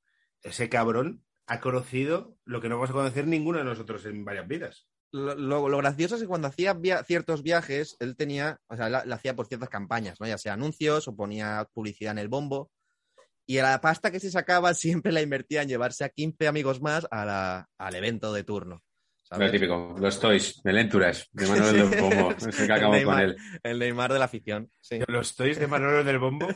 Ese 0.44 0.68
cabrón 0.68 1.24
ha 1.48 1.58
conocido 1.58 2.36
lo 2.44 2.60
que 2.60 2.68
no 2.68 2.76
vamos 2.76 2.90
a 2.90 2.92
conocer 2.92 3.26
ninguno 3.26 3.58
de 3.58 3.64
nosotros 3.64 4.04
en 4.06 4.24
varias 4.24 4.46
vidas. 4.46 4.86
Lo, 5.10 5.34
lo- 5.34 5.68
lo 5.68 5.78
gracioso 5.78 6.14
es 6.14 6.20
que 6.20 6.28
cuando 6.28 6.46
hacía 6.46 6.72
via- 6.74 7.02
ciertos 7.02 7.42
viajes, 7.42 7.96
él 7.98 8.14
tenía, 8.16 8.60
o 8.68 8.76
sea, 8.76 8.88
lo 9.04 9.12
hacía 9.12 9.34
por 9.34 9.48
ciertas 9.48 9.70
campañas, 9.70 10.20
¿no? 10.20 10.26
Ya 10.28 10.38
sea 10.38 10.52
anuncios 10.52 11.08
o 11.08 11.16
ponía 11.16 11.66
publicidad 11.74 12.12
en 12.12 12.18
el 12.18 12.28
bombo. 12.28 12.70
Y 13.44 13.56
la 13.56 13.80
pasta 13.80 14.12
que 14.12 14.20
se 14.20 14.30
sacaba 14.30 14.72
siempre 15.02 15.10
la 15.10 15.20
invertía 15.20 15.62
en 15.62 15.68
llevarse 15.68 16.04
a 16.04 16.10
15 16.10 16.46
amigos 16.46 16.80
más 16.80 17.08
a 17.10 17.24
la- 17.24 17.68
al 17.76 17.94
evento 17.96 18.32
de 18.32 18.44
turno. 18.44 18.84
¿Sabes? 19.28 19.46
Lo 19.46 19.52
típico, 19.52 19.96
los 19.98 20.20
toys, 20.20 20.62
del 20.62 20.78
Entourage, 20.78 21.24
de 21.32 21.46
Manuel 21.46 21.90
del 21.90 22.00
Bombo, 22.00 22.30
es 22.38 22.58
el 22.58 22.66
que 22.66 22.72
acabó 22.72 22.94
El 22.94 23.04
con 23.04 23.16
Neymar. 23.16 23.24
él. 23.24 23.36
El 23.62 23.78
Neymar 23.78 24.12
de 24.12 24.18
la 24.18 24.24
afición. 24.24 24.70
Sí. 24.80 24.98
Los 25.06 25.34
toys 25.36 25.58
de 25.58 25.66
Manolo 25.66 26.02
del 26.02 26.18
Bombo. 26.18 26.48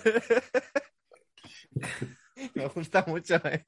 Me 2.55 2.67
gusta 2.67 3.05
mucho, 3.07 3.37
¿eh? 3.45 3.65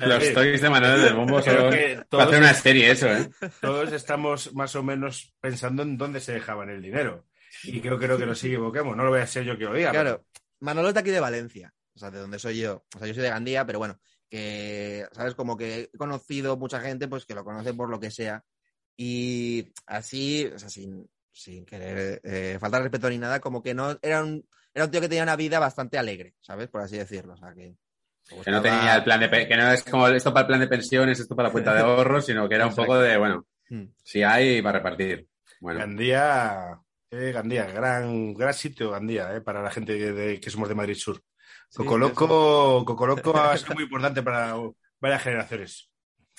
Los 0.00 0.32
toys 0.34 0.60
de 0.60 0.70
Manuel 0.70 1.00
del 1.02 1.14
Bombo 1.14 1.40
son... 1.42 1.70
que 1.70 1.96
Va 1.96 2.00
a 2.02 2.04
todos, 2.04 2.26
hacer 2.26 2.38
una 2.40 2.54
serie 2.54 2.90
eso, 2.90 3.06
¿eh? 3.08 3.30
todos 3.60 3.92
estamos 3.92 4.52
más 4.54 4.74
o 4.74 4.82
menos 4.82 5.34
pensando 5.40 5.82
en 5.82 5.96
dónde 5.96 6.20
se 6.20 6.32
dejaban 6.32 6.70
el 6.70 6.82
dinero. 6.82 7.26
Y 7.62 7.80
creo, 7.80 7.98
creo 7.98 8.18
que 8.18 8.26
nos 8.26 8.42
equivoquemos. 8.42 8.96
No 8.96 9.04
lo 9.04 9.10
voy 9.10 9.20
a 9.20 9.26
ser 9.26 9.44
yo 9.44 9.56
que 9.56 9.64
lo 9.64 9.74
diga. 9.74 9.90
Claro, 9.90 10.24
Manolo 10.60 10.88
es 10.88 10.94
de 10.94 11.00
aquí 11.00 11.10
de 11.10 11.20
Valencia, 11.20 11.72
o 11.94 11.98
sea, 11.98 12.10
de 12.10 12.18
donde 12.18 12.38
soy 12.38 12.58
yo. 12.60 12.84
O 12.94 12.98
sea, 12.98 13.06
yo 13.06 13.14
soy 13.14 13.22
de 13.22 13.30
Gandía, 13.30 13.64
pero 13.66 13.78
bueno, 13.78 14.00
que, 14.30 15.06
¿sabes? 15.12 15.34
Como 15.34 15.56
que 15.56 15.90
he 15.92 15.98
conocido 15.98 16.56
mucha 16.56 16.80
gente, 16.80 17.08
pues 17.08 17.26
que 17.26 17.34
lo 17.34 17.44
conoce 17.44 17.74
por 17.74 17.90
lo 17.90 18.00
que 18.00 18.10
sea. 18.10 18.42
Y 18.96 19.72
así, 19.86 20.46
o 20.46 20.58
sea, 20.58 20.68
sin, 20.68 21.08
sin 21.32 21.64
querer 21.66 22.20
eh, 22.24 22.56
faltar 22.60 22.82
respeto 22.82 23.08
ni 23.10 23.18
nada, 23.18 23.40
como 23.40 23.62
que 23.62 23.74
no, 23.74 23.98
era 24.02 24.22
un, 24.22 24.46
era 24.74 24.84
un 24.86 24.90
tío 24.90 25.00
que 25.00 25.08
tenía 25.08 25.22
una 25.24 25.36
vida 25.36 25.58
bastante 25.58 25.98
alegre, 25.98 26.34
¿sabes? 26.40 26.68
Por 26.68 26.80
así 26.82 26.96
decirlo. 26.96 27.34
O 27.34 27.36
sea, 27.36 27.52
que. 27.54 27.74
no 28.50 28.62
tenía 28.62 28.94
el 28.96 29.04
plan 29.04 29.20
de... 29.20 29.48
Que 29.48 29.56
no 29.56 29.72
es 29.72 29.82
como 29.84 30.06
esto 30.08 30.32
para 30.32 30.42
el 30.42 30.46
plan 30.48 30.60
de 30.60 30.68
pensiones, 30.68 31.18
esto 31.20 31.34
para 31.34 31.48
la 31.48 31.52
cuenta 31.52 31.74
de 31.74 31.80
ahorros, 31.80 32.26
sino 32.26 32.48
que 32.48 32.54
era 32.54 32.66
un 32.66 32.74
poco 32.74 32.98
de, 32.98 33.16
bueno, 33.18 33.46
Hmm. 33.72 33.84
si 34.02 34.24
hay, 34.24 34.60
va 34.60 34.70
a 34.70 34.72
repartir. 34.72 35.28
Bueno, 35.60 35.78
Gandía, 35.78 36.76
eh, 37.08 37.30
Gandía, 37.32 37.66
gran, 37.66 38.34
gran 38.34 38.52
sitio 38.52 38.90
Gandía, 38.90 39.32
eh, 39.36 39.40
para 39.42 39.62
la 39.62 39.70
gente 39.70 39.92
de- 40.12 40.40
que 40.40 40.50
somos 40.50 40.68
de 40.68 40.74
Madrid 40.74 40.96
Sur. 40.96 41.22
Sí, 41.68 41.76
Cocoloco, 41.78 43.36
ha 43.38 43.56
sido 43.56 43.74
muy 43.74 43.84
importante 43.84 44.22
para 44.22 44.54
varias 45.00 45.22
generaciones. 45.22 45.90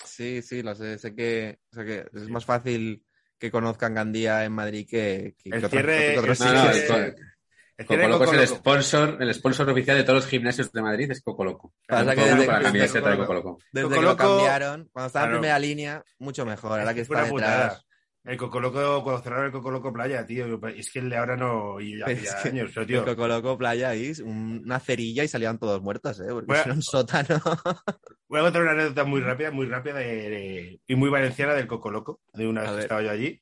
Sí, 0.03 0.41
sí, 0.41 0.61
lo 0.63 0.73
sé. 0.75 0.97
Sé 0.97 1.13
que, 1.15 1.59
sé 1.71 1.85
que 1.85 2.05
es 2.13 2.27
más 2.29 2.45
fácil 2.45 3.03
que 3.37 3.51
conozcan 3.51 3.93
Gandía 3.93 4.43
en 4.45 4.51
Madrid 4.53 4.87
que, 4.89 5.35
que, 5.37 5.49
El 5.49 5.59
que 5.61 5.65
otros- 5.67 5.71
cierre- 5.71 6.13
que 6.13 6.19
otros 6.19 6.41
el 6.41 6.47
sí, 6.47 6.81
sí, 6.87 7.85
Cocoloco 7.87 8.25
es 8.25 8.33
el 8.33 8.47
sponsor, 8.47 9.17
el 9.21 9.33
sponsor 9.33 9.69
oficial 9.71 9.97
de 9.97 10.03
todos 10.03 10.17
los 10.17 10.27
gimnasios 10.27 10.71
de 10.71 10.81
Madrid, 10.83 11.09
es 11.09 11.21
Cocoloco. 11.23 11.73
Pasa 11.87 12.13
que 12.15 12.21
desde- 12.21 12.45
para 12.45 13.17
Cocoloco- 13.17 13.57
que 13.73 14.01
lo 14.01 14.15
cambiaron, 14.15 14.89
cuando 14.91 15.07
estaba 15.07 15.25
Claro. 15.25 15.35
en 15.37 15.41
primera 15.41 15.57
línea, 15.59 16.03
mucho 16.19 16.45
mejor. 16.45 16.79
Ahora 16.79 16.93
que 16.93 17.01
está 17.01 17.25
putada. 17.27 17.63
detrás. 17.63 17.85
El 18.23 18.37
Cocoloco, 18.37 19.03
cuando 19.03 19.21
cerraron 19.23 19.47
el 19.47 19.51
Cocoloco 19.51 19.91
Playa, 19.91 20.25
tío, 20.27 20.59
es 20.67 20.91
que 20.91 20.99
el 20.99 21.09
de 21.09 21.17
ahora 21.17 21.35
no, 21.35 21.81
y 21.81 21.99
es 22.07 22.35
que 22.35 22.49
años, 22.49 22.69
pero 22.73 22.81
El 22.81 22.87
tío, 22.87 23.03
Cocoloco 23.05 23.57
Playa 23.57 23.89
ahí, 23.89 24.11
un- 24.23 24.61
una 24.63 24.79
cerilla 24.79 25.23
y 25.23 25.27
salían 25.27 25.57
todos 25.57 25.81
muertos, 25.81 26.19
¿eh? 26.19 26.25
Porque 26.29 26.45
Bueno. 26.45 26.63
era 26.63 26.73
un 26.73 26.83
sótano. 26.83 27.39
voy 28.29 28.39
a 28.39 28.43
contar 28.43 28.61
una 28.61 28.71
anécdota 28.71 29.03
muy 29.05 29.21
rápida, 29.21 29.49
muy 29.51 29.65
rápida 29.65 29.95
de- 29.95 30.29
de- 30.29 30.79
y 30.85 30.95
muy 30.95 31.09
valenciana 31.09 31.53
del 31.55 31.65
Cocoloco, 31.67 32.21
de 32.33 32.47
una 32.47 32.61
A 32.61 32.63
vez 32.65 32.73
que 32.75 32.81
estaba 32.81 33.01
yo 33.01 33.09
allí. 33.11 33.41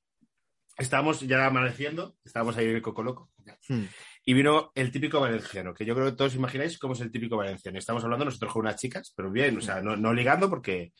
Estábamos 0.77 1.19
ya 1.21 1.45
amaneciendo, 1.45 2.15
estábamos 2.23 2.55
ahí 2.55 2.67
en 2.67 2.75
el 2.75 2.81
Cocoloco, 2.81 3.29
Hmm. 3.67 3.83
y 4.23 4.33
vino 4.33 4.71
el 4.75 4.91
típico 4.91 5.19
valenciano, 5.19 5.73
que 5.73 5.83
yo 5.83 5.93
creo 5.93 6.05
que 6.05 6.15
todos 6.15 6.35
imagináis 6.35 6.79
cómo 6.79 6.93
es 6.93 7.01
el 7.01 7.11
típico 7.11 7.35
valenciano. 7.35 7.77
Estamos 7.77 8.01
hablando 8.05 8.23
nosotros 8.23 8.53
con 8.53 8.61
unas 8.61 8.77
chicas, 8.77 9.11
pero 9.13 9.29
bien, 9.29 9.57
o 9.57 9.61
sea, 9.61 9.81
no, 9.81 9.97
no 9.97 10.13
ligando 10.13 10.49
porque 10.49 10.93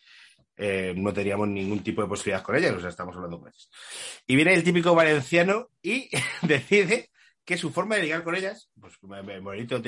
eh, 0.60 0.93
no 0.95 1.14
teníamos 1.14 1.47
ningún 1.47 1.82
tipo 1.84 2.01
de 2.01 2.07
posibilidad 2.10 2.43
con 2.43 2.55
ellas, 2.55 2.74
o 2.74 2.80
sea, 2.82 2.89
estamos 2.89 3.16
hablando 3.16 3.39
con 3.39 3.47
ellas. 3.47 3.70
Y 4.28 4.36
viene 4.36 4.53
el 4.53 4.64
típico 4.64 4.93
valenciano 4.93 5.70
y 5.82 6.10
decide 6.41 7.10
que 7.45 7.57
su 7.57 7.72
forma 7.72 7.95
de 7.95 8.03
ligar 8.03 8.24
con 8.24 8.36
ellas, 8.36 8.70
pues 8.80 8.93
bonito, 9.41 9.82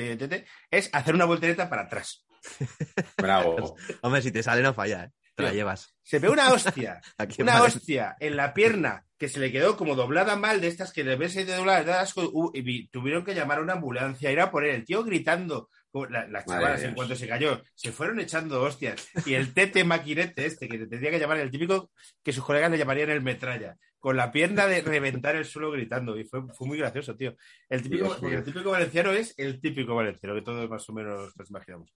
es 0.70 0.90
hacer 0.92 1.14
una 1.14 1.26
voltereta 1.26 1.68
para 1.68 1.82
atrás. 1.82 2.26
Bravo. 3.16 3.76
Hombre, 4.00 4.22
si 4.22 4.32
te 4.32 4.42
sale 4.42 4.62
no 4.62 4.74
falla, 4.74 5.04
¿eh? 5.04 5.10
Te 5.34 5.44
la 5.44 5.52
llevas. 5.52 5.94
Se 6.02 6.18
ve 6.18 6.28
una 6.28 6.52
hostia, 6.52 7.00
una 7.38 7.62
hostia 7.62 8.16
en 8.20 8.36
la 8.36 8.52
pierna 8.52 9.06
que 9.16 9.28
se 9.28 9.40
le 9.40 9.52
quedó 9.52 9.76
como 9.76 9.94
doblada 9.94 10.36
mal 10.36 10.60
de 10.60 10.68
estas 10.68 10.92
que 10.92 11.04
le 11.04 11.16
ves 11.16 11.34
de 11.34 11.58
uh, 11.60 12.50
y 12.52 12.60
vi- 12.60 12.88
tuvieron 12.88 13.24
que 13.24 13.34
llamar 13.34 13.58
a 13.58 13.62
una 13.62 13.74
ambulancia, 13.74 14.30
ir 14.30 14.40
a 14.40 14.50
por 14.50 14.64
él, 14.64 14.74
el 14.74 14.84
tío 14.84 15.04
gritando, 15.04 15.70
la- 16.08 16.26
las 16.26 16.44
chavalas 16.46 16.82
en 16.82 16.94
cuanto 16.94 17.14
se 17.16 17.28
cayó, 17.28 17.62
se 17.74 17.92
fueron 17.92 18.18
echando 18.20 18.62
hostias, 18.62 19.08
y 19.26 19.34
el 19.34 19.52
tete 19.54 19.84
maquinete 19.84 20.46
este, 20.46 20.68
que 20.68 20.78
tendría 20.78 21.10
que 21.10 21.18
llamar 21.18 21.38
el 21.38 21.50
típico 21.50 21.90
que 22.22 22.32
sus 22.32 22.44
colegas 22.44 22.70
le 22.70 22.78
llamarían 22.78 23.10
el 23.10 23.20
metralla, 23.22 23.76
con 23.98 24.16
la 24.16 24.32
pierna 24.32 24.66
de 24.66 24.80
reventar 24.80 25.36
el 25.36 25.44
suelo 25.44 25.70
gritando, 25.70 26.18
y 26.18 26.24
fue, 26.24 26.42
fue 26.56 26.66
muy 26.66 26.78
gracioso, 26.78 27.14
tío. 27.16 27.36
El 27.68 27.82
típico, 27.82 28.14
Dios 28.16 28.32
el 28.32 28.44
típico 28.44 28.70
valenciano 28.70 29.12
es 29.12 29.34
el 29.38 29.60
típico 29.60 29.94
valenciano, 29.94 30.34
que 30.34 30.42
todos 30.42 30.68
más 30.68 30.88
o 30.88 30.92
menos 30.92 31.32
nos 31.36 31.50
imaginamos. 31.50 31.94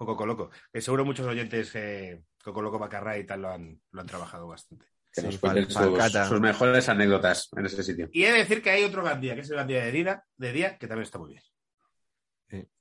O 0.00 0.06
Coco 0.06 0.26
Loco, 0.26 0.50
que 0.72 0.80
seguro 0.80 1.04
muchos 1.04 1.26
oyentes, 1.26 1.70
eh, 1.74 2.20
Coco 2.44 2.62
Loco 2.62 2.78
Macarra 2.78 3.18
y 3.18 3.24
tal, 3.26 3.42
lo 3.42 3.50
han, 3.50 3.80
lo 3.90 4.00
han 4.00 4.06
trabajado 4.06 4.46
bastante. 4.46 4.86
Que 5.12 5.22
Sí, 5.22 5.26
nos 5.26 5.38
cuenten 5.38 5.70
sus, 5.70 6.28
sus 6.28 6.40
mejores 6.40 6.88
anécdotas 6.88 7.48
en 7.56 7.66
ese 7.66 7.82
sitio. 7.82 8.08
Y 8.12 8.24
he 8.24 8.32
de 8.32 8.38
decir 8.38 8.62
que 8.62 8.70
hay 8.70 8.84
otro 8.84 9.02
Gandía, 9.02 9.34
que 9.34 9.40
es 9.40 9.50
el 9.50 9.56
Gandía 9.56 9.84
de 9.84 9.90
Día, 9.90 10.22
de 10.36 10.52
día 10.52 10.76
que 10.78 10.86
también 10.86 11.04
está 11.04 11.18
muy 11.18 11.30
bien. 11.32 11.42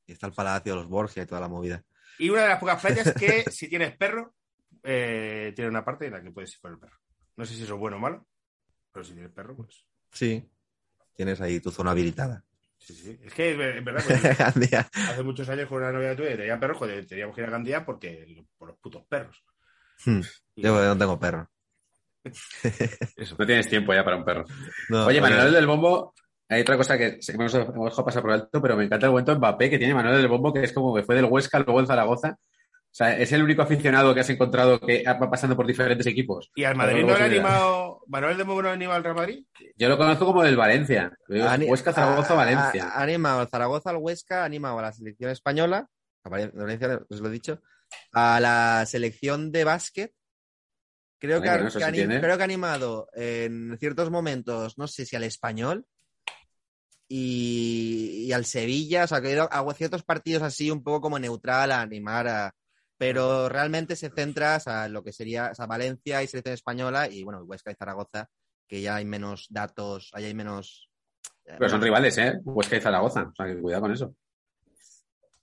Y 0.08 0.14
está 0.14 0.28
el 0.28 0.34
Palacio 0.34 0.74
de 0.74 0.80
los 0.80 0.88
Borgia 0.88 1.24
y 1.24 1.26
toda 1.26 1.42
la 1.42 1.48
movida. 1.48 1.84
Y 2.18 2.30
una 2.30 2.44
de 2.44 2.48
las 2.50 2.60
pocas 2.60 2.82
playas 2.82 3.14
que, 3.14 3.44
si 3.52 3.68
tienes 3.68 3.96
perro, 3.96 4.34
eh, 4.82 5.54
tiene 5.56 5.70
una 5.70 5.86
parte 5.86 6.08
en 6.08 6.14
la 6.14 6.24
que 6.24 6.32
puedes 6.32 6.54
ir 6.54 6.60
con 6.60 6.72
el 6.72 6.80
perro. 6.80 6.98
No 7.36 7.46
sé 7.46 7.54
si 7.54 7.64
eso 7.64 7.76
es 7.76 7.80
bueno 7.80 7.98
o 7.98 8.00
malo, 8.00 8.26
pero 8.92 9.04
si 9.04 9.14
tienes 9.14 9.32
perro, 9.32 9.56
pues. 9.56 9.86
Sí. 10.12 10.50
Tienes 11.14 11.42
ahí 11.42 11.60
tu 11.60 11.70
zona 11.70 11.92
habilitada. 11.92 12.44
Sí, 12.78 12.94
sí. 12.94 13.20
Es 13.24 13.34
que 13.34 13.52
es 13.52 13.58
verdad, 13.58 14.04
pues, 14.08 14.38
Gandía. 14.38 14.90
hace 14.94 15.24
muchos 15.24 15.50
años 15.50 15.68
con 15.68 15.80
una 15.80 15.92
novia 15.92 16.16
tuya 16.16 16.34
y 16.34 16.38
tenía 16.38 16.60
perros, 16.60 16.78
joder, 16.78 17.06
teníamos 17.06 17.36
que 17.36 17.42
ir 17.42 17.48
a 17.48 17.52
Gandía 17.52 17.86
porque 17.86 18.46
por 18.58 18.70
los 18.70 18.78
putos 18.80 19.04
perros. 19.08 19.44
Hmm. 20.06 20.22
Yo 20.56 20.86
no 20.86 20.98
tengo 20.98 21.20
perro. 21.20 21.50
Eso. 22.24 23.36
No 23.38 23.46
tienes 23.46 23.70
tiempo 23.70 23.94
ya 23.94 24.04
para 24.04 24.18
un 24.18 24.26
perro. 24.26 24.46
No, 24.90 25.06
Oye, 25.06 25.22
Manuel 25.22 25.54
del 25.54 25.68
Bombo, 25.68 26.14
hay 26.50 26.62
otra 26.62 26.78
cosa 26.78 26.98
que 26.98 27.20
hemos, 27.28 27.54
hemos 27.54 27.86
dejado 27.86 28.06
pasar 28.06 28.22
por 28.22 28.32
alto, 28.32 28.62
pero 28.62 28.76
me 28.78 28.86
encanta 28.86 29.06
el 29.08 29.12
momento 29.12 29.36
Mbappé 29.36 29.70
que 29.70 29.78
tiene 29.78 29.94
Manuel 29.94 30.18
del 30.18 30.28
Bombo, 30.28 30.54
que 30.54 30.64
es 30.64 30.72
como 30.74 30.96
que 30.96 31.04
fue 31.04 31.16
del 31.16 31.26
Huesca, 31.26 31.60
luego 31.60 31.80
en 31.80 31.88
Zaragoza. 31.88 32.38
O 32.90 32.96
sea, 32.98 33.16
es 33.20 33.32
el 33.34 33.44
único 33.44 33.62
aficionado 33.62 34.14
que 34.14 34.22
has 34.22 34.30
encontrado 34.30 34.80
que 34.80 35.04
va 35.06 35.30
pasando 35.30 35.56
por 35.56 35.68
diferentes 35.68 36.08
equipos. 36.08 36.50
¿Y 36.56 36.64
al 36.64 36.76
Madrid 36.76 37.04
no 37.06 37.16
le 37.16 37.22
ha 37.24 37.26
animado, 37.26 38.02
Manuel 38.08 38.38
de 38.38 38.44
Momo 38.44 38.62
no 38.64 38.70
ha 38.70 38.74
animado 38.74 38.98
al 38.98 39.04
Real 39.04 39.16
Madrid? 39.16 39.44
Yo 39.76 39.90
lo 39.90 39.98
conozco 39.98 40.26
como 40.26 40.42
del 40.42 40.56
Valencia. 40.56 41.12
Ani- 41.48 41.66
Huesca, 41.70 41.94
Zaragoza, 41.94 42.34
Valencia. 42.34 42.90
Ha, 42.90 43.04
animado 43.04 43.42
al 43.42 43.50
Zaragoza, 43.50 43.90
al 43.92 43.98
Huesca, 43.98 44.42
ha 44.42 44.46
animado 44.46 44.80
a 44.80 44.84
la 44.84 44.94
selección 44.94 45.30
española, 45.30 45.88
a 46.24 46.30
Valen- 46.30 46.54
Valencia, 46.54 47.02
os 47.08 47.20
lo 47.22 47.28
he 47.28 47.32
dicho, 47.32 47.62
a 48.14 48.40
la 48.40 48.86
selección 48.88 49.52
de 49.52 49.64
básquet. 49.66 50.14
Creo, 51.20 51.38
Ay, 51.38 51.44
que, 51.44 51.50
bueno, 51.50 51.70
creo 52.22 52.38
que 52.38 52.44
ha 52.44 52.46
animado 52.46 53.10
en 53.14 53.78
ciertos 53.80 54.10
momentos, 54.10 54.78
no 54.78 54.88
sé 54.88 55.06
si 55.06 55.16
al 55.16 55.24
español 55.24 55.86
y, 57.08 58.26
y 58.26 58.32
al 58.34 58.46
Sevilla, 58.46 59.06
o 59.06 59.08
sea, 59.08 59.22
que 59.22 59.30
ha 59.30 59.32
ido 59.32 59.50
a 59.52 59.74
ciertos 59.74 60.04
partidos 60.04 60.44
así 60.44 60.70
un 60.70 60.84
poco 60.84 61.02
como 61.02 61.20
neutral 61.20 61.72
a 61.72 61.82
animar 61.82 62.28
a... 62.28 62.54
Pero 62.98 63.48
realmente 63.48 63.96
se 63.96 64.10
centra 64.10 64.58
o 64.58 64.60
sea, 64.60 64.88
en 64.88 64.94
lo 64.94 65.04
que 65.04 65.14
sería 65.14 65.52
o 65.52 65.56
sea, 65.56 65.68
Valencia 65.68 66.24
y 66.24 66.28
selección 66.28 66.56
española 66.56 67.08
y 67.08 67.24
bueno, 67.24 67.44
Huesca 67.44 67.72
y 67.72 67.76
Zaragoza, 67.76 68.28
que 68.68 68.82
ya 68.82 68.96
hay 68.96 69.06
menos 69.06 69.48
datos, 69.50 70.10
ahí 70.14 70.26
hay 70.26 70.34
menos... 70.34 70.90
Pero 71.46 71.70
son 71.70 71.82
rivales, 71.82 72.18
¿eh? 72.18 72.40
Huesca 72.44 72.76
y 72.76 72.82
Zaragoza. 72.82 73.30
O 73.32 73.36
sea, 73.36 73.46
que 73.46 73.62
cuidado 73.62 73.84
con 73.84 73.94
eso. 73.94 74.16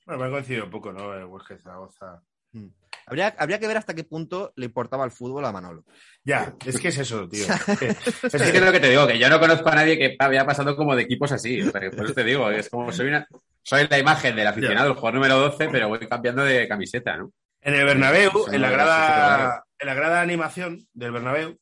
Bueno, 0.04 0.20
me 0.20 0.28
ha 0.28 0.30
coincidido 0.30 0.64
un 0.64 0.70
poco, 0.70 0.92
¿no? 0.92 1.14
El 1.14 1.24
Huesca 1.24 1.54
y 1.54 1.58
Zaragoza. 1.58 2.22
Mm. 2.52 2.66
Habría, 3.06 3.34
habría 3.38 3.58
que 3.58 3.66
ver 3.66 3.76
hasta 3.76 3.94
qué 3.94 4.04
punto 4.04 4.52
le 4.56 4.66
importaba 4.66 5.04
el 5.04 5.10
fútbol 5.10 5.44
a 5.44 5.52
Manolo. 5.52 5.84
Ya, 6.24 6.54
es 6.64 6.78
que 6.78 6.88
es 6.88 6.98
eso, 6.98 7.28
tío. 7.28 7.46
Es 8.22 8.32
que 8.32 8.58
es 8.58 8.62
lo 8.62 8.72
que 8.72 8.80
te 8.80 8.88
digo, 8.88 9.06
que 9.06 9.18
yo 9.18 9.28
no 9.28 9.38
conozco 9.38 9.68
a 9.68 9.74
nadie 9.74 9.98
que 9.98 10.16
había 10.18 10.46
pasado 10.46 10.76
como 10.76 10.96
de 10.96 11.02
equipos 11.02 11.32
así. 11.32 11.60
O 11.60 11.70
sea, 11.70 11.80
por 11.90 12.04
eso 12.04 12.14
te 12.14 12.24
digo, 12.24 12.50
es 12.50 12.68
como 12.68 12.90
soy 12.92 13.08
una. 13.08 13.26
Soy 13.62 13.86
la 13.88 13.98
imagen 13.98 14.36
del 14.36 14.46
aficionado, 14.46 14.88
el 14.88 14.94
jugador 14.94 15.14
número 15.14 15.38
12, 15.38 15.68
pero 15.70 15.88
voy 15.88 15.98
cambiando 16.06 16.44
de 16.44 16.68
camiseta, 16.68 17.16
¿no? 17.16 17.32
En 17.60 17.74
el 17.74 17.84
Bernabéu, 17.86 18.30
Sí, 18.48 18.56
en 18.56 18.60
la 18.60 18.70
grada, 18.70 19.64
en 19.78 19.86
la 19.86 19.94
grada 19.94 20.16
de 20.16 20.20
animación 20.20 20.86
del 20.92 21.12
Bernabéu, 21.12 21.58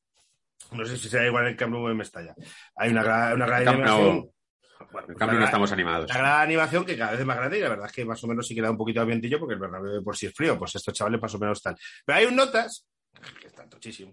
no 0.72 0.84
sé 0.84 0.96
si 0.96 1.08
será 1.08 1.26
igual 1.26 1.44
en 1.44 1.50
el 1.50 1.56
Camp 1.56 1.72
Nou 1.72 1.88
en 1.88 1.96
Mestalla. 1.96 2.34
Hay 2.76 2.90
una 2.90 3.02
grada, 3.02 3.34
una 3.34 3.46
grada 3.46 3.62
de 3.62 3.68
animación. 3.68 4.30
Bueno, 4.92 5.06
En 5.08 5.14
pues 5.14 5.18
cambio, 5.18 5.34
la 5.34 5.40
no 5.40 5.44
estamos 5.46 5.72
animados. 5.72 6.08
La 6.14 6.16
de 6.38 6.42
animación 6.44 6.84
que 6.84 6.96
cada 6.96 7.12
vez 7.12 7.20
es 7.20 7.26
más 7.26 7.36
grande 7.36 7.58
y 7.58 7.60
la 7.62 7.68
verdad 7.70 7.86
es 7.86 7.92
que 7.92 8.04
más 8.04 8.22
o 8.22 8.26
menos 8.26 8.46
sí 8.46 8.54
que 8.54 8.62
da 8.62 8.70
un 8.70 8.76
poquito 8.76 9.00
de 9.00 9.02
ambientillo 9.04 9.38
porque 9.38 9.54
el 9.54 9.60
Bernabéu 9.60 9.92
de 9.94 10.02
por 10.02 10.16
sí 10.16 10.26
es 10.26 10.34
frío, 10.34 10.58
pues 10.58 10.74
estos 10.74 10.94
chavales 10.94 11.20
más 11.20 11.34
o 11.34 11.38
menos 11.38 11.62
tal. 11.62 11.76
Pero 12.04 12.18
hay 12.18 12.26
un 12.26 12.36
notas, 12.36 12.86
que 13.40 13.46
está 13.46 13.68
tochísimo, 13.68 14.12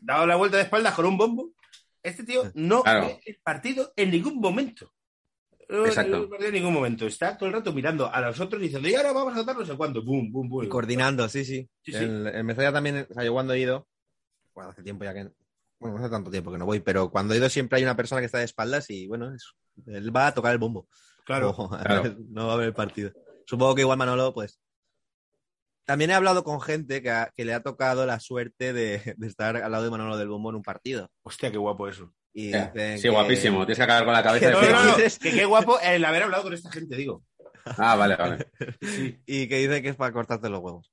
dado 0.00 0.26
la 0.26 0.36
vuelta 0.36 0.56
de 0.56 0.64
espaldas 0.64 0.94
con 0.94 1.04
un 1.06 1.18
bombo, 1.18 1.50
este 2.02 2.24
tío 2.24 2.50
no 2.54 2.82
Claro. 2.82 3.06
ve 3.06 3.20
el 3.26 3.36
partido 3.42 3.92
en 3.96 4.10
ningún 4.10 4.40
momento. 4.40 4.92
No, 5.68 5.86
Exacto. 5.86 6.26
no 6.28 6.44
en 6.44 6.52
ningún 6.52 6.72
momento. 6.72 7.06
Está 7.06 7.36
todo 7.38 7.48
el 7.48 7.52
rato 7.54 7.72
mirando 7.72 8.12
a 8.12 8.20
los 8.22 8.40
otros 8.40 8.60
diciendo, 8.60 8.88
y 8.88 8.94
ahora 8.94 9.12
vamos 9.12 9.36
a 9.36 9.44
dar 9.44 9.56
no 9.56 9.64
sé 9.64 9.76
cuándo. 9.76 10.02
Boom, 10.02 10.32
boom, 10.32 10.48
boom. 10.48 10.64
Y 10.64 10.68
coordinando, 10.68 11.28
sí, 11.28 11.44
sí. 11.44 11.68
Sí, 11.84 11.92
sí. 11.92 11.98
El, 11.98 12.26
el 12.26 12.42
Mestalla 12.44 12.72
también, 12.72 13.06
o 13.08 13.14
sea, 13.14 13.22
yo 13.22 13.32
cuando 13.32 13.52
he 13.52 13.60
ido, 13.60 13.86
bueno, 14.52 14.70
hace 14.70 14.82
tiempo 14.82 15.04
ya 15.04 15.14
que, 15.14 15.30
bueno, 15.80 15.96
no 15.98 16.04
hace 16.04 16.10
tanto 16.12 16.30
tiempo 16.30 16.52
que 16.52 16.58
no 16.58 16.66
voy, 16.66 16.80
pero 16.80 17.10
cuando 17.10 17.34
he 17.34 17.38
ido 17.38 17.48
siempre 17.48 17.78
hay 17.78 17.82
una 17.82 17.96
persona 17.96 18.20
que 18.20 18.26
está 18.26 18.38
de 18.38 18.44
espaldas 18.44 18.88
y 18.90 19.08
bueno, 19.08 19.34
es- 19.34 19.52
él 19.86 20.14
va 20.14 20.28
a 20.28 20.34
tocar 20.34 20.52
el 20.52 20.58
bombo. 20.58 20.86
Claro. 21.24 21.50
O- 21.50 21.68
claro. 21.70 22.16
no 22.28 22.46
va 22.46 22.52
a 22.52 22.54
haber 22.54 22.66
el 22.68 22.74
partido. 22.74 23.12
Supongo 23.46 23.74
que 23.74 23.80
igual 23.82 23.98
Manolo, 23.98 24.32
pues. 24.34 24.60
También 25.86 26.10
he 26.10 26.14
hablado 26.14 26.44
con 26.44 26.60
gente 26.60 27.02
que, 27.02 27.10
ha- 27.10 27.32
que 27.36 27.44
le 27.44 27.52
ha 27.54 27.62
tocado 27.62 28.06
la 28.06 28.20
suerte 28.20 28.72
de, 28.72 29.14
de 29.16 29.26
estar 29.26 29.56
al 29.56 29.72
lado 29.72 29.84
de 29.84 29.90
Manolo 29.90 30.16
del 30.16 30.28
Bombo 30.28 30.50
en 30.50 30.56
un 30.56 30.62
partido. 30.62 31.10
Hostia, 31.22 31.50
qué 31.50 31.58
guapo 31.58 31.88
eso. 31.88 32.12
Y 32.32 32.46
dicen 32.48 32.96
Sí, 32.98 33.02
que- 33.02 33.08
guapísimo. 33.10 33.60
Tienes 33.66 33.78
que 33.78 33.82
acabar 33.84 34.04
con 34.04 34.12
la 34.14 34.22
cabeza 34.22 34.46
de 34.46 34.52
No, 34.52 34.60
no, 34.62 34.84
no, 34.84 34.92
frío. 34.94 35.06
que 35.20 35.32
qué 35.32 35.44
guapo 35.46 35.80
el 35.80 36.04
haber 36.04 36.22
hablado 36.24 36.44
con 36.44 36.52
esta 36.54 36.70
gente, 36.70 36.94
digo. 36.96 37.24
Ah, 37.64 37.96
vale, 37.96 38.16
vale. 38.16 38.46
Y 39.26 39.48
que 39.48 39.56
dice 39.58 39.82
que 39.82 39.88
es 39.88 39.96
para 39.96 40.12
cortarte 40.12 40.48
los 40.48 40.60
huevos. 40.60 40.92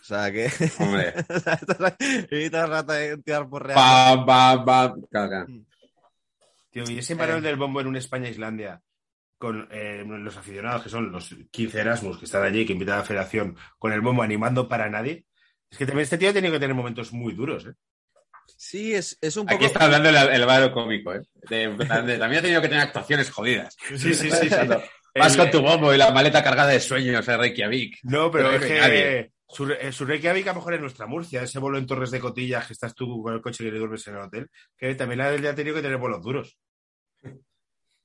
O 0.00 0.04
sea 0.04 0.30
que. 0.32 0.50
Hombre. 0.78 1.14
ahí 2.30 2.50
todo 2.50 2.64
el 2.64 2.70
rato 2.70 2.92
ahí, 2.92 3.16
tirar 3.22 3.48
por 3.48 3.66
real. 3.66 3.76
Pam, 3.76 4.26
pam, 4.26 4.64
pam. 4.64 5.02
Claro. 5.10 5.46
Tío, 6.70 6.84
y 6.88 6.98
ese 6.98 7.14
Manuel 7.14 7.42
del 7.42 7.56
Bombo 7.56 7.80
en 7.80 7.86
un 7.86 7.96
España-Islandia 7.96 8.80
con 9.38 9.68
eh, 9.70 10.02
los 10.06 10.36
aficionados 10.36 10.82
que 10.82 10.88
son 10.88 11.12
los 11.12 11.34
15 11.50 11.80
Erasmus 11.80 12.18
que 12.18 12.24
están 12.24 12.42
allí, 12.44 12.64
que 12.66 12.72
invitan 12.72 12.94
a 12.94 12.98
la 12.98 13.04
federación, 13.04 13.56
con 13.78 13.92
el 13.92 14.00
bombo 14.00 14.22
animando 14.22 14.68
para 14.68 14.88
nadie. 14.88 15.24
Es 15.70 15.76
que 15.78 15.86
también 15.86 16.04
este 16.04 16.18
tío 16.18 16.30
ha 16.30 16.32
tenido 16.32 16.52
que 16.52 16.60
tener 16.60 16.74
momentos 16.74 17.12
muy 17.12 17.34
duros, 17.34 17.66
¿eh? 17.66 17.72
Sí, 18.56 18.94
es, 18.94 19.18
es 19.20 19.36
un 19.36 19.46
poco. 19.46 19.56
Aquí 19.56 19.64
está 19.66 19.84
hablando 19.84 20.08
el, 20.08 20.16
el 20.16 20.46
varo 20.46 20.70
cómico, 20.72 21.12
¿eh? 21.14 21.22
De- 21.48 21.68
de- 21.68 22.18
también 22.18 22.38
ha 22.38 22.42
tenido 22.42 22.60
que 22.62 22.68
tener 22.68 22.84
actuaciones 22.84 23.30
jodidas. 23.30 23.76
Sí, 23.90 24.14
sí, 24.14 24.30
sí. 24.30 24.48
sí. 24.48 24.56
Vas 25.16 25.32
El- 25.32 25.38
con 25.38 25.50
tu 25.50 25.60
bombo 25.62 25.92
y 25.94 25.98
la 25.98 26.10
maleta 26.10 26.42
cargada 26.42 26.70
de 26.70 26.80
sueños 26.80 27.28
a 27.28 27.36
Reykjavik. 27.36 27.98
No, 28.04 28.30
pero 28.30 28.50
No 28.50 28.54
es 28.56 28.62
que 28.62 28.68
que 28.68 28.80
nadie. 28.80 29.32
Su, 29.54 29.70
eh, 29.70 29.92
su 29.92 30.04
Reykjavik 30.04 30.46
a 30.48 30.50
lo 30.50 30.56
mejor 30.56 30.74
es 30.74 30.80
nuestra 30.80 31.06
Murcia, 31.06 31.42
ese 31.42 31.58
vuelo 31.58 31.78
en 31.78 31.86
Torres 31.86 32.10
de 32.10 32.20
Cotillas 32.20 32.66
que 32.66 32.72
estás 32.72 32.94
tú 32.94 33.22
con 33.22 33.34
el 33.34 33.40
coche 33.40 33.64
que 33.64 33.70
le 33.70 33.78
duermes 33.78 34.06
en 34.08 34.16
el 34.16 34.22
hotel, 34.22 34.50
que 34.76 34.94
también 34.94 35.20
ha, 35.20 35.54
tenido 35.54 35.76
que 35.76 35.82
tener 35.82 35.98
vuelos 35.98 36.22
duros. 36.22 36.58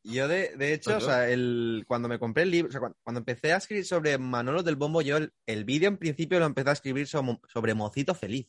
Yo, 0.03 0.27
de, 0.27 0.55
de 0.55 0.73
hecho, 0.73 0.97
o 0.97 1.01
sea, 1.01 1.29
el, 1.29 1.83
cuando 1.87 2.07
me 2.07 2.19
compré 2.19 2.43
el 2.43 2.51
libro, 2.51 2.69
o 2.69 2.71
sea, 2.71 2.79
cuando, 2.79 2.97
cuando 3.03 3.19
empecé 3.19 3.51
a 3.51 3.57
escribir 3.57 3.85
sobre 3.85 4.17
Manolo 4.17 4.63
del 4.63 4.75
Bombo, 4.75 5.01
yo 5.01 5.17
el, 5.17 5.33
el 5.45 5.65
vídeo 5.65 5.89
en 5.89 5.97
principio 5.97 6.39
lo 6.39 6.45
empecé 6.45 6.69
a 6.69 6.73
escribir 6.73 7.07
sobre, 7.07 7.39
sobre 7.47 7.73
Mocito 7.73 8.13
Feliz. 8.13 8.47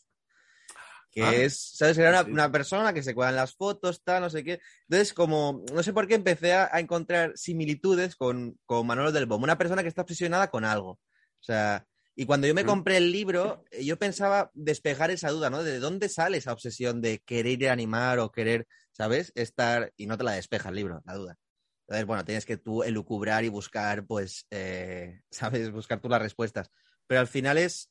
Que 1.11 1.23
Ah, 1.25 1.35
es, 1.35 1.73
¿sabes? 1.77 1.99
Era 1.99 2.11
una, 2.11 2.25
sí. 2.25 2.31
una 2.31 2.53
persona 2.53 2.93
que 2.93 3.03
se 3.03 3.15
cuelan 3.15 3.35
las 3.35 3.57
fotos, 3.57 4.05
tal, 4.05 4.23
no 4.23 4.31
sé 4.31 4.45
qué. 4.45 4.61
Entonces, 4.89 5.13
como, 5.13 5.65
no 5.73 5.83
sé 5.83 5.93
por 5.93 6.07
qué 6.07 6.15
empecé 6.15 6.53
a, 6.53 6.71
a 6.73 6.79
encontrar 6.79 7.33
similitudes 7.35 8.15
con, 8.15 8.57
con 8.65 8.87
Manolo 8.87 9.11
del 9.11 9.27
Bombo, 9.27 9.45
una 9.45 9.59
persona 9.59 9.83
que 9.83 9.89
está 9.89 10.03
obsesionada 10.03 10.51
con 10.51 10.65
algo. 10.65 10.91
O 10.91 11.43
sea, 11.43 11.85
y 12.21 12.27
cuando 12.27 12.47
yo 12.47 12.53
me 12.53 12.67
compré 12.67 12.99
el 12.99 13.13
libro, 13.13 13.65
eh, 13.71 13.83
yo 13.83 13.99
pensaba 13.99 14.51
despejar 14.53 15.11
esa 15.11 15.31
duda, 15.31 15.49
¿no? 15.49 15.63
¿De 15.63 15.79
dónde 15.79 16.11
sale 16.11 16.37
esa 16.37 16.53
obsesión 16.53 17.01
de 17.01 17.21
querer 17.21 17.71
animar 17.71 18.19
o 18.19 18.31
querer, 18.31 18.69
¿sabes? 18.93 19.33
Estar, 19.35 19.95
y 19.97 20.05
no 20.05 20.19
te 20.19 20.25
la 20.25 20.33
despeja 20.33 20.69
el 20.69 20.75
libro, 20.75 21.01
la 21.07 21.15
duda. 21.15 21.39
Entonces, 21.87 22.07
bueno, 22.07 22.23
tienes 22.27 22.45
que 22.45 22.59
tú 22.59 22.83
elucubrar 22.83 23.45
y 23.45 23.49
buscar, 23.49 24.05
pues, 24.05 24.47
eh, 24.51 25.23
¿sabes? 25.31 25.73
Buscar 25.73 26.03
tú 26.03 26.11
las 26.11 26.21
respuestas. 26.21 26.71
Pero 27.07 27.21
al 27.23 27.27
final 27.27 27.57
es, 27.57 27.91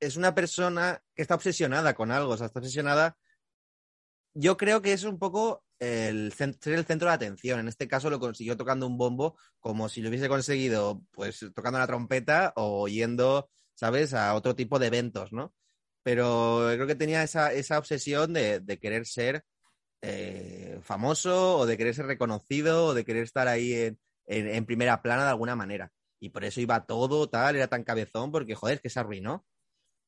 es 0.00 0.16
una 0.16 0.34
persona 0.34 1.00
que 1.14 1.22
está 1.22 1.36
obsesionada 1.36 1.94
con 1.94 2.10
algo, 2.10 2.32
o 2.32 2.36
sea, 2.36 2.46
está 2.46 2.58
obsesionada. 2.58 3.16
Yo 4.34 4.56
creo 4.56 4.82
que 4.82 4.92
es 4.92 5.04
un 5.04 5.20
poco 5.20 5.62
el 5.78 6.32
ser 6.32 6.56
el 6.74 6.84
centro 6.84 7.08
de 7.08 7.14
atención. 7.14 7.60
En 7.60 7.68
este 7.68 7.88
caso 7.88 8.10
lo 8.10 8.20
consiguió 8.20 8.56
tocando 8.56 8.86
un 8.86 8.98
bombo 8.98 9.36
como 9.60 9.88
si 9.88 10.02
lo 10.02 10.08
hubiese 10.08 10.28
conseguido, 10.28 11.02
pues, 11.12 11.44
tocando 11.54 11.78
la 11.78 11.86
trompeta 11.86 12.52
o 12.56 12.88
yendo, 12.88 13.50
¿sabes?, 13.74 14.14
a 14.14 14.34
otro 14.34 14.54
tipo 14.56 14.78
de 14.78 14.88
eventos, 14.88 15.32
¿no? 15.32 15.54
Pero 16.02 16.68
creo 16.74 16.86
que 16.86 16.94
tenía 16.94 17.22
esa, 17.22 17.52
esa 17.52 17.78
obsesión 17.78 18.32
de, 18.32 18.60
de 18.60 18.78
querer 18.78 19.06
ser 19.06 19.44
eh, 20.02 20.78
famoso 20.82 21.58
o 21.58 21.66
de 21.66 21.76
querer 21.76 21.94
ser 21.94 22.06
reconocido 22.06 22.86
o 22.86 22.94
de 22.94 23.04
querer 23.04 23.24
estar 23.24 23.48
ahí 23.48 23.72
en, 23.74 24.00
en- 24.26 24.48
en 24.48 24.64
primera 24.66 25.02
plana 25.02 25.24
de 25.24 25.30
alguna 25.30 25.56
manera. 25.56 25.92
Y 26.20 26.30
por 26.30 26.44
eso 26.44 26.60
iba 26.60 26.86
todo 26.86 27.28
tal, 27.28 27.56
era 27.56 27.68
tan 27.68 27.84
cabezón, 27.84 28.30
porque 28.32 28.54
joder, 28.54 28.76
es 28.76 28.80
que 28.80 28.90
se 28.90 29.00
arruinó. 29.00 29.46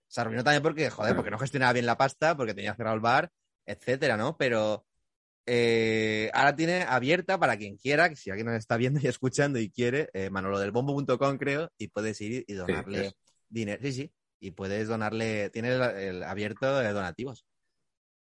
Se 0.08 0.20
arruinó 0.20 0.42
también 0.42 0.62
porque, 0.62 0.90
joder, 0.90 1.14
porque 1.14 1.30
no 1.30 1.38
gestionaba 1.38 1.72
bien 1.72 1.86
la 1.86 1.96
pasta, 1.96 2.36
porque 2.36 2.54
tenía 2.54 2.74
cerrado 2.74 2.96
el 2.96 3.00
bar, 3.02 3.30
etcétera, 3.66 4.16
¿no? 4.16 4.36
Pero 4.36 4.86
eh, 5.46 6.30
ahora 6.34 6.54
tiene 6.54 6.82
abierta 6.82 7.38
para 7.38 7.56
quien 7.56 7.76
quiera, 7.76 8.08
que 8.08 8.16
si 8.16 8.30
alguien 8.30 8.46
nos 8.46 8.56
está 8.56 8.76
viendo 8.76 9.00
y 9.02 9.06
escuchando 9.08 9.58
y 9.58 9.70
quiere, 9.70 10.08
eh, 10.12 10.30
manolodelbombo.com 10.30 11.38
creo, 11.38 11.70
y 11.78 11.88
puedes 11.88 12.20
ir 12.20 12.44
y 12.46 12.54
donarle 12.54 13.12
dinero. 13.48 13.82
Sí, 13.82 13.92
sí, 13.92 14.12
y 14.40 14.52
puedes 14.52 14.88
donarle, 14.88 15.50
tiene 15.50 15.74
el, 15.74 15.82
el 15.82 16.22
abierto 16.22 16.78
de 16.78 16.92
donativos. 16.92 17.44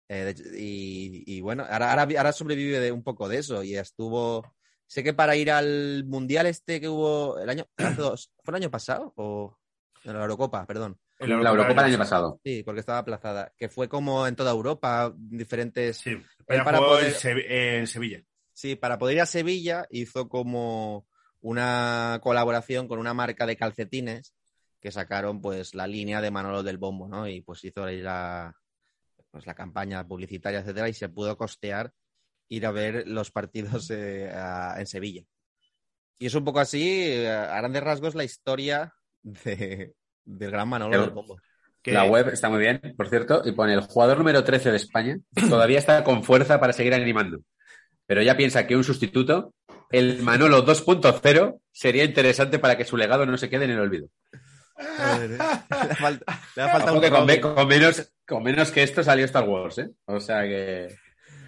Eh, 0.08 0.24
de 0.24 0.30
hecho, 0.30 0.42
y, 0.54 1.24
y 1.26 1.40
bueno, 1.40 1.64
ahora, 1.68 1.90
ahora, 1.90 2.02
ahora 2.02 2.32
sobrevive 2.32 2.80
de 2.80 2.92
un 2.92 3.02
poco 3.02 3.28
de 3.28 3.38
eso 3.38 3.62
y 3.62 3.76
estuvo, 3.76 4.54
sé 4.86 5.02
que 5.02 5.14
para 5.14 5.36
ir 5.36 5.50
al 5.50 6.04
mundial 6.04 6.46
este 6.46 6.80
que 6.80 6.88
hubo 6.88 7.38
el 7.38 7.48
año, 7.48 7.66
¿fue 7.76 8.16
el 8.48 8.54
año 8.54 8.70
pasado 8.70 9.12
o 9.16 9.56
en 10.04 10.14
la 10.14 10.22
Eurocopa, 10.22 10.66
perdón? 10.66 10.98
El 11.22 11.42
La 11.42 11.50
Eurocopa 11.50 11.82
del 11.82 11.90
año 11.92 11.98
pasado. 11.98 12.40
Sí, 12.44 12.62
porque 12.64 12.80
estaba 12.80 12.98
aplazada, 12.98 13.52
que 13.56 13.68
fue 13.68 13.88
como 13.88 14.26
en 14.26 14.34
toda 14.36 14.50
Europa, 14.50 15.12
diferentes 15.16 15.98
Sí, 15.98 16.16
España 16.38 16.64
para 16.64 16.78
poder- 16.78 17.14
en, 17.24 17.38
en 17.80 17.86
Sevilla. 17.86 18.22
Sí, 18.52 18.76
para 18.76 18.98
poder 18.98 19.16
ir 19.16 19.22
a 19.22 19.26
Sevilla 19.26 19.86
hizo 19.90 20.28
como 20.28 21.06
una 21.40 22.20
colaboración 22.22 22.86
con 22.88 22.98
una 22.98 23.14
marca 23.14 23.46
de 23.46 23.56
calcetines 23.56 24.34
que 24.80 24.90
sacaron 24.90 25.40
pues 25.40 25.74
la 25.74 25.86
línea 25.86 26.20
de 26.20 26.30
Manolo 26.30 26.62
del 26.62 26.78
Bombo, 26.78 27.08
¿no? 27.08 27.26
Y 27.28 27.40
pues 27.40 27.64
hizo 27.64 27.84
ahí 27.84 28.00
la, 28.00 28.54
pues, 29.30 29.46
la 29.46 29.54
campaña 29.54 30.06
publicitaria, 30.06 30.60
etcétera, 30.60 30.88
y 30.88 30.94
se 30.94 31.08
pudo 31.08 31.36
costear 31.36 31.92
ir 32.48 32.66
a 32.66 32.70
ver 32.72 33.06
los 33.08 33.30
partidos 33.30 33.90
eh, 33.90 34.30
a- 34.30 34.74
en 34.78 34.86
Sevilla. 34.86 35.24
Y 36.18 36.26
es 36.26 36.34
un 36.34 36.44
poco 36.44 36.60
así, 36.60 36.82
eh, 37.02 37.28
a 37.30 37.56
grandes 37.58 37.82
rasgos, 37.82 38.14
la 38.14 38.24
historia 38.24 38.92
de- 39.22 39.94
del 40.24 40.50
gran 40.50 40.68
Manolo 40.68 40.90
Pero- 40.90 41.02
del 41.04 41.10
Bombo. 41.10 41.36
Que- 41.82 41.92
La 41.92 42.04
web 42.04 42.28
está 42.28 42.48
muy 42.48 42.60
bien, 42.60 42.80
por 42.96 43.08
cierto, 43.08 43.42
y 43.44 43.50
pone 43.52 43.74
el 43.74 43.80
jugador 43.80 44.18
número 44.18 44.44
13 44.44 44.70
de 44.70 44.76
España 44.76 45.18
todavía 45.50 45.78
está 45.80 46.04
con 46.04 46.22
fuerza 46.22 46.60
para 46.60 46.72
seguir 46.72 46.94
animando. 46.94 47.40
Pero 48.06 48.20
ella 48.20 48.36
piensa 48.36 48.66
que 48.66 48.76
un 48.76 48.84
sustituto, 48.84 49.54
el 49.90 50.22
Manolo 50.22 50.64
2.0, 50.64 51.58
sería 51.72 52.04
interesante 52.04 52.58
para 52.60 52.76
que 52.76 52.84
su 52.84 52.96
legado 52.96 53.26
no 53.26 53.36
se 53.36 53.50
quede 53.50 53.64
en 53.64 53.72
el 53.72 53.80
olvido. 53.80 54.08
Joder, 54.76 55.32
¿eh? 55.32 55.38
le, 55.88 55.94
falta, 55.96 56.40
le 56.56 56.62
ha 56.62 56.68
faltado 56.68 56.92
Ojo 56.92 56.98
un 56.98 57.26
que 57.28 57.40
con, 57.40 57.66
menos, 57.68 58.12
con 58.26 58.42
menos 58.42 58.70
que 58.70 58.82
esto 58.82 59.02
salió 59.02 59.24
Star 59.24 59.44
Wars, 59.48 59.78
¿eh? 59.78 59.90
O 60.06 60.20
sea 60.20 60.42
que. 60.42 60.88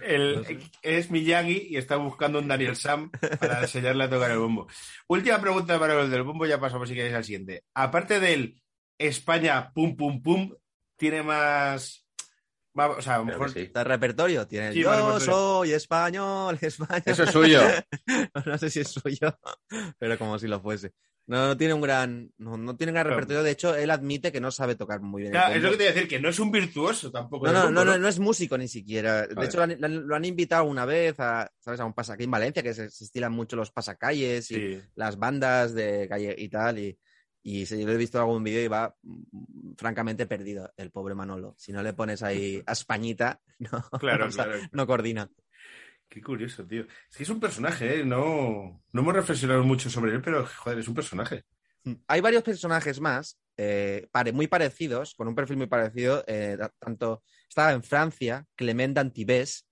El- 0.03 0.59
es 0.83 1.11
Miyagi 1.11 1.68
y 1.70 1.77
está 1.77 1.97
buscando 1.97 2.39
un 2.39 2.49
Daniel 2.49 2.77
Sam 2.77 3.11
para 3.41 3.62
enseñarle 3.62 4.05
a 4.05 4.11
tocar 4.11 4.31
el 4.33 4.39
bombo. 4.39 4.66
Última 5.07 5.41
pregunta 5.41 5.79
para 5.79 6.01
el 6.01 6.11
del 6.11 6.22
bombo, 6.25 6.45
ya 6.45 6.61
pasamos 6.61 6.89
si 6.89 6.95
queréis 6.95 7.14
al 7.14 7.25
siguiente. 7.25 7.62
Aparte 7.72 8.20
del 8.20 8.61
España 8.99 9.72
pum 9.74 9.97
pum 9.97 10.22
pum, 10.22 10.55
tiene 10.97 11.22
más. 11.22 12.07
más- 12.74 12.99
o 12.99 13.03
sea, 13.03 13.16
a 13.16 13.18
lo 13.18 13.24
mejor. 13.26 13.51
sí. 13.53 13.70
El 13.74 13.84
repertorio, 13.84 14.47
tiene 14.47 14.72
Sí, 14.72 14.80
yo 14.80 14.90
repertorio. 14.90 15.20
soy 15.20 15.72
español, 15.72 16.59
español. 16.61 17.03
Eso 17.07 17.22
es 17.24 17.30
suyo. 17.30 17.61
no 18.47 18.59
sé 18.59 18.70
si 18.70 18.80
es 18.80 18.88
suyo, 18.88 19.38
pero 19.99 20.18
como 20.18 20.38
si 20.38 20.47
lo 20.49 20.61
fuese. 20.61 20.92
No, 21.26 21.47
no 21.47 21.57
tiene 21.57 21.72
un 21.72 21.80
gran, 21.80 22.30
no, 22.36 22.59
no 22.59 22.76
tiene 22.76 22.90
un 22.90 22.97
gran 22.97 23.07
repertorio. 23.07 23.42
De 23.42 23.51
hecho, 23.53 23.74
él 23.74 23.90
admite 23.90 24.30
que 24.30 24.42
no 24.42 24.51
sabe 24.51 24.74
tocar 24.76 25.01
muy 25.01 25.22
bien. 25.22 25.34
el 25.34 25.40
Claro, 25.40 25.55
es 25.55 25.62
lo 25.62 25.70
que 25.70 25.76
te 25.78 25.82
iba 25.84 25.90
a 25.90 25.95
decir, 25.95 26.09
que 26.09 26.20
no 26.20 26.28
es 26.28 26.38
un 26.38 26.51
virtuoso 26.51 27.11
tampoco. 27.11 27.47
No, 27.47 27.53
no, 27.55 27.70
no, 27.70 27.82
no, 27.82 27.97
no 27.97 28.09
es 28.09 28.18
músico 28.18 28.59
ni 28.59 28.68
siquiera. 28.68 29.26
De 29.26 29.47
hecho, 29.47 29.57
lo 29.57 29.62
han, 29.62 29.76
lo 29.80 29.86
han- 29.86 30.07
lo 30.07 30.16
han 30.16 30.24
invitado 30.26 30.64
una 30.64 30.84
vez 30.84 31.18
a, 31.20 31.51
¿sabes? 31.61 31.80
a 31.80 31.86
un 31.86 31.95
pasacalle 31.95 32.24
en 32.24 32.30
Valencia, 32.30 32.62
que 32.62 32.74
se, 32.74 32.90
se 32.90 33.05
estilan 33.05 33.32
mucho 33.32 33.57
los 33.57 33.70
pasacalles 33.70 34.51
y 34.51 34.55
Sí. 34.55 34.80
las 34.97 35.16
bandas 35.18 35.72
de 35.72 36.07
calle 36.11 36.34
y 36.36 36.49
tal. 36.51 36.78
Y, 36.78 36.99
y 37.47 37.66
se, 37.66 37.78
yo 37.78 37.86
lo 37.86 37.92
he 37.92 37.97
visto 37.99 38.16
en 38.18 38.22
algún 38.22 38.42
vídeo 38.42 38.62
y 38.64 38.68
va 38.68 38.97
mm, 39.03 39.74
francamente 39.76 40.26
perdido 40.26 40.72
el 40.78 40.90
pobre 40.90 41.14
Manolo. 41.14 41.55
Si 41.59 41.72
no 41.72 41.82
le 41.82 41.92
pones 41.92 42.22
ahí 42.22 42.62
a 42.66 42.72
Españita, 42.72 43.40
no, 43.59 43.82
Claro, 44.01 44.28
no 44.72 44.86
coordina. 44.86 45.30
Qué 46.09 46.22
curioso, 46.22 46.64
tío. 46.66 46.82
Es 47.11 47.16
que 47.16 47.22
es 47.24 47.28
un 47.28 47.40
personaje, 47.40 48.01
¿eh? 48.01 48.05
No, 48.05 48.82
no 48.92 49.01
hemos 49.01 49.14
reflexionado 49.14 49.62
mucho 49.62 49.90
sobre 49.90 50.12
él, 50.14 50.22
pero 50.22 50.47
joder, 50.47 50.78
es 50.78 50.88
un 50.88 50.95
personaje. 50.95 51.45
Hay 52.07 52.20
varios 52.22 52.42
personajes 52.42 52.99
más, 53.01 53.38
eh, 53.59 54.09
pare- 54.11 54.32
muy 54.32 54.47
parecidos, 54.47 55.14
con 55.14 55.28
un 55.28 55.34
perfil 55.34 55.59
muy 55.59 55.66
parecido. 55.66 56.24
eh, 56.26 56.57
ta- 56.59 56.72
tanto 56.78 57.22
estaba 57.49 57.72
en 57.72 57.82
Francia, 57.82 58.47
Clement 58.55 58.97
Antibes, 58.97 59.66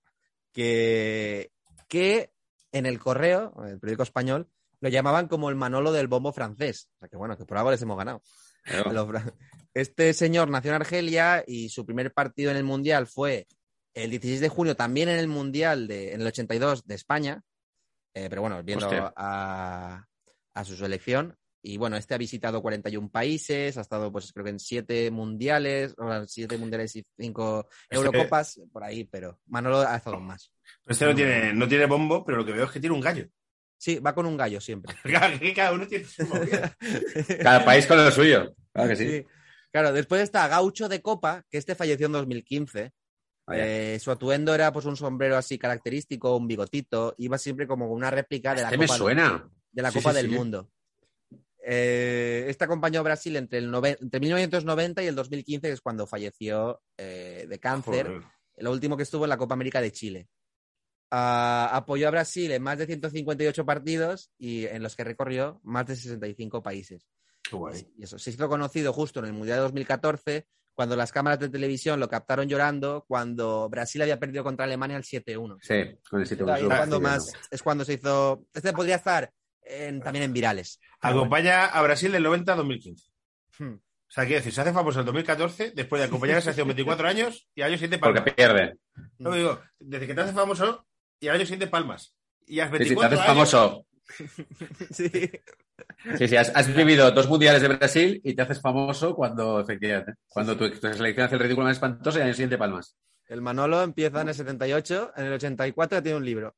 que, 0.51 1.51
que 1.87 2.33
en 2.71 2.85
el 2.85 2.99
correo, 2.99 3.53
en 3.63 3.69
el 3.69 3.79
periódico 3.79 4.03
español, 4.03 4.47
lo 4.83 4.89
llamaban 4.89 5.29
como 5.29 5.49
el 5.49 5.55
Manolo 5.55 5.93
del 5.93 6.09
bombo 6.09 6.33
francés. 6.33 6.89
O 6.97 6.99
sea 6.99 7.07
que 7.07 7.15
bueno, 7.15 7.37
que 7.37 7.45
por 7.45 7.57
algo 7.57 7.71
les 7.71 7.81
hemos 7.81 7.97
ganado. 7.97 8.21
Claro. 8.65 9.13
Este 9.73 10.13
señor 10.13 10.49
nació 10.49 10.71
en 10.71 10.75
Argelia 10.75 11.41
y 11.47 11.69
su 11.69 11.85
primer 11.85 12.13
partido 12.13 12.51
en 12.51 12.57
el 12.57 12.65
Mundial 12.65 13.07
fue 13.07 13.47
el 13.93 14.09
16 14.09 14.41
de 14.41 14.49
junio, 14.49 14.75
también 14.75 15.07
en 15.07 15.19
el 15.19 15.29
Mundial 15.29 15.87
de, 15.87 16.11
en 16.13 16.19
el 16.19 16.27
82 16.27 16.85
de 16.85 16.95
España. 16.95 17.41
Eh, 18.13 18.27
pero 18.29 18.41
bueno, 18.41 18.61
viendo 18.61 18.89
a, 19.15 20.05
a 20.53 20.65
su 20.65 20.75
selección. 20.75 21.33
Y 21.61 21.77
bueno, 21.77 21.95
este 21.95 22.13
ha 22.13 22.17
visitado 22.17 22.61
41 22.61 23.09
países, 23.09 23.77
ha 23.77 23.81
estado 23.81 24.11
pues 24.11 24.33
creo 24.33 24.43
que 24.43 24.49
en 24.51 24.59
7 24.59 25.11
mundiales, 25.11 25.95
o 25.97 26.05
sea, 26.09 26.25
7 26.27 26.57
mundiales 26.57 26.93
y 26.97 27.05
5 27.17 27.69
Este- 27.89 27.95
Eurocopas, 27.95 28.59
por 28.69 28.83
ahí, 28.83 29.05
pero 29.05 29.39
Manolo 29.45 29.79
ha 29.79 29.95
estado 29.95 30.19
más. 30.19 30.51
Este 30.85 31.05
no 31.05 31.15
tiene, 31.15 31.53
no 31.53 31.69
tiene 31.69 31.85
bombo, 31.85 32.25
pero 32.25 32.39
lo 32.39 32.45
que 32.45 32.51
veo 32.51 32.65
es 32.65 32.71
que 32.71 32.81
tiene 32.81 32.93
un 32.95 33.01
gallo. 33.01 33.29
Sí, 33.83 33.99
va 33.99 34.15
con 34.15 34.25
un 34.25 34.37
gallo 34.37 34.61
siempre. 34.61 34.95
Cada 35.55 35.73
uno 35.73 35.85
tiene 35.85 36.05
su 36.05 36.25
movida. 36.25 36.73
Cada 37.43 37.65
país 37.65 37.85
con 37.85 37.97
lo 37.97 38.09
suyo. 38.11 38.55
Claro 38.71 38.87
que 38.89 38.95
sí. 38.95 39.09
Sí. 39.09 39.25
Claro, 39.73 39.91
después 39.91 40.21
está 40.21 40.47
Gaucho 40.47 40.87
de 40.87 41.01
Copa, 41.01 41.43
que 41.51 41.57
este 41.57 41.75
falleció 41.75 42.05
en 42.05 42.13
2015. 42.13 42.93
Vaya. 43.45 43.65
Eh, 43.67 43.99
su 43.99 44.09
atuendo 44.09 44.55
era 44.55 44.71
pues 44.71 44.85
un 44.85 44.95
sombrero 44.95 45.35
así 45.35 45.57
característico, 45.57 46.37
un 46.37 46.47
bigotito. 46.47 47.13
Iba 47.17 47.37
siempre 47.37 47.67
como 47.67 47.91
una 47.91 48.09
réplica 48.09 48.55
de 48.55 48.61
la 48.61 48.67
Este 48.69 48.77
me 48.77 48.85
Copa, 48.87 48.97
suena. 48.97 49.49
de 49.73 49.81
la 49.81 49.91
Sí, 49.91 49.97
Copa 49.97 50.11
sí, 50.11 50.15
del 50.15 50.29
sí. 50.29 50.33
Mundo. 50.33 50.69
Eh, 51.65 52.45
este 52.47 52.63
acompañó 52.63 53.01
a 53.01 53.03
Brasil 53.03 53.35
entre, 53.35 53.59
el 53.59 53.69
entre 53.99 54.19
1990 54.21 55.03
y 55.03 55.07
el 55.07 55.15
2015, 55.15 55.67
que 55.67 55.73
es 55.73 55.81
cuando 55.81 56.07
falleció 56.07 56.81
eh, 56.97 57.47
de 57.49 57.59
cáncer. 57.59 58.07
Joder. 58.07 58.21
Lo 58.59 58.71
último 58.71 58.95
que 58.95 59.03
estuvo 59.03 59.25
en 59.25 59.29
la 59.29 59.37
Copa 59.37 59.55
América 59.55 59.81
de 59.81 59.91
Chile. 59.91 60.29
Ah, 61.11 61.69
apoyó 61.73 62.07
a 62.07 62.11
Brasil 62.11 62.51
en 62.51 62.63
más 62.63 62.77
de 62.79 62.87
158 62.87 63.65
partidos 63.65 64.31
y 64.37 64.65
en 64.65 64.81
los 64.81 64.95
que 64.95 65.03
recorrió 65.03 65.59
más 65.63 65.85
de 65.85 65.95
65 65.95 66.63
países. 66.63 67.07
Guay. 67.51 67.87
Y 67.97 68.03
eso 68.05 68.17
se 68.17 68.31
hizo 68.31 68.49
conocido 68.49 68.91
justo 68.93 69.19
en 69.19 69.25
el 69.27 69.33
Mundial 69.33 69.57
de 69.57 69.63
2014, 69.63 70.47
cuando 70.73 70.95
las 70.95 71.11
cámaras 71.11 71.39
de 71.39 71.49
televisión 71.49 71.99
lo 71.99 72.09
captaron 72.09 72.47
llorando 72.49 73.05
cuando 73.07 73.69
Brasil 73.69 74.01
había 74.01 74.19
perdido 74.19 74.43
contra 74.43 74.65
Alemania 74.65 74.97
el 74.97 75.03
7-1. 75.03 75.59
Sí, 75.61 75.99
con 76.09 76.21
el 76.21 76.25
sitio 76.25 76.51
Ahí 76.51 76.63
es 76.63 76.67
cuando 76.67 76.99
más 76.99 77.31
es 77.51 77.61
cuando 77.61 77.85
se 77.85 77.93
hizo. 77.93 78.45
Este 78.51 78.73
podría 78.73 78.95
estar 78.95 79.31
en- 79.61 80.01
también 80.01 80.23
en 80.25 80.33
virales. 80.33 80.79
Acompaña 80.99 81.65
a 81.65 81.81
Brasil 81.83 82.11
del 82.11 82.23
90 82.23 82.53
a 82.53 82.55
2015. 82.55 83.11
Hmm. 83.59 83.73
O 83.75 83.81
sea, 84.15 84.25
quiero 84.25 84.39
decir, 84.39 84.53
se 84.53 84.61
hace 84.61 84.73
famoso 84.73 84.99
el 84.99 85.05
2014, 85.05 85.73
después 85.75 85.99
de 85.99 86.07
acompañar 86.07 86.37
a 86.37 86.41
selección 86.41 86.67
24 86.67 87.07
años 87.07 87.47
y 87.53 87.61
al 87.61 87.69
año 87.69 87.77
siguiente 87.77 87.99
palmas. 87.99 88.21
Porque 88.21 88.31
pierde. 88.35 88.77
No, 89.19 89.31
digo, 89.31 89.59
desde 89.79 90.07
que 90.07 90.13
te 90.15 90.21
haces 90.21 90.35
famoso 90.35 90.85
y 91.23 91.27
al 91.29 91.35
año 91.35 91.45
siguiente 91.45 91.67
palmas. 91.67 92.15
Y 92.45 92.59
a 92.59 92.65
Sí, 92.65 92.71
sí, 92.71 92.77
te 92.77 92.95
24 92.95 93.05
haces 93.19 93.19
años, 93.19 93.51
famoso. 93.51 93.85
Sí. 94.91 95.31
Sí, 96.17 96.27
sí, 96.27 96.35
has, 96.35 96.51
has 96.55 96.73
vivido 96.75 97.11
dos 97.11 97.27
mundiales 97.29 97.61
de 97.61 97.69
Brasil 97.69 98.21
y 98.23 98.35
te 98.35 98.41
haces 98.41 98.59
famoso 98.61 99.15
cuando, 99.15 99.59
efectivamente, 99.61 100.13
cuando 100.27 100.55
tu, 100.57 100.69
tu 100.69 100.93
selección 100.93 101.25
hace 101.25 101.35
el 101.35 101.41
ridículo 101.41 101.65
más 101.65 101.77
espantoso 101.77 102.17
y 102.17 102.21
al 102.21 102.27
año 102.27 102.33
siguiente 102.33 102.57
palmas. 102.57 102.95
El 103.27 103.41
Manolo 103.41 103.81
empieza 103.81 104.21
en 104.21 104.27
el 104.27 104.35
78, 104.35 105.13
en 105.15 105.25
el 105.25 105.33
84 105.33 105.97
ya 105.97 106.01
tiene 106.03 106.17
un 106.17 106.25
libro. 106.25 106.55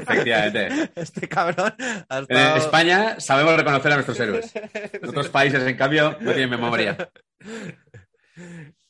Efectivamente. 0.00 0.90
Este 0.96 1.28
cabrón 1.28 1.74
ha 2.08 2.18
En 2.28 2.56
España 2.56 3.20
sabemos 3.20 3.54
reconocer 3.56 3.92
a 3.92 3.96
nuestros 3.96 4.18
héroes. 4.18 4.52
En 5.02 5.08
otros 5.08 5.28
países, 5.28 5.62
en 5.62 5.76
cambio, 5.76 6.16
no 6.20 6.30
tienen 6.32 6.50
memoria. 6.50 6.96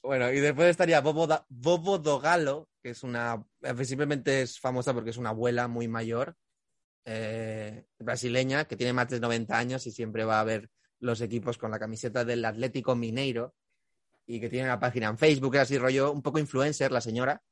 Bueno, 0.03 0.31
y 0.31 0.39
después 0.39 0.69
estaría 0.69 1.01
Bobo, 1.01 1.27
Da- 1.27 1.45
Bobo 1.49 1.99
Dogalo, 1.99 2.69
que 2.87 2.91
es 2.93 3.03
una. 3.03 3.45
eh, 3.63 3.85
Simplemente 3.85 4.43
es 4.43 4.61
famosa 4.61 4.95
porque 4.95 5.11
es 5.11 5.17
una 5.17 5.31
abuela 5.31 5.67
muy 5.67 5.89
mayor, 5.89 6.37
eh, 7.05 7.85
brasileña, 7.99 8.67
que 8.67 8.77
tiene 8.77 8.93
más 8.93 9.09
de 9.09 9.19
90 9.19 9.59
años 9.59 9.85
y 9.89 9.91
siempre 9.91 10.25
va 10.25 10.39
a 10.39 10.45
ver 10.45 10.71
los 11.01 11.21
equipos 11.21 11.59
con 11.59 11.73
la 11.73 11.81
camiseta 11.81 12.25
del 12.25 12.45
Atlético 12.45 12.95
Mineiro 12.95 13.57
y 14.25 14.39
que 14.39 14.49
tiene 14.49 14.67
una 14.67 14.79
página 14.79 15.09
en 15.09 15.19
Facebook, 15.19 15.57
es 15.57 15.63
así 15.63 15.79
rollo, 15.79 16.13
un 16.13 16.23
poco 16.23 16.39
influencer 16.39 16.93
la 16.93 17.01
señora. 17.01 17.43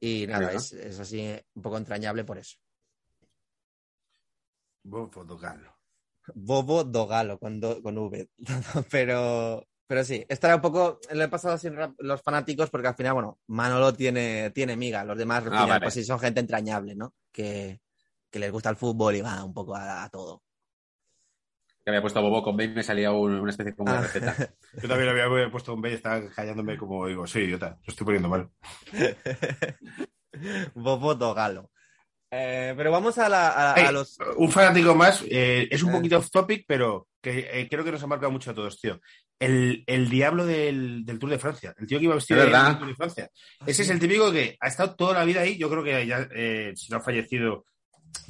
Y 0.00 0.26
nada, 0.26 0.46
es, 0.56 0.72
es 0.72 0.98
así 0.98 1.20
eh, 1.20 1.44
un 1.54 1.60
poco 1.62 1.76
entrañable 1.76 2.24
por 2.24 2.38
eso. 2.38 2.56
A 4.90 5.06
fotocarlo. 5.12 5.76
Bobo 6.34 6.84
Dogalo 6.84 7.38
con, 7.38 7.60
do- 7.60 7.82
con 7.82 7.98
V. 7.98 8.30
pero, 8.90 9.62
pero 9.90 10.04
sí, 10.04 10.24
estará 10.28 10.54
un 10.54 10.60
poco. 10.62 11.00
Lo 11.10 11.24
he 11.24 11.28
pasado 11.28 11.58
sin 11.58 11.74
rap- 11.74 11.96
los 11.98 12.22
fanáticos 12.22 12.70
porque 12.70 12.86
al 12.86 12.94
final, 12.94 13.14
bueno, 13.14 13.40
Manolo 13.48 13.92
tiene, 13.92 14.50
tiene 14.50 14.76
miga. 14.76 15.02
Los 15.04 15.18
demás, 15.18 15.38
al 15.42 15.48
Ah, 15.48 15.50
final, 15.50 15.68
vale. 15.68 15.80
pues 15.82 15.94
sí, 15.94 16.04
son 16.04 16.20
gente 16.20 16.38
entrañable, 16.38 16.94
¿no? 16.94 17.12
Que, 17.32 17.80
que 18.30 18.38
les 18.38 18.52
gusta 18.52 18.70
el 18.70 18.76
fútbol 18.76 19.16
y 19.16 19.20
va 19.20 19.42
un 19.42 19.52
poco 19.52 19.74
a, 19.74 20.04
a 20.04 20.08
todo. 20.08 20.44
que 21.82 21.90
había 21.90 22.02
puesto 22.02 22.22
Bobo 22.22 22.40
con 22.44 22.56
B 22.56 22.64
y 22.66 22.68
me 22.68 22.82
salía 22.84 23.10
un- 23.10 23.40
una 23.40 23.50
especie 23.50 23.74
como 23.74 23.90
de 23.90 23.98
Ah. 23.98 24.02
receta. 24.02 24.36
Yo 24.80 24.88
también 24.88 25.06
lo 25.16 25.24
había 25.34 25.50
puesto 25.50 25.74
un 25.74 25.84
y 25.84 25.88
estaba 25.94 26.22
callándome 26.30 26.76
como 26.78 27.08
digo, 27.08 27.26
soy 27.26 27.42
idiota, 27.46 27.70
lo 27.84 27.90
estoy 27.90 28.04
poniendo 28.04 28.28
mal. 28.28 28.48
Bobo 30.74 31.14
Dogalo. 31.14 31.70
Eh, 32.30 32.74
pero 32.76 32.92
vamos 32.92 33.18
a, 33.18 33.28
la- 33.28 33.48
a- 33.48 33.72
a 33.74 33.90
los. 33.92 34.18
Un 34.36 34.50
fanático 34.52 34.94
más, 34.94 35.24
eh, 35.28 35.66
es 35.70 35.82
un 35.82 35.90
Eh. 35.90 35.92
poquito 35.94 36.18
off 36.18 36.30
topic, 36.30 36.64
pero 36.68 37.08
que 37.20 37.48
eh, 37.52 37.68
creo 37.68 37.82
que 37.84 37.90
nos 37.92 38.02
ha 38.02 38.06
marcado 38.06 38.30
mucho 38.30 38.52
a 38.52 38.54
todos, 38.54 38.80
tío. 38.80 39.00
El, 39.40 39.82
el 39.86 40.08
diablo 40.10 40.44
del, 40.46 41.04
del 41.04 41.18
Tour 41.18 41.30
de 41.30 41.38
Francia, 41.38 41.74
el 41.78 41.86
tío 41.86 41.98
que 41.98 42.04
iba 42.04 42.14
vestido 42.14 42.40
del 42.40 42.52
Tour 42.52 42.86
de 42.88 42.94
Francia. 42.94 43.30
Ese 43.66 43.82
es 43.82 43.90
el 43.90 43.98
típico 43.98 44.30
que 44.30 44.56
ha 44.60 44.68
estado 44.68 44.94
toda 44.94 45.14
la 45.14 45.24
vida 45.24 45.40
ahí. 45.40 45.56
Yo 45.58 45.70
creo 45.70 45.82
que 45.82 46.06
ya, 46.06 46.28
eh, 46.34 46.72
si 46.76 46.90
no 46.92 46.98
ha 46.98 47.00
fallecido, 47.00 47.64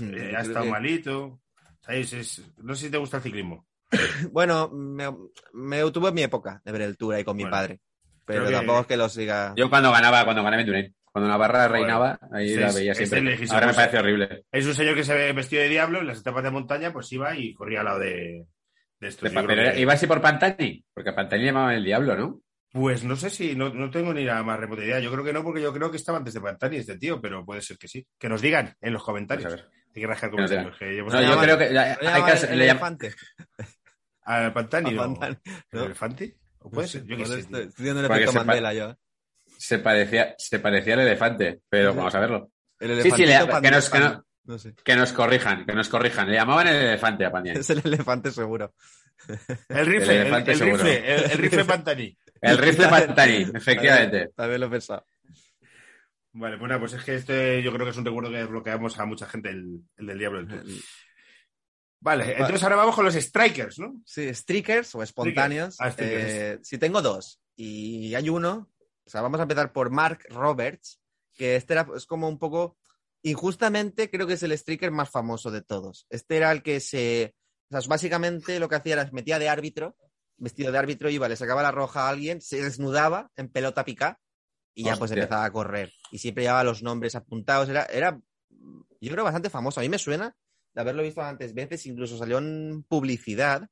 eh, 0.01 0.33
ha 0.37 0.41
estado 0.43 0.65
que- 0.67 0.71
malito. 0.71 1.41
¿Sabes? 1.83 2.13
Es- 2.13 2.43
no 2.59 2.75
sé 2.75 2.87
si 2.87 2.91
te 2.93 2.99
gusta 2.99 3.17
el 3.19 3.23
ciclismo. 3.25 3.67
Bueno, 4.31 4.71
me, 4.73 5.05
me 5.53 5.91
tuve 5.91 6.13
mi 6.13 6.23
época 6.23 6.63
de 6.65 6.73
ver 6.73 6.83
el 6.83 6.97
tour 6.97 7.15
ahí 7.15 7.25
con 7.25 7.37
mi 7.37 7.43
Bueno, 7.43 7.57
padre. 7.57 7.81
Pero 8.25 8.47
que- 8.47 8.53
tampoco 8.53 8.81
es 8.83 8.87
que 8.87 8.97
lo 8.97 9.09
siga. 9.09 9.53
Yo 9.57 9.69
cuando 9.69 9.91
ganaba, 9.91 10.23
cuando 10.25 10.45
gané 10.45 10.61
Indurain, 10.61 10.95
cuando 11.07 11.29
Navarra 11.29 11.67
reinaba, 11.67 12.21
ahí 12.33 12.51
Sí, 12.51 12.57
la 12.61 12.69
es- 12.69 12.75
veía 12.77 12.95
siempre. 12.95 13.37
Ahora 13.51 13.67
me 13.67 13.75
parece 13.75 13.99
horrible. 13.99 14.45
Es 14.53 14.65
un 14.65 14.75
señor 14.77 14.95
que 14.95 15.03
se 15.03 15.15
ve 15.15 15.33
vestido 15.33 15.63
de 15.63 15.69
diablo 15.71 15.99
en 15.99 16.07
las 16.07 16.21
etapas 16.21 16.45
de 16.45 16.53
montaña, 16.53 16.93
pues 16.93 17.11
iba 17.13 17.35
y 17.37 17.53
corría 17.55 17.81
al 17.81 17.87
lado 17.87 17.99
de, 17.99 18.47
de 19.01 19.09
esto. 19.09 19.29
De- 19.29 19.33
pero 19.47 19.73
que- 19.73 19.81
iba 19.81 19.93
así 19.93 20.07
por 20.07 20.21
Pantani, 20.21 20.85
porque 20.95 21.11
a 21.11 21.15
Pantani 21.15 21.45
llamaban 21.45 21.75
el 21.75 21.85
diablo, 21.85 22.17
¿no? 22.17 22.41
Pues 22.73 23.03
no 23.03 23.17
sé 23.17 23.31
si, 23.31 23.57
no, 23.57 23.71
no 23.75 23.91
tengo 23.91 24.15
ni 24.15 24.25
la 24.25 24.43
más 24.45 24.61
remota 24.61 24.85
idea. 24.85 25.01
Yo 25.01 25.11
creo 25.11 25.25
que 25.25 25.33
no, 25.33 25.43
porque 25.43 25.61
yo 25.63 25.73
creo 25.73 25.91
que 25.91 25.97
estaba 25.97 26.19
antes 26.19 26.35
de 26.35 26.41
Pantani 26.41 26.77
este 26.77 26.97
tío, 26.99 27.21
pero 27.21 27.45
puede 27.45 27.63
ser 27.63 27.77
que 27.79 27.89
sí. 27.89 28.07
Que 28.17 28.29
nos 28.29 28.41
digan 28.41 28.77
en 28.81 28.93
los 28.93 29.03
comentarios. 29.03 29.51
Pues 29.53 29.61
a 29.61 29.65
ver. 29.65 29.73
Hay 29.93 30.01
que 30.03 30.07
rascar 30.07 30.31
comentarios. 30.31 30.79
que 30.79 30.85
No, 31.03 31.11
yo 31.11 31.21
llaman- 31.21 31.45
creo 31.45 31.59
que 31.59 31.65
ya- 31.75 31.99
¿Le 32.01 32.09
hay 32.09 32.21
llaman 32.21 32.25
que 32.39 32.47
el, 32.47 32.59
le 32.59 32.67
llaman- 32.67 32.97
elefante? 32.99 33.15
¿A 34.25 34.53
Pantani? 34.55 34.91
A 34.91 34.93
no. 34.93 34.99
Pantani, 35.03 35.37
¿El 35.73 35.81
elefante? 35.81 36.37
¿O 36.61 36.71
puede 36.71 36.87
ser? 36.89 37.05
Yo 37.07 37.17
qué 37.17 37.27
sé. 37.27 37.41
estoy, 37.41 37.71
viendo 37.79 38.01
el 38.03 38.07
Porque 38.07 38.23
efecto 38.25 38.45
Mandela 38.45 38.75
yo. 38.75 38.97
se 39.59 39.79
parecía, 39.79 40.35
se 40.39 40.59
parecía 40.61 40.95
al 40.95 41.01
elefante, 41.01 41.63
pero 41.69 41.95
vamos 41.95 42.15
a 42.15 42.21
verlo. 42.21 42.53
El 42.79 43.03
Sí, 43.03 43.11
sí, 43.11 43.27
le- 43.27 43.33
que 43.33 43.39
nos- 43.39 43.47
que 43.47 43.99
Pandora. 43.99 44.11
no- 44.11 44.25
No 44.45 44.59
sé. 44.59 44.75
Que 44.85 44.97
nos 44.97 45.13
corrijan, 45.13 45.67
que 45.67 45.75
nos 45.75 45.89
corrijan. 45.89 46.29
Le 46.29 46.37
llamaban 46.37 46.67
el 46.69 46.77
elefante 46.77 47.25
a 47.25 47.31
Pantani. 47.31 47.59
Es 47.61 47.71
el 47.71 47.83
elefante 47.85 48.31
seguro. 48.31 48.75
El 49.69 49.87
rifle, 49.87 50.05
El 50.05 50.11
el, 50.11 50.21
elefante 50.23 50.53
el 50.53 50.59
seguro. 50.59 50.83
rifle, 50.83 51.15
el, 51.15 51.31
el 51.31 51.39
rifle 51.39 51.65
Pantani. 51.65 52.17
El 52.43 52.57
rifle 52.57 52.89
Pantani, 52.89 53.47
efectivamente. 53.55 54.11
También, 54.19 54.33
también 54.35 54.61
lo 54.63 54.67
he 54.67 54.71
pensado. 54.71 55.05
Vale, 56.33 56.57
bueno, 56.57 56.79
pues 56.81 56.95
es 56.95 57.05
que 57.05 57.17
este 57.17 57.63
yo 57.63 57.71
creo 57.71 57.85
que 57.85 57.91
es 57.91 57.97
un 57.99 58.05
recuerdo 58.07 58.31
que 58.31 58.39
desbloqueamos 58.39 58.99
a 58.99 59.05
mucha 59.05 59.27
gente, 59.27 59.51
el, 59.51 59.83
el 59.99 60.07
del 60.07 60.19
diablo 60.19 60.39
del 60.39 60.49
Tour. 60.49 60.65
Vale, 62.03 62.33
entonces 62.33 62.63
ahora 62.63 62.77
vamos 62.77 62.95
con 62.95 63.05
los 63.05 63.15
strikers, 63.15 63.79
¿no? 63.79 64.01
Sí, 64.07 64.33
streakers 64.33 64.95
o 64.95 65.03
espontáneos. 65.03 65.77
Ah, 65.81 65.91
streakers. 65.91 66.33
Eh, 66.33 66.59
si 66.63 66.79
tengo 66.79 67.03
dos 67.03 67.43
y 67.57 68.15
hay 68.15 68.31
uno, 68.31 68.71
o 69.05 69.11
sea, 69.11 69.21
vamos 69.21 69.39
a 69.39 69.43
empezar 69.43 69.71
por 69.71 69.91
Mark 69.91 70.25
Roberts, 70.31 70.99
que 71.37 71.57
este 71.57 71.75
era, 71.75 71.87
es 71.95 72.07
como 72.07 72.27
un 72.27 72.39
poco, 72.39 72.79
injustamente 73.23 74.11
creo 74.11 74.27
que 74.27 74.35
es 74.35 74.43
el 74.43 74.57
streaker 74.57 74.91
más 74.91 75.11
famoso 75.11 75.51
de 75.51 75.63
todos. 75.63 76.07
Este 76.11 76.37
era 76.37 76.53
el 76.53 76.63
que 76.63 76.81
se, 76.81 77.35
o 77.71 77.81
sea, 77.81 77.89
básicamente 77.89 78.59
lo 78.61 78.69
que 78.69 78.77
hacía 78.77 78.95
era 78.95 79.07
se 79.07 79.13
metía 79.13 79.39
de 79.39 79.49
árbitro, 79.49 79.97
vestido 80.37 80.73
de 80.73 80.79
árbitro, 80.79 81.11
iba, 81.11 81.29
le 81.29 81.37
sacaba 81.37 81.63
la 81.63 81.71
roja 81.71 82.07
a 82.07 82.09
alguien, 82.09 82.41
se 82.41 82.63
desnudaba 82.63 83.31
en 83.37 83.49
pelota 83.49 83.85
pica 83.85 84.19
y 84.75 84.85
ya 84.85 84.97
pues 84.97 85.11
empezaba 85.11 85.45
a 85.45 85.53
correr. 85.53 85.93
Y 86.11 86.19
siempre 86.19 86.45
llevaba 86.45 86.65
los 86.65 86.83
nombres 86.83 87.15
apuntados, 87.15 87.69
era, 87.69 87.85
era, 87.85 88.21
yo 89.01 89.13
creo, 89.13 89.25
bastante 89.25 89.51
famoso. 89.51 89.81
A 89.81 89.83
mí 89.83 89.89
me 89.89 89.99
suena 89.99 90.35
de 90.73 90.81
haberlo 90.81 91.03
visto 91.03 91.21
antes 91.21 91.55
veces, 91.55 91.85
incluso 91.87 92.17
salió 92.17 92.39
en 92.39 92.85
publicidad 92.89 93.69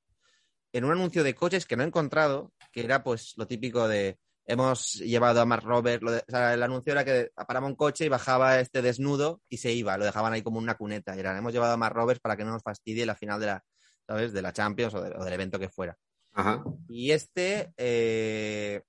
en 0.73 0.85
un 0.85 0.93
anuncio 0.93 1.25
de 1.25 1.35
coches 1.35 1.65
que 1.65 1.77
no 1.77 1.83
he 1.83 1.87
encontrado, 1.87 2.53
que 2.73 2.85
era 2.85 3.03
pues 3.03 3.35
lo 3.37 3.47
típico 3.47 3.89
de 3.89 4.19
hemos 4.49 4.95
llevado 4.95 5.41
a 5.41 5.45
Mark 5.45 5.63
Robert, 5.65 6.03
lo 6.03 6.11
de- 6.11 6.25
o 6.27 6.31
sea, 6.31 6.55
el 6.55 6.63
anuncio 6.63 6.93
era 6.93 7.05
que 7.05 7.31
paraba 7.47 7.67
un 7.67 7.77
coche 7.77 8.07
y 8.07 8.09
bajaba 8.09 8.59
este 8.59 8.83
desnudo 8.83 9.41
y 9.49 9.59
se 9.59 9.71
iba, 9.73 9.97
lo 9.99 10.05
dejaban 10.07 10.33
ahí 10.33 10.43
como 10.43 10.59
una 10.59 10.75
cuneta, 10.77 11.15
y 11.15 11.21
era 11.21 11.37
hemos 11.39 11.53
llevado 11.53 11.75
a 11.75 11.77
Mark 11.77 11.95
Roberts 11.95 12.21
para 12.21 12.37
que 12.37 12.45
no 12.45 12.51
nos 12.53 12.63
fastidie 12.63 13.05
la 13.07 13.15
final 13.15 13.39
de 13.39 13.47
la, 13.47 13.65
¿sabes? 14.07 14.33
de 14.33 14.43
la 14.43 14.53
Champions 14.53 14.95
o, 14.95 15.03
de- 15.03 15.15
o 15.17 15.23
del 15.25 15.35
evento 15.35 15.59
que 15.59 15.69
fuera. 15.69 15.97
Ajá. 16.33 16.65
Y 16.89 17.11
este, 17.11 17.73
eh, 17.77 18.83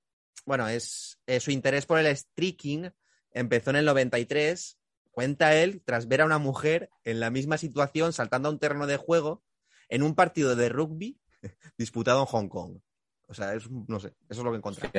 bueno, 0.45 0.68
es, 0.68 1.20
su 1.39 1.51
interés 1.51 1.86
por 1.86 1.99
el 1.99 2.16
streaking 2.16 2.89
empezó 3.32 3.70
en 3.72 3.76
el 3.78 3.86
93. 3.86 4.78
Cuenta 5.12 5.53
él 5.55 5.82
tras 5.84 6.07
ver 6.07 6.22
a 6.22 6.26
una 6.26 6.38
mujer 6.38 6.89
en 7.03 7.20
la 7.20 7.30
misma 7.32 7.57
situación 7.57 8.14
saltando 8.14 8.47
a 8.47 8.51
un 8.51 8.60
terreno 8.60 8.88
de 8.88 8.95
juego 8.97 9.43
en 9.89 10.03
un 10.03 10.16
partido 10.16 10.55
de 10.55 10.70
rugby 10.70 11.20
disputado 11.78 12.22
en 12.22 12.26
Hong 12.28 12.47
Kong. 12.47 12.80
O 13.28 13.34
sea, 13.34 13.53
es, 13.53 13.70
no 13.70 13.99
sé, 13.99 14.10
eso 14.30 14.41
es 14.41 14.43
lo 14.45 14.51
que 14.51 14.57
encontré. 14.57 14.89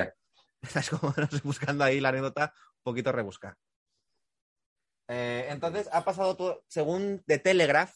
Estás 0.63 0.91
como 0.91 1.15
buscando 1.45 1.85
ahí 1.85 2.01
la 2.01 2.11
anécdota 2.11 2.53
un 2.77 2.83
poquito 2.83 3.13
rebuscar. 3.13 3.57
Eh, 5.09 5.47
entonces, 5.49 5.89
ha 5.93 6.05
pasado 6.05 6.37
todo, 6.37 6.65
según 6.69 7.23
The 7.27 7.39
Telegraph, 7.39 7.93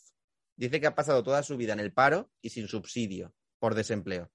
dice 0.56 0.80
que 0.80 0.86
ha 0.86 0.94
pasado 0.94 1.22
toda 1.22 1.42
su 1.42 1.56
vida 1.56 1.72
en 1.72 1.80
el 1.80 1.92
paro 1.92 2.30
y 2.40 2.50
sin 2.50 2.66
subsidio 2.68 3.34
por 3.58 3.74
desempleo. 3.74 4.30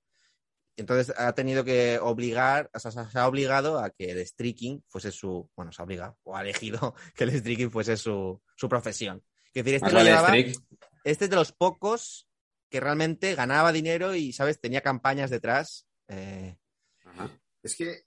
Entonces 0.77 1.13
ha 1.17 1.34
tenido 1.34 1.65
que 1.65 1.99
obligar, 2.01 2.69
o 2.73 2.80
sea, 2.80 2.91
se 2.91 3.19
ha 3.19 3.27
obligado 3.27 3.80
a 3.80 3.89
que 3.89 4.11
el 4.11 4.25
streaking 4.25 4.82
fuese 4.88 5.11
su, 5.11 5.49
bueno, 5.55 5.73
se 5.73 5.82
ha 5.82 5.86
obligado, 5.86 6.17
o 6.23 6.38
ha 6.38 6.41
elegido 6.41 6.95
que 7.15 7.25
el 7.25 7.38
streaking 7.38 7.69
fuese 7.69 7.97
su, 7.97 8.41
su 8.55 8.69
profesión. 8.69 9.21
Es 9.53 9.65
decir, 9.65 9.75
este, 9.75 9.91
lo 9.91 10.01
llevaba- 10.03 10.38
este 10.38 11.25
es 11.25 11.30
de 11.30 11.36
los 11.36 11.51
pocos 11.51 12.27
que 12.69 12.80
realmente 12.80 13.36
ganaba 13.36 13.73
dinero 13.73 14.15
y, 14.15 14.32
¿sabes? 14.32 14.61
Tenía 14.61 14.82
campañas 14.82 15.30
detrás. 15.30 15.86
Eh, 16.07 16.55
Ajá. 17.03 17.30
Es 17.61 17.75
que, 17.75 18.05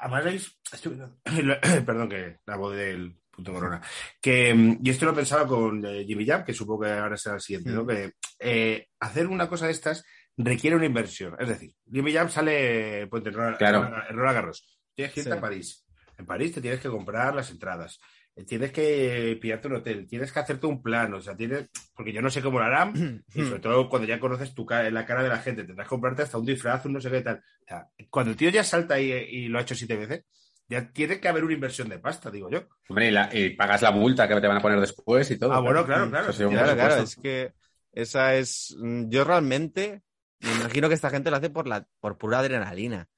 además, 0.00 0.24
veis, 0.24 0.58
perdón, 1.86 2.08
que 2.08 2.38
la 2.46 2.56
voz 2.56 2.74
del 2.76 3.16
punto 3.30 3.52
corona. 3.52 3.80
Que, 4.20 4.52
mm, 4.54 4.78
y 4.82 4.90
esto 4.90 5.06
lo 5.06 5.14
pensaba 5.14 5.46
con 5.46 5.84
eh, 5.86 6.04
Jimmy 6.04 6.26
Jam, 6.26 6.44
que 6.44 6.52
supongo 6.54 6.82
que 6.84 6.90
ahora 6.92 7.16
será 7.16 7.36
el 7.36 7.40
siguiente, 7.40 7.70
¿no? 7.70 7.86
Que 7.86 8.12
eh, 8.38 8.88
hacer 9.00 9.26
una 9.26 9.48
cosa 9.48 9.66
de 9.66 9.72
estas 9.72 10.04
requiere 10.36 10.76
una 10.76 10.86
inversión. 10.86 11.34
Es 11.38 11.48
decir, 11.48 11.74
Jimmy 11.90 12.12
Jam 12.12 12.28
sale 12.28 13.02
en 13.02 13.10
Roland 13.10 13.56
Claro. 13.58 13.84
en 14.08 14.16
Roland 14.16 14.34
Garros. 14.36 14.78
Tienes 14.94 15.12
que 15.14 15.20
irte 15.20 15.32
Sí. 15.32 15.36
a 15.38 15.40
París. 15.40 15.84
En 16.16 16.26
París 16.26 16.52
te 16.52 16.60
tienes 16.60 16.80
que 16.80 16.88
comprar 16.88 17.34
las 17.34 17.50
entradas. 17.50 18.00
Eh, 18.38 18.44
Tienes 18.44 18.70
que 18.72 19.36
pillarte 19.40 19.68
un 19.68 19.74
hotel, 19.76 20.06
tienes 20.06 20.30
que 20.32 20.38
hacerte 20.38 20.66
un 20.66 20.80
plan, 20.82 21.12
o 21.14 21.20
sea, 21.20 21.36
tienes, 21.36 21.66
porque 21.94 22.12
yo 22.12 22.22
no 22.22 22.30
sé 22.30 22.40
cómo 22.40 22.58
lo 22.60 22.64
harán, 22.64 22.92
y 23.34 23.42
sobre 23.44 23.60
todo 23.60 23.88
cuando 23.88 24.06
ya 24.06 24.20
conoces 24.20 24.54
tu 24.54 24.64
ca- 24.64 24.88
la 24.90 25.04
cara 25.06 25.22
de 25.22 25.28
la 25.28 25.38
gente, 25.38 25.64
tendrás 25.64 25.86
que 25.86 25.90
comprarte 25.90 26.22
hasta 26.22 26.38
un 26.38 26.46
disfraz, 26.46 26.84
un 26.86 26.92
no 26.94 27.00
sé 27.00 27.10
qué 27.10 27.20
tal. 27.22 27.36
O 27.38 27.66
sea, 27.66 27.86
cuando 28.10 28.30
el 28.32 28.36
tío 28.36 28.50
ya 28.50 28.62
salta 28.64 29.00
y, 29.00 29.10
y 29.12 29.48
lo 29.48 29.58
ha 29.58 29.62
hecho 29.62 29.74
siete 29.74 29.96
veces, 29.96 30.24
ya 30.68 30.92
tiene 30.92 31.18
que 31.18 31.28
haber 31.28 31.44
una 31.44 31.54
inversión 31.54 31.88
de 31.88 31.98
pasta, 31.98 32.30
digo 32.30 32.50
yo. 32.50 32.68
Hombre, 32.88 33.08
y, 33.08 33.10
la- 33.10 33.30
y 33.32 33.50
pagas 33.50 33.82
la 33.82 33.90
multa 33.90 34.28
que 34.28 34.40
te 34.40 34.46
van 34.46 34.58
a 34.58 34.62
poner 34.62 34.80
después 34.80 35.30
y 35.30 35.38
todo. 35.38 35.52
Ah, 35.54 35.60
bueno, 35.60 35.84
claro, 35.84 36.10
claro. 36.10 36.32
Sí, 36.32 36.44
Claro, 36.44 36.74
claro, 36.76 37.02
es 37.02 37.16
que 37.16 37.52
esa 37.92 38.34
es. 38.36 38.76
mm, 38.78 39.08
Yo 39.08 39.24
realmente 39.24 40.02
me 40.40 40.52
imagino 40.52 40.88
que 40.88 40.94
esta 40.94 41.10
gente 41.10 41.30
lo 41.30 41.36
hace 41.36 41.50
por 41.50 41.66
la, 41.66 41.86
por 42.00 42.18
pura 42.18 42.38
adrenalina. 42.38 43.08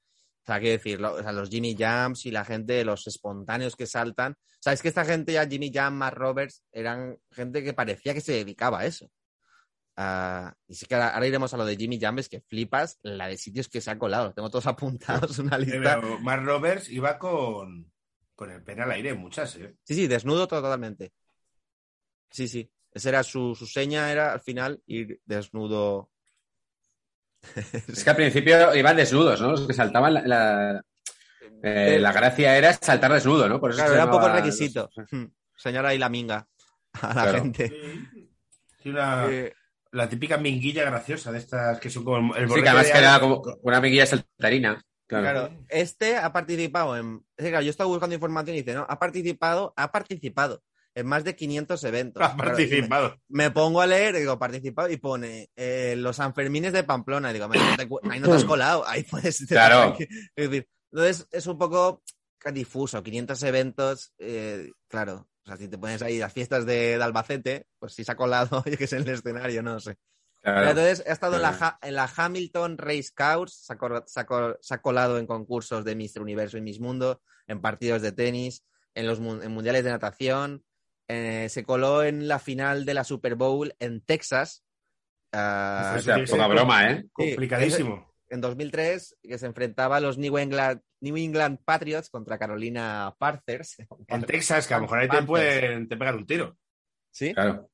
O 0.43 0.45
sea, 0.45 0.59
quiero 0.59 0.77
decir, 0.77 0.99
lo- 0.99 1.13
o 1.15 1.21
sea, 1.21 1.31
los 1.31 1.49
Jimmy 1.49 1.75
Jams 1.77 2.25
y 2.25 2.31
la 2.31 2.43
gente, 2.45 2.83
los 2.83 3.05
espontáneos 3.07 3.75
que 3.75 3.85
saltan. 3.85 4.33
O 4.33 4.63
sea, 4.63 4.73
es 4.73 4.81
que 4.81 4.87
esta 4.89 5.05
gente 5.05 5.33
ya, 5.33 5.47
Jimmy 5.47 5.71
Jam, 5.73 5.95
Mark 5.95 6.17
Roberts, 6.17 6.63
eran 6.71 7.17
gente 7.31 7.63
que 7.63 7.73
parecía 7.73 8.13
que 8.13 8.21
se 8.21 8.33
dedicaba 8.33 8.79
a 8.79 8.85
eso. 8.85 9.09
Ah, 9.97 10.53
y 10.67 10.75
sí 10.75 10.85
que 10.85 10.95
ahora, 10.95 11.09
ahora 11.13 11.27
iremos 11.27 11.53
a 11.53 11.57
lo 11.57 11.65
de 11.65 11.75
Jimmy 11.75 11.99
Jam, 11.99 12.17
es 12.19 12.29
que 12.29 12.41
flipas 12.41 12.97
la 13.01 13.27
de 13.27 13.37
sitios 13.37 13.67
que 13.69 13.81
se 13.81 13.91
ha 13.91 13.97
colado. 13.99 14.33
Tengo 14.33 14.49
todos 14.49 14.65
apuntados, 14.67 15.39
una 15.39 15.57
Eh, 15.57 15.61
lista. 15.61 15.99
pero 15.99 16.19
Mark 16.19 16.43
Roberts 16.43 16.89
iba 16.89 17.17
con, 17.19 17.91
con 18.35 18.51
el 18.51 18.63
pene 18.63 18.83
al 18.83 18.91
aire, 18.91 19.13
muchas, 19.13 19.55
¿eh? 19.57 19.75
Sí, 19.83 19.93
sí, 19.95 20.07
desnudo 20.07 20.47
totalmente. 20.47 21.11
Sí, 22.29 22.47
sí. 22.47 22.71
Esa 22.93 23.09
era 23.09 23.23
su, 23.23 23.55
su 23.55 23.65
seña, 23.65 24.11
era 24.11 24.33
al 24.33 24.41
final 24.41 24.81
ir 24.85 25.21
desnudo. 25.25 26.10
Es 27.87 28.03
que 28.03 28.09
al 28.09 28.15
principio 28.15 28.73
iban 28.75 28.95
desnudos, 28.95 29.41
¿no? 29.41 29.51
Los 29.51 29.67
que 29.67 29.73
saltaban 29.73 30.13
la, 30.13 30.21
la, 30.21 30.83
eh, 31.63 31.97
la 31.99 32.11
gracia 32.11 32.57
era 32.57 32.73
saltar 32.73 33.11
desnudo, 33.13 33.47
¿no? 33.49 33.59
Por 33.59 33.71
eso 33.71 33.79
Claro, 33.79 33.93
era 33.93 34.05
un 34.05 34.11
poco 34.11 34.27
el 34.27 34.33
requisito. 34.33 34.89
Hmm. 35.11 35.25
Señora 35.55 35.89
ahí 35.89 35.97
la 35.97 36.09
minga 36.09 36.47
a 37.01 37.07
la 37.07 37.13
Claro. 37.13 37.37
gente. 37.39 37.69
Sí, 38.81 38.89
una- 38.89 39.27
Eh, 39.29 39.53
la 39.91 40.07
típica 40.07 40.37
minguilla 40.37 40.85
graciosa 40.85 41.31
de 41.31 41.39
estas 41.39 41.79
que 41.79 41.89
son 41.89 42.03
como 42.05 42.33
el 42.35 42.47
Sí, 42.49 42.61
que 42.61 42.69
además 42.69 42.85
de 42.87 42.91
que 42.93 42.97
era 42.97 43.19
como 43.19 43.41
una 43.61 43.77
amiguilla 43.77 44.05
saltarina. 44.05 44.81
Claro. 45.05 45.23
claro, 45.49 45.65
este 45.67 46.15
ha 46.15 46.31
participado 46.31 46.95
en. 46.95 47.21
es 47.35 47.43
que, 47.43 47.49
claro, 47.49 47.65
yo 47.65 47.69
estaba 47.69 47.89
buscando 47.89 48.15
información 48.15 48.55
y 48.55 48.59
dice, 48.61 48.73
no, 48.73 48.85
ha 48.87 48.97
participado, 48.97 49.73
ha 49.75 49.91
participado 49.91 50.63
en 50.95 51.07
más 51.07 51.23
de 51.23 51.35
500 51.35 51.83
eventos. 51.83 52.21
Ha 52.23 52.35
Claro, 52.35 52.59
y 52.59 52.65
participado. 52.65 53.09
me, 53.29 53.45
me 53.45 53.51
pongo 53.51 53.81
a 53.81 53.87
leer, 53.87 54.15
digo, 54.17 54.37
participado, 54.39 54.89
y 54.89 54.97
pone 54.97 55.49
eh, 55.55 55.95
los 55.97 56.17
Sanfermines 56.17 56.73
de 56.73 56.83
Pamplona. 56.83 57.29
Y 57.29 57.33
digo, 57.33 57.45
"Hombre, 57.45 57.59
no 57.59 57.77
te 57.77 57.87
cu- 57.87 57.99
ahí 58.09 58.19
no 58.19 58.27
te 58.29 58.33
has 58.35 58.45
colado, 58.45 58.85
ahí 58.87 59.03
puedes. 59.03 59.45
Claro. 59.49 59.95
Es 59.99 60.49
decir, 60.49 60.67
entonces 60.91 61.27
es 61.31 61.47
un 61.47 61.57
poco 61.57 62.01
difuso, 62.53 63.01
500 63.03 63.41
eventos, 63.43 64.13
eh, 64.17 64.71
claro. 64.89 65.27
O 65.43 65.47
sea, 65.47 65.57
si 65.57 65.67
te 65.67 65.77
pones 65.77 66.01
ahí 66.01 66.19
las 66.19 66.33
fiestas 66.33 66.65
de, 66.65 66.97
de 66.97 67.03
Albacete, 67.03 67.65
pues 67.79 67.93
si 67.93 68.03
se 68.03 68.11
ha 68.11 68.15
colado, 68.15 68.63
yo 68.65 68.77
que 68.77 68.87
sé, 68.87 68.97
en 68.97 69.03
el 69.03 69.09
escenario, 69.15 69.61
no 69.63 69.79
sé. 69.79 69.95
Claro. 70.43 70.69
Entonces, 70.69 71.03
ha 71.07 71.11
estado 71.13 71.35
en 71.35 71.43
la, 71.43 71.77
en 71.83 71.93
la 71.95 72.11
Hamilton 72.15 72.77
Race 72.79 73.09
Cars, 73.13 73.53
se 73.65 73.73
ha, 73.73 73.77
se 74.07 74.25
se 74.59 74.73
ha 74.73 74.81
colado 74.81 75.19
en 75.19 75.27
concursos 75.27 75.85
de 75.85 75.95
Mr. 75.95 76.21
Universo 76.21 76.57
y 76.57 76.61
Miss 76.61 76.79
Mundo, 76.79 77.21
en 77.45 77.61
partidos 77.61 78.01
de 78.01 78.11
tenis, 78.11 78.63
en 78.95 79.05
los 79.05 79.19
en 79.19 79.51
mundiales 79.51 79.83
de 79.83 79.91
natación, 79.91 80.63
eh, 81.07 81.47
se 81.49 81.63
coló 81.63 82.03
en 82.03 82.27
la 82.27 82.39
final 82.39 82.85
de 82.85 82.93
la 82.93 83.03
Super 83.03 83.35
Bowl 83.35 83.73
en 83.79 84.01
Texas. 84.01 84.63
Eso 85.31 85.95
O 85.95 85.99
sea, 85.99 86.25
poca 86.25 86.47
broma, 86.47 86.91
¿eh? 86.91 87.05
Complicadísimo. 87.11 88.13
en 88.29 88.41
2003, 88.41 89.17
que 89.23 89.37
se 89.37 89.45
enfrentaba 89.45 89.97
a 89.97 89.99
los 89.99 90.17
New 90.17 90.37
England, 90.37 90.81
New 91.01 91.17
England 91.17 91.59
Patriots 91.65 92.09
contra 92.09 92.37
Carolina 92.37 93.15
Panthers. 93.17 93.77
En 94.07 94.23
Texas, 94.23 94.67
que 94.67 94.73
a 94.73 94.77
lo 94.77 94.83
mejor 94.83 94.99
ahí 94.99 95.09
te 95.09 95.23
pueden 95.23 95.87
te 95.87 95.97
pegan 95.97 96.15
un 96.15 96.25
tiro. 96.25 96.57
¿Sí? 97.11 97.33
Claro. 97.33 97.69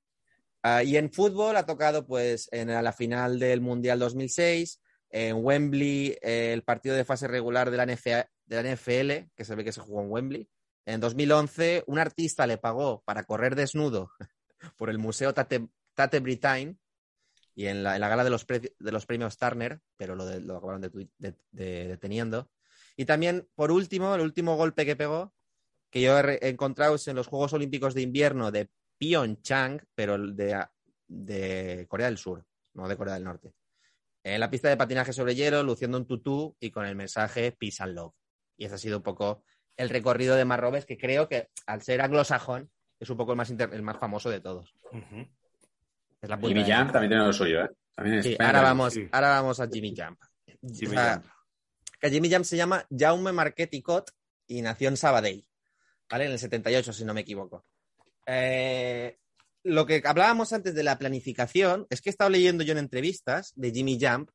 Ah, 0.63 0.83
y 0.83 0.97
en 0.97 1.11
fútbol 1.11 1.55
ha 1.55 1.65
tocado 1.65 2.05
pues 2.05 2.49
en 2.51 2.67
la 2.67 2.91
final 2.91 3.39
del 3.39 3.61
Mundial 3.61 3.99
2006, 3.99 4.81
en 5.09 5.37
Wembley 5.37 6.17
eh, 6.21 6.51
el 6.53 6.63
partido 6.63 6.95
de 6.95 7.05
fase 7.05 7.27
regular 7.27 7.71
de 7.71 7.77
la, 7.77 7.85
NFA 7.85 8.29
de 8.45 8.63
la 8.63 8.75
NFL, 8.75 9.31
que 9.35 9.45
se 9.45 9.55
ve 9.55 9.63
que 9.63 9.71
se 9.71 9.81
jugó 9.81 10.01
en 10.01 10.11
Wembley. 10.11 10.49
En 10.87 11.01
2011 11.01 11.83
un 11.87 11.99
artista 11.99 12.47
le 12.47 12.57
pagó 12.57 13.03
para 13.03 13.25
correr 13.25 13.55
desnudo 13.55 14.09
por 14.77 14.89
el 14.89 14.97
Museo 14.97 15.33
Tate, 15.33 16.19
Britain 16.21 16.79
y 17.53 17.65
en 17.65 17.83
la, 17.83 17.97
gala 17.97 18.23
de 18.23 18.29
los, 18.29 18.45
premios 18.45 19.37
Turner, 19.37 19.81
pero 19.97 20.15
lo, 20.15 20.23
acabaron 20.55 20.79
de- 20.79 21.09
de- 21.17 21.35
de- 21.51 21.87
deteniendo. 21.89 22.49
Y 22.95 23.03
también, 23.03 23.49
por 23.53 23.71
último, 23.71 24.15
el 24.15 24.21
último 24.21 24.55
golpe 24.55 24.85
que 24.85 24.95
pegó, 24.95 25.33
que 25.89 26.01
yo 26.01 26.17
he, 26.17 26.47
encontrado 26.47 26.95
es 26.95 27.07
en 27.09 27.17
los 27.17 27.27
Juegos 27.27 27.51
Olímpicos 27.51 27.93
de 27.93 28.03
Invierno 28.03 28.49
de 28.51 28.69
Pyeongchang, 28.97 29.81
pero 29.93 30.17
de, 30.17 31.85
Corea 31.89 32.07
del 32.07 32.17
Sur, 32.17 32.45
no 32.75 32.87
de 32.87 32.95
Corea 32.95 33.15
del 33.15 33.25
Norte. 33.25 33.53
En 34.23 34.39
la 34.39 34.49
pista 34.49 34.69
de 34.69 34.77
patinaje 34.77 35.11
sobre 35.11 35.35
hielo, 35.35 35.63
luciendo 35.63 35.97
un 35.97 36.07
tutú 36.07 36.55
y 36.61 36.71
con 36.71 36.85
el 36.85 36.95
mensaje 36.95 37.51
Peace 37.51 37.83
and 37.83 37.95
Love. 37.95 38.13
Y 38.55 38.65
ese 38.65 38.75
ha 38.75 38.77
sido 38.77 38.97
un 38.97 39.03
poco 39.03 39.43
el 39.77 39.89
recorrido 39.89 40.35
de 40.35 40.45
Marrobes, 40.45 40.85
que 40.85 40.97
creo 40.97 41.27
que 41.29 41.49
al 41.65 41.81
ser 41.81 42.01
anglosajón 42.01 42.69
es 42.99 43.09
un 43.09 43.17
poco 43.17 43.31
el 43.31 43.37
más, 43.37 43.49
inter- 43.49 43.73
el 43.73 43.83
más 43.83 43.97
famoso 43.97 44.29
de 44.29 44.41
todos. 44.41 44.73
Ujú. 44.91 45.27
Es 46.21 46.29
la 46.29 46.35
Y 46.35 46.39
punta 46.39 46.47
de 46.49 46.53
Millán 46.55 46.77
lanza. 46.79 46.93
también 46.93 47.09
tiene 47.11 47.25
lo 47.25 47.33
suyo, 47.33 47.63
¿eh? 47.63 47.69
También 47.95 48.23
Sí, 48.23 48.35
ahora 48.39 48.61
vamos, 48.61 48.93
sí. 48.93 49.07
ahora 49.11 49.29
vamos 49.29 49.59
a 49.59 49.67
Jimmy 49.67 49.93
Jump. 49.95 50.19
Jimmy 50.61 50.87
O 50.87 50.99
sea, 50.99 51.13
Jump. 51.15 51.25
que 51.99 52.09
Jimmy 52.09 52.31
Jump 52.33 52.45
se 52.45 52.57
llama 52.57 52.85
Jaume 52.95 53.31
Marquet 53.31 53.73
y 53.73 53.81
Cot 53.81 54.11
y 54.47 54.61
nació 54.61 54.89
en 54.89 54.97
Sabadell, 54.97 55.45
¿vale? 56.09 56.25
En 56.25 56.31
el 56.31 56.39
78, 56.39 56.91
si 56.93 57.05
no 57.05 57.13
me 57.13 57.21
equivoco. 57.21 57.63
Eh, 58.25 59.17
lo 59.63 59.85
que 59.85 60.01
hablábamos 60.05 60.53
antes 60.53 60.73
de 60.75 60.83
la 60.83 60.97
planificación 60.97 61.85
es 61.89 62.01
que 62.01 62.09
he 62.09 62.11
estado 62.11 62.29
leyendo 62.29 62.63
yo 62.63 62.71
en 62.71 62.77
entrevistas 62.79 63.51
de 63.55 63.71
Jimmy 63.71 63.97
Jump 64.01 64.29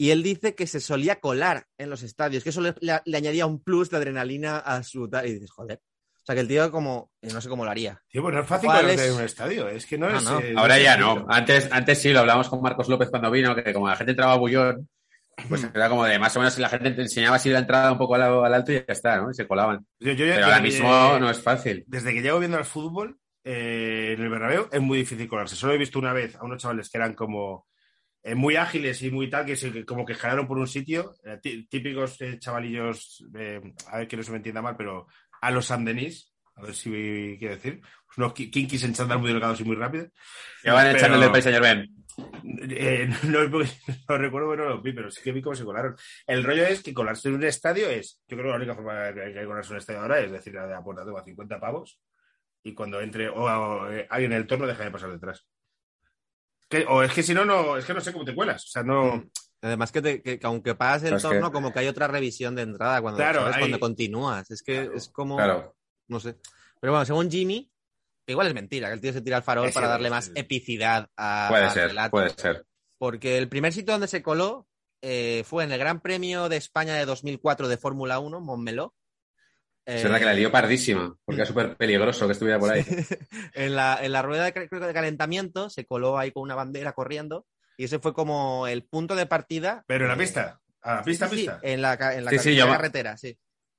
y 0.00 0.10
él 0.10 0.22
dice 0.22 0.54
que 0.54 0.66
se 0.66 0.80
solía 0.80 1.20
colar 1.20 1.66
en 1.76 1.90
los 1.90 2.02
estadios, 2.02 2.42
que 2.42 2.50
eso 2.50 2.60
le, 2.62 2.74
le- 2.80 3.02
le 3.04 3.16
añadía 3.16 3.44
un 3.46 3.62
plus 3.62 3.90
de 3.90 3.98
adrenalina 3.98 4.58
a 4.58 4.82
su 4.82 5.08
tal. 5.10 5.26
Y 5.26 5.34
dices, 5.34 5.50
joder. 5.50 5.80
O 6.22 6.22
sea, 6.24 6.34
que 6.34 6.40
el 6.42 6.48
tío 6.48 6.70
como, 6.70 7.10
eh, 7.22 7.28
no 7.32 7.40
sé 7.40 7.48
cómo 7.48 7.64
lo 7.64 7.70
haría. 7.70 8.00
Tío, 8.08 8.22
pues 8.22 8.34
no 8.34 8.40
es 8.42 8.46
fácil 8.46 8.66
¿Cuál 8.68 8.82
colarte 8.82 9.04
es? 9.04 9.10
en 9.10 9.16
un 9.16 9.22
estadio. 9.24 9.68
Es 9.68 9.86
que 9.86 9.98
no 9.98 10.06
Ah, 10.06 10.16
es. 10.16 10.24
no. 10.24 10.40
eh, 10.40 10.54
Ahora 10.56 10.78
ya 10.78 10.96
no. 10.96 11.26
Antes, 11.28 11.68
antes 11.70 11.98
sí, 12.00 12.12
lo 12.12 12.20
hablamos 12.20 12.48
con 12.48 12.62
Marcos 12.62 12.88
López 12.88 13.10
cuando 13.10 13.30
vino, 13.30 13.54
que 13.54 13.72
como 13.74 13.88
la 13.88 13.96
gente 13.96 14.12
entraba 14.12 14.32
a 14.34 14.36
bullón, 14.38 14.88
pues 15.48 15.64
era 15.74 15.88
como 15.88 16.04
de 16.04 16.18
más 16.18 16.34
o 16.36 16.40
menos 16.40 16.54
si 16.54 16.60
la 16.60 16.68
gente 16.68 16.90
te 16.92 17.02
enseñaba 17.02 17.36
así 17.36 17.48
la 17.50 17.58
entrada 17.60 17.92
un 17.92 17.98
poco 17.98 18.14
al, 18.14 18.22
al 18.22 18.54
alto 18.54 18.72
y 18.72 18.76
ya 18.76 18.84
está, 18.88 19.16
¿no? 19.18 19.30
Y 19.30 19.34
se 19.34 19.46
colaban. 19.46 19.86
Yo- 19.98 20.12
yo 20.12 20.24
ya- 20.26 20.34
Pero 20.34 20.46
ahora 20.46 20.60
mismo 20.60 20.88
eh, 21.16 21.20
no 21.20 21.30
es 21.30 21.40
fácil. 21.42 21.84
Desde 21.86 22.12
que 22.14 22.20
llevo 22.22 22.38
viendo 22.38 22.58
el 22.58 22.64
fútbol 22.64 23.18
eh, 23.44 24.14
en 24.16 24.22
el 24.22 24.28
Bernabéu 24.30 24.68
es 24.70 24.80
muy 24.80 24.98
difícil 24.98 25.28
colarse. 25.28 25.56
Solo 25.56 25.72
he 25.74 25.78
visto 25.78 25.98
una 25.98 26.12
vez 26.12 26.36
a 26.36 26.44
unos 26.44 26.60
chavales 26.62 26.88
que 26.90 26.98
eran 26.98 27.14
como 27.14 27.66
eh, 28.22 28.34
muy 28.34 28.56
ágiles 28.56 29.02
y 29.02 29.10
muy 29.10 29.28
tal, 29.30 29.46
que 29.46 29.56
se, 29.56 29.84
como 29.84 30.04
que 30.04 30.14
jalaron 30.14 30.46
por 30.46 30.58
un 30.58 30.66
sitio, 30.66 31.14
eh, 31.24 31.38
tí- 31.42 31.66
típicos 31.68 32.20
eh, 32.20 32.38
chavalillos, 32.38 33.24
eh, 33.34 33.60
a 33.88 33.98
ver 33.98 34.08
que 34.08 34.16
no 34.16 34.22
se 34.22 34.30
me 34.30 34.36
entienda 34.38 34.62
mal, 34.62 34.76
pero 34.76 35.06
a 35.40 35.50
los 35.50 35.66
Sandenís, 35.66 36.32
a 36.56 36.62
ver 36.62 36.74
si 36.74 36.90
quiero 37.38 37.54
decir, 37.54 37.80
unos 38.16 38.32
ki- 38.34 38.50
kinkis 38.50 38.84
en 38.84 38.92
chándal 38.94 39.18
muy 39.20 39.30
delgados 39.32 39.60
y 39.60 39.64
muy 39.64 39.76
rápidos. 39.76 40.08
Que 40.62 40.70
van 40.74 40.86
echándole 40.96 41.24
el 41.26 41.32
país, 41.32 41.44
señor 41.44 41.62
Ben. 41.62 41.94
Eh, 42.70 43.08
no, 43.28 43.42
es 43.42 43.50
porque 43.50 43.70
no 44.08 44.18
recuerdo, 44.18 44.50
pero 44.50 44.64
no 44.64 44.70
los 44.74 44.82
vi, 44.82 44.92
pero 44.92 45.10
sí 45.10 45.22
que 45.22 45.32
vi 45.32 45.40
cómo 45.40 45.54
se 45.56 45.64
colaron. 45.64 45.96
El 46.26 46.44
rollo 46.44 46.64
es 46.66 46.82
que 46.82 46.92
colarse 46.92 47.28
en 47.28 47.36
un 47.36 47.44
estadio 47.44 47.88
es, 47.88 48.20
yo 48.28 48.36
creo 48.36 48.44
que 48.44 48.50
la 48.50 48.56
única 48.56 48.74
forma 48.74 49.14
que 49.14 49.22
hay 49.22 49.32
que 49.34 49.44
colarse 49.46 49.68
en 49.70 49.74
un 49.74 49.78
estadio 49.78 50.00
ahora 50.00 50.20
es 50.20 50.30
decir, 50.30 50.58
a 50.58 50.66
la 50.66 50.82
puerta 50.82 51.04
toma 51.04 51.22
50 51.24 51.58
pavos 51.58 51.98
y 52.62 52.74
cuando 52.74 53.00
entre 53.00 53.28
o, 53.30 53.44
o, 53.44 53.82
alguien 54.10 54.32
en 54.32 54.38
el 54.38 54.46
torno 54.46 54.66
deja 54.66 54.84
de 54.84 54.90
pasar 54.90 55.10
detrás. 55.12 55.46
Que- 56.70 56.86
o 56.88 57.02
es 57.02 57.12
que 57.12 57.22
si 57.22 57.34
no, 57.34 57.44
no, 57.44 57.76
es 57.76 57.84
que 57.84 57.92
no 57.92 58.00
sé 58.00 58.12
cómo 58.12 58.24
te 58.24 58.34
cuelas. 58.34 58.64
O 58.64 58.68
sea, 58.68 58.82
no. 58.82 59.24
Además 59.60 59.92
que, 59.92 60.00
te- 60.00 60.22
que- 60.22 60.38
que 60.38 60.46
aunque 60.46 60.74
pagas 60.74 61.02
el 61.02 61.20
torno, 61.20 61.48
que- 61.48 61.52
como 61.52 61.72
que 61.72 61.80
hay 61.80 61.88
otra 61.88 62.06
revisión 62.08 62.54
de 62.54 62.62
entrada 62.62 63.02
cuando, 63.02 63.18
Claro, 63.18 63.40
¿sabes? 63.40 63.56
hay- 63.56 63.60
cuando 63.62 63.80
continúas. 63.80 64.50
Es 64.50 64.62
que 64.62 64.74
Claro, 64.84 64.94
es 64.96 65.08
como, 65.10 65.36
Claro. 65.36 65.76
no 66.08 66.20
sé. 66.20 66.36
Pero 66.80 66.92
bueno, 66.94 67.04
según 67.04 67.30
Jimmy, 67.30 67.70
que 68.24 68.32
igual 68.32 68.46
es 68.46 68.54
mentira, 68.54 68.88
que 68.88 68.94
el 68.94 69.00
tío 69.00 69.12
se 69.12 69.20
tira 69.20 69.36
al 69.38 69.42
farol 69.42 69.70
para 69.72 69.88
darle 69.88 70.08
más 70.08 70.30
epicidad 70.34 71.10
a, 71.16 71.48
Puede 71.50 71.64
al 71.64 71.70
ser, 71.72 71.88
relato. 71.88 72.10
puede 72.12 72.30
ser. 72.30 72.64
Porque 72.96 73.36
el 73.36 73.48
primer 73.48 73.72
sitio 73.72 73.92
donde 73.92 74.08
se 74.08 74.22
coló 74.22 74.66
eh, 75.02 75.44
fue 75.46 75.64
en 75.64 75.72
el 75.72 75.78
Gran 75.78 76.00
Premio 76.00 76.48
de 76.50 76.56
España 76.58 76.94
de 76.94 77.06
2004 77.06 77.68
de 77.68 77.78
Fórmula 77.78 78.18
1, 78.18 78.40
Montmeló. 78.40 78.94
Es 79.86 80.02
verdad 80.04 80.18
que 80.18 80.24
la 80.24 80.34
lió 80.34 80.52
pardísima, 80.52 81.14
porque 81.24 81.40
era 81.40 81.46
súper 81.46 81.76
peligroso 81.76 82.26
que 82.26 82.32
estuviera 82.32 82.58
por 82.58 82.70
ahí. 82.70 82.84
en, 83.54 83.74
la, 83.74 83.98
en 84.00 84.12
la 84.12 84.22
rueda 84.22 84.44
de, 84.44 84.52
creo 84.52 84.68
que 84.68 84.78
de 84.86 84.94
calentamiento 84.94 85.68
se 85.70 85.84
coló 85.84 86.18
ahí 86.18 86.30
con 86.30 86.42
una 86.44 86.54
bandera 86.54 86.92
corriendo 86.92 87.46
y 87.76 87.84
ese 87.84 87.98
fue 87.98 88.12
como 88.12 88.66
el 88.66 88.84
punto 88.84 89.16
de 89.16 89.26
partida. 89.26 89.84
Pero 89.86 90.04
en 90.04 90.08
la 90.08 90.14
eh, 90.14 90.18
pista, 90.18 90.60
a 90.82 90.94
la 90.96 91.02
pista, 91.02 91.26
sí, 91.28 91.30
sí, 91.36 91.40
pista. 91.42 91.58
en 91.62 91.82
la, 91.82 91.96
ca- 91.96 92.14
en 92.14 92.24
la 92.24 92.30
Sí, 92.30 92.38
sí, 92.38 92.50
en 92.50 92.56
yo 92.56 92.66
la 92.66 92.72
me- 92.72 92.76
carretera, 92.76 93.16
sí. 93.16 93.36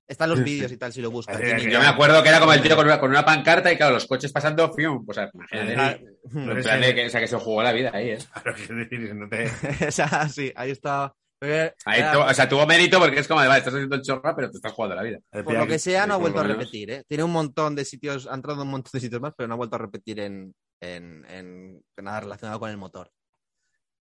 Están 0.08 0.30
los 0.30 0.40
vídeos 0.44 0.72
y 0.72 0.78
tal 0.78 0.92
si 0.92 1.02
lo 1.02 1.12
buscas. 1.12 1.40
Eh, 1.40 1.70
Yo 1.72 1.80
me 1.80 1.86
acuerdo 1.88 2.22
que 2.22 2.30
era 2.30 2.40
como 2.40 2.52
el 2.52 2.62
tío 2.62 2.76
con 2.76 2.86
una, 2.86 3.00
con 3.00 3.10
una 3.12 3.24
pancarta 3.24 3.72
y 3.72 3.78
claro, 3.78 3.94
los 3.94 4.08
coches 4.08 4.32
pasando, 4.34 4.74
fium, 4.74 5.06
pues 5.06 5.18
imagínate. 5.34 5.76
Ah, 5.78 5.98
No 6.34 6.56
plan 6.62 6.82
de 6.82 6.96
que, 6.96 7.06
o 7.06 7.10
sea, 7.10 7.22
que 7.22 7.28
se 7.28 7.38
jugó 7.38 7.64
la 7.64 7.72
vida 7.72 7.92
ahí, 7.94 8.10
¿eh? 8.10 8.18
Claro, 8.44 8.58
decir, 8.76 9.16
no 9.16 9.30
te- 9.30 9.50
o 9.88 9.92
sea, 9.92 10.28
sí, 10.28 10.52
ahí 10.56 10.72
está. 10.72 11.14
Ahí 11.42 12.00
era- 12.00 12.12
tu- 12.14 12.20
o 12.22 12.34
sea, 12.34 12.48
tuvo 12.48 12.66
mérito 12.68 13.00
porque 13.00 13.20
es 13.20 13.28
como 13.28 13.42
de, 13.42 13.48
vale, 13.48 13.60
estás 13.60 13.74
haciendo 13.74 13.96
el 13.96 14.02
chorra, 14.04 14.36
pero 14.36 14.52
te 14.52 14.58
estás 14.58 14.72
jugando 14.74 14.96
la 14.96 15.02
vida. 15.04 15.20
por 15.44 15.54
lo 15.54 15.66
que 15.68 15.80
sea, 15.80 16.06
no 16.06 16.14
ha 16.14 16.18
vuelto 16.18 16.40
a 16.40 16.44
repetir. 16.44 16.92
¿eh? 16.92 17.04
Tiene 17.08 17.24
un 17.24 17.32
montón 17.32 17.76
de 17.76 17.84
sitios, 17.86 18.28
ha 18.28 18.36
entrado 18.36 18.62
en 18.62 18.68
un 18.68 18.72
montón 18.72 18.92
de 18.94 19.00
sitios 19.00 19.22
más, 19.22 19.34
pero 19.36 19.48
no 19.48 19.56
ha 19.56 19.58
vuelto 19.58 19.76
a 19.76 19.80
repetir 19.80 20.20
en, 20.20 20.54
en, 20.80 21.26
en 21.30 21.82
nada 22.04 22.20
relacionado 22.22 22.60
con 22.60 22.70
el 22.70 22.78
motor. 22.78 23.10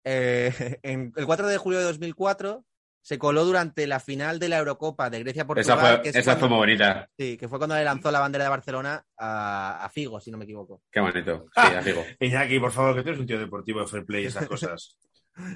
Eh, 0.03 0.51
en 0.83 1.11
el 1.15 1.25
4 1.25 1.47
de 1.47 1.57
julio 1.57 1.79
de 1.79 1.85
2004 1.85 2.63
se 3.01 3.19
coló 3.19 3.45
durante 3.45 3.85
la 3.85 3.99
final 3.99 4.39
de 4.39 4.49
la 4.49 4.57
Eurocopa 4.57 5.09
de 5.11 5.19
Grecia-Portugal. 5.19 5.77
Esa 5.77 5.87
fue, 5.95 6.01
que 6.01 6.09
es 6.09 6.15
esa 6.15 6.31
fue 6.31 6.39
cuando- 6.39 6.55
muy 6.55 6.57
bonita. 6.65 7.07
Sí, 7.17 7.37
que 7.37 7.47
fue 7.47 7.59
cuando 7.59 7.75
le 7.75 7.83
lanzó 7.83 8.09
la 8.11 8.19
bandera 8.19 8.45
de 8.45 8.49
Barcelona 8.49 9.03
a, 9.17 9.85
a 9.85 9.89
Figo, 9.89 10.19
si 10.19 10.31
no 10.31 10.37
me 10.39 10.45
equivoco. 10.45 10.81
Qué 10.91 11.01
bonito. 11.01 11.45
Sí, 11.53 11.61
amigo. 11.75 12.03
Iñaki, 12.19 12.59
por 12.59 12.71
favor, 12.71 12.95
que 12.95 13.03
tú 13.03 13.09
eres 13.09 13.19
un 13.21 13.27
tío 13.27 13.37
deportivo 13.39 13.81
de 13.81 13.87
fair 13.87 14.05
play 14.05 14.23
y 14.23 14.27
esas 14.27 14.47
cosas. 14.47 14.97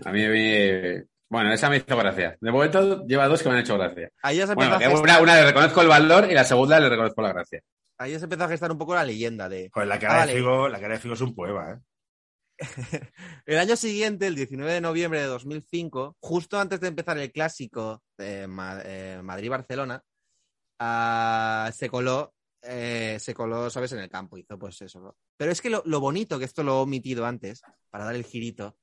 A 0.05 0.11
mí, 0.11 0.27
me- 0.27 1.05
bueno, 1.29 1.53
esa 1.53 1.69
me 1.69 1.77
hizo 1.77 1.95
gracia. 1.97 2.37
De 2.41 2.51
momento 2.51 3.05
lleva 3.05 3.27
dos 3.27 3.41
que 3.43 3.49
me 3.49 3.55
han 3.55 3.61
hecho 3.61 3.77
gracia. 3.77 4.09
Ahí 4.23 4.37
ya 4.37 4.47
se 4.47 4.53
empezó, 4.53 4.69
Bueno, 4.71 4.75
a, 4.85 4.89
gestar, 4.89 5.03
una, 5.03 5.21
una 5.21 5.35
le 5.35 5.45
reconozco 5.45 5.81
el 5.81 5.87
valor 5.87 6.27
y 6.29 6.33
la 6.33 6.43
segunda 6.43 6.79
le 6.79 6.89
reconozco 6.89 7.21
la 7.21 7.33
gracia. 7.33 7.61
ahí 7.99 8.11
ya 8.13 8.19
se 8.19 8.25
empezó 8.25 8.43
a 8.45 8.49
gestar 8.49 8.71
un 8.71 8.77
poco 8.77 8.95
la 8.95 9.03
leyenda 9.03 9.47
de... 9.49 9.69
Joder, 9.73 9.87
la 9.87 9.99
cara, 9.99 10.13
Ah, 10.13 10.17
de 10.17 10.21
vale. 10.21 10.33
Figo, 10.35 10.67
la 10.69 10.79
cara 10.79 10.93
de 10.95 10.99
Figo 10.99 11.13
es 11.13 11.21
un 11.21 11.35
poema, 11.35 11.71
¿eh? 11.73 11.79
El 13.45 13.57
año 13.57 13.75
siguiente, 13.75 14.27
el 14.27 14.35
19 14.35 14.73
de 14.73 14.81
noviembre 14.81 15.21
de 15.21 15.27
2005, 15.27 16.17
justo 16.19 16.59
antes 16.59 16.79
de 16.81 16.87
empezar 16.89 17.17
el 17.17 17.31
clásico 17.31 18.03
de 18.17 18.47
Ma- 18.47 18.81
eh, 18.83 19.19
Madrid-Barcelona, 19.23 20.03
ah, 20.79 21.71
se 21.73 21.89
coló, 21.89 22.33
eh, 22.61 23.17
se 23.19 23.33
coló, 23.33 23.69
¿sabes? 23.69 23.91
En 23.93 23.99
el 23.99 24.09
campo, 24.09 24.37
hizo 24.37 24.57
pues 24.59 24.81
eso. 24.81 24.99
¿no? 24.99 25.15
Pero 25.37 25.51
es 25.51 25.61
que 25.61 25.69
lo, 25.69 25.81
lo 25.85 25.99
bonito, 25.99 26.37
que 26.39 26.45
esto 26.45 26.63
lo 26.63 26.73
he 26.79 26.81
omitido 26.83 27.25
antes, 27.25 27.61
para 27.89 28.05
dar 28.05 28.15
el 28.15 28.25
girito, 28.25 28.77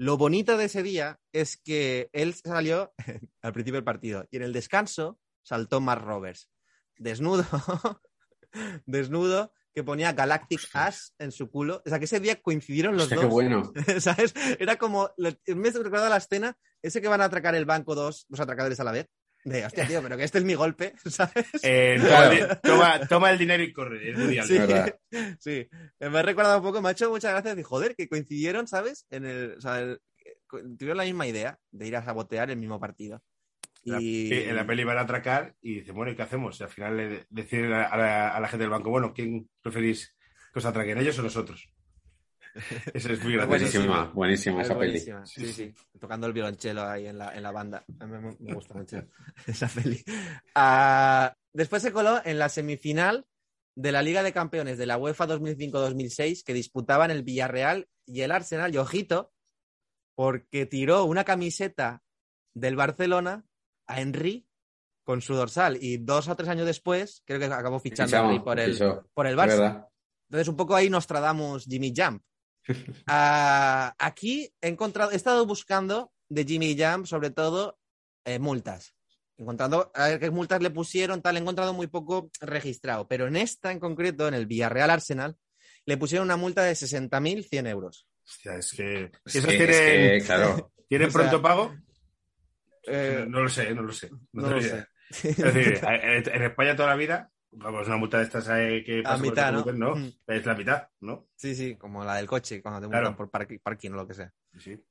lo 0.00 0.16
bonito 0.16 0.56
de 0.56 0.64
ese 0.64 0.82
día 0.82 1.20
es 1.30 1.58
que 1.58 2.08
él 2.14 2.32
salió 2.32 2.94
al 3.42 3.52
principio 3.52 3.76
del 3.76 3.84
partido 3.84 4.26
y 4.30 4.38
en 4.38 4.44
el 4.44 4.54
descanso 4.54 5.18
saltó 5.42 5.82
Mark 5.82 6.02
Roberts, 6.02 6.48
desnudo, 6.96 7.44
desnudo, 8.86 9.52
que 9.74 9.84
ponía 9.84 10.14
Galactic 10.14 10.62
Ash 10.72 11.10
en 11.18 11.32
su 11.32 11.50
culo. 11.50 11.82
O 11.84 11.88
sea, 11.88 11.98
que 11.98 12.06
ese 12.06 12.18
día 12.18 12.40
coincidieron 12.40 12.94
los 12.94 13.04
Hostia, 13.04 13.16
dos. 13.16 13.26
qué 13.26 13.30
bueno. 13.30 13.72
¿Sabes? 14.00 14.32
Era 14.58 14.76
como. 14.76 15.10
Me 15.18 15.70
recuerda 15.70 16.08
la 16.08 16.16
escena, 16.16 16.56
ese 16.80 17.02
que 17.02 17.08
van 17.08 17.20
a 17.20 17.26
atracar 17.26 17.54
el 17.54 17.66
banco 17.66 17.94
dos, 17.94 18.24
dos 18.30 18.40
atracadores 18.40 18.80
a 18.80 18.84
la 18.84 18.92
vez. 18.92 19.06
De, 19.44 19.64
hostia, 19.64 19.86
tío, 19.86 20.02
pero 20.02 20.16
que 20.18 20.24
este 20.24 20.38
es 20.38 20.44
mi 20.44 20.54
golpe, 20.54 20.92
¿sabes? 21.06 21.46
Eh, 21.62 21.96
Claro. 22.00 22.58
toma, 22.62 23.00
toma- 23.08 23.30
el 23.30 23.38
dinero 23.38 23.62
y 23.62 23.72
corre. 23.72 24.10
Es 24.10 24.16
Allen. 24.18 24.44
Sí, 24.44 24.58
verdad. 24.58 24.98
sí. 25.40 25.68
Me 25.98 26.18
ha 26.18 26.22
recordado 26.22 26.58
un 26.58 26.62
poco, 26.64 26.82
me 26.82 26.88
ha 26.88 26.92
hecho 26.92 27.10
muchas 27.10 27.32
gracias 27.32 27.56
de 27.56 27.62
joder, 27.62 27.94
que 27.96 28.08
coincidieron, 28.08 28.66
¿sabes? 28.68 29.06
En 29.10 29.24
el, 29.24 29.54
o 29.56 29.60
sea, 29.60 29.80
el- 29.80 30.00
co- 30.46 30.60
tuvieron 30.60 30.98
la 30.98 31.04
misma 31.04 31.26
idea 31.26 31.58
de 31.70 31.86
ir 31.86 31.96
a 31.96 32.04
sabotear 32.04 32.50
el 32.50 32.58
mismo 32.58 32.78
partido. 32.78 33.22
La- 33.84 33.98
Y 33.98 34.30
En 34.30 34.56
la 34.56 34.66
peli 34.66 34.84
van 34.84 34.98
a 34.98 35.02
atracar 35.02 35.54
y 35.62 35.76
dice, 35.76 35.92
bueno, 35.92 36.12
¿y 36.12 36.16
qué 36.16 36.22
hacemos? 36.22 36.60
Y 36.60 36.64
al 36.64 36.68
final 36.68 36.96
le 36.98 37.24
deciden 37.30 37.72
a 37.72 37.96
la, 37.96 38.28
a 38.36 38.40
la 38.40 38.48
gente 38.48 38.64
del 38.64 38.70
banco, 38.70 38.90
bueno, 38.90 39.14
¿quién 39.14 39.48
preferís 39.62 40.14
que 40.52 40.58
os 40.58 40.66
atraquen, 40.66 40.98
ellos 40.98 41.18
o 41.18 41.22
nosotros? 41.22 41.72
Eso 42.94 43.12
es 43.12 43.22
muy 43.22 43.34
gracioso. 43.34 43.48
Buenísima, 43.48 44.04
buenísima 44.12 44.60
Es 44.60 44.66
esa 44.66 44.78
peli. 44.78 45.00
Sí, 45.24 45.52
sí. 45.52 45.74
Tocando 45.98 46.26
el 46.26 46.32
violonchelo 46.32 46.82
ahí 46.82 47.06
en 47.06 47.18
la, 47.18 47.34
en 47.34 47.42
la 47.42 47.52
banda. 47.52 47.84
A 47.98 48.06
mí 48.06 48.18
me, 48.18 48.36
me 48.38 48.54
gusta 48.54 48.74
mucho 48.74 49.02
esa 49.46 49.68
peli. 49.68 50.02
Ah, 50.54 51.34
después 51.52 51.82
se 51.82 51.92
coló 51.92 52.20
en 52.24 52.38
la 52.38 52.48
semifinal 52.48 53.26
de 53.76 53.92
la 53.92 54.02
Liga 54.02 54.22
de 54.22 54.32
Campeones 54.32 54.78
de 54.78 54.86
la 54.86 54.98
UEFA 54.98 55.26
2005-2006 55.26 56.44
que 56.44 56.54
disputaban 56.54 57.10
el 57.10 57.22
Villarreal 57.22 57.88
y 58.06 58.22
el 58.22 58.32
Arsenal. 58.32 58.74
Y 58.74 58.78
ojito, 58.78 59.32
porque 60.14 60.66
tiró 60.66 61.04
una 61.04 61.24
camiseta 61.24 62.02
del 62.54 62.76
Barcelona 62.76 63.44
a 63.86 64.00
Henry 64.00 64.46
con 65.04 65.22
su 65.22 65.34
dorsal. 65.34 65.78
Y 65.80 65.98
dos 65.98 66.28
o 66.28 66.36
tres 66.36 66.48
años 66.48 66.66
después, 66.66 67.22
creo 67.24 67.38
que 67.38 67.46
acabó 67.46 67.80
fichando 67.80 68.10
Fichamos, 68.10 68.42
por 68.42 68.60
el, 68.60 68.72
fichó, 68.72 69.08
por 69.14 69.26
el 69.26 69.36
Barça. 69.36 69.88
Entonces, 70.28 70.48
un 70.48 70.56
poco 70.56 70.76
ahí 70.76 70.88
nos 70.90 71.06
tradamos 71.06 71.64
Jimmy 71.64 71.92
Jump. 71.96 72.22
Ah, 73.06 73.94
aquí 73.98 74.52
he 74.60 74.68
encontrado, 74.68 75.10
he 75.10 75.16
estado 75.16 75.46
buscando 75.46 76.12
de 76.28 76.44
Jimmy 76.44 76.76
Jump, 76.78 77.06
sobre 77.06 77.30
todo, 77.30 77.78
eh, 78.24 78.38
multas. 78.38 78.94
Encontrando 79.36 79.90
a 79.94 80.08
ver 80.08 80.20
qué 80.20 80.30
multas 80.30 80.62
le 80.62 80.70
pusieron, 80.70 81.22
tal, 81.22 81.36
he 81.36 81.40
encontrado 81.40 81.72
muy 81.72 81.86
poco 81.86 82.30
registrado. 82.40 83.08
Pero 83.08 83.26
en 83.26 83.36
esta 83.36 83.72
en 83.72 83.80
concreto, 83.80 84.28
en 84.28 84.34
el 84.34 84.46
Villarreal 84.46 84.90
Arsenal, 84.90 85.36
le 85.86 85.96
pusieron 85.96 86.26
una 86.26 86.36
multa 86.36 86.62
de 86.62 86.72
60.100 86.72 87.68
euros. 87.68 88.06
Hostia, 88.24 88.56
es 88.56 88.70
que. 88.72 89.10
Sí, 89.26 89.38
¿Esos 89.38 89.52
es 89.52 89.56
tienen, 89.56 90.20
que, 90.20 90.26
claro. 90.26 90.72
¿tienen 90.88 91.08
o 91.08 91.10
sea, 91.10 91.20
pronto 91.20 91.42
pago? 91.42 91.74
Eh, 92.86 93.24
no 93.28 93.42
lo 93.42 93.48
sé, 93.48 93.74
no 93.74 93.82
lo 93.82 93.92
sé. 93.92 94.10
no 94.32 94.42
tengo 94.42 94.56
lo 94.56 94.62
sé. 94.62 94.86
Es 95.10 95.36
decir, 95.36 95.80
en 95.84 96.42
España 96.42 96.76
toda 96.76 96.90
la 96.90 96.96
vida, 96.96 97.30
vamos, 97.52 97.86
una 97.86 97.96
multa 97.96 98.18
de 98.18 98.24
estas 98.24 98.48
eh, 98.50 98.82
que 98.84 99.02
pasa 99.02 99.16
por 99.16 99.26
mitad, 99.26 99.52
¿no? 99.52 99.64
no, 99.72 99.94
Mm. 99.96 100.12
es 100.26 100.46
la 100.46 100.54
mitad, 100.54 100.88
¿no? 101.00 101.26
Sí, 101.36 101.54
sí, 101.54 101.76
como 101.76 102.04
la 102.04 102.16
del 102.16 102.26
coche, 102.26 102.62
cuando 102.62 102.80
te 102.80 102.86
multan 102.86 103.02
Claro. 103.02 103.16
por 103.16 103.30
parqui- 103.30 103.60
parking 103.62 103.90
o 103.92 103.96
lo 103.96 104.06
que 104.06 104.14
sea. 104.14 104.32
Sí. 104.58 104.82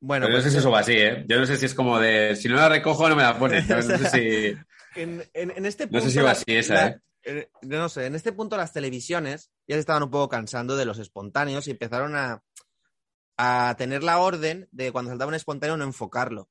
Bueno, 0.00 0.26
Pero 0.26 0.36
no 0.38 0.42
sé 0.44 0.50
si 0.50 0.58
eso 0.58 0.70
va 0.70 0.80
así, 0.80 0.92
¿eh? 0.92 1.24
Yo 1.26 1.38
no 1.38 1.46
sé 1.46 1.56
si 1.56 1.64
es 1.66 1.74
como 1.74 1.98
de, 1.98 2.36
si 2.36 2.48
no 2.48 2.56
la 2.56 2.68
recojo 2.68 3.08
no 3.08 3.16
me 3.16 3.22
la 3.22 3.38
ponen. 3.38 3.66
No, 3.66 3.80
sé 3.82 4.10
si... 4.10 4.56
en, 5.00 5.24
en- 5.32 5.50
en 5.56 5.66
este 5.66 5.86
punto. 5.86 5.98
No 5.98 6.04
sé 6.04 6.10
si 6.10 6.18
va 6.20 6.32
así 6.32 6.44
esa, 6.48 6.74
la- 6.74 6.86
¿eh? 6.88 7.00
eh, 7.24 7.48
yo 7.62 7.78
no 7.78 7.88
sé, 7.88 8.04
en 8.06 8.14
este 8.14 8.32
punto 8.32 8.56
las 8.58 8.72
televisiones 8.74 9.50
ya 9.66 9.76
se 9.76 9.80
estaban 9.80 10.02
un 10.02 10.10
poco 10.10 10.28
cansando 10.28 10.76
de 10.76 10.84
los 10.84 10.98
espontáneos 10.98 11.66
y 11.68 11.70
empezaron 11.70 12.14
a, 12.16 12.42
a 13.38 13.74
tener 13.78 14.02
la 14.02 14.18
orden 14.18 14.68
de 14.72 14.92
cuando 14.92 15.10
saltaba 15.10 15.30
un 15.30 15.34
espontáneo 15.34 15.76
no 15.76 15.84
enfocarlo. 15.84 16.48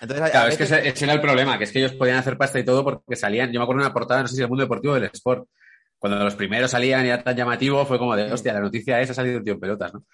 Entonces, 0.00 0.30
Claro, 0.30 0.48
es 0.48 0.56
que 0.56 0.64
ese, 0.64 0.88
ese 0.88 1.04
era 1.04 1.14
el 1.14 1.20
problema, 1.20 1.58
que 1.58 1.64
es 1.64 1.72
que 1.72 1.80
ellos 1.80 1.94
podían 1.94 2.18
hacer 2.18 2.36
pasta 2.36 2.58
y 2.58 2.64
todo 2.64 2.84
porque 2.84 3.16
salían, 3.16 3.52
yo 3.52 3.58
me 3.58 3.64
acuerdo 3.64 3.82
de 3.82 3.86
una 3.86 3.94
portada, 3.94 4.22
no 4.22 4.28
sé 4.28 4.34
si 4.34 4.40
del 4.40 4.48
mundo 4.48 4.64
deportivo 4.64 4.94
o 4.94 5.00
del 5.00 5.10
sport, 5.12 5.48
cuando 5.98 6.22
los 6.22 6.36
primeros 6.36 6.70
salían 6.70 7.04
y 7.04 7.08
era 7.08 7.22
tan 7.22 7.36
llamativo, 7.36 7.84
fue 7.84 7.98
como 7.98 8.14
de, 8.14 8.32
hostia, 8.32 8.52
la 8.52 8.60
noticia 8.60 9.00
es, 9.00 9.10
ha 9.10 9.14
salido 9.14 9.38
un 9.38 9.44
tío 9.44 9.54
en 9.54 9.60
pelotas, 9.60 9.92
¿no? 9.92 10.04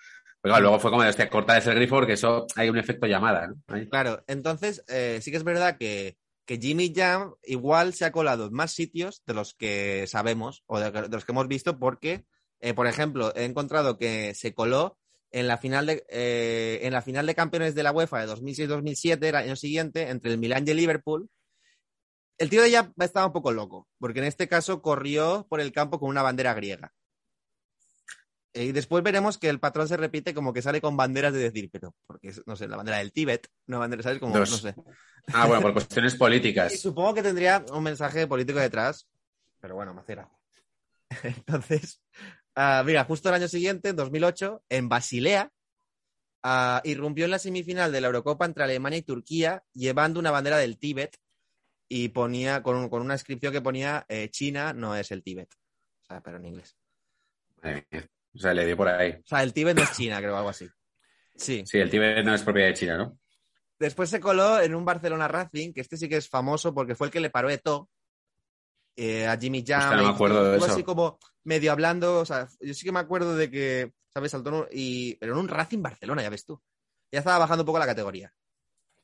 Pero 0.40 0.52
claro, 0.52 0.62
luego 0.62 0.80
fue 0.80 0.90
como 0.90 1.02
de, 1.02 1.10
hostia, 1.10 1.28
cortar 1.28 1.58
ese 1.58 1.74
grifo 1.74 1.96
porque 1.96 2.14
eso 2.14 2.46
hay 2.56 2.68
un 2.68 2.78
efecto 2.78 3.06
llamada, 3.06 3.46
¿no? 3.46 3.56
Ahí. 3.68 3.88
Claro, 3.88 4.22
entonces 4.26 4.82
eh, 4.88 5.18
sí 5.22 5.30
que 5.30 5.36
es 5.36 5.44
verdad 5.44 5.76
que, 5.78 6.16
que 6.46 6.58
Jimmy 6.58 6.92
Jam 6.94 7.34
igual 7.42 7.94
se 7.94 8.04
ha 8.04 8.12
colado 8.12 8.46
en 8.46 8.54
más 8.54 8.72
sitios 8.72 9.22
de 9.26 9.34
los 9.34 9.54
que 9.54 10.06
sabemos 10.06 10.62
o 10.66 10.80
de, 10.80 10.90
de 10.90 11.08
los 11.08 11.24
que 11.24 11.32
hemos 11.32 11.48
visto 11.48 11.78
porque, 11.78 12.24
eh, 12.60 12.74
por 12.74 12.86
ejemplo, 12.86 13.34
he 13.36 13.44
encontrado 13.44 13.98
que 13.98 14.34
se 14.34 14.54
coló 14.54 14.98
en 15.34 15.48
la 15.48 15.58
final 15.58 15.86
de, 15.86 16.06
eh, 16.10 16.78
en 16.82 16.92
la 16.92 17.02
final 17.02 17.26
de 17.26 17.34
campeones 17.34 17.74
de 17.74 17.82
la 17.82 17.90
UEFA 17.90 18.20
de 18.20 18.32
2006-2007, 18.32 19.24
el 19.24 19.34
año 19.34 19.56
siguiente, 19.56 20.08
entre 20.08 20.30
el 20.30 20.38
Milan 20.38 20.62
y 20.64 20.70
el 20.70 20.76
Liverpool. 20.76 21.28
El 22.38 22.50
tío 22.50 22.62
de 22.62 22.68
ella 22.68 22.92
estaba 23.00 23.26
un 23.26 23.32
poco 23.32 23.50
loco, 23.50 23.88
porque 23.98 24.20
en 24.20 24.26
este 24.26 24.46
caso 24.46 24.80
corrió 24.80 25.44
por 25.50 25.60
el 25.60 25.72
campo 25.72 25.98
con 25.98 26.08
una 26.08 26.22
bandera 26.22 26.54
griega. 26.54 26.92
Y 28.52 28.70
después 28.70 29.02
veremos 29.02 29.36
que 29.36 29.48
el 29.48 29.58
patrón 29.58 29.88
se 29.88 29.96
repite 29.96 30.34
como 30.34 30.52
que 30.52 30.62
sale 30.62 30.80
con 30.80 30.96
banderas 30.96 31.32
de 31.32 31.40
decir, 31.40 31.68
pero, 31.72 31.96
porque, 32.06 32.28
es, 32.28 32.40
no 32.46 32.54
sé, 32.54 32.68
la 32.68 32.76
bandera 32.76 32.98
del 32.98 33.12
Tíbet, 33.12 33.48
una 33.66 33.78
bandera, 33.78 34.04
¿sabes? 34.04 34.20
Como, 34.20 34.38
Dos. 34.38 34.52
no 34.52 34.56
sé. 34.58 34.76
Ah, 35.32 35.48
bueno, 35.48 35.62
por 35.62 35.72
cuestiones 35.72 36.14
Y 36.14 36.18
políticas. 36.18 36.80
supongo 36.80 37.12
que 37.12 37.24
tendría 37.24 37.64
un 37.72 37.82
mensaje 37.82 38.28
político 38.28 38.60
detrás, 38.60 39.08
pero 39.60 39.74
bueno, 39.74 39.94
macera. 39.94 40.30
Entonces, 41.24 42.00
ah, 42.56 42.82
mira, 42.84 43.04
justo 43.04 43.28
el 43.28 43.34
año 43.36 43.48
siguiente, 43.48 43.90
en 43.90 43.96
2008, 43.96 44.64
en 44.68 44.88
Basilea, 44.88 45.50
ah, 46.42 46.80
irrumpió 46.84 47.24
en 47.24 47.30
la 47.32 47.38
semifinal 47.38 47.92
de 47.92 48.00
la 48.00 48.06
Eurocopa 48.08 48.44
entre 48.46 48.64
Alemania 48.64 48.98
y 48.98 49.02
Turquía, 49.02 49.62
llevando 49.72 50.20
una 50.20 50.30
bandera 50.30 50.58
del 50.58 50.78
Tíbet 50.78 51.16
y 51.88 52.08
ponía 52.08 52.62
con, 52.62 52.76
un- 52.76 52.88
con 52.88 53.02
una 53.02 53.14
inscripción 53.14 53.52
que 53.52 53.60
ponía 53.60 54.04
eh, 54.08 54.28
China 54.30 54.72
no 54.72 54.96
es 54.96 55.10
el 55.10 55.22
Tíbet. 55.22 55.48
O 56.02 56.04
sea, 56.06 56.20
pero 56.22 56.38
en 56.38 56.46
inglés. 56.46 56.76
Madre 57.62 57.86
mía. 57.90 58.06
O 58.34 58.38
sea, 58.38 58.52
le 58.54 58.66
dio 58.66 58.76
por 58.76 58.88
ahí. 58.88 59.12
O 59.12 59.26
sea, 59.26 59.42
el 59.42 59.52
Tíbet 59.52 59.76
no 59.76 59.82
es 59.82 59.92
China, 59.92 60.18
creo, 60.18 60.36
algo 60.36 60.48
así. 60.48 60.68
Sí. 61.36 61.62
Sí, 61.66 61.78
el 61.78 61.90
Tíbet 61.90 62.24
no 62.24 62.34
es 62.34 62.42
propiedad 62.42 62.68
de 62.68 62.74
China, 62.74 62.96
¿no? 62.98 63.18
Después 63.78 64.08
se 64.08 64.20
coló 64.20 64.60
en 64.60 64.74
un 64.74 64.84
Barcelona 64.84 65.28
Racing, 65.28 65.72
que 65.72 65.80
este 65.80 65.96
sí 65.96 66.08
que 66.08 66.16
es 66.16 66.28
famoso 66.28 66.72
porque 66.74 66.94
fue 66.94 67.08
el 67.08 67.12
que 67.12 67.20
le 67.20 67.30
paró 67.30 67.50
Eto 67.50 67.90
eh, 68.96 69.26
a 69.26 69.36
Jimmy 69.38 69.64
Jam. 69.66 69.80
Hostia, 69.80 69.96
no 69.96 70.02
me 70.04 70.08
y 70.10 70.12
acuerdo 70.14 70.44
de 70.44 70.50
estuvo 70.52 70.64
eso. 70.66 70.74
así 70.74 70.82
como 70.84 71.18
medio 71.44 71.72
hablando, 71.72 72.20
o 72.20 72.24
sea, 72.24 72.48
yo 72.60 72.74
sí 72.74 72.84
que 72.84 72.92
me 72.92 73.00
acuerdo 73.00 73.36
de 73.36 73.50
que, 73.50 73.92
¿sabes? 74.12 74.30
Saltó 74.32 74.50
en 74.50 74.54
un- 74.56 74.66
y, 74.70 75.14
pero 75.16 75.32
en 75.34 75.38
un 75.40 75.48
Racing 75.48 75.82
Barcelona, 75.82 76.22
ya 76.22 76.30
ves 76.30 76.44
tú. 76.44 76.60
Ya 77.12 77.18
estaba 77.20 77.38
bajando 77.38 77.62
un 77.62 77.66
poco 77.66 77.78
la 77.78 77.86
categoría. 77.86 78.32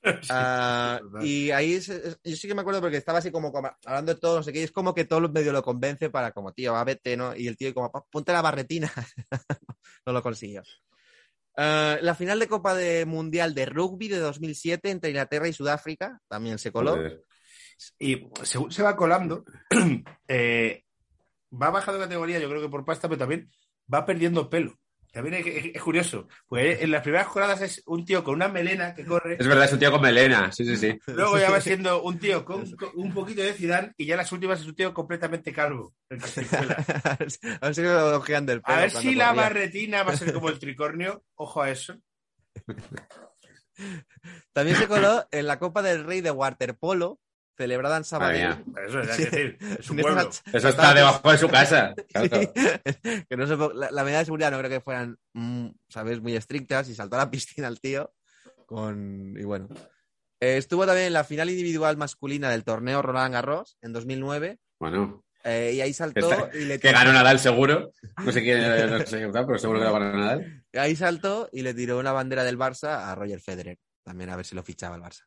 Ah, 0.31 0.99
y 1.21 1.51
ahí 1.51 1.75
es- 1.75 1.89
es- 1.91 2.19
yo 2.25 2.35
sí 2.37 2.49
que 2.49 2.55
me 2.55 2.63
acuerdo 2.63 2.81
porque 2.81 2.97
estaba 2.97 3.19
así 3.19 3.31
como, 3.31 3.53
como 3.53 3.71
hablando 3.85 4.15
de 4.15 4.21
todo, 4.21 4.37
no 4.39 4.43
sé 4.43 4.53
qué, 4.53 4.61
y 4.61 4.65
es 4.65 4.73
como 4.73 4.95
que 4.95 5.05
todo 5.05 5.21
medio 5.29 5.53
lo 5.53 5.63
convence 5.63 6.09
para 6.09 6.33
como, 6.33 6.53
tío, 6.53 6.73
va, 6.73 6.83
vete, 6.85 7.17
¿no? 7.17 7.37
Y 7.37 7.47
el 7.49 7.57
tío 7.59 7.75
como, 7.75 7.93
"Pa, 7.93 8.03
ponte 8.11 8.33
la 8.33 8.41
barretina. 8.43 8.91
no 10.07 10.13
lo 10.13 10.23
consiguió. 10.23 10.63
Ah, 11.57 11.99
la 12.01 12.15
final 12.15 12.39
de 12.39 12.49
Copa 12.49 12.75
de 12.75 13.05
Mundial 13.05 13.55
de 13.55 13.67
Rugby 13.67 14.09
de 14.09 14.19
2007 14.19 14.91
entre 14.91 15.11
Inglaterra 15.11 15.49
y 15.49 15.53
Sudáfrica 15.53 16.19
también 16.29 16.59
se 16.59 16.73
coló. 16.73 16.93
Joder. 16.97 17.25
Y 17.99 18.29
según 18.45 18.73
se 18.73 18.83
va 18.83 18.97
colando, 18.97 19.45
eh, 20.29 20.85
va 21.53 21.71
bajando 21.71 21.99
de 22.01 22.07
categoría, 22.07 22.39
yo 22.39 22.49
creo 22.49 22.61
que 22.63 22.69
por 22.69 22.85
pasta, 22.85 23.09
pero 23.09 23.19
también 23.19 23.51
va 23.93 24.05
perdiendo 24.07 24.49
pelo. 24.51 24.79
También 25.13 25.35
es, 25.35 25.47
es- 25.47 25.75
es 25.75 25.83
curioso. 25.83 26.29
Pues 26.47 26.81
en 26.83 26.93
las 26.93 27.03
primeras 27.03 27.27
jornadas 27.27 27.61
es 27.63 27.83
un 27.87 28.05
tío 28.05 28.23
con 28.23 28.37
una 28.37 28.47
melena 28.47 28.95
que 28.95 29.05
corre, 29.05 29.37
Es 29.41 29.47
verdad, 29.49 29.65
es 29.65 29.73
un 29.73 29.81
tío 29.81 29.91
con 29.91 30.03
melena, 30.03 30.53
sí, 30.53 30.65
sí, 30.65 30.77
sí. 30.77 30.97
luego 31.09 31.37
ya 31.37 31.51
va 31.51 31.61
siendo 31.61 32.01
un 32.03 32.19
tío 32.21 32.45
con, 32.45 32.71
con 32.77 32.91
un 32.95 33.13
poquito 33.13 33.43
de 33.43 33.53
Zidane 33.53 33.93
y 33.97 34.07
ya 34.07 34.17
las 34.17 34.31
últimas 34.31 34.61
es 34.61 34.67
un 34.67 34.77
tío 34.77 34.95
completamente 34.95 35.53
calvo. 35.53 35.95
a 36.11 37.17
ver 37.67 37.75
si 37.75 37.83
lo 37.83 38.21
del 38.21 38.61
pelo 38.63 38.63
A 38.65 38.77
ver 38.83 38.91
si 38.93 39.15
la 39.17 39.33
barretina 39.33 40.05
va 40.05 40.13
a 40.13 40.17
ser 40.17 40.33
como 40.33 40.49
el 40.49 40.61
tricornio. 40.61 41.25
Ojo 41.35 41.61
a 41.63 41.71
eso. 41.71 41.97
También 44.53 44.77
se 44.77 44.87
coló 44.89 45.27
en 45.31 45.47
la 45.47 45.59
Copa 45.59 45.83
del 45.83 46.05
Rey 46.05 46.21
de 46.21 46.31
waterpolo 46.31 47.19
celebrada 47.61 47.99
en 47.99 48.05
Sabadell. 48.05 48.65
Eso 48.87 49.01
es, 49.01 49.17
que 49.17 49.25
decir, 49.25 49.59
es 49.79 49.91
un 49.91 49.97
pueblo. 50.01 50.31
Eso 50.53 50.69
está 50.69 50.95
debajo 50.95 51.31
de 51.31 51.39
su 51.39 51.49
casa. 51.49 51.95
Claro, 52.13 52.41
Sí. 52.41 52.47
claro. 52.47 52.81
que 53.29 53.37
no 53.37 53.47
sé, 53.47 53.57
la, 53.75 53.91
la 53.91 54.05
medida 54.05 54.19
de 54.21 54.25
seguridad 54.25 54.51
no 54.51 54.59
creo 54.59 54.71
que 54.71 54.81
fueran, 54.81 55.19
mm, 55.35 55.67
¿sabes? 55.89 56.21
Muy 56.23 56.35
estrictas 56.37 56.89
y 56.89 56.95
saltó 56.95 57.17
a 57.17 57.21
la 57.21 57.31
piscina 57.31 57.69
el 57.69 57.81
tío. 57.81 58.13
Con... 58.67 59.35
Y 59.39 59.45
bueno. 59.45 59.69
Eh, 60.41 60.57
estuvo 60.57 60.87
también 60.87 61.09
en 61.09 61.13
la 61.13 61.25
final 61.25 61.51
individual 61.51 61.97
masculina 61.99 62.49
del 62.51 62.65
torneo 62.65 63.03
Roland 63.03 63.35
Garros 63.35 63.77
en 63.83 63.93
2009. 63.93 64.59
Bueno, 64.79 65.23
eh, 65.45 65.73
y 65.75 65.81
ahí 65.83 65.93
saltó 65.93 66.49
y 66.55 66.65
le 66.65 66.79
que 66.79 66.89
tiró- 66.89 66.99
ganó 66.99 67.13
Nadal 67.13 67.39
seguro. 67.39 67.93
No 68.25 68.33
sé 68.33 68.41
quién, 68.43 68.61
no 68.91 68.99
sé 69.07 69.19
quién 69.19 69.33
pero 69.33 69.59
seguro 69.59 69.81
que 69.81 69.85
ganó 69.85 70.13
Nadal. 70.17 70.65
ahí 70.75 70.97
saltó 70.97 71.49
y 71.53 71.61
le 71.63 71.75
tiró 71.75 71.99
una 71.99 72.13
bandera 72.13 72.43
del 72.45 72.59
Barça 72.59 73.09
a 73.11 73.15
Roger 73.15 73.41
Federer. 73.41 73.77
También 74.03 74.31
a 74.31 74.37
ver 74.37 74.47
si 74.47 74.55
lo 74.55 74.63
fichaba 74.63 74.97
el 74.97 75.03
Barça. 75.03 75.25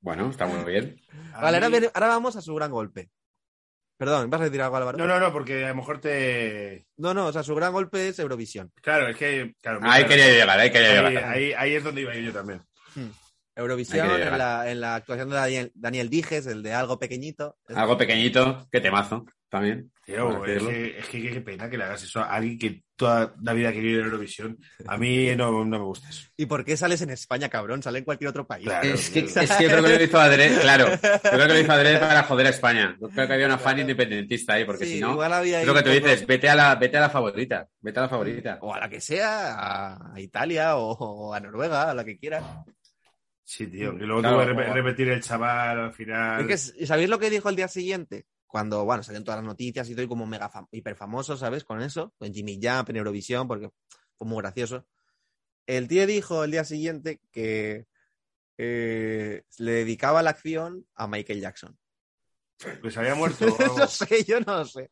Bueno, 0.00 0.30
está 0.30 0.46
muy 0.46 0.64
bien. 0.70 1.00
Vale, 1.32 1.56
ahora, 1.56 1.68
mí- 1.68 1.72
viene- 1.72 1.90
ahora 1.94 2.08
vamos 2.08 2.36
a 2.36 2.40
su 2.40 2.54
gran 2.54 2.70
golpe. 2.70 3.10
Perdón, 3.96 4.30
¿vas 4.30 4.40
a 4.40 4.44
decir 4.44 4.62
algo, 4.62 4.76
Álvaro? 4.76 4.96
No, 4.96 5.06
no, 5.08 5.18
no, 5.18 5.32
porque 5.32 5.64
a 5.64 5.70
lo 5.70 5.74
mejor 5.74 6.00
te. 6.00 6.86
no, 6.98 7.12
no, 7.14 7.26
o 7.26 7.32
sea, 7.32 7.42
su 7.42 7.54
gran 7.56 7.72
golpe 7.72 8.08
es 8.08 8.18
Eurovisión. 8.20 8.70
Claro, 8.80 9.08
es 9.08 9.16
que. 9.16 9.54
Claro, 9.60 9.80
Ahí 9.82 10.04
claro. 10.04 10.08
quería 10.08 10.26
llegar, 10.32 10.60
ahí 10.60 10.70
quería 10.70 10.88
Ahí, 11.00 11.08
llegar. 11.14 11.24
ahí- 11.32 11.52
ahí 11.52 11.74
es 11.74 11.82
donde 11.84 12.02
iba 12.02 12.14
yo 12.14 12.32
también. 12.32 12.62
Eurovisión 13.56 14.08
Hay 14.08 14.16
que 14.18 14.22
en 14.22 14.38
la, 14.38 14.70
en 14.70 14.80
la 14.80 14.94
actuación 14.94 15.30
de 15.30 15.34
Daniel, 15.36 15.72
Daniel 15.74 16.08
Dijes, 16.10 16.46
el 16.46 16.62
de 16.62 16.74
algo 16.74 17.00
pequeñito. 17.00 17.56
Algo 17.74 17.98
pequeñito, 17.98 18.68
que 18.70 18.80
temazo 18.80 19.26
también. 19.48 19.90
Tío, 20.04 20.44
es 20.46 20.62
que, 20.62 20.98
es 20.98 21.06
que 21.08 21.22
qué 21.30 21.40
pena 21.42 21.68
que 21.68 21.76
le 21.76 21.84
hagas 21.84 22.02
eso 22.02 22.20
a 22.20 22.30
alguien 22.34 22.58
que 22.58 22.82
toda 22.96 23.34
la 23.42 23.52
vida 23.52 23.68
ha 23.68 23.72
querido 23.72 23.98
ir 23.98 24.02
a 24.02 24.06
Eurovisión. 24.06 24.58
A 24.86 24.96
mí 24.96 25.34
no, 25.36 25.50
no 25.64 25.78
me 25.78 25.84
gusta 25.84 26.08
eso. 26.08 26.28
¿Y 26.36 26.46
por 26.46 26.64
qué 26.64 26.78
sales 26.78 27.02
en 27.02 27.10
España, 27.10 27.50
cabrón? 27.50 27.82
Sale 27.82 27.98
en 27.98 28.04
cualquier 28.06 28.30
otro 28.30 28.46
país. 28.46 28.64
Claro. 28.64 28.88
Es 28.88 29.10
que, 29.10 29.20
es 29.20 29.34
que 29.34 29.64
yo 29.64 29.68
creo 29.70 29.82
que 29.82 29.98
lo 29.98 30.02
hizo 30.02 30.18
adrede, 30.18 30.60
claro. 30.60 30.88
Yo 30.90 30.98
creo 31.30 31.46
que 31.46 31.52
lo 31.54 31.60
hizo 31.60 31.72
adrede 31.72 31.98
para 31.98 32.22
joder 32.22 32.46
a 32.46 32.50
España. 32.50 32.96
Yo 33.00 33.08
creo 33.10 33.26
que 33.26 33.32
había 33.34 33.46
una 33.46 33.58
fan 33.58 33.78
independentista 33.80 34.54
ahí, 34.54 34.64
porque 34.64 34.86
Sí, 34.86 34.94
si 34.94 35.00
no, 35.00 35.14
lo 35.14 35.42
que 35.42 35.62
tú 35.62 35.64
poco- 35.74 35.90
dices, 35.90 36.26
vete 36.26 36.48
a 36.48 36.54
la, 36.54 36.74
vete 36.76 36.96
a 36.96 37.00
la 37.02 37.10
favorita, 37.10 37.68
vete 37.80 37.98
a 37.98 38.02
la 38.02 38.08
favorita. 38.08 38.58
O 38.62 38.74
a 38.74 38.80
la 38.80 38.88
que 38.88 39.00
sea, 39.02 39.54
a, 39.54 40.14
a 40.14 40.20
Italia 40.20 40.76
o, 40.78 40.92
o 40.92 41.34
a 41.34 41.40
Noruega, 41.40 41.90
a 41.90 41.94
la 41.94 42.04
que 42.04 42.18
quiera. 42.18 42.64
Sí, 43.44 43.66
tío. 43.66 43.92
Y 43.94 44.00
luego 44.06 44.20
Claro, 44.22 44.42
tuve 44.52 44.64
que 44.64 44.72
repetir 44.72 45.08
el 45.10 45.22
chaval 45.22 45.80
al 45.80 45.92
final. 45.92 46.50
Es 46.50 46.72
que, 46.72 46.86
¿sabéis 46.86 47.08
lo 47.10 47.18
que 47.18 47.30
dijo 47.30 47.48
el 47.50 47.56
día 47.56 47.68
siguiente? 47.68 48.24
Cuando, 48.48 48.84
bueno, 48.84 49.02
salieron 49.04 49.24
todas 49.24 49.38
las 49.38 49.46
noticias 49.46 49.88
y 49.88 49.92
todo, 49.94 50.02
y 50.04 50.08
como 50.08 50.26
mega 50.26 50.50
fam- 50.50 50.66
hiper 50.72 50.96
famoso, 50.96 51.36
¿sabes? 51.36 51.62
Con 51.64 51.80
eso, 51.82 52.12
con 52.18 52.32
Jimmy 52.34 52.58
Jump 52.60 52.90
en 52.90 52.96
Eurovisión, 52.96 53.46
porque 53.46 53.70
fue 54.16 54.26
muy 54.26 54.38
gracioso. 54.38 54.86
El 55.66 55.86
tío 55.86 56.06
dijo 56.06 56.42
el 56.44 56.50
día 56.50 56.64
siguiente 56.64 57.20
que 57.30 57.86
eh, 58.56 59.42
le 59.58 59.70
dedicaba 59.72 60.22
la 60.22 60.30
acción 60.30 60.86
a 60.94 61.06
Michael 61.06 61.40
Jackson. 61.40 61.78
Pues 62.80 62.96
había 62.96 63.14
muerto. 63.14 63.46
no 63.76 63.86
sé, 63.86 64.24
yo 64.24 64.40
no 64.40 64.64
sé. 64.64 64.90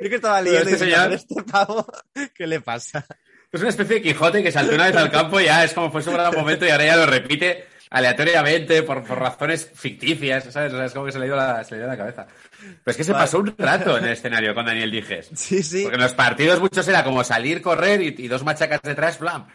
Yo 0.00 0.08
que 0.08 0.14
estaba 0.14 0.40
leyendo 0.40 0.70
este 0.70 0.86
y 0.86 0.88
señor- 0.88 1.02
"Pero 1.04 1.14
este 1.16 1.42
pavo, 1.42 1.86
¿qué 2.34 2.46
le 2.46 2.60
pasa? 2.60 3.04
Es 3.52 3.60
una 3.60 3.70
especie 3.70 3.96
de 3.96 4.02
Quijote 4.02 4.42
que 4.42 4.52
saltó 4.52 4.74
una 4.74 4.86
vez 4.86 4.96
al 4.96 5.10
campo 5.10 5.40
y 5.40 5.44
ya 5.46 5.64
es 5.64 5.72
como 5.74 5.90
fue 5.90 6.02
su 6.02 6.10
gran 6.12 6.32
momento 6.34 6.64
y 6.66 6.70
ahora 6.70 6.86
ya 6.86 6.96
lo 6.96 7.06
repite 7.06 7.66
aleatoriamente 7.90 8.82
por, 8.82 9.04
por 9.04 9.18
razones 9.18 9.70
ficticias, 9.74 10.44
¿sabes? 10.52 10.72
O 10.72 10.76
sea, 10.76 10.86
es 10.86 10.92
como 10.92 11.06
que 11.06 11.12
se 11.12 11.18
le, 11.18 11.26
ido 11.26 11.36
la, 11.36 11.62
se 11.64 11.74
le 11.74 11.80
ido 11.80 11.88
la 11.88 11.96
cabeza. 11.96 12.26
Pero 12.60 12.80
es 12.86 12.96
que 12.96 13.04
se 13.04 13.12
Vale. 13.12 13.24
pasó 13.24 13.38
un 13.38 13.54
rato 13.56 13.98
en 13.98 14.04
el 14.04 14.12
escenario 14.12 14.54
con 14.54 14.66
Daniel 14.66 14.90
Dijes. 14.90 15.30
Sí, 15.34 15.62
sí. 15.62 15.82
Porque 15.82 15.96
en 15.96 16.02
los 16.02 16.12
partidos 16.14 16.60
muchos 16.60 16.86
era 16.88 17.04
como 17.04 17.24
salir, 17.24 17.62
correr 17.62 18.02
y, 18.02 18.14
y 18.18 18.28
dos 18.28 18.44
machacas 18.44 18.80
detrás, 18.82 19.18
blam. 19.18 19.46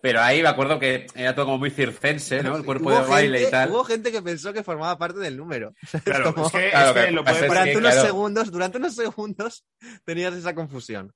Pero 0.00 0.20
ahí 0.20 0.42
me 0.42 0.48
acuerdo 0.48 0.80
que 0.80 1.06
era 1.14 1.32
todo 1.32 1.44
como 1.46 1.58
muy 1.58 1.70
circense, 1.70 2.42
¿no? 2.42 2.56
El 2.56 2.64
cuerpo 2.64 2.88
Hubo 2.88 3.02
de 3.02 3.06
baile 3.08 3.38
gente- 3.38 3.48
y 3.48 3.50
tal. 3.52 3.70
Hubo 3.70 3.84
gente 3.84 4.10
que 4.10 4.20
pensó 4.20 4.52
que 4.52 4.64
formaba 4.64 4.98
parte 4.98 5.20
del 5.20 5.36
número. 5.36 5.74
Claro, 6.04 6.34
como- 6.34 6.46
es 6.46 6.52
que, 6.52 6.70
Claro, 6.70 6.88
es 6.90 6.94
que 6.96 7.04
que 7.06 7.12
lo 7.12 7.24
pasa 7.24 7.36
puede 7.38 7.46
es 7.46 7.52
durante 7.52 7.76
unos 7.78 7.92
claro. 7.92 8.06
segundos, 8.08 8.50
durante 8.50 8.78
unos 8.78 8.94
segundos 8.96 9.64
tenías 10.04 10.34
esa 10.34 10.54
confusión. 10.56 11.12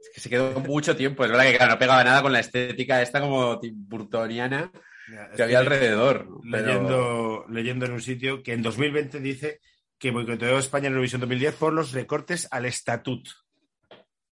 Es 0.00 0.10
que 0.14 0.20
se 0.20 0.30
quedó 0.30 0.58
mucho 0.60 0.96
tiempo. 0.96 1.24
Es 1.24 1.30
verdad 1.30 1.44
que, 1.44 1.56
claro, 1.56 1.72
no 1.72 1.78
pegaba 1.78 2.02
nada 2.04 2.22
con 2.22 2.32
la 2.32 2.40
estética 2.40 3.02
esta 3.02 3.20
como 3.20 3.60
burtoniana 3.74 4.70
Que 5.36 5.42
había 5.42 5.58
alrededor. 5.60 6.26
Leyendo, 6.44 7.44
leyendo 7.48 7.86
en 7.86 7.92
un 7.92 8.00
sitio 8.02 8.42
que 8.42 8.52
en 8.52 8.62
2020 8.62 9.20
dice 9.20 9.60
que 9.98 10.10
boicoteó 10.10 10.56
a 10.56 10.60
España 10.60 10.86
en 10.86 10.92
Eurovisión 10.92 11.20
2010 11.20 11.54
por 11.54 11.72
los 11.72 11.92
recortes 11.92 12.46
al 12.50 12.66
estatut. 12.66 13.26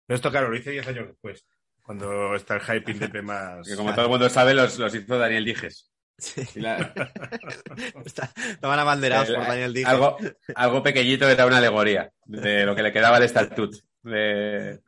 Pero 0.06 0.16
esto, 0.16 0.30
claro, 0.30 0.48
lo 0.50 0.56
hice 0.56 0.70
10 0.72 0.86
años 0.88 1.06
después, 1.08 1.46
cuando 1.82 2.34
está 2.34 2.56
el 2.56 2.60
hyping 2.60 2.98
de 2.98 3.08
temas. 3.08 3.66
Que 3.68 3.76
como 3.76 3.92
todo 3.94 4.04
el 4.04 4.10
mundo 4.10 4.28
sabe, 4.28 4.52
los, 4.54 4.78
los 4.78 4.94
hizo 4.94 5.18
Daniel 5.18 5.44
Dijes. 5.44 5.90
Sí. 6.18 6.42
Y 6.54 6.60
la- 6.60 6.92
Está- 8.04 8.32
Estaban 8.50 8.78
abanderados 8.78 9.30
por 9.30 9.46
Daniel 9.46 9.72
Díaz. 9.72 9.90
algo, 9.90 10.16
algo 10.54 10.82
pequeñito 10.82 11.28
era 11.28 11.46
una 11.46 11.58
alegoría 11.58 12.12
de 12.26 12.64
lo 12.66 12.74
que 12.76 12.82
le 12.82 12.92
quedaba 12.92 13.16
al 13.16 13.22
estatut 13.24 13.74
de, 14.02 14.80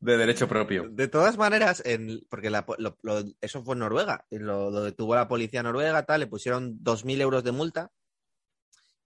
de 0.00 0.16
derecho 0.16 0.48
propio. 0.48 0.88
De 0.90 1.08
todas 1.08 1.36
maneras, 1.36 1.82
en, 1.84 2.20
porque 2.28 2.50
la 2.50 2.64
po- 2.66 2.76
lo- 2.78 2.98
lo- 3.02 3.24
eso 3.40 3.62
fue 3.64 3.74
en 3.74 3.80
Noruega, 3.80 4.26
lo, 4.30 4.70
lo 4.70 4.82
detuvo 4.82 5.14
la 5.14 5.28
policía 5.28 5.62
noruega, 5.62 6.04
tal, 6.04 6.20
le 6.20 6.26
pusieron 6.26 6.76
2.000 6.82 7.20
euros 7.20 7.44
de 7.44 7.52
multa 7.52 7.92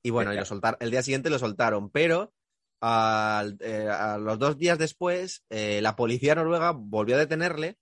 y 0.03 0.11
bueno, 0.11 0.33
y 0.33 0.37
lo 0.37 0.45
soltaron, 0.45 0.79
el 0.81 0.91
día 0.91 1.03
siguiente 1.03 1.31
lo 1.31 1.39
soltaron, 1.39 1.91
pero 1.91 2.33
al- 2.81 3.57
eh, 3.61 3.89
a 3.89 4.19
los 4.19 4.39
dos 4.39 4.57
días 4.59 4.79
después 4.79 5.45
eh, 5.51 5.81
la 5.83 5.97
policía 5.97 6.35
noruega 6.35 6.73
volvió 6.77 7.17
a 7.17 7.19
detenerle 7.19 7.79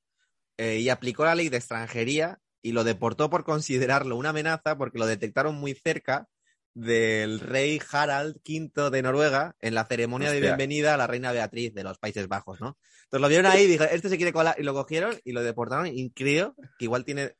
eh, 0.58 0.78
y 0.78 0.88
aplicó 0.88 1.24
la 1.24 1.34
ley 1.34 1.48
de 1.48 1.56
extranjería 1.58 2.40
y 2.62 2.72
lo 2.72 2.84
deportó 2.84 3.28
por 3.28 3.44
considerarlo 3.44 4.16
una 4.16 4.30
amenaza 4.30 4.78
porque 4.78 4.98
lo 4.98 5.06
detectaron 5.06 5.56
muy 5.56 5.74
cerca 5.74 6.28
del 6.74 7.38
rey 7.38 7.80
Harald 7.90 8.36
V 8.46 8.90
de 8.90 9.02
Noruega 9.02 9.54
en 9.60 9.74
la 9.74 9.86
ceremonia 9.86 10.30
de 10.30 10.40
bienvenida 10.40 10.94
a 10.94 10.96
la 10.96 11.06
reina 11.06 11.32
Beatriz 11.32 11.72
de 11.72 11.84
los 11.84 11.98
Países 11.98 12.26
Bajos, 12.28 12.60
¿no? 12.60 12.76
Entonces 13.04 13.20
lo 13.20 13.28
vieron 13.28 13.46
ahí 13.46 13.62
y 13.62 13.66
dijeron, 13.68 13.94
este 13.94 14.08
se 14.08 14.16
quiere 14.16 14.32
colar, 14.32 14.56
y 14.58 14.64
lo 14.64 14.74
cogieron 14.74 15.14
y 15.24 15.32
lo 15.32 15.42
deportaron 15.42 15.86
y 15.86 16.10
creo 16.10 16.54
que 16.78 16.84
igual 16.84 17.04
tiene, 17.04 17.36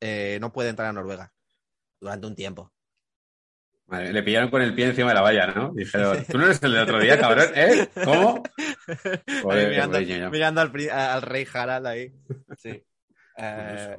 eh, 0.00 0.38
no 0.40 0.52
puede 0.52 0.70
entrar 0.70 0.88
a 0.88 0.92
Noruega 0.92 1.32
durante 2.00 2.26
un 2.26 2.34
tiempo. 2.34 2.72
Vale, 3.86 4.12
le 4.12 4.22
pillaron 4.22 4.50
con 4.50 4.62
el 4.62 4.74
pie 4.74 4.86
encima 4.86 5.08
de 5.10 5.14
la 5.14 5.20
valla, 5.20 5.46
¿no? 5.46 5.72
Dijeron, 5.72 6.24
tú 6.28 6.38
no 6.38 6.46
eres 6.46 6.62
el 6.62 6.72
del 6.72 6.82
otro 6.82 6.98
día, 6.98 7.18
cabrón, 7.18 7.48
¿eh? 7.54 7.88
¿Cómo? 8.02 8.42
Joder, 9.42 9.68
mirando, 9.70 10.30
mirando 10.30 10.60
al, 10.60 11.22
rey 11.22 11.46
Harald 11.52 11.86
ahí. 11.86 12.12
Sí. 12.56 12.82
Eh. 13.36 13.96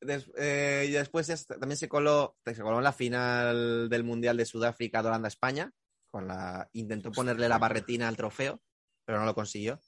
Des- 0.00 0.30
eh, 0.36 0.86
y 0.88 0.92
después 0.92 1.26
ya 1.26 1.34
está- 1.34 1.58
también 1.58 1.76
se 1.76 1.88
coló, 1.88 2.36
se 2.44 2.60
coló 2.62 2.78
en 2.78 2.84
la 2.84 2.92
final 2.92 3.88
del 3.88 4.04
Mundial 4.04 4.36
de 4.36 4.44
Sudáfrica 4.46 5.02
de 5.02 5.08
Holanda-España. 5.08 5.70
Con 6.10 6.26
la, 6.26 6.68
intentó 6.72 7.10
ponerle 7.12 7.48
la 7.48 7.58
barretina 7.58 8.08
al 8.08 8.16
trofeo, 8.16 8.62
pero 9.04 9.18
no 9.18 9.26
lo 9.26 9.34
consiguió. 9.34 9.78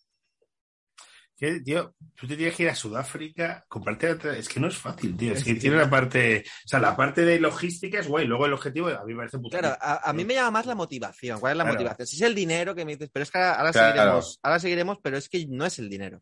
Que, 1.34 1.60
tío, 1.60 1.94
tú 2.14 2.26
te 2.28 2.36
tienes 2.36 2.54
que 2.54 2.64
ir 2.64 2.68
a 2.68 2.74
Sudáfrica, 2.74 3.64
comprarte 3.66 4.10
otra- 4.10 4.36
Es 4.36 4.46
que 4.46 4.60
no 4.60 4.68
es 4.68 4.76
fácil, 4.76 5.16
tío. 5.16 5.32
Es 5.32 5.42
que 5.42 5.54
tiene 5.54 5.76
la 5.78 5.88
parte. 5.88 6.44
O 6.66 6.68
sea, 6.68 6.78
la 6.80 6.94
parte 6.94 7.22
de 7.24 7.40
logística 7.40 7.98
es 8.00 8.08
guay. 8.08 8.26
Luego 8.26 8.44
el 8.44 8.52
objetivo 8.52 8.88
a 8.88 9.02
mí 9.06 9.14
me 9.14 9.20
parece 9.20 9.38
puta 9.38 9.58
Claro, 9.58 9.74
a, 9.80 10.10
a 10.10 10.12
mí 10.12 10.26
me 10.26 10.34
llama 10.34 10.50
más 10.50 10.66
la 10.66 10.74
motivación. 10.74 11.40
¿Cuál 11.40 11.52
es 11.52 11.56
la 11.56 11.64
Claro. 11.64 11.78
motivación? 11.78 12.06
Si 12.06 12.16
es 12.16 12.22
el 12.22 12.34
dinero 12.34 12.74
que 12.74 12.84
me 12.84 12.92
dices, 12.92 13.08
pero 13.10 13.22
es 13.22 13.30
que 13.30 13.38
ahora, 13.38 13.54
ahora 13.54 13.72
Claro. 13.72 13.88
seguiremos, 13.94 14.38
ahora 14.42 14.58
seguiremos, 14.58 14.98
pero 15.02 15.16
es 15.16 15.28
que 15.30 15.46
no 15.48 15.64
es 15.64 15.78
el 15.78 15.88
dinero. 15.88 16.20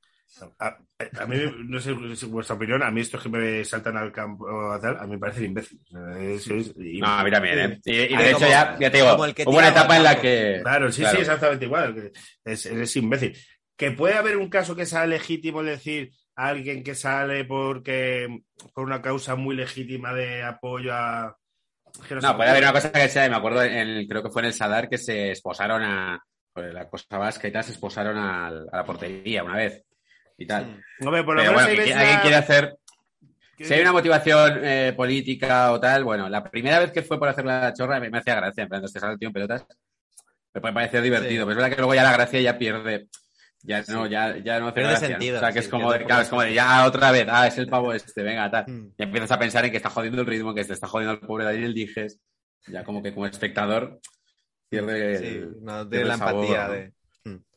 A, 0.61 0.77
a 1.21 1.27
mí, 1.27 1.37
no 1.65 1.81
sé 1.81 1.95
si 2.15 2.27
vuestra 2.27 2.55
opinión, 2.57 2.83
a 2.83 2.91
mí 2.91 3.01
estos 3.01 3.23
que 3.23 3.29
me 3.29 3.65
saltan 3.65 3.97
al 3.97 4.13
campo 4.13 4.71
a 4.71 4.81
tal, 4.81 4.97
a 4.99 5.05
mí 5.05 5.13
me 5.13 5.19
parecen 5.19 5.47
imbéciles. 5.47 5.83
Es- 6.21 6.47
es- 6.49 6.75
y- 6.77 7.01
No, 7.01 7.07
a 7.09 7.25
mí 7.25 7.31
también, 7.31 7.59
¿eh? 7.59 7.81
Y, 7.85 7.93
y 7.93 8.17
de 8.17 8.27
hecho 8.29 8.39
como- 8.41 8.51
ya, 8.51 8.77
ya 8.79 8.91
te 8.91 8.99
digo, 8.99 9.15
hubo 9.15 9.59
una 9.59 9.69
etapa 9.69 9.97
en 9.97 10.03
la 10.05 10.21
que... 10.21 10.61
Claro, 10.63 10.93
sí, 10.93 11.01
claro. 11.01 11.17
sí, 11.17 11.21
exactamente 11.23 11.65
igual. 11.65 12.13
Es, 12.45 12.67
es 12.67 12.97
imbécil. 12.97 13.37
Que 13.77 13.91
puede 13.93 14.15
haber 14.15 14.37
un 14.37 14.49
caso 14.51 14.77
que 14.77 14.87
sea 14.87 15.07
legítimo, 15.07 15.63
decir, 15.63 16.11
alguien 16.37 16.83
que 16.85 16.95
sale 16.95 17.45
porque 17.45 18.29
por 18.75 18.85
una 18.85 19.01
causa 19.03 19.35
muy 19.35 19.57
legítima 19.57 20.13
de 20.13 20.43
apoyo 20.43 20.93
a. 20.95 21.37
No, 22.23 22.37
puede 22.37 22.51
haber 22.51 22.63
una 22.63 22.73
cosa 22.73 22.93
que 22.93 23.09
sea, 23.09 23.27
y 23.27 23.31
me 23.31 23.37
acuerdo, 23.37 23.63
en 23.63 23.73
el- 23.75 24.07
creo 24.07 24.23
que 24.23 24.31
fue 24.31 24.43
en 24.43 24.47
el 24.49 24.53
Sadar 24.55 24.89
que 24.89 24.99
se 24.99 25.31
esposaron 25.33 25.83
a... 25.83 26.23
la 26.55 26.89
cosa 26.89 27.19
vasca 27.19 27.49
y 27.49 27.53
tal, 27.53 27.65
se 27.65 27.73
esposaron 27.73 28.17
a, 28.19 28.51
la 28.51 28.85
portería 28.85 29.43
una 29.43 29.57
vez 29.57 29.85
y 30.39 30.47
tal. 30.47 30.83
Hombre, 31.01 31.23
por 31.25 31.35
lo 31.37 31.43
Pero 31.43 31.53
menos 31.53 31.67
bueno, 31.67 31.85
que 31.85 31.93
alguien 31.95 32.21
quiere 32.21 32.37
hacer... 32.37 32.77
Si 33.59 33.75
hay 33.75 33.81
una 33.81 33.91
motivación 33.93 34.61
eh, 34.63 34.95
política 34.97 35.73
o 35.73 35.81
tal, 35.81 36.05
bueno, 36.05 36.29
la 36.29 36.45
primera 36.49 36.79
vez 36.79 36.93
que 36.93 37.03
fue 37.03 37.19
por 37.19 37.29
hacer 37.29 37.45
la 37.45 37.73
chorra 37.75 37.99
me, 37.99 38.09
me 38.09 38.19
hacía 38.19 38.37
gracia, 38.37 38.63
en 38.63 38.69
plan, 38.69 38.81
te 38.83 38.89
sale 38.89 39.15
el 39.15 39.19
tío 39.19 39.27
en 39.29 39.33
pelotas, 39.35 39.67
me 40.55 40.61
puede 40.61 40.73
parecer 40.75 41.03
divertido, 41.03 41.31
Sí. 41.31 41.39
pero 41.41 41.51
es 41.51 41.57
verdad 41.57 41.71
que 41.71 41.77
luego 41.77 41.95
ya 41.97 42.05
la 42.05 42.13
gracia 42.13 42.41
ya 42.41 42.57
pierde, 42.57 43.09
ya 43.65 43.83
no, 43.89 44.07
ya, 44.07 44.37
ya 44.37 44.61
no 44.61 44.69
hace 44.69 44.75
Pierde 44.77 44.91
gracia, 44.91 45.09
¿no? 45.09 45.13
sentido, 45.15 45.37
O 45.39 45.41
sea, 45.41 45.49
que 45.53 45.61
sí, 45.61 45.65
es 45.65 45.69
como, 45.69 45.93
de, 45.93 46.05
claro, 46.05 46.23
es 46.23 46.29
como 46.29 46.43
de 46.43 46.55
ya 46.55 46.87
otra 46.87 47.11
vez, 47.11 47.27
ah, 47.29 47.49
es 47.49 47.59
el 47.59 47.67
pavo 47.67 47.93
este, 47.93 48.23
venga, 48.23 48.49
tal. 48.49 48.65
Mm. 48.69 48.93
Y 48.97 49.03
empiezas 49.03 49.33
a 49.33 49.39
pensar 49.41 49.65
en 49.65 49.73
que 49.73 49.77
está 49.79 49.91
jodiendo 49.91 50.21
el 50.21 50.27
ritmo, 50.29 50.55
que 50.55 50.65
te 50.65 50.73
está 50.73 50.87
jodiendo 50.87 51.15
el 51.15 51.19
pobre 51.21 51.45
Daniel 51.45 51.75
Dijes, 51.75 52.21
ya 52.69 52.85
como 52.85 53.03
que 53.03 53.13
como 53.13 53.27
espectador 53.27 53.99
pierde 54.69 55.19
Sí, 55.19 55.25
el- 55.27 55.57
no 55.65 55.89
pierde 55.89 56.05
la 56.07 56.17
sabor, 56.17 56.45
empatía 56.45 56.67
¿no? 56.69 56.73
de. 56.75 56.93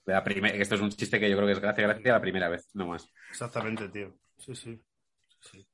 La 0.06 0.19
esto 0.19 0.76
es 0.76 0.82
un 0.82 0.90
chiste 0.90 1.19
que 1.19 1.30
yo 1.30 1.36
creo 1.36 1.48
que 1.48 1.53
es 1.53 1.60
gracia, 1.60 1.84
gracia 1.88 2.14
la 2.14 2.22
primera 2.22 2.49
vez, 2.49 2.68
no 2.73 2.88
más. 2.88 3.07
Exactamente, 3.30 3.90
tío. 3.90 4.18
Sí, 4.38 4.56
sí. 4.56 4.82
sí. 5.40 5.68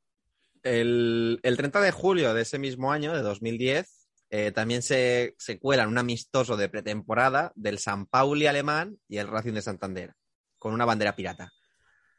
El, 0.63 1.39
el 1.43 1.57
30 1.57 1.79
de 1.81 1.91
julio 1.91 2.33
de 2.33 2.41
ese 2.41 2.59
mismo 2.59 2.91
año, 2.91 3.15
de 3.15 3.21
2010, 3.21 4.09
eh, 4.29 4.51
también 4.51 4.81
se, 4.81 5.35
se 5.37 5.57
cuelan 5.59 5.87
un 5.87 5.97
amistoso 5.97 6.57
de 6.57 6.67
pretemporada 6.67 7.53
del 7.55 7.79
San 7.79 8.05
Pauli 8.05 8.47
alemán 8.47 8.97
y 9.07 9.17
el 9.17 9.27
Racing 9.27 9.53
de 9.53 9.61
Santander, 9.61 10.13
con 10.57 10.73
una 10.73 10.83
bandera 10.85 11.15
pirata. 11.15 11.51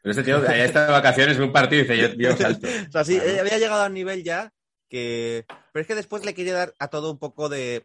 Pero 0.03 0.13
este 0.13 0.23
tío, 0.25 0.37
allá 0.39 0.65
está 0.65 0.87
de 0.87 0.93
vacaciones, 0.93 1.39
un 1.39 1.53
partido 1.53 1.83
y 1.83 1.87
dice, 1.87 1.99
yo, 1.99 2.09
yo 2.31 2.37
salto. 2.37 2.67
O 2.89 2.93
sea, 2.93 3.05
sí, 3.05 3.19
Claro. 3.19 3.41
había 3.41 3.59
llegado 3.59 3.83
a 3.83 3.87
un 3.89 3.95
nivel 3.95 4.25
ya 4.25 4.51
que... 4.89 5.45
Pero 5.73 5.81
es 5.83 5.87
que 5.87 5.95
después 5.95 6.25
le 6.25 6.33
quería 6.35 6.55
dar 6.55 6.75
a 6.79 6.89
todo 6.89 7.11
un 7.11 7.19
poco 7.19 7.49
de... 7.51 7.85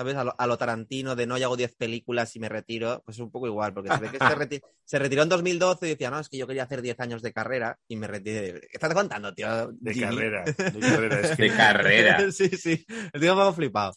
¿Sabes? 0.00 0.16
A 0.16 0.24
lo, 0.24 0.34
a 0.38 0.46
lo 0.46 0.56
Tarantino 0.56 1.14
de 1.14 1.26
no, 1.26 1.36
ya 1.36 1.44
hago 1.44 1.58
10 1.58 1.74
películas 1.74 2.34
y 2.34 2.40
me 2.40 2.48
retiro. 2.48 3.02
Pues 3.04 3.18
es 3.18 3.20
un 3.20 3.30
poco 3.30 3.46
igual, 3.46 3.74
porque 3.74 3.90
se 3.90 3.98
ve 4.00 4.10
que 4.10 4.16
se, 4.16 4.24
reti- 4.34 4.62
se 4.82 4.98
retiró 4.98 5.22
en 5.24 5.28
2012 5.28 5.86
y 5.86 5.90
decía, 5.90 6.10
no, 6.10 6.18
es 6.18 6.30
que 6.30 6.38
yo 6.38 6.46
quería 6.46 6.62
hacer 6.62 6.80
10 6.80 6.98
años 7.00 7.20
de 7.20 7.34
carrera 7.34 7.78
y 7.86 7.96
me 7.96 8.06
retiré. 8.06 8.60
¿Qué 8.62 8.68
estás 8.72 8.94
contando, 8.94 9.34
tío? 9.34 9.70
De 9.72 9.92
Jimmy? 9.92 10.06
carrera. 10.16 10.44
De 10.44 10.54
carrera. 10.80 11.20
Es 11.20 11.36
que- 11.36 11.42
De 11.42 11.50
carrera. 11.54 12.18
sí, 12.32 12.48
sí. 12.48 12.86
El 13.12 13.20
tío 13.20 13.36
me 13.36 13.42
ha 13.42 13.52
flipado. 13.52 13.92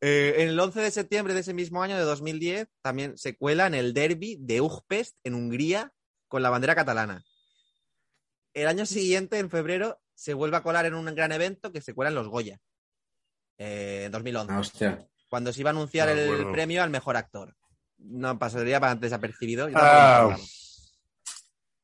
Eh, 0.00 0.36
en 0.38 0.48
el 0.48 0.58
11 0.58 0.80
de 0.80 0.90
septiembre 0.90 1.34
de 1.34 1.40
ese 1.40 1.52
mismo 1.52 1.82
año, 1.82 1.98
de 1.98 2.04
2010, 2.04 2.68
también 2.80 3.18
se 3.18 3.36
cuela 3.36 3.66
en 3.66 3.74
el 3.74 3.92
derby 3.92 4.38
de 4.40 4.62
Ujpest, 4.62 5.16
en 5.22 5.34
Hungría, 5.34 5.92
con 6.28 6.42
la 6.42 6.48
bandera 6.48 6.74
catalana. 6.74 7.22
El 8.54 8.68
año 8.68 8.86
siguiente, 8.86 9.38
en 9.38 9.50
febrero, 9.50 10.00
se 10.14 10.32
vuelve 10.32 10.56
a 10.56 10.62
colar 10.62 10.86
en 10.86 10.94
un 10.94 11.04
gran 11.14 11.30
evento 11.32 11.72
que 11.72 11.82
se 11.82 11.92
cuela 11.92 12.08
en 12.08 12.14
los 12.14 12.28
Goya. 12.28 12.58
Eh, 13.58 14.04
en 14.06 14.12
2011, 14.12 14.52
Ah, 14.52 14.58
hostia. 14.58 15.08
Cuando 15.32 15.50
se 15.50 15.62
iba 15.62 15.70
a 15.70 15.72
anunciar 15.72 16.10
el 16.10 16.50
premio 16.52 16.82
al 16.82 16.90
mejor 16.90 17.16
actor. 17.16 17.54
No 17.96 18.38
pasaría 18.38 18.78
para 18.78 18.96
desapercibido. 18.96 19.66
Yo 19.66 19.78
Ah. 19.78 20.36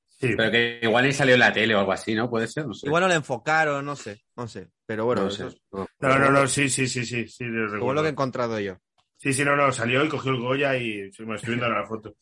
Sí, 0.06 0.34
Pero 0.36 0.50
que 0.50 0.80
igual 0.82 1.06
ni 1.06 1.14
salió 1.14 1.32
en 1.32 1.40
la 1.40 1.50
tele 1.50 1.74
o 1.74 1.78
algo 1.78 1.92
así, 1.92 2.14
¿no? 2.14 2.28
Puede 2.28 2.46
ser, 2.46 2.66
no 2.66 2.74
sé. 2.74 2.88
Igual 2.88 3.04
no 3.04 3.08
le 3.08 3.14
enfocaron, 3.14 3.86
no 3.86 3.96
sé, 3.96 4.20
no 4.36 4.46
sé. 4.46 4.68
Pero 4.84 5.06
bueno, 5.06 5.22
no 5.22 5.28
eso 5.28 5.48
sé. 5.48 5.56
es 5.56 5.62
No. 5.72 5.88
No, 5.98 6.18
no, 6.18 6.30
no, 6.30 6.46
sí, 6.46 6.68
sí, 6.68 6.86
sí, 6.86 7.06
sí. 7.06 7.26
sí 7.26 7.44
lo 7.46 8.02
que 8.02 8.08
he 8.08 8.10
encontrado 8.10 8.60
yo. 8.60 8.76
Sí, 9.16 9.32
sí, 9.32 9.42
no, 9.46 9.56
no, 9.56 9.72
salió 9.72 10.04
y 10.04 10.10
cogió 10.10 10.32
el 10.32 10.40
Goya 10.40 10.76
y 10.76 11.10
me 11.20 11.36
estoy 11.36 11.54
viendo 11.54 11.64
ahora 11.64 11.80
la 11.80 11.86
foto. 11.86 12.16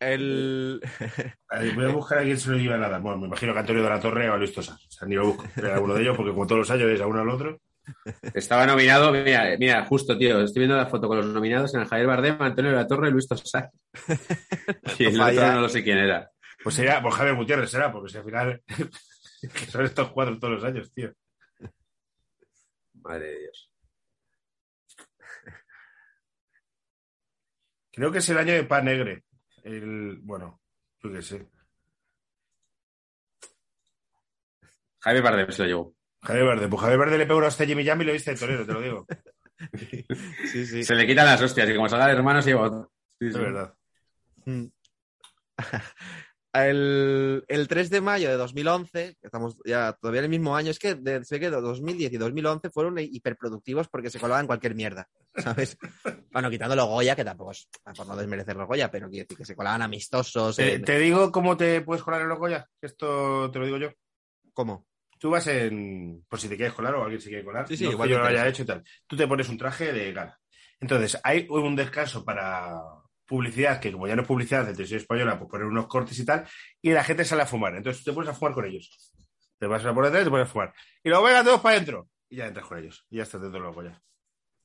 El... 0.00 0.80
A 1.50 1.58
Voy 1.74 1.84
a 1.84 1.92
buscar 1.92 2.20
a 2.20 2.22
quién 2.22 2.40
se 2.40 2.52
lo 2.52 2.56
lleva 2.56 2.78
nada. 2.78 2.98
Bueno, 3.00 3.18
me 3.18 3.26
imagino 3.26 3.52
que 3.52 3.58
Antonio 3.58 3.82
de 3.82 3.90
la 3.90 4.00
Torre 4.00 4.30
o 4.30 4.32
a 4.32 4.38
Luis 4.38 4.54
Tosar. 4.54 4.76
O 4.76 4.90
sea, 4.90 5.06
ni 5.06 5.14
lo 5.14 5.26
busco. 5.26 5.44
Era 5.56 5.78
uno 5.78 5.92
de 5.92 6.00
ellos 6.00 6.16
porque 6.16 6.32
como 6.32 6.46
todos 6.46 6.60
los 6.60 6.70
años 6.70 6.88
es 6.88 7.02
a 7.02 7.06
uno 7.06 7.20
al 7.20 7.28
otro. 7.28 7.60
Estaba 8.34 8.66
nominado, 8.66 9.12
mira, 9.12 9.56
mira, 9.58 9.84
justo, 9.86 10.16
tío, 10.16 10.40
estoy 10.40 10.60
viendo 10.60 10.76
la 10.76 10.86
foto 10.86 11.08
con 11.08 11.18
los 11.18 11.26
nominados 11.26 11.74
en 11.74 11.80
el 11.80 11.86
Javier 11.86 12.06
Bardem, 12.06 12.36
Antonio 12.40 12.70
de 12.70 12.76
la 12.76 12.86
Torre 12.86 13.08
y 13.08 13.12
Luis 13.12 13.28
Tosar. 13.28 13.70
Y 14.98 15.04
el 15.04 15.20
otro 15.20 15.52
no 15.52 15.60
lo 15.62 15.68
sé 15.68 15.82
quién 15.82 15.98
era. 15.98 16.30
Pues 16.62 16.74
sería, 16.74 17.00
pues 17.00 17.14
Javier 17.14 17.36
Gutiérrez 17.36 17.70
será, 17.70 17.92
porque 17.92 18.10
si 18.10 18.18
al 18.18 18.24
final 18.24 18.62
son 19.70 19.84
estos 19.84 20.10
cuatro 20.10 20.38
todos 20.38 20.54
los 20.54 20.64
años, 20.64 20.92
tío. 20.92 21.12
Madre 22.94 23.26
de 23.26 23.38
Dios. 23.40 23.70
Creo 27.92 28.12
que 28.12 28.18
es 28.18 28.28
el 28.28 28.38
año 28.38 28.52
de 28.54 28.64
Pan 28.64 28.84
Negre. 28.84 29.24
El, 29.64 30.18
bueno, 30.22 30.60
yo 31.02 31.12
qué 31.12 31.22
sé. 31.22 31.48
Javier 35.00 35.22
Bardem 35.22 35.50
se 35.50 35.62
lo 35.62 35.68
llevó. 35.68 35.97
Javier 36.22 36.44
Verde, 36.46 36.68
pues 36.68 36.80
Javier 36.82 36.98
Verde 36.98 37.18
le 37.18 37.26
pegó 37.26 37.40
hasta 37.40 37.64
Jimmy 37.66 37.84
Jam 37.84 38.00
y 38.02 38.04
lo 38.04 38.12
viste 38.12 38.32
de 38.32 38.36
torero, 38.36 38.66
te 38.66 38.72
lo 38.72 38.80
digo. 38.80 39.06
Sí, 40.52 40.64
sí. 40.66 40.84
Se 40.84 40.94
le 40.94 41.04
quitan 41.04 41.26
las 41.26 41.42
hostias 41.42 41.68
y 41.68 41.74
como 41.74 41.88
salga 41.88 42.06
de 42.06 42.12
hermano 42.12 42.40
se 42.40 42.50
lleva 42.50 42.68
otro. 42.68 42.92
Sí, 43.20 43.26
Es 43.26 43.34
sí. 43.34 43.40
verdad. 43.40 43.74
Mm. 44.44 44.64
El, 46.52 47.44
el 47.46 47.68
3 47.68 47.90
de 47.90 48.00
mayo 48.00 48.30
de 48.30 48.36
2011, 48.36 49.16
que 49.20 49.26
estamos 49.26 49.58
ya 49.66 49.92
todavía 50.00 50.20
en 50.20 50.24
el 50.24 50.30
mismo 50.30 50.56
año, 50.56 50.70
es 50.70 50.78
que 50.78 50.94
de, 50.94 51.22
sé 51.24 51.38
que 51.38 51.50
de 51.50 51.60
2010 51.60 52.12
y 52.12 52.16
2011 52.16 52.70
fueron 52.70 52.98
hiperproductivos 52.98 53.88
porque 53.88 54.08
se 54.10 54.18
colaban 54.18 54.46
cualquier 54.46 54.74
mierda, 54.74 55.08
¿sabes? 55.36 55.76
Bueno, 56.32 56.50
quitando 56.50 56.74
los 56.76 56.86
Goya, 56.86 57.14
que 57.16 57.24
tampoco 57.24 57.50
es 57.52 57.68
por 57.96 58.06
no 58.06 58.16
desmerecer 58.16 58.56
los 58.56 58.66
Goya, 58.66 58.90
pero 58.90 59.08
quiero 59.08 59.24
decir 59.24 59.36
que 59.38 59.44
se 59.44 59.54
colaban 59.56 59.82
amistosos. 59.82 60.56
Te, 60.56 60.74
en- 60.74 60.84
te 60.84 60.98
digo 60.98 61.30
cómo 61.30 61.56
te 61.56 61.80
puedes 61.82 62.02
colar 62.02 62.22
en 62.22 62.28
los 62.28 62.38
Goya. 62.38 62.66
Esto 62.80 63.50
te 63.50 63.58
lo 63.58 63.64
digo 63.66 63.76
yo. 63.78 63.90
¿Cómo? 64.52 64.86
Tú 65.18 65.30
vas 65.30 65.46
en. 65.46 66.24
Por 66.28 66.40
si 66.40 66.48
te 66.48 66.56
quieres 66.56 66.74
colar 66.74 66.94
o 66.94 67.02
alguien 67.02 67.20
se 67.20 67.28
quiere 67.28 67.44
colar. 67.44 67.66
Sí, 67.68 67.76
sí, 67.76 67.84
no 67.84 67.92
igual 67.92 68.08
que 68.08 68.14
yo 68.14 68.20
lo 68.20 68.26
haya 68.26 68.46
hecho 68.46 68.62
y 68.62 68.66
tal. 68.66 68.82
Tú 69.06 69.16
te 69.16 69.26
pones 69.26 69.48
un 69.48 69.58
traje 69.58 69.92
de 69.92 70.12
gala. 70.12 70.38
Entonces, 70.80 71.18
hay 71.24 71.46
un 71.50 71.74
descanso 71.74 72.24
para 72.24 72.80
publicidad, 73.26 73.78
que 73.78 73.92
como 73.92 74.08
ya 74.08 74.16
no 74.16 74.22
es 74.22 74.28
publicidad 74.28 74.64
de 74.64 74.72
televisión 74.72 75.00
española, 75.00 75.38
pues 75.38 75.50
poner 75.50 75.66
unos 75.66 75.86
cortes 75.86 76.18
y 76.18 76.24
tal, 76.24 76.46
y 76.80 76.92
la 76.92 77.04
gente 77.04 77.24
sale 77.24 77.42
a 77.42 77.46
fumar. 77.46 77.76
Entonces 77.76 78.02
tú 78.02 78.10
te 78.10 78.14
pones 78.14 78.30
a 78.30 78.34
fumar 78.34 78.54
con 78.54 78.64
ellos. 78.64 79.12
Te 79.58 79.66
vas 79.66 79.84
a 79.84 79.92
por 79.92 80.04
detrás 80.04 80.22
y 80.22 80.24
te 80.24 80.30
pones 80.30 80.48
a 80.48 80.50
fumar. 80.50 80.72
Y 81.02 81.08
luego 81.08 81.24
venga 81.24 81.44
todos 81.44 81.60
para 81.60 81.76
adentro. 81.76 82.08
Y 82.30 82.36
ya 82.36 82.46
entras 82.46 82.66
con 82.66 82.78
ellos. 82.78 83.04
Y 83.10 83.16
ya 83.18 83.24
estás 83.24 83.40
dentro 83.40 83.60
de 83.60 83.66
los 83.66 83.74
Goya. 83.74 84.00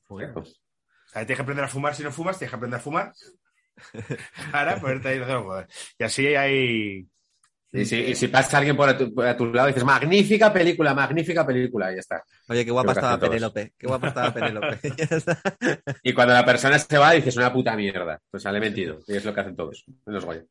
Joder. 0.04 0.30
O 0.36 0.44
sea, 0.44 1.26
tienes 1.26 1.36
que 1.36 1.42
aprender 1.42 1.64
a 1.64 1.68
fumar 1.68 1.94
si 1.94 2.02
no 2.02 2.10
fumas, 2.10 2.38
tienes 2.38 2.50
que 2.50 2.56
aprender 2.56 2.80
a 2.80 2.82
fumar. 2.82 3.12
Para 4.52 4.80
ponerte 4.80 5.08
ahí. 5.08 5.20
Y 5.98 6.04
así 6.04 6.26
hay. 6.34 7.06
Y 7.74 7.84
si, 7.84 7.96
y 7.96 8.14
si 8.14 8.28
pasa 8.28 8.58
alguien 8.58 8.76
por 8.76 8.88
a, 8.88 8.96
tu, 8.96 9.12
por 9.12 9.26
a 9.26 9.36
tu 9.36 9.46
lado 9.46 9.68
y 9.68 9.72
dices, 9.72 9.84
magnífica 9.84 10.52
película, 10.52 10.94
magnífica 10.94 11.44
película, 11.44 11.90
y 11.90 11.96
ya 11.96 12.00
está. 12.00 12.22
Oye, 12.48 12.64
qué 12.64 12.70
guapa 12.70 12.92
Creo 12.92 12.94
que 12.94 13.06
estaba. 13.06 13.28
Penélope. 13.28 13.72
Qué 13.76 13.86
guapa 13.88 14.08
estaba 14.08 14.32
Penélope. 14.32 14.78
Y 16.04 16.12
cuando 16.12 16.34
la 16.34 16.44
persona 16.44 16.78
se 16.78 16.98
va, 16.98 17.10
dices 17.10 17.36
una 17.36 17.52
puta 17.52 17.74
mierda. 17.74 18.20
Pues 18.30 18.44
sale 18.44 18.60
mentido. 18.60 19.00
Y 19.08 19.16
es 19.16 19.24
lo 19.24 19.34
que 19.34 19.40
hacen 19.40 19.56
todos 19.56 19.84
en 20.06 20.14
los 20.14 20.24
Goya. 20.24 20.44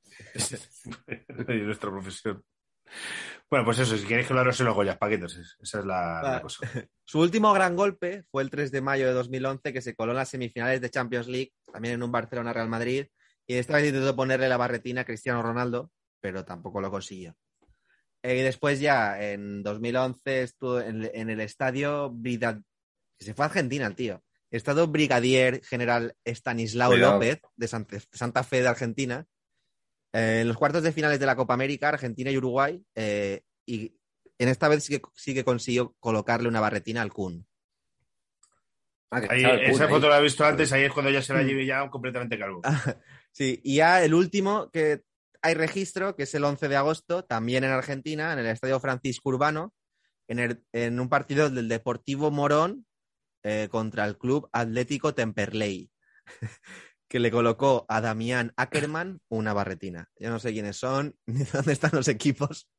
y 1.48 1.54
nuestra 1.62 1.90
profesión. 1.92 2.44
Bueno, 3.50 3.66
pues 3.66 3.80
eso, 3.80 3.96
si 3.98 4.06
queréis 4.06 4.28
colaros 4.28 4.60
en 4.60 4.66
los 4.66 4.76
Goyas, 4.76 4.98
paquetes. 4.98 5.56
Esa 5.62 5.80
es 5.80 5.86
la, 5.86 6.40
cosa. 6.42 6.68
Su 7.06 7.22
último 7.22 7.54
gran 7.54 7.78
golpe 7.78 8.24
fue 8.32 8.44
el 8.44 8.50
3 8.50 8.70
de 8.70 8.82
mayo 8.82 9.08
de 9.08 9.14
2011, 9.14 9.72
que 9.72 9.82
se 9.82 9.96
coló 9.96 10.12
en 10.12 10.18
las 10.18 10.30
semifinales 10.30 10.82
de 10.82 10.90
Champions 10.90 11.28
League, 11.28 11.54
también 11.72 11.94
en 11.94 12.04
un 12.04 12.12
Barcelona-Real 12.12 12.68
Madrid, 12.68 13.06
y 13.48 13.56
esta 13.56 13.76
vez 13.76 13.88
intentó 13.88 14.14
ponerle 14.14 14.50
la 14.50 14.58
barretina 14.58 15.02
a 15.02 15.06
Cristiano 15.06 15.42
Ronaldo, 15.42 15.90
pero 16.24 16.46
tampoco 16.46 16.80
lo 16.80 16.90
consiguió. 16.90 17.36
Eh, 18.24 18.38
Y 18.38 18.42
después 18.44 18.80
ya, 18.80 19.22
en 19.22 19.62
2011, 19.62 20.44
estuvo 20.44 20.80
en, 20.80 21.10
en 21.14 21.30
el 21.30 21.42
estadio 21.42 22.16
que 22.24 23.26
se 23.26 23.34
fue 23.34 23.44
a 23.44 23.50
Argentina 23.50 23.86
el 23.86 23.96
tío. 23.96 24.24
Estado 24.50 24.88
Brigadier 24.88 25.62
General 25.66 26.16
Estanislao 26.24 26.92
Cuidado. 26.92 27.14
López, 27.16 27.42
de 27.58 27.68
Santa, 27.68 27.98
Santa 28.14 28.44
Fe 28.46 28.62
de 28.62 28.70
Argentina. 28.70 29.26
Eh, 30.14 30.40
en 30.42 30.48
los 30.48 30.56
cuartos 30.56 30.82
de 30.84 30.94
finales 30.94 31.20
de 31.20 31.26
la 31.26 31.36
Copa 31.36 31.56
América, 31.56 31.90
Argentina 31.90 32.32
y 32.32 32.38
Uruguay, 32.38 32.82
eh, 32.96 33.42
y 33.66 33.94
en 34.38 34.48
esta 34.48 34.70
vez 34.70 34.86
sí 34.86 34.98
que, 34.98 35.02
sí 35.16 35.34
que 35.34 35.44
consiguió 35.44 35.94
colocarle 36.00 36.48
una 36.48 36.62
barretina 36.62 37.02
al 37.02 37.12
Kun. 37.12 37.46
Ah, 39.12 39.20
que 39.22 39.28
Ahí, 39.30 39.44
el 39.44 39.60
esa 39.72 39.88
Kun 39.88 39.96
foto 39.98 40.08
la 40.10 40.20
he 40.20 40.24
visto 40.24 40.46
antes, 40.46 40.72
ahí 40.72 40.84
es 40.84 40.94
cuando 40.94 41.12
ya 41.12 41.22
se 41.22 41.34
la 41.34 41.42
Mm. 41.42 41.48
lleve 41.48 41.66
ya 41.66 41.90
completamente 41.90 42.40
calvo. 42.40 42.62
Sí, 43.36 43.60
y 43.64 43.78
ya 43.78 44.04
el 44.06 44.14
último 44.14 44.70
que 44.70 45.02
hay 45.44 45.54
registro, 45.56 46.16
que 46.16 46.24
es 46.24 46.34
el 46.36 46.44
11 46.46 46.68
de 46.70 46.76
agosto, 46.78 47.24
también 47.26 47.64
en 47.64 47.72
Argentina, 47.72 48.34
en 48.34 48.40
el 48.40 48.48
Estadio 48.48 48.80
Francisco 48.80 49.30
Urbano, 49.30 49.74
en, 50.28 50.40
el- 50.40 50.64
en 50.72 51.00
un 51.00 51.10
partido 51.10 51.50
del 51.50 51.68
Deportivo 51.70 52.32
Morón 52.32 52.86
eh, 53.44 53.68
contra 53.70 54.06
el 54.06 54.18
Club 54.18 54.50
Atlético 54.54 55.14
Temperley, 55.14 55.92
que 57.10 57.20
le 57.20 57.30
colocó 57.32 57.86
a 57.90 58.02
Damián 58.02 58.54
Ackerman 58.58 59.20
una 59.30 59.54
barretina. 59.54 60.10
Yo 60.18 60.30
no 60.30 60.40
sé 60.40 60.52
quiénes 60.54 60.78
son, 60.78 61.16
ni 61.28 61.44
dónde 61.44 61.74
están 61.74 61.92
los 61.94 62.08
equipos, 62.08 62.70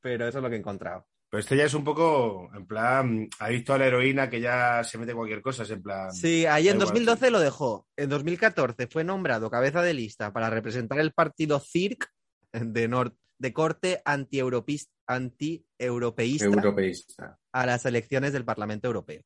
pero 0.00 0.26
eso 0.26 0.38
es 0.38 0.42
lo 0.42 0.48
que 0.50 0.56
he 0.56 0.58
encontrado. 0.58 1.06
Pero 1.34 1.40
este 1.40 1.56
ya 1.56 1.64
es 1.64 1.74
un 1.74 1.82
poco, 1.82 2.48
en 2.54 2.64
plan, 2.64 3.28
adicto 3.40 3.72
a 3.74 3.78
la 3.78 3.86
heroína 3.86 4.30
que 4.30 4.40
ya 4.40 4.84
se 4.84 4.98
mete 4.98 5.14
cualquier 5.14 5.42
cosa, 5.42 5.64
es 5.64 5.70
en 5.70 5.82
plan. 5.82 6.12
Sí, 6.12 6.46
ahí 6.46 6.68
en 6.68 6.78
da 6.78 6.84
igual, 6.84 6.94
2012 7.04 7.30
lo 7.32 7.40
dejó. 7.40 7.88
En 7.96 8.08
2014 8.08 8.86
fue 8.86 9.02
nombrado 9.02 9.50
cabeza 9.50 9.82
de 9.82 9.94
lista 9.94 10.32
para 10.32 10.48
representar 10.48 11.00
el 11.00 11.10
partido 11.12 11.58
CIRC 11.58 12.08
de, 12.52 12.88
nor- 12.88 13.16
de 13.38 13.52
corte 13.52 14.00
anti-europeísta 14.04 14.92
anti-europeísta 15.08 16.44
Europeísta. 16.44 17.36
a 17.50 17.66
las 17.66 17.84
elecciones 17.84 18.32
del 18.32 18.44
Parlamento 18.44 18.86
Europeo. 18.86 19.22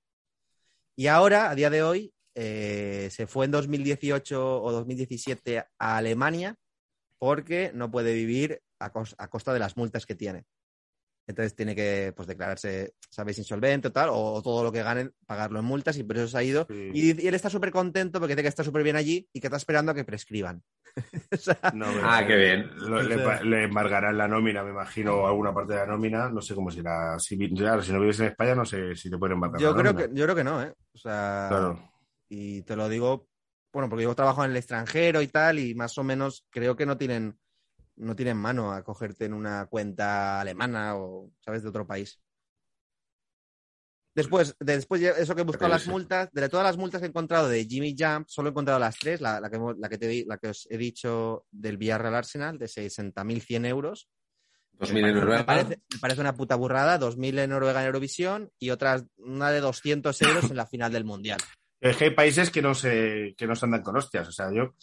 Y 0.97 1.09
ahora, 1.09 1.51
a 1.51 1.55
día 1.55 1.69
de 1.69 1.83
hoy, 1.83 2.15
eh, 2.35 3.11
se 3.13 3.27
fue 3.27 3.45
en 3.45 3.51
2018 3.51 4.63
o 4.63 4.73
2017 4.73 5.59
a 5.79 5.97
Alemania 5.99 6.57
porque 7.19 7.71
no 7.75 7.91
puede 7.91 8.15
vivir 8.15 8.63
a, 8.79 8.95
cos- 8.95 9.15
a 9.19 9.29
costa 9.29 9.53
de 9.53 9.59
las 9.59 9.77
multas 9.77 10.07
que 10.07 10.15
tiene. 10.15 10.47
Entonces 11.29 11.55
tiene 11.55 11.77
que 11.77 12.13
pues, 12.17 12.27
declararse, 12.27 12.95
¿sabéis? 13.11 13.39
Insolvente 13.39 13.89
o 13.89 13.93
tal, 13.93 14.09
o 14.11 14.41
todo 14.43 14.65
lo 14.65 14.73
que 14.73 14.83
ganen, 14.83 15.13
pagarlo 15.27 15.61
en 15.61 15.65
multas 15.67 15.97
y 15.99 16.03
por 16.03 16.17
eso 16.17 16.27
se 16.27 16.39
ha 16.39 16.43
ido. 16.43 16.67
Sí. 16.71 16.91
Y, 16.95 17.23
y 17.23 17.29
él 17.29 17.35
está 17.35 17.51
súper 17.51 17.71
contento 17.71 18.19
porque 18.19 18.35
dice 18.35 18.43
que 18.43 18.49
está 18.49 18.65
súper 18.65 18.83
bien 18.83 18.97
allí 18.97 19.29
y 19.33 19.39
que 19.41 19.47
está 19.47 19.59
esperando 19.59 19.93
a 19.93 19.95
que 19.95 20.05
prescriban. 20.05 20.63
O 21.31 21.37
sea, 21.37 21.59
No, 21.75 21.87
pero- 21.93 22.01
Ah, 22.03 22.25
qué 22.27 22.35
bien. 22.35 22.71
Lo- 22.79 23.03
le, 23.03 23.65
embargarán 23.65 24.17
la 24.19 24.27
nómina, 24.27 24.65
me 24.65 24.71
imagino, 24.71 25.15
o 25.17 25.27
alguna 25.29 25.53
parte 25.55 25.75
de 25.75 25.81
la 25.81 25.87
nómina. 25.87 26.29
No 26.31 26.41
sé 26.41 26.55
cómo 26.55 26.71
será. 26.71 27.19
Si, 27.19 27.37
claro, 27.55 27.83
si 27.83 27.93
no 27.93 28.01
vives 28.01 28.19
en 28.21 28.27
España, 28.27 28.55
no 28.55 28.65
sé 28.65 28.97
si 28.97 29.11
te 29.11 29.19
pueden 29.19 29.35
embargar. 29.35 29.61
yo, 29.61 29.71
la 29.75 29.81
creo 29.81 29.93
nómina. 29.93 30.09
que, 30.09 30.15
yo 30.19 30.25
creo 30.25 30.35
que 30.35 30.45
no, 30.45 30.63
¿eh? 30.63 30.73
O 30.95 30.99
sea, 30.99 31.47
Claro. 31.51 31.93
y 32.31 32.63
te 32.63 32.75
lo 32.75 32.89
digo, 32.89 33.29
bueno, 33.73 33.89
porque 33.91 34.05
yo 34.05 34.15
trabajo 34.15 34.45
en 34.45 34.51
el 34.53 34.57
extranjero 34.57 35.21
y 35.21 35.29
tal, 35.29 35.59
y 35.59 35.75
más 35.75 35.97
o 35.99 36.03
menos 36.03 36.47
creo 36.51 36.75
que 36.75 36.87
no 36.87 36.97
tienen, 36.97 37.39
no 37.99 38.17
tienen 38.17 38.37
mano 38.37 38.73
a 38.73 38.83
cogerte 38.83 39.25
en 39.27 39.35
una 39.35 39.67
cuenta 39.67 40.41
alemana 40.41 40.97
o, 40.97 41.31
¿sabes?, 41.41 41.63
de 41.63 41.69
otro 41.69 41.87
país. 41.87 42.21
Después, 44.15 44.57
después 44.59 45.01
ya- 45.01 45.11
eso 45.13 45.35
que 45.35 45.43
he 45.43 45.45
buscado 45.45 45.69
las 45.71 45.87
multas, 45.87 46.29
de 46.33 46.49
todas 46.49 46.65
las 46.67 46.77
multas 46.77 47.01
que 47.01 47.07
he 47.07 47.11
encontrado 47.11 47.49
de 47.49 47.65
Jimmy 47.67 47.95
Jump, 47.97 48.27
solo 48.29 48.49
he 48.49 48.51
encontrado 48.51 48.81
las 48.81 48.99
tres, 48.99 49.21
la, 49.21 49.39
la 49.41 49.49
que, 49.49 49.57
hemos- 49.57 49.79
la, 49.79 49.89
que 49.89 49.99
te 49.99 50.09
di- 50.09 50.25
la 50.25 50.39
que 50.39 50.49
os 50.49 50.67
he 50.71 50.77
dicho 50.77 51.45
del 51.53 51.77
Villarreal 51.77 52.15
Arsenal, 52.17 52.59
de 52.59 52.67
60.100 52.67 53.65
euros. 53.67 54.09
2000 54.73 55.03
Me 55.03 55.09
en 55.11 55.15
Noruega. 55.17 55.47
parece, 55.47 55.81
me 55.93 55.99
parece 56.01 56.21
una 56.21 56.35
puta 56.35 56.57
burrada, 56.57 56.99
2.000 56.99 57.39
en 57.39 57.51
Noruega 57.51 57.81
en 57.81 57.87
Eurovisión 57.87 58.51
y 58.59 58.71
otras, 58.71 59.05
una 59.19 59.51
de 59.53 59.61
200 59.61 60.21
euros 60.23 60.51
en 60.51 60.57
la 60.57 60.67
final 60.67 60.93
del 60.93 61.05
Mundial. 61.05 61.39
Es 61.81 61.97
que 61.97 62.05
hay 62.07 62.11
países 62.15 62.51
que 62.51 62.63
no 62.63 62.75
se, 62.75 63.35
que 63.37 63.47
no 63.47 63.55
se 63.55 63.67
andan 63.67 63.83
con 63.83 63.97
hostias. 63.97 64.27
O 64.27 64.33
sea, 64.33 64.53
yo 64.53 64.75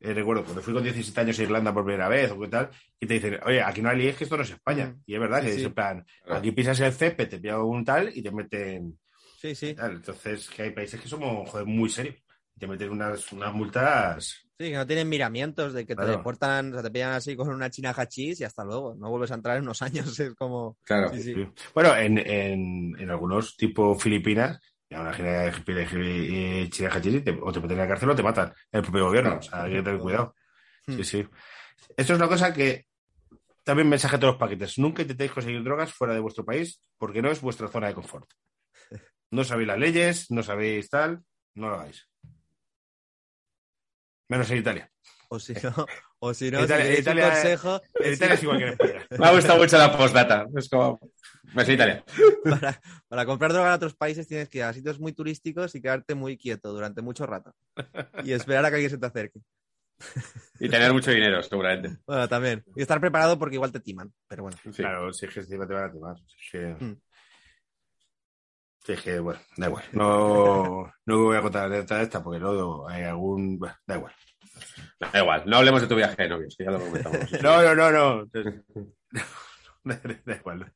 eh, 0.00 0.14
recuerdo 0.14 0.44
cuando 0.44 0.62
fui 0.62 0.72
con 0.74 0.82
17 0.82 1.20
años 1.20 1.38
a 1.38 1.42
Irlanda 1.42 1.72
por 1.74 1.84
primera 1.84 2.08
vez 2.08 2.30
o 2.30 2.40
qué 2.40 2.48
tal, 2.48 2.70
y 2.98 3.06
te 3.06 3.14
dicen, 3.14 3.38
oye, 3.44 3.62
aquí 3.62 3.82
no 3.82 3.90
hay 3.90 3.98
líes, 3.98 4.16
que 4.16 4.24
esto 4.24 4.36
no 4.36 4.42
es 4.42 4.50
España. 4.50 4.86
Mm. 4.86 5.02
Y 5.06 5.14
es 5.14 5.20
verdad 5.20 5.40
Sí, 5.40 5.46
que 5.46 5.52
sí. 5.52 5.60
es 5.60 5.66
en 5.66 5.74
plan, 5.74 6.06
Claro. 6.24 6.38
aquí 6.40 6.52
pisas 6.52 6.80
el 6.80 6.92
césped, 6.92 7.28
te 7.28 7.38
pilla 7.38 7.62
un 7.62 7.84
tal 7.84 8.10
y 8.16 8.22
te 8.22 8.30
meten. 8.32 8.98
Sí, 9.38 9.54
sí. 9.54 9.74
tal. 9.74 9.92
Entonces, 9.92 10.48
que 10.50 10.62
hay 10.62 10.70
países 10.70 11.00
que 11.00 11.08
somos 11.08 11.48
joder, 11.48 11.66
muy 11.66 11.88
serios. 11.88 12.16
Te 12.58 12.66
meten 12.66 12.90
unas, 12.90 13.32
unas 13.32 13.54
multas. 13.54 14.46
Sí, 14.58 14.68
que 14.68 14.74
no 14.76 14.86
tienen 14.86 15.08
miramientos 15.08 15.72
de 15.72 15.86
que 15.86 15.96
te 15.96 16.04
deportan, 16.04 16.68
o 16.70 16.74
sea, 16.74 16.82
te 16.82 16.90
pillan 16.90 17.12
así 17.12 17.34
con 17.34 17.48
una 17.48 17.70
china 17.70 17.94
hachís 17.96 18.38
y 18.40 18.44
hasta 18.44 18.62
luego. 18.64 18.94
No 18.96 19.08
vuelves 19.08 19.30
a 19.30 19.36
entrar 19.36 19.56
en 19.56 19.62
unos 19.62 19.80
años. 19.80 20.04
Es 20.20 20.34
como. 20.34 20.76
Claro. 20.84 21.10
Sí. 21.16 21.34
Bueno, 21.74 21.96
en, 21.96 22.18
en, 22.18 22.94
en 22.98 23.10
algunos 23.10 23.56
tipo 23.56 23.94
Filipinas, 23.98 24.60
de- 24.90 26.60
de 26.62 26.68
China 26.70 26.90
Hachís, 26.92 27.24
te- 27.24 27.38
o 27.40 27.52
te 27.52 27.60
meten 27.60 27.72
en 27.78 27.78
la 27.78 27.88
cárcel 27.88 28.10
o 28.10 28.16
te 28.16 28.22
matan 28.22 28.52
el 28.72 28.82
propio 28.82 29.06
gobierno. 29.06 29.36
O 29.38 29.42
sea, 29.42 29.62
hay 29.62 29.72
que 29.72 29.82
tener 29.82 30.00
cuidado. 30.00 30.34
Hmm. 30.86 30.96
Sí, 30.96 31.04
sí. 31.04 31.28
Esto 31.96 32.12
es 32.12 32.18
una 32.18 32.28
cosa 32.28 32.52
que 32.52 32.86
también 33.62 33.88
mensaje 33.88 34.16
a 34.16 34.18
todos 34.18 34.34
los 34.34 34.40
paquetes. 34.40 34.78
Nunca 34.78 35.02
intentéis 35.02 35.30
conseguir 35.32 35.62
drogas 35.62 35.92
fuera 35.92 36.12
de 36.14 36.20
vuestro 36.20 36.44
país 36.44 36.82
porque 36.98 37.22
no 37.22 37.30
es 37.30 37.40
vuestra 37.40 37.68
zona 37.68 37.86
de 37.88 37.94
confort. 37.94 38.28
No 39.32 39.44
sabéis 39.44 39.68
las 39.68 39.78
leyes, 39.78 40.30
no 40.32 40.42
sabéis 40.42 40.90
tal, 40.90 41.22
no 41.54 41.68
lo 41.68 41.76
hagáis. 41.76 42.08
Menos 44.28 44.50
en 44.50 44.58
Italia. 44.58 44.90
O 45.32 45.38
si 45.38 45.52
no, 45.54 45.86
o 46.18 46.34
si 46.34 46.50
no, 46.50 46.64
Italia- 46.64 46.92
si 46.96 47.00
Italia- 47.02 47.28
consejo 47.30 47.80
Italia 48.04 48.34
es 48.34 48.42
igual 48.42 48.58
que 48.58 48.64
en 48.64 48.72
España. 48.72 49.06
Me 49.18 49.26
ha 49.26 49.32
gustado 49.32 49.58
mucho 49.60 49.78
la 49.78 49.96
postdata. 49.96 50.46
Es 50.56 50.68
como. 50.68 50.98
Me 51.54 51.64
soy 51.64 51.74
Italia. 51.74 52.04
para, 52.44 52.80
para 53.08 53.26
comprar 53.26 53.52
droga 53.52 53.68
en 53.68 53.74
otros 53.74 53.94
países 53.94 54.26
tienes 54.26 54.48
que 54.48 54.58
ir 54.58 54.64
a 54.64 54.72
sitios 54.72 54.98
muy 54.98 55.12
turísticos 55.12 55.72
y 55.76 55.80
quedarte 55.80 56.16
muy 56.16 56.36
quieto 56.36 56.72
durante 56.72 57.00
mucho 57.00 57.26
rato. 57.26 57.54
Y 58.24 58.32
esperar 58.32 58.64
a 58.64 58.70
que 58.70 58.74
alguien 58.74 58.90
se 58.90 58.98
te 58.98 59.06
acerque. 59.06 59.40
Y 60.58 60.68
tener 60.68 60.92
mucho 60.92 61.12
dinero, 61.12 61.42
seguramente. 61.44 61.98
Bueno, 62.06 62.26
también. 62.28 62.64
Y 62.74 62.82
estar 62.82 63.00
preparado 63.00 63.38
porque 63.38 63.54
igual 63.54 63.70
te 63.70 63.78
timan. 63.80 64.12
Pero 64.26 64.42
bueno. 64.42 64.56
Sí. 64.64 64.70
Claro, 64.82 65.12
si 65.12 65.26
es 65.26 65.32
que 65.34 65.40
encima 65.40 65.64
te 65.66 65.74
van 65.74 65.84
a 65.84 65.92
timar. 65.92 66.16
Si 66.26 66.34
es 66.34 66.50
que... 66.78 66.84
Mm. 66.84 67.00
si 68.84 68.92
es 68.94 69.00
que, 69.02 69.18
bueno, 69.20 69.40
da 69.56 69.66
igual. 69.68 69.84
No, 69.92 70.92
no 71.06 71.18
voy 71.24 71.36
a 71.36 71.42
contar 71.42 71.62
la 71.62 71.76
anécdota 71.76 71.98
de 71.98 72.02
esta 72.04 72.22
porque 72.22 72.40
no 72.40 72.88
hay 72.88 73.04
algún... 73.04 73.58
bueno, 73.58 73.76
da 73.86 73.96
igual. 73.96 74.12
Da 75.12 75.18
igual, 75.20 75.42
no 75.46 75.56
hablemos 75.58 75.80
de 75.82 75.86
tu 75.88 75.96
viaje 75.96 76.22
de 76.22 76.28
novios, 76.28 76.54
que 76.56 76.64
ya 76.64 76.70
lo 76.70 76.80
comentamos. 76.80 77.18
No, 77.42 77.62
no, 77.62 77.74
no, 77.74 77.90
no. 77.90 78.26
da 80.24 80.36
igual. 80.36 80.72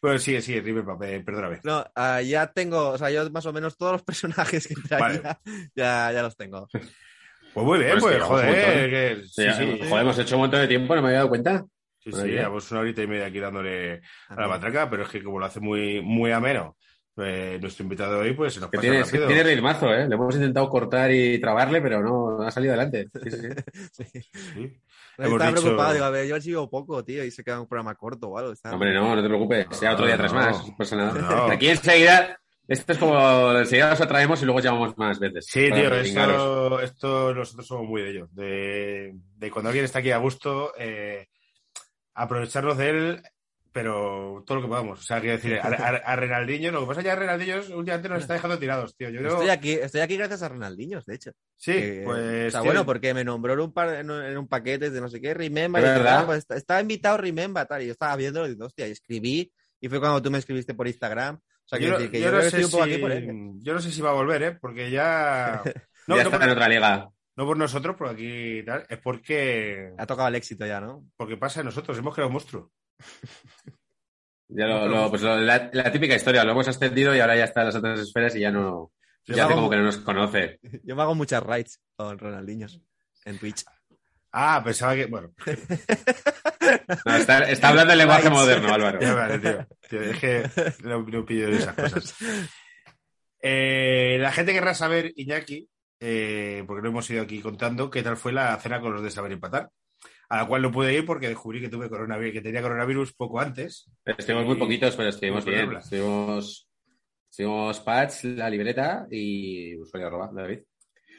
Bueno, 0.00 0.18
sigue, 0.18 0.40
sigue, 0.40 0.60
River, 0.60 0.84
papel, 0.84 1.24
perdóname. 1.24 1.60
No, 1.64 1.84
ah, 1.96 2.22
ya 2.22 2.46
tengo, 2.52 2.90
o 2.90 2.98
sea, 2.98 3.10
yo 3.10 3.28
más 3.30 3.44
o 3.46 3.52
menos 3.52 3.76
todos 3.76 3.92
los 3.92 4.02
personajes 4.02 4.66
que 4.68 4.74
traía 4.76 5.38
ya, 5.74 6.12
ya 6.12 6.22
los 6.22 6.36
tengo. 6.36 6.68
Pues 6.70 7.66
muy 7.66 7.78
bien, 7.80 7.98
Pues 7.98 8.04
pues, 8.04 8.22
joder. 8.22 8.46
montón. 8.46 8.72
que- 8.90 9.22
Sí, 9.24 9.42
sí, 9.50 9.72
sí, 9.80 9.88
joder, 9.88 10.02
hemos 10.02 10.18
hecho 10.18 10.36
un 10.36 10.42
montón 10.42 10.60
de 10.60 10.68
tiempo, 10.68 10.94
no 10.94 11.02
me 11.02 11.08
había 11.08 11.18
dado 11.18 11.28
cuenta. 11.30 11.64
sí, 11.98 12.10
Muy 12.10 12.20
sí, 12.20 12.28
llevamos 12.28 12.70
una 12.70 12.80
horita 12.80 13.02
y 13.02 13.06
media 13.08 13.26
aquí 13.26 13.40
dándole 13.40 14.00
a 14.28 14.40
la 14.40 14.46
matraca, 14.48 14.88
pero 14.88 15.02
es 15.02 15.08
que 15.08 15.22
como 15.22 15.40
lo 15.40 15.46
hace 15.46 15.58
muy, 15.60 16.00
muy 16.00 16.30
ameno 16.30 16.76
eh, 17.18 17.58
nuestro 17.60 17.82
invitado 17.84 18.18
hoy, 18.20 18.32
pues 18.34 18.54
se 18.54 18.60
nos 18.60 18.70
Que 18.70 18.76
pasa 18.78 18.88
tiene, 18.88 19.02
rápido. 19.04 19.26
tiene 19.26 19.42
ritmazo, 19.42 19.92
¿eh? 19.92 20.08
Le 20.08 20.14
hemos 20.14 20.34
intentado 20.34 20.68
cortar 20.68 21.10
y 21.12 21.40
trabarle, 21.40 21.80
pero 21.82 22.00
no, 22.02 22.38
no 22.38 22.42
ha 22.46 22.50
salido 22.50 22.74
adelante. 22.74 23.08
Sí, 23.22 23.30
sí, 23.30 23.36
sí. 23.40 24.04
Sí. 24.12 24.20
Sí. 24.22 24.80
Estaba 25.18 25.48
dicho- 25.50 25.62
preocupado, 25.62 25.92
digo, 25.94 26.04
a 26.04 26.10
ver, 26.10 26.26
yo 26.26 26.34
a 26.34 26.36
ver 26.36 26.42
si 26.42 26.50
vivo 26.50 26.70
poco, 26.70 27.04
tío, 27.04 27.24
y 27.24 27.30
se 27.32 27.42
queda 27.42 27.60
un 27.60 27.66
programa 27.66 27.94
corto 27.96 28.28
o 28.28 28.38
algo. 28.38 28.52
Hombre, 28.70 28.94
no, 28.94 29.16
no 29.16 29.20
te 29.22 29.26
preocupes. 29.28 29.66
Ya 29.80 29.92
otro 29.94 30.06
día 30.06 30.16
tres 30.16 30.32
No, 30.32 30.38
más. 30.38 30.68
no 30.68 30.76
pasa 30.76 30.94
nada. 30.96 31.12
no. 31.20 31.52
Aquí 31.52 31.68
enseguida, 31.68 32.38
esto 32.68 32.92
es 32.92 32.98
como 32.98 33.52
enseguida 33.58 33.90
los 33.90 34.00
atraemos 34.00 34.40
y 34.40 34.44
luego 34.44 34.60
llamamos 34.60 34.96
más 34.96 35.18
veces. 35.18 35.46
Sí, 35.46 35.70
tío, 35.72 35.92
esto, 35.94 36.80
esto 36.80 37.34
nosotros 37.34 37.66
somos 37.66 37.88
muy 37.88 38.02
de 38.02 38.10
ello. 38.10 38.28
De, 38.30 39.12
de 39.36 39.50
cuando 39.50 39.70
alguien 39.70 39.84
está 39.86 39.98
aquí 39.98 40.12
a 40.12 40.18
gusto, 40.18 40.72
eh, 40.78 41.26
aprovecharnos 42.14 42.76
de 42.78 42.88
él, 42.90 43.22
pero 43.72 44.42
todo 44.46 44.56
lo 44.56 44.62
que 44.62 44.68
podamos. 44.68 45.00
O 45.00 45.02
sea, 45.02 45.20
quiero 45.20 45.36
decir, 45.36 45.58
a, 45.60 45.66
a, 45.68 45.88
a 45.96 46.16
Renaldinho, 46.16 46.70
lo 46.72 46.80
que 46.80 46.86
pasa 46.86 47.00
es 47.00 47.04
que 47.04 47.10
a 47.10 47.16
Renaldinho 47.16 47.56
últimamente 47.76 48.08
nos 48.08 48.20
está 48.20 48.34
dejando 48.34 48.58
tirados, 48.58 48.96
tío. 48.96 49.10
Yo 49.10 49.18
creo, 49.20 49.32
Estoy 49.34 49.48
aquí, 49.50 49.72
estoy 49.72 50.00
aquí 50.00 50.16
gracias 50.16 50.42
a 50.42 50.48
Ronaldinho, 50.48 51.00
de 51.06 51.14
hecho. 51.14 51.32
sí, 51.56 51.72
Que- 51.72 52.02
pues. 52.04 52.18
Está 52.46 52.60
tío, 52.60 52.66
bueno, 52.70 52.84
porque 52.86 53.14
me 53.14 53.24
nombró 53.24 53.52
en 53.54 53.60
un, 53.60 53.72
par, 53.72 53.94
en 53.94 54.10
un, 54.10 54.22
en 54.24 54.36
un 54.38 54.48
paquete 54.48 54.90
de 54.90 55.00
no 55.00 55.08
sé 55.08 55.20
qué, 55.20 55.34
Remember. 55.34 55.84
¿Es 55.84 56.22
y 56.22 56.26
pues 56.26 56.46
estaba 56.50 56.80
invitado 56.80 57.16
Remember, 57.18 57.66
tal. 57.66 57.82
Y 57.82 57.86
yo 57.86 57.92
estaba 57.92 58.16
viendo 58.16 58.44
y 58.46 58.50
dije, 58.50 58.62
hostia, 58.64 58.88
y 58.88 58.92
escribí. 58.92 59.52
Y 59.80 59.88
fue 59.88 60.00
cuando 60.00 60.20
tú 60.22 60.30
me 60.30 60.38
escribiste 60.38 60.74
por 60.74 60.86
Instagram. 60.88 61.36
O 61.36 61.68
sea, 61.68 61.78
yo, 61.78 61.82
quiero 61.84 61.92
no- 61.92 61.98
decir 61.98 62.10
que 62.10 62.20
yo 62.20 62.26
yo, 62.26 62.32
no 62.32 62.40
sé 62.40 62.46
estoy 62.48 62.64
un 62.64 62.70
poco 62.70 62.84
si, 62.84 62.90
aquí 62.92 63.00
por 63.00 63.12
él. 63.12 63.50
yo 63.60 63.74
no 63.74 63.80
sé 63.80 63.92
si 63.92 64.00
va 64.00 64.10
a 64.10 64.14
volver, 64.14 64.42
¿eh? 64.42 64.52
Porque 64.60 64.90
ya. 64.90 65.62
No, 66.08 66.16
ya 66.16 66.22
no 66.22 66.28
está 66.30 66.38
por, 66.38 66.46
en 66.48 66.52
otra 66.54 66.68
liga. 66.70 67.08
no 67.36 67.44
por 67.44 67.56
nosotros, 67.58 67.94
por 67.94 68.08
aquí 68.08 68.62
tal, 68.64 68.86
es 68.88 68.96
porque, 68.98 69.92
Ha 69.98 70.06
tocado 70.06 70.26
el 70.28 70.36
éxito 70.36 70.64
ya, 70.64 70.80
¿no? 70.80 71.04
porque 71.18 71.36
pasa 71.36 71.60
a 71.60 71.64
nosotros, 71.64 71.98
hemos 71.98 72.14
creado 72.14 72.28
un 72.28 72.32
monstruo. 72.32 72.72
Ya 74.50 74.66
lo, 74.66 74.88
lo- 74.88 75.10
pues 75.10 75.20
lo- 75.20 75.36
la, 75.38 75.68
la 75.74 75.92
típica 75.92 76.14
historia, 76.14 76.42
lo 76.42 76.52
hemos 76.52 76.66
ascendido 76.66 77.14
y 77.14 77.20
ahora 77.20 77.36
ya 77.36 77.44
está 77.44 77.60
en 77.60 77.66
las 77.66 77.76
otras 77.76 78.00
esferas 78.00 78.34
y 78.34 78.40
ya 78.40 78.50
no. 78.50 78.92
Yo 79.26 79.34
Ya 79.36 79.44
hace 79.44 79.52
hago- 79.52 79.56
como 79.60 79.70
que 79.70 79.76
no 79.76 79.82
nos 79.82 79.98
conoce. 79.98 80.58
Yo 80.84 80.96
me 80.96 81.02
hago 81.02 81.14
muchas 81.14 81.42
raids 81.42 81.80
con 81.96 82.18
Ronaldinhos 82.18 82.80
en 83.26 83.38
Twitch. 83.38 83.62
Ah, 84.32 84.62
pensaba 84.64 84.94
que. 84.94 85.04
Bueno, 85.06 85.32
No, 87.04 87.16
está, 87.16 87.40
está 87.50 87.68
hablando 87.68 87.92
el 87.92 87.98
lenguaje 87.98 88.30
moderno, 88.30 88.72
Álvaro. 88.72 89.00
Ya 89.00 89.14
vale, 89.14 89.38
tío. 89.38 89.66
Tío, 89.88 90.00
es 90.02 90.18
que 90.18 90.50
no, 90.84 91.02
no 91.02 91.24
pillo 91.26 91.48
esas 91.48 91.74
cosas. 91.74 92.14
Eh, 93.40 94.18
la 94.20 94.32
gente 94.32 94.52
querrá 94.52 94.74
saber, 94.74 95.12
Iñaki, 95.16 95.68
eh, 96.00 96.64
porque 96.66 96.82
lo 96.82 96.88
hemos 96.88 97.08
ido 97.10 97.22
aquí 97.22 97.40
contando, 97.40 97.90
qué 97.90 98.02
tal 98.02 98.16
fue 98.16 98.32
la 98.32 98.56
cena 98.60 98.80
con 98.80 98.92
los 98.92 99.02
de 99.02 99.10
Saber 99.10 99.32
Empatar. 99.32 99.70
A 100.30 100.38
la 100.38 100.46
cual 100.46 100.62
no 100.62 100.70
pude 100.70 100.92
ir 100.94 101.06
porque 101.06 101.28
descubrí 101.28 101.60
que 101.60 101.68
tuve 101.68 101.88
coronavirus, 101.88 102.34
que 102.34 102.40
tenía 102.42 102.60
coronavirus 102.60 103.14
poco 103.14 103.40
antes. 103.40 103.90
Estuvimos 104.04 104.46
muy 104.46 104.56
poquitos, 104.56 104.94
pero 104.94 105.08
estuvimos 105.08 105.44
bien. 105.44 105.72
Estuvimos, 105.72 106.68
estuvimos 107.30 107.80
Patch, 107.80 108.24
la 108.24 108.50
libreta 108.50 109.06
y 109.10 109.76
usuario 109.76 110.08
arroba, 110.08 110.30
David. 110.32 110.60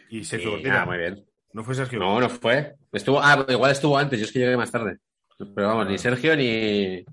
Y 0.09 0.23
Sergio 0.23 0.51
Cortina. 0.51 0.85
muy 0.85 0.97
bien. 0.97 1.25
No 1.53 1.63
fue 1.63 1.73
Sergio. 1.73 1.99
No, 1.99 2.19
no 2.19 2.29
fue. 2.29 2.75
Estuvo, 2.91 3.19
ah, 3.19 3.45
igual 3.49 3.71
estuvo 3.71 3.97
antes, 3.97 4.19
yo 4.19 4.25
es 4.25 4.31
que 4.31 4.39
llegué 4.39 4.57
más 4.57 4.71
tarde. 4.71 4.97
Pero 5.37 5.67
vamos, 5.67 5.87
ni 5.87 5.97
Sergio 5.97 6.35
ni, 6.35 7.03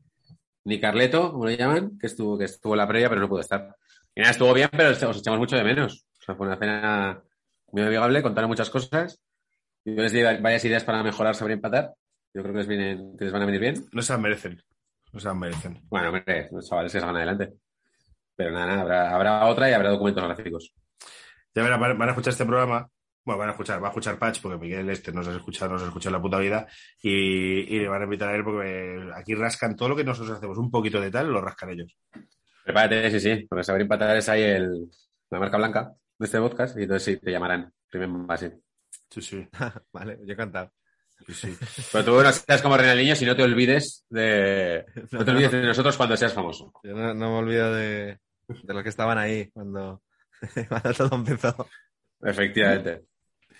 ni 0.64 0.80
Carleto, 0.80 1.32
como 1.32 1.46
le 1.46 1.56
llaman, 1.56 1.96
que 1.98 2.08
estuvo, 2.08 2.36
que 2.36 2.44
estuvo 2.44 2.74
en 2.74 2.78
la 2.78 2.88
previa, 2.88 3.08
pero 3.08 3.20
no 3.20 3.28
pudo 3.28 3.40
estar. 3.40 3.74
Y 4.14 4.20
nada, 4.20 4.32
estuvo 4.32 4.52
bien, 4.52 4.68
pero 4.72 4.90
os 4.90 5.18
echamos 5.18 5.38
mucho 5.38 5.56
de 5.56 5.64
menos. 5.64 6.06
O 6.20 6.24
sea, 6.24 6.34
fue 6.34 6.46
una 6.46 6.58
cena 6.58 7.22
muy 7.70 7.82
amigable, 7.82 8.22
contaron 8.22 8.50
muchas 8.50 8.68
cosas. 8.68 9.20
Yo 9.86 10.02
les 10.02 10.10
di 10.10 10.20
varias 10.20 10.64
ideas 10.64 10.82
para 10.82 11.00
mejorar 11.04 11.36
sobre 11.36 11.54
empatar. 11.54 11.94
Yo 12.34 12.42
creo 12.42 12.52
que 12.52 12.58
les, 12.58 12.66
vienen, 12.66 13.16
que 13.16 13.24
les 13.24 13.32
van 13.32 13.42
a 13.42 13.46
venir 13.46 13.60
bien. 13.60 13.86
No 13.92 14.02
se 14.02 14.12
las 14.12 14.20
merecen. 14.20 14.60
No 15.12 15.20
se 15.20 15.28
las 15.28 15.36
merecen. 15.36 15.80
Bueno, 15.88 16.08
hombre, 16.08 16.48
los 16.50 16.68
chavales 16.68 16.92
que 16.92 16.98
salgan 16.98 17.16
adelante. 17.16 17.52
Pero 18.34 18.50
nada, 18.50 18.66
nada, 18.66 18.82
habrá, 18.82 19.14
habrá 19.14 19.46
otra 19.46 19.70
y 19.70 19.74
habrá 19.74 19.90
documentos 19.90 20.24
gráficos. 20.24 20.74
Ya 21.54 21.62
verán, 21.62 21.80
van 21.80 21.96
van 21.96 22.08
a 22.08 22.12
escuchar 22.12 22.32
este 22.32 22.44
programa. 22.44 22.90
Bueno, 23.24 23.38
van 23.38 23.48
a 23.48 23.52
escuchar, 23.52 23.80
va 23.80 23.86
a 23.86 23.90
escuchar 23.90 24.18
Patch 24.18 24.40
porque 24.40 24.58
Miguel 24.58 24.90
este 24.90 25.12
nos 25.12 25.28
ha 25.28 25.36
escuchado, 25.36 25.72
nos 25.72 25.82
ha 25.82 25.86
escuchado 25.86 26.16
la 26.16 26.22
puta 26.22 26.38
vida 26.38 26.66
y, 27.00 27.76
y 27.76 27.78
le 27.78 27.88
van 27.88 28.02
a 28.02 28.04
invitar 28.04 28.28
a 28.28 28.36
él 28.36 28.44
porque 28.44 29.08
aquí 29.14 29.34
rascan 29.34 29.76
todo 29.76 29.90
lo 29.90 29.96
que 29.96 30.04
nosotros 30.04 30.36
hacemos, 30.36 30.58
un 30.58 30.70
poquito 30.70 31.00
de 31.00 31.10
tal, 31.10 31.32
lo 31.32 31.40
rascan 31.40 31.70
ellos. 31.70 31.96
Prepárate, 32.64 33.10
sí, 33.12 33.20
sí, 33.20 33.46
porque 33.48 33.64
saber 33.64 33.82
empatar 33.82 34.16
es 34.16 34.28
ahí 34.28 34.42
el, 34.42 34.90
la 35.30 35.38
marca 35.38 35.56
blanca 35.56 35.92
de 36.18 36.26
este 36.26 36.38
podcast 36.38 36.76
y 36.78 36.82
entonces 36.82 37.04
sí, 37.04 37.20
te 37.20 37.30
llamarán. 37.30 37.72
Remember, 37.90 38.32
así. 38.32 38.48
Sí, 38.48 38.65
sí, 39.08 39.48
vale, 39.92 40.18
yo 40.24 40.32
he 40.32 40.36
cantado. 40.36 40.72
sí, 41.26 41.34
sí. 41.34 41.56
Pero 41.92 42.04
tú 42.04 42.22
no 42.22 42.32
seas 42.32 42.62
como 42.62 42.76
Renaldinho 42.76 43.16
si 43.16 43.24
no 43.24 43.36
te 43.36 43.42
olvides 43.42 44.04
de. 44.08 44.84
No 45.12 45.24
te 45.24 45.30
olvides 45.30 45.52
de 45.52 45.62
nosotros 45.62 45.96
cuando 45.96 46.16
seas 46.16 46.32
famoso. 46.32 46.72
Yo 46.82 46.94
no, 46.94 47.14
no 47.14 47.30
me 47.30 47.38
olvido 47.38 47.74
de, 47.74 48.18
de 48.48 48.74
los 48.74 48.82
que 48.82 48.88
estaban 48.88 49.18
ahí 49.18 49.50
cuando, 49.50 50.02
cuando 50.68 50.92
todo 50.94 51.16
empezó. 51.16 51.68
Efectivamente. 52.22 53.04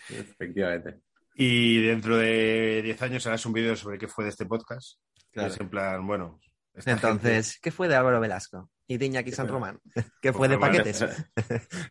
Efectivamente. 0.09 1.01
Y 1.35 1.83
dentro 1.83 2.17
de 2.17 2.81
10 2.83 3.03
años 3.03 3.27
harás 3.27 3.45
un 3.45 3.53
vídeo 3.53 3.77
sobre 3.77 3.99
qué 3.99 4.09
fue 4.09 4.25
de 4.25 4.31
este 4.31 4.47
podcast. 4.47 4.99
Claro. 5.31 5.53
Es 5.53 5.61
en 5.61 5.69
plan, 5.69 6.07
bueno. 6.07 6.41
Esta 6.77 6.91
Entonces, 6.93 7.59
¿qué 7.63 7.71
fue 7.71 7.89
de 7.89 7.97
Álvaro 7.97 8.21
Velasco? 8.21 8.71
Y 8.87 8.99
de 8.99 9.07
Iñaki 9.07 9.33
San 9.33 9.49
Román. 9.49 9.81
¿Qué 10.21 10.33
fue 10.33 10.49
de 10.49 10.59
paquetes? 10.59 11.05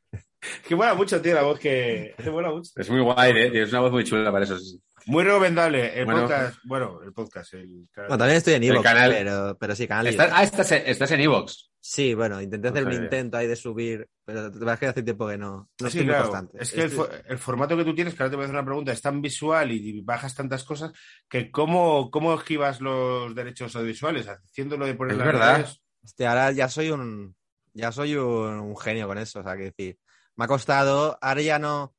Que 0.67 0.75
mola 0.75 0.93
mucho, 0.93 1.19
tío, 1.21 1.33
la 1.33 1.41
voz 1.41 1.59
que. 1.59 2.13
que 2.23 2.29
mola 2.29 2.51
mucho. 2.51 2.69
Es 2.75 2.87
muy 2.89 3.01
guay, 3.01 3.31
¿eh? 3.35 3.49
Tío, 3.49 3.63
Es 3.63 3.71
una 3.71 3.79
voz 3.81 3.91
muy 3.91 4.03
chula 4.03 4.31
para 4.31 4.45
eso. 4.45 4.57
sí. 4.59 4.79
Muy 5.07 5.23
recomendable. 5.23 5.99
El 5.99 6.05
Bueno. 6.05 6.21
podcast. 6.21 6.57
Bueno, 6.65 6.99
el 7.03 7.13
podcast. 7.13 7.53
El, 7.55 7.87
Bueno, 7.95 8.17
también 8.17 8.37
estoy 8.37 8.53
en 8.53 8.63
El 8.63 8.69
Evox, 8.73 8.83
canal- 8.83 9.11
pero, 9.11 9.57
pero 9.59 9.75
sí, 9.75 9.87
canal 9.87 10.05
Estás- 10.07 10.29
ah, 10.31 10.43
estás, 10.43 10.71
en- 10.71 10.83
estás 10.85 11.11
en 11.11 11.21
Evox. 11.21 11.71
Sí, 11.87 12.13
bueno, 12.15 12.41
intenté 12.41 12.67
hacer 12.69 12.81
No 12.81 12.83
un 12.83 12.91
sabía. 12.91 12.99
intento 13.03 13.37
ahí 13.37 13.47
de 13.47 13.55
subir, 13.55 14.09
pero 14.25 14.49
verdad 14.51 14.73
es 14.73 14.79
que 14.79 14.85
hace 14.87 15.03
tiempo 15.03 15.27
que 15.27 15.37
no, 15.37 15.69
no 15.79 15.87
Sí, 15.87 15.87
estoy 15.87 16.05
muy 16.05 16.15
claro. 16.15 16.23
constante. 16.23 16.57
Es 16.57 16.73
que 16.73 16.83
el, 16.83 16.91
Estoy- 16.91 16.97
fo- 16.97 17.09
el 17.27 17.37
formato 17.37 17.77
que 17.77 17.83
tú 17.85 17.93
tienes, 17.93 18.15
que 18.15 18.23
ahora 18.23 18.31
te 18.31 18.35
voy 18.37 18.43
a 18.43 18.45
hacer 18.47 18.55
una 18.55 18.65
pregunta, 18.65 18.91
es 18.91 19.01
tan 19.01 19.21
visual 19.21 19.71
y 19.71 20.01
bajas 20.01 20.33
tantas 20.33 20.63
cosas 20.63 20.91
que 21.29 21.51
cómo, 21.51 22.09
cómo 22.09 22.33
esquivas 22.33 22.81
los 22.81 23.35
derechos 23.35 23.75
audiovisuales, 23.75 24.27
haciéndolo 24.27 24.85
de 24.85 24.95
poner 24.95 25.13
Es 25.13 25.17
las 25.17 25.27
verdad. 25.27 25.53
redes. 25.55 25.81
Hostia, 26.03 26.29
ahora 26.29 26.51
ya 26.51 26.69
soy 26.69 26.89
un 26.91 27.35
ya 27.73 27.91
soy 27.91 28.15
un, 28.15 28.59
un 28.59 28.77
genio 28.77 29.07
con 29.07 29.17
eso, 29.17 29.39
o 29.41 29.43
sea, 29.43 29.57
que 29.57 29.63
decir, 29.65 29.99
me 30.37 30.45
ha 30.45 30.47
costado, 30.47 31.17
ahora 31.21 31.41
ya 31.41 31.59
no, 31.59 31.93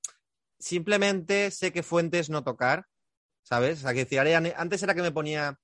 simplemente 0.58 1.50
sé 1.50 1.72
qué 1.72 1.82
fuentes 1.82 2.30
no 2.30 2.44
tocar, 2.44 2.86
¿sabes? 3.42 3.80
O 3.80 3.82
sea, 3.82 3.92
que 3.94 4.00
decir, 4.00 4.18
ahora 4.18 4.30
ya 4.40 4.54
antes 4.60 4.82
era 4.82 4.94
que 4.94 5.02
me 5.02 5.12
ponía 5.12 5.58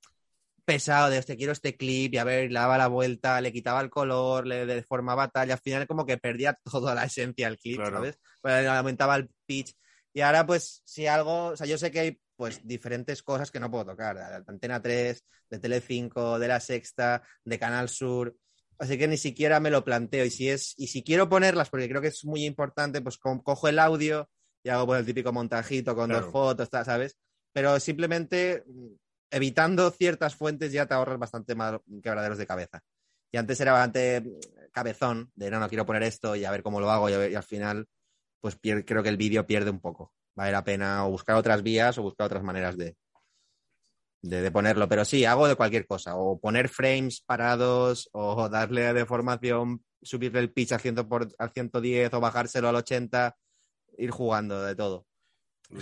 pesado 0.64 1.10
de 1.10 1.18
este 1.18 1.36
quiero 1.36 1.52
este 1.52 1.76
clip 1.76 2.14
y 2.14 2.18
a 2.18 2.24
ver, 2.24 2.50
le 2.52 2.58
daba 2.58 2.78
la 2.78 2.86
vuelta, 2.88 3.40
le 3.40 3.52
quitaba 3.52 3.80
el 3.80 3.90
color, 3.90 4.46
le, 4.46 4.64
deformaba 4.66 5.28
tal, 5.28 5.48
y 5.48 5.52
al 5.52 5.58
final 5.58 5.86
como 5.86 6.06
que 6.06 6.18
perdía 6.18 6.58
toda 6.64 6.94
la 6.94 7.04
esencia 7.04 7.48
del 7.48 7.58
clip, 7.58 7.76
Claro. 7.76 7.96
¿sabes? 7.96 8.18
Aumentaba 8.68 9.16
el 9.16 9.28
pitch. 9.46 9.74
Y 10.14 10.20
ahora, 10.20 10.46
pues, 10.46 10.82
si 10.84 11.06
algo, 11.06 11.46
o 11.46 11.56
sea, 11.56 11.66
yo 11.66 11.78
sé 11.78 11.90
que 11.90 12.00
hay 12.00 12.20
pues 12.36 12.60
diferentes 12.66 13.22
cosas 13.22 13.50
que 13.50 13.60
no 13.60 13.70
puedo 13.70 13.86
tocar, 13.86 14.16
de 14.16 14.44
Antena 14.46 14.82
3, 14.82 15.24
de 15.48 15.60
Tele5, 15.60 16.38
de 16.38 16.48
La 16.48 16.60
Sexta, 16.60 17.22
de 17.44 17.58
Canal 17.58 17.88
Sur, 17.88 18.36
así 18.78 18.98
que 18.98 19.06
ni 19.08 19.16
siquiera 19.16 19.60
me 19.60 19.70
lo 19.70 19.84
planteo. 19.84 20.24
Y 20.24 20.30
si 20.30 20.48
es, 20.48 20.74
y 20.76 20.88
si 20.88 21.02
quiero 21.02 21.28
ponerlas, 21.28 21.70
porque 21.70 21.88
creo 21.88 22.02
que 22.02 22.08
es 22.08 22.24
muy 22.24 22.44
importante, 22.44 23.00
pues 23.00 23.16
co- 23.16 23.42
cojo 23.42 23.68
el 23.68 23.78
audio 23.78 24.28
y 24.64 24.70
hago 24.70 24.86
pues, 24.86 25.00
el 25.00 25.06
típico 25.06 25.32
montajito 25.32 25.94
con 25.94 26.08
Claro. 26.10 26.24
dos 26.24 26.32
fotos, 26.32 26.68
¿sabes? 26.70 27.16
Pero 27.52 27.78
simplemente 27.80 28.64
evitando 29.32 29.90
ciertas 29.90 30.36
fuentes 30.36 30.72
ya 30.72 30.86
te 30.86 30.94
ahorras 30.94 31.18
bastante 31.18 31.54
más 31.54 31.80
quebraderos 32.02 32.38
de 32.38 32.46
cabeza. 32.46 32.80
Y 33.32 33.38
antes 33.38 33.60
era 33.60 33.72
bastante 33.72 34.22
cabezón, 34.72 35.32
de 35.34 35.50
no, 35.50 35.58
no 35.58 35.68
quiero 35.68 35.86
poner 35.86 36.02
esto 36.04 36.36
y 36.36 36.44
a 36.44 36.50
ver 36.50 36.62
cómo 36.62 36.80
lo 36.80 36.90
hago 36.90 37.08
y, 37.10 37.34
al 37.34 37.42
final 37.42 37.88
pues 38.40 38.58
creo 38.60 39.02
que 39.02 39.08
el 39.08 39.16
vídeo 39.16 39.46
pierde 39.46 39.70
un 39.70 39.80
poco. 39.80 40.12
Vale 40.34 40.52
la 40.52 40.64
pena 40.64 41.06
o 41.06 41.10
buscar 41.10 41.36
otras 41.36 41.62
vías 41.62 41.96
o 41.98 42.02
buscar 42.02 42.26
otras 42.26 42.42
maneras 42.42 42.76
de, 42.76 42.96
de, 44.22 44.42
de 44.42 44.50
ponerlo. 44.50 44.88
Pero 44.88 45.04
sí, 45.04 45.24
hago 45.24 45.46
de 45.46 45.56
cualquier 45.56 45.86
cosa. 45.86 46.16
O 46.16 46.40
poner 46.40 46.68
frames 46.68 47.20
parados, 47.20 48.08
o 48.12 48.48
darle 48.48 48.92
deformación, 48.92 49.84
subirle 50.02 50.40
el 50.40 50.52
pitch 50.52 50.72
al, 50.72 50.80
100 50.80 50.94
por, 51.08 51.28
al 51.38 51.50
110 51.52 52.14
o 52.14 52.20
bajárselo 52.20 52.68
al 52.68 52.76
80, 52.76 53.36
ir 53.98 54.10
jugando 54.10 54.62
de 54.62 54.74
todo. 54.74 55.06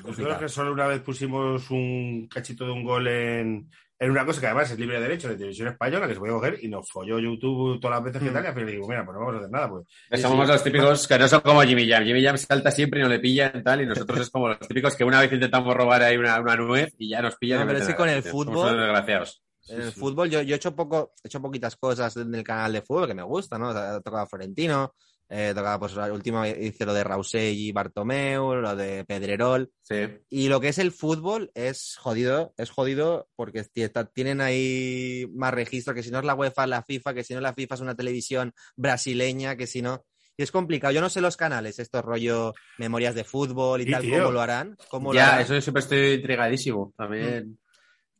Complicado. 0.03 0.39
que 0.39 0.49
solo 0.49 0.73
una 0.73 0.87
vez 0.87 1.01
pusimos 1.01 1.71
un 1.71 2.29
cachito 2.29 2.65
de 2.65 2.71
un 2.73 2.85
gol 2.85 3.07
en, 3.09 3.71
en 3.99 4.11
una 4.11 4.25
cosa 4.25 4.41
que 4.41 4.47
además 4.47 4.71
es 4.71 4.79
libre 4.79 4.97
de 4.97 5.03
derecho 5.03 5.29
de 5.29 5.35
televisión 5.37 5.69
española 5.69 6.07
que 6.07 6.15
se 6.15 6.21
puede 6.21 6.33
coger 6.33 6.59
y 6.63 6.69
nos 6.69 6.89
folló 6.91 7.19
YouTube 7.19 7.81
todas 7.81 7.97
las 7.97 8.05
veces 8.05 8.23
que 8.23 8.31
Mm. 8.31 8.33
tal 8.35 8.45
y 8.45 8.47
al 8.47 8.55
final 8.55 8.71
digo, 8.71 8.89
mira, 8.89 9.05
pues 9.05 9.15
no 9.15 9.21
vamos 9.21 9.35
a 9.35 9.39
hacer 9.39 9.51
nada. 9.51 9.69
Pues. 9.69 10.23
Somos 10.23 10.47
Sí, 10.47 10.53
los 10.53 10.65
típicos 10.65 11.09
que 11.09 11.19
no 11.19 11.29
son 11.29 11.41
como 11.41 11.63
Jimmy 11.63 11.89
Jam. 11.89 12.05
Jimmy 12.05 12.23
Jam 12.25 12.39
salta 12.39 12.71
siempre 12.71 13.01
y 13.01 13.03
no 13.03 13.09
le 13.09 13.19
pillan 13.19 13.63
tal, 13.63 13.83
y 13.83 13.87
nosotros 13.87 14.21
es 14.21 14.31
como 14.31 14.49
los 14.49 14.59
típicos 14.61 14.95
que 14.97 15.05
una 15.05 15.21
vez 15.21 15.33
intentamos 15.33 15.75
robar 15.75 16.03
ahí 16.03 16.17
una, 16.17 16.41
una 16.41 16.57
nuez 16.57 16.95
y 16.99 17.09
ya 17.09 17.21
nos 17.21 17.37
pillan. 17.37 17.61
No, 17.61 17.67
pero 17.67 17.79
meten 17.79 17.83
es 17.83 17.87
que 17.89 17.95
a 17.95 17.97
con 17.97 18.09
el 18.09 18.23
fútbol- 18.23 18.77
desgraciados. 18.79 19.43
En 19.69 19.83
el 19.83 19.93
sí. 19.93 20.01
fútbol 20.01 20.31
yo, 20.31 20.41
yo 20.43 20.55
he 20.55 20.57
hecho 20.57 20.75
poco, 20.75 21.13
he 21.23 21.29
hecho 21.29 21.41
poquitas 21.43 21.77
cosas 21.77 22.17
en 22.17 22.35
el 22.35 22.43
canal 22.43 22.73
de 22.73 22.83
fútbol 22.83 23.07
que 23.07 23.15
me 23.15 23.23
gusta, 23.23 23.59
¿no? 23.59 23.71
He 23.71 24.01
tocado 24.01 24.23
a 24.23 24.27
Florentino, 24.27 24.95
he 25.33 25.55
tocado, 25.55 25.79
pues, 25.79 25.95
la 25.95 26.13
última 26.13 26.49
hice 26.49 26.85
lo 26.85 26.93
de 26.93 27.05
Rausell 27.05 27.55
y 27.57 27.71
Bartomeu, 27.73 28.57
lo 28.57 28.75
de 28.75 29.05
Pedrerol. 29.05 29.71
Sí. 29.81 29.97
Y 30.29 30.49
lo 30.49 30.61
que 30.61 30.69
es 30.69 30.79
el 30.79 30.91
fútbol 30.91 31.53
es 31.55 31.97
jodido, 31.99 32.53
es 32.57 32.71
jodido 32.71 33.29
porque 33.37 33.65
tienen 34.13 34.41
ahí 34.41 35.27
más 35.33 35.55
registro, 35.55 35.95
que 35.95 36.03
si 36.03 36.11
no 36.11 36.19
es 36.19 36.25
la 36.25 36.35
UEFA, 36.35 36.67
la 36.67 36.83
FIFA, 36.83 37.15
que 37.15 37.23
si 37.25 37.33
no 37.35 37.41
la 37.41 37.55
FIFA 37.55 37.77
es 37.77 37.81
una 37.81 37.95
televisión 37.95 38.53
brasileña, 38.77 39.57
que 39.57 39.67
si 39.67 39.83
no... 39.83 40.05
Y 40.37 40.43
es 40.43 40.51
complicado. 40.53 40.93
Yo 40.95 41.01
no 41.03 41.11
sé 41.11 41.21
los 41.21 41.37
canales, 41.37 41.79
estos 41.79 42.03
rollo 42.03 42.55
memorias 42.79 43.15
de 43.15 43.25
fútbol 43.25 43.83
y 43.83 43.85
Sí, 43.85 43.91
tal, 43.91 44.03
tío. 44.03 44.19
cómo 44.23 44.31
lo 44.33 44.41
harán. 44.41 44.77
Cómo 44.89 45.13
lo 45.13 45.21
harán. 45.21 45.41
eso 45.43 45.55
yo 45.55 45.61
siempre 45.61 45.83
estoy 45.83 46.13
intrigadísimo. 46.15 46.93
También, 46.97 47.59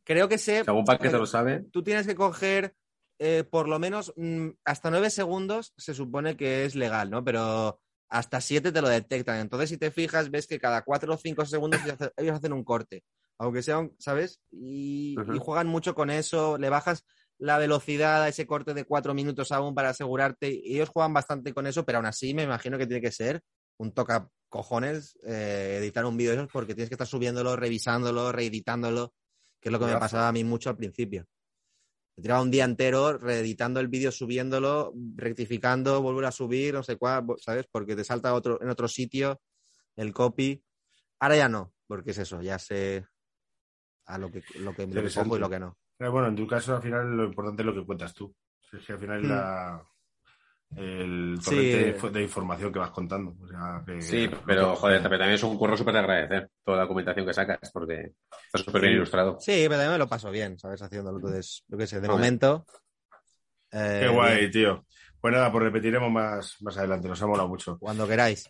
Creo 0.03 0.27
que 0.29 0.37
sé... 0.37 0.63
según 0.63 0.85
Paquete 0.85 1.17
lo 1.17 1.25
sabe. 1.25 1.63
tú 1.71 1.83
tienes 1.83 2.05
que 2.07 2.15
coger 2.15 2.73
eh, 3.23 3.43
por 3.43 3.69
lo 3.69 3.77
menos 3.77 4.13
mm, 4.17 4.49
hasta 4.65 4.89
nueve 4.89 5.11
segundos 5.11 5.73
se 5.77 5.93
supone 5.93 6.35
que 6.35 6.65
es 6.65 6.73
legal, 6.73 7.11
¿no? 7.11 7.23
Pero 7.23 7.79
hasta 8.09 8.41
siete 8.41 8.71
te 8.71 8.81
lo 8.81 8.89
detectan. 8.89 9.37
Entonces, 9.37 9.69
si 9.69 9.77
te 9.77 9.91
fijas, 9.91 10.31
ves 10.31 10.47
que 10.47 10.59
cada 10.59 10.81
cuatro 10.81 11.13
o 11.13 11.17
cinco 11.17 11.45
segundos 11.45 11.81
ellos 12.17 12.35
hacen- 12.35 12.53
un 12.53 12.63
corte. 12.63 13.03
Aunque 13.37 13.61
sea, 13.61 13.77
un- 13.77 13.95
¿sabes? 13.99 14.41
Y, 14.51 15.15
juegan 15.39 15.67
mucho 15.67 15.93
con 15.93 16.09
eso. 16.09 16.57
Le 16.57 16.69
bajas 16.69 17.05
la 17.37 17.59
velocidad 17.59 18.23
a 18.23 18.27
ese 18.27 18.47
corte 18.47 18.73
de 18.73 18.85
cuatro 18.85 19.13
minutos 19.13 19.51
aún 19.51 19.75
para 19.75 19.89
asegurarte. 19.89 20.51
Y 20.51 20.73
ellos 20.73 20.89
juegan 20.89 21.13
bastante 21.13 21.53
con 21.53 21.67
eso, 21.67 21.85
pero 21.85 21.99
aún 21.99 22.07
así 22.07 22.33
me 22.33 22.41
imagino 22.41 22.79
que 22.79 22.87
tiene 22.87 23.01
que 23.01 23.11
ser 23.11 23.41
un 23.77 23.91
toca 23.91 24.29
cojones 24.49 25.15
eh, 25.27 25.77
editar 25.79 26.05
un 26.05 26.17
vídeo 26.17 26.31
de 26.31 26.37
esos 26.37 26.51
porque 26.51 26.73
tienes 26.73 26.89
que 26.89 26.95
estar 26.95 27.07
subiéndolo, 27.07 27.55
revisándolo, 27.55 28.31
reeditándolo, 28.31 29.13
que 29.61 29.69
es 29.69 29.73
lo 29.73 29.79
que 29.79 29.85
me 29.85 29.97
pasaba 29.97 30.27
a 30.27 30.31
mí 30.31 30.43
mucho 30.43 30.71
al 30.71 30.77
principio. 30.77 31.27
Me 32.21 32.23
tiraba 32.23 32.43
un 32.43 32.51
día 32.51 32.65
entero 32.65 33.17
reeditando 33.17 33.79
el 33.79 33.87
vídeo, 33.87 34.11
subiéndolo, 34.11 34.93
rectificando, 35.15 36.03
volver 36.03 36.25
a 36.25 36.31
subir, 36.31 36.71
no 36.71 36.83
sé 36.83 36.95
cuál, 36.95 37.25
¿sabes? 37.39 37.65
Porque 37.71 37.95
te 37.95 38.03
salta 38.03 38.35
otro, 38.35 38.61
en 38.61 38.69
otro 38.69 38.87
sitio 38.87 39.41
el 39.95 40.13
copy. 40.13 40.63
Ahora 41.19 41.35
ya 41.35 41.49
no, 41.49 41.73
porque 41.87 42.11
es 42.11 42.19
eso, 42.19 42.39
ya 42.43 42.59
sé 42.59 43.07
a 44.05 44.19
lo 44.19 44.31
que, 44.31 44.43
lo 44.59 44.75
que, 44.75 44.83
Interesante. 44.83 45.29
cojo 45.29 45.37
y 45.37 45.39
lo 45.39 45.49
que 45.49 45.59
no. 45.59 45.79
Pero 45.97 46.11
bueno, 46.11 46.27
en 46.27 46.35
tu 46.35 46.45
caso, 46.45 46.75
al 46.75 46.83
final, 46.83 47.09
lo 47.09 47.25
importante 47.25 47.63
es 47.63 47.65
lo 47.65 47.73
que 47.73 47.85
cuentas 47.87 48.13
tú. 48.13 48.31
Es 48.71 48.85
que 48.85 48.93
al 48.93 48.99
final 48.99 49.23
Mm. 49.23 49.27
la, 49.27 49.83
el 50.75 51.37
Sí. 51.41 51.45
torrente 51.49 51.77
de 51.77 51.87
info- 51.89 52.09
de 52.11 52.21
información 52.23 52.71
que 52.73 52.79
vas 52.79 52.91
contando. 52.91 53.35
O 53.41 53.47
sea, 53.47 53.83
que- 53.85 54.01
Sí, 54.01 54.29
pero 54.45 54.75
joder, 54.75 55.01
pero 55.01 55.17
también 55.17 55.35
es 55.35 55.43
un 55.43 55.57
curro 55.57 55.75
súper 55.75 55.93
de 55.93 55.99
agradecer 55.99 56.49
toda 56.63 56.77
la 56.77 56.83
documentación 56.83 57.25
que 57.25 57.33
sacas, 57.33 57.71
porque 57.73 58.11
está 58.45 58.57
súper 58.57 58.81
bien 58.81 58.93
Sí. 58.93 58.97
ilustrado. 58.97 59.37
Sí, 59.39 59.51
pero 59.63 59.71
también 59.71 59.91
me 59.91 59.97
lo 59.97 60.07
paso 60.07 60.31
bien, 60.31 60.57
¿sabes? 60.57 60.81
Haciéndolo. 60.81 61.17
Entonces, 61.17 61.63
yo 61.67 61.77
qué 61.77 61.87
sé, 61.87 61.99
de 61.99 62.07
momento. 62.07 62.65
eh, 63.71 63.99
Qué 64.03 64.07
guay, 64.09 64.37
bien, 64.39 64.51
tío. 64.51 64.85
Pues 65.19 65.33
nada, 65.33 65.51
pues 65.51 65.63
repetiremos 65.65 66.11
más, 66.11 66.57
más 66.61 66.77
adelante. 66.77 67.07
Nos 67.07 67.21
ha 67.21 67.27
molado 67.27 67.47
mucho. 67.47 67.77
cuando 67.79 68.07
queráis. 68.07 68.49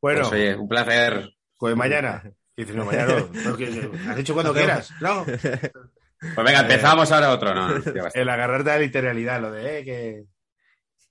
Bueno, 0.00 0.20
Pues, 0.22 0.32
oye, 0.32 0.54
un 0.56 0.68
placer. 0.68 1.30
pues 1.58 1.76
mañana. 1.76 2.22
Y 2.56 2.62
dices, 2.62 2.74
no, 2.76 2.84
mañana 2.84 3.14
no. 3.44 3.56
Que- 3.56 3.90
Has 4.08 4.16
dicho 4.16 4.34
cuando 4.34 4.52
quieras. 4.54 4.90
No. 5.00 5.24
Pues 5.24 6.44
venga, 6.46 6.60
empezamos 6.60 7.12
ahora 7.12 7.30
otro. 7.32 7.54
No. 7.54 7.68
El 8.14 8.28
agarrarte 8.28 8.70
a 8.70 8.74
la 8.74 8.80
literalidad, 8.80 9.40
lo 9.40 9.52
de 9.52 9.78
eh, 9.80 9.84
que. 9.84 10.24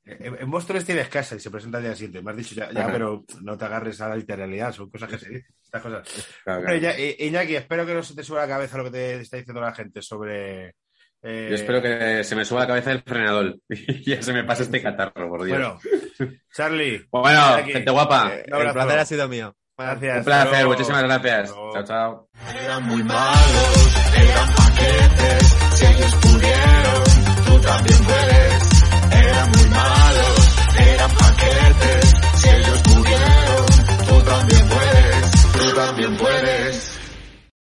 En 0.07 0.49
vos 0.49 0.65
tres 0.65 0.85
tienes 0.85 1.09
casa 1.09 1.35
y 1.35 1.39
se 1.39 1.51
presenta 1.51 1.77
al 1.77 1.83
día 1.83 1.95
siguiente. 1.95 2.21
Me 2.21 2.31
has 2.31 2.37
dicho 2.37 2.55
ya, 2.55 2.71
ya 2.71 2.87
pero 2.91 3.25
no 3.41 3.57
te 3.57 3.65
agarres 3.65 3.99
a 3.99 4.09
la 4.09 4.15
literalidad, 4.15 4.71
son 4.71 4.89
cosas 4.89 5.09
que 5.09 5.17
se 5.17 5.29
dicen, 5.29 5.55
estas 5.61 5.81
cosas. 5.81 6.07
Claro, 6.43 6.61
claro. 6.63 6.77
Eh, 6.97 7.17
Iñaki, 7.19 7.55
espero 7.55 7.85
que 7.85 7.93
no 7.93 8.03
se 8.03 8.15
te 8.15 8.23
suba 8.23 8.41
la 8.41 8.47
cabeza 8.47 8.77
lo 8.77 8.85
que 8.85 8.91
te 8.91 9.19
está 9.19 9.37
diciendo 9.37 9.61
la 9.61 9.73
gente 9.73 10.01
sobre. 10.01 10.75
Eh... 11.21 11.47
Yo 11.49 11.55
espero 11.55 11.81
que 11.81 12.23
se 12.23 12.35
me 12.35 12.45
suba 12.45 12.61
la 12.61 12.67
cabeza 12.67 12.91
el 12.91 13.01
frenador 13.01 13.57
y 13.69 14.03
ya 14.09 14.21
se 14.21 14.33
me 14.33 14.43
pase 14.43 14.63
este 14.63 14.81
catarro, 14.81 15.29
por 15.29 15.43
Dios. 15.43 15.57
Bueno, 15.57 15.79
Charlie. 16.53 17.05
Pues 17.09 17.21
bueno, 17.21 17.65
gente 17.65 17.91
guapa. 17.91 18.33
Eh, 18.33 18.45
el 18.45 18.71
placer 18.71 18.99
ha 18.99 19.05
sido 19.05 19.27
mío. 19.27 19.55
Gracias. 19.77 20.17
Un 20.17 20.23
placer, 20.23 20.49
pero... 20.51 20.67
muchísimas 20.69 21.03
gracias. 21.03 21.53
Chao, 21.53 21.83
chao. 21.83 22.29
Eran 22.63 22.83
muy 22.83 23.03
malos, 23.03 23.97
eran 24.15 24.55
paquetes. 24.55 25.57
Si 25.73 25.85
ellos 25.85 26.15
pudieron, 26.15 27.03
tú 27.45 27.61
también 27.61 28.03
puedes. 28.05 28.56
también 35.77 36.17
puedes. 36.17 36.96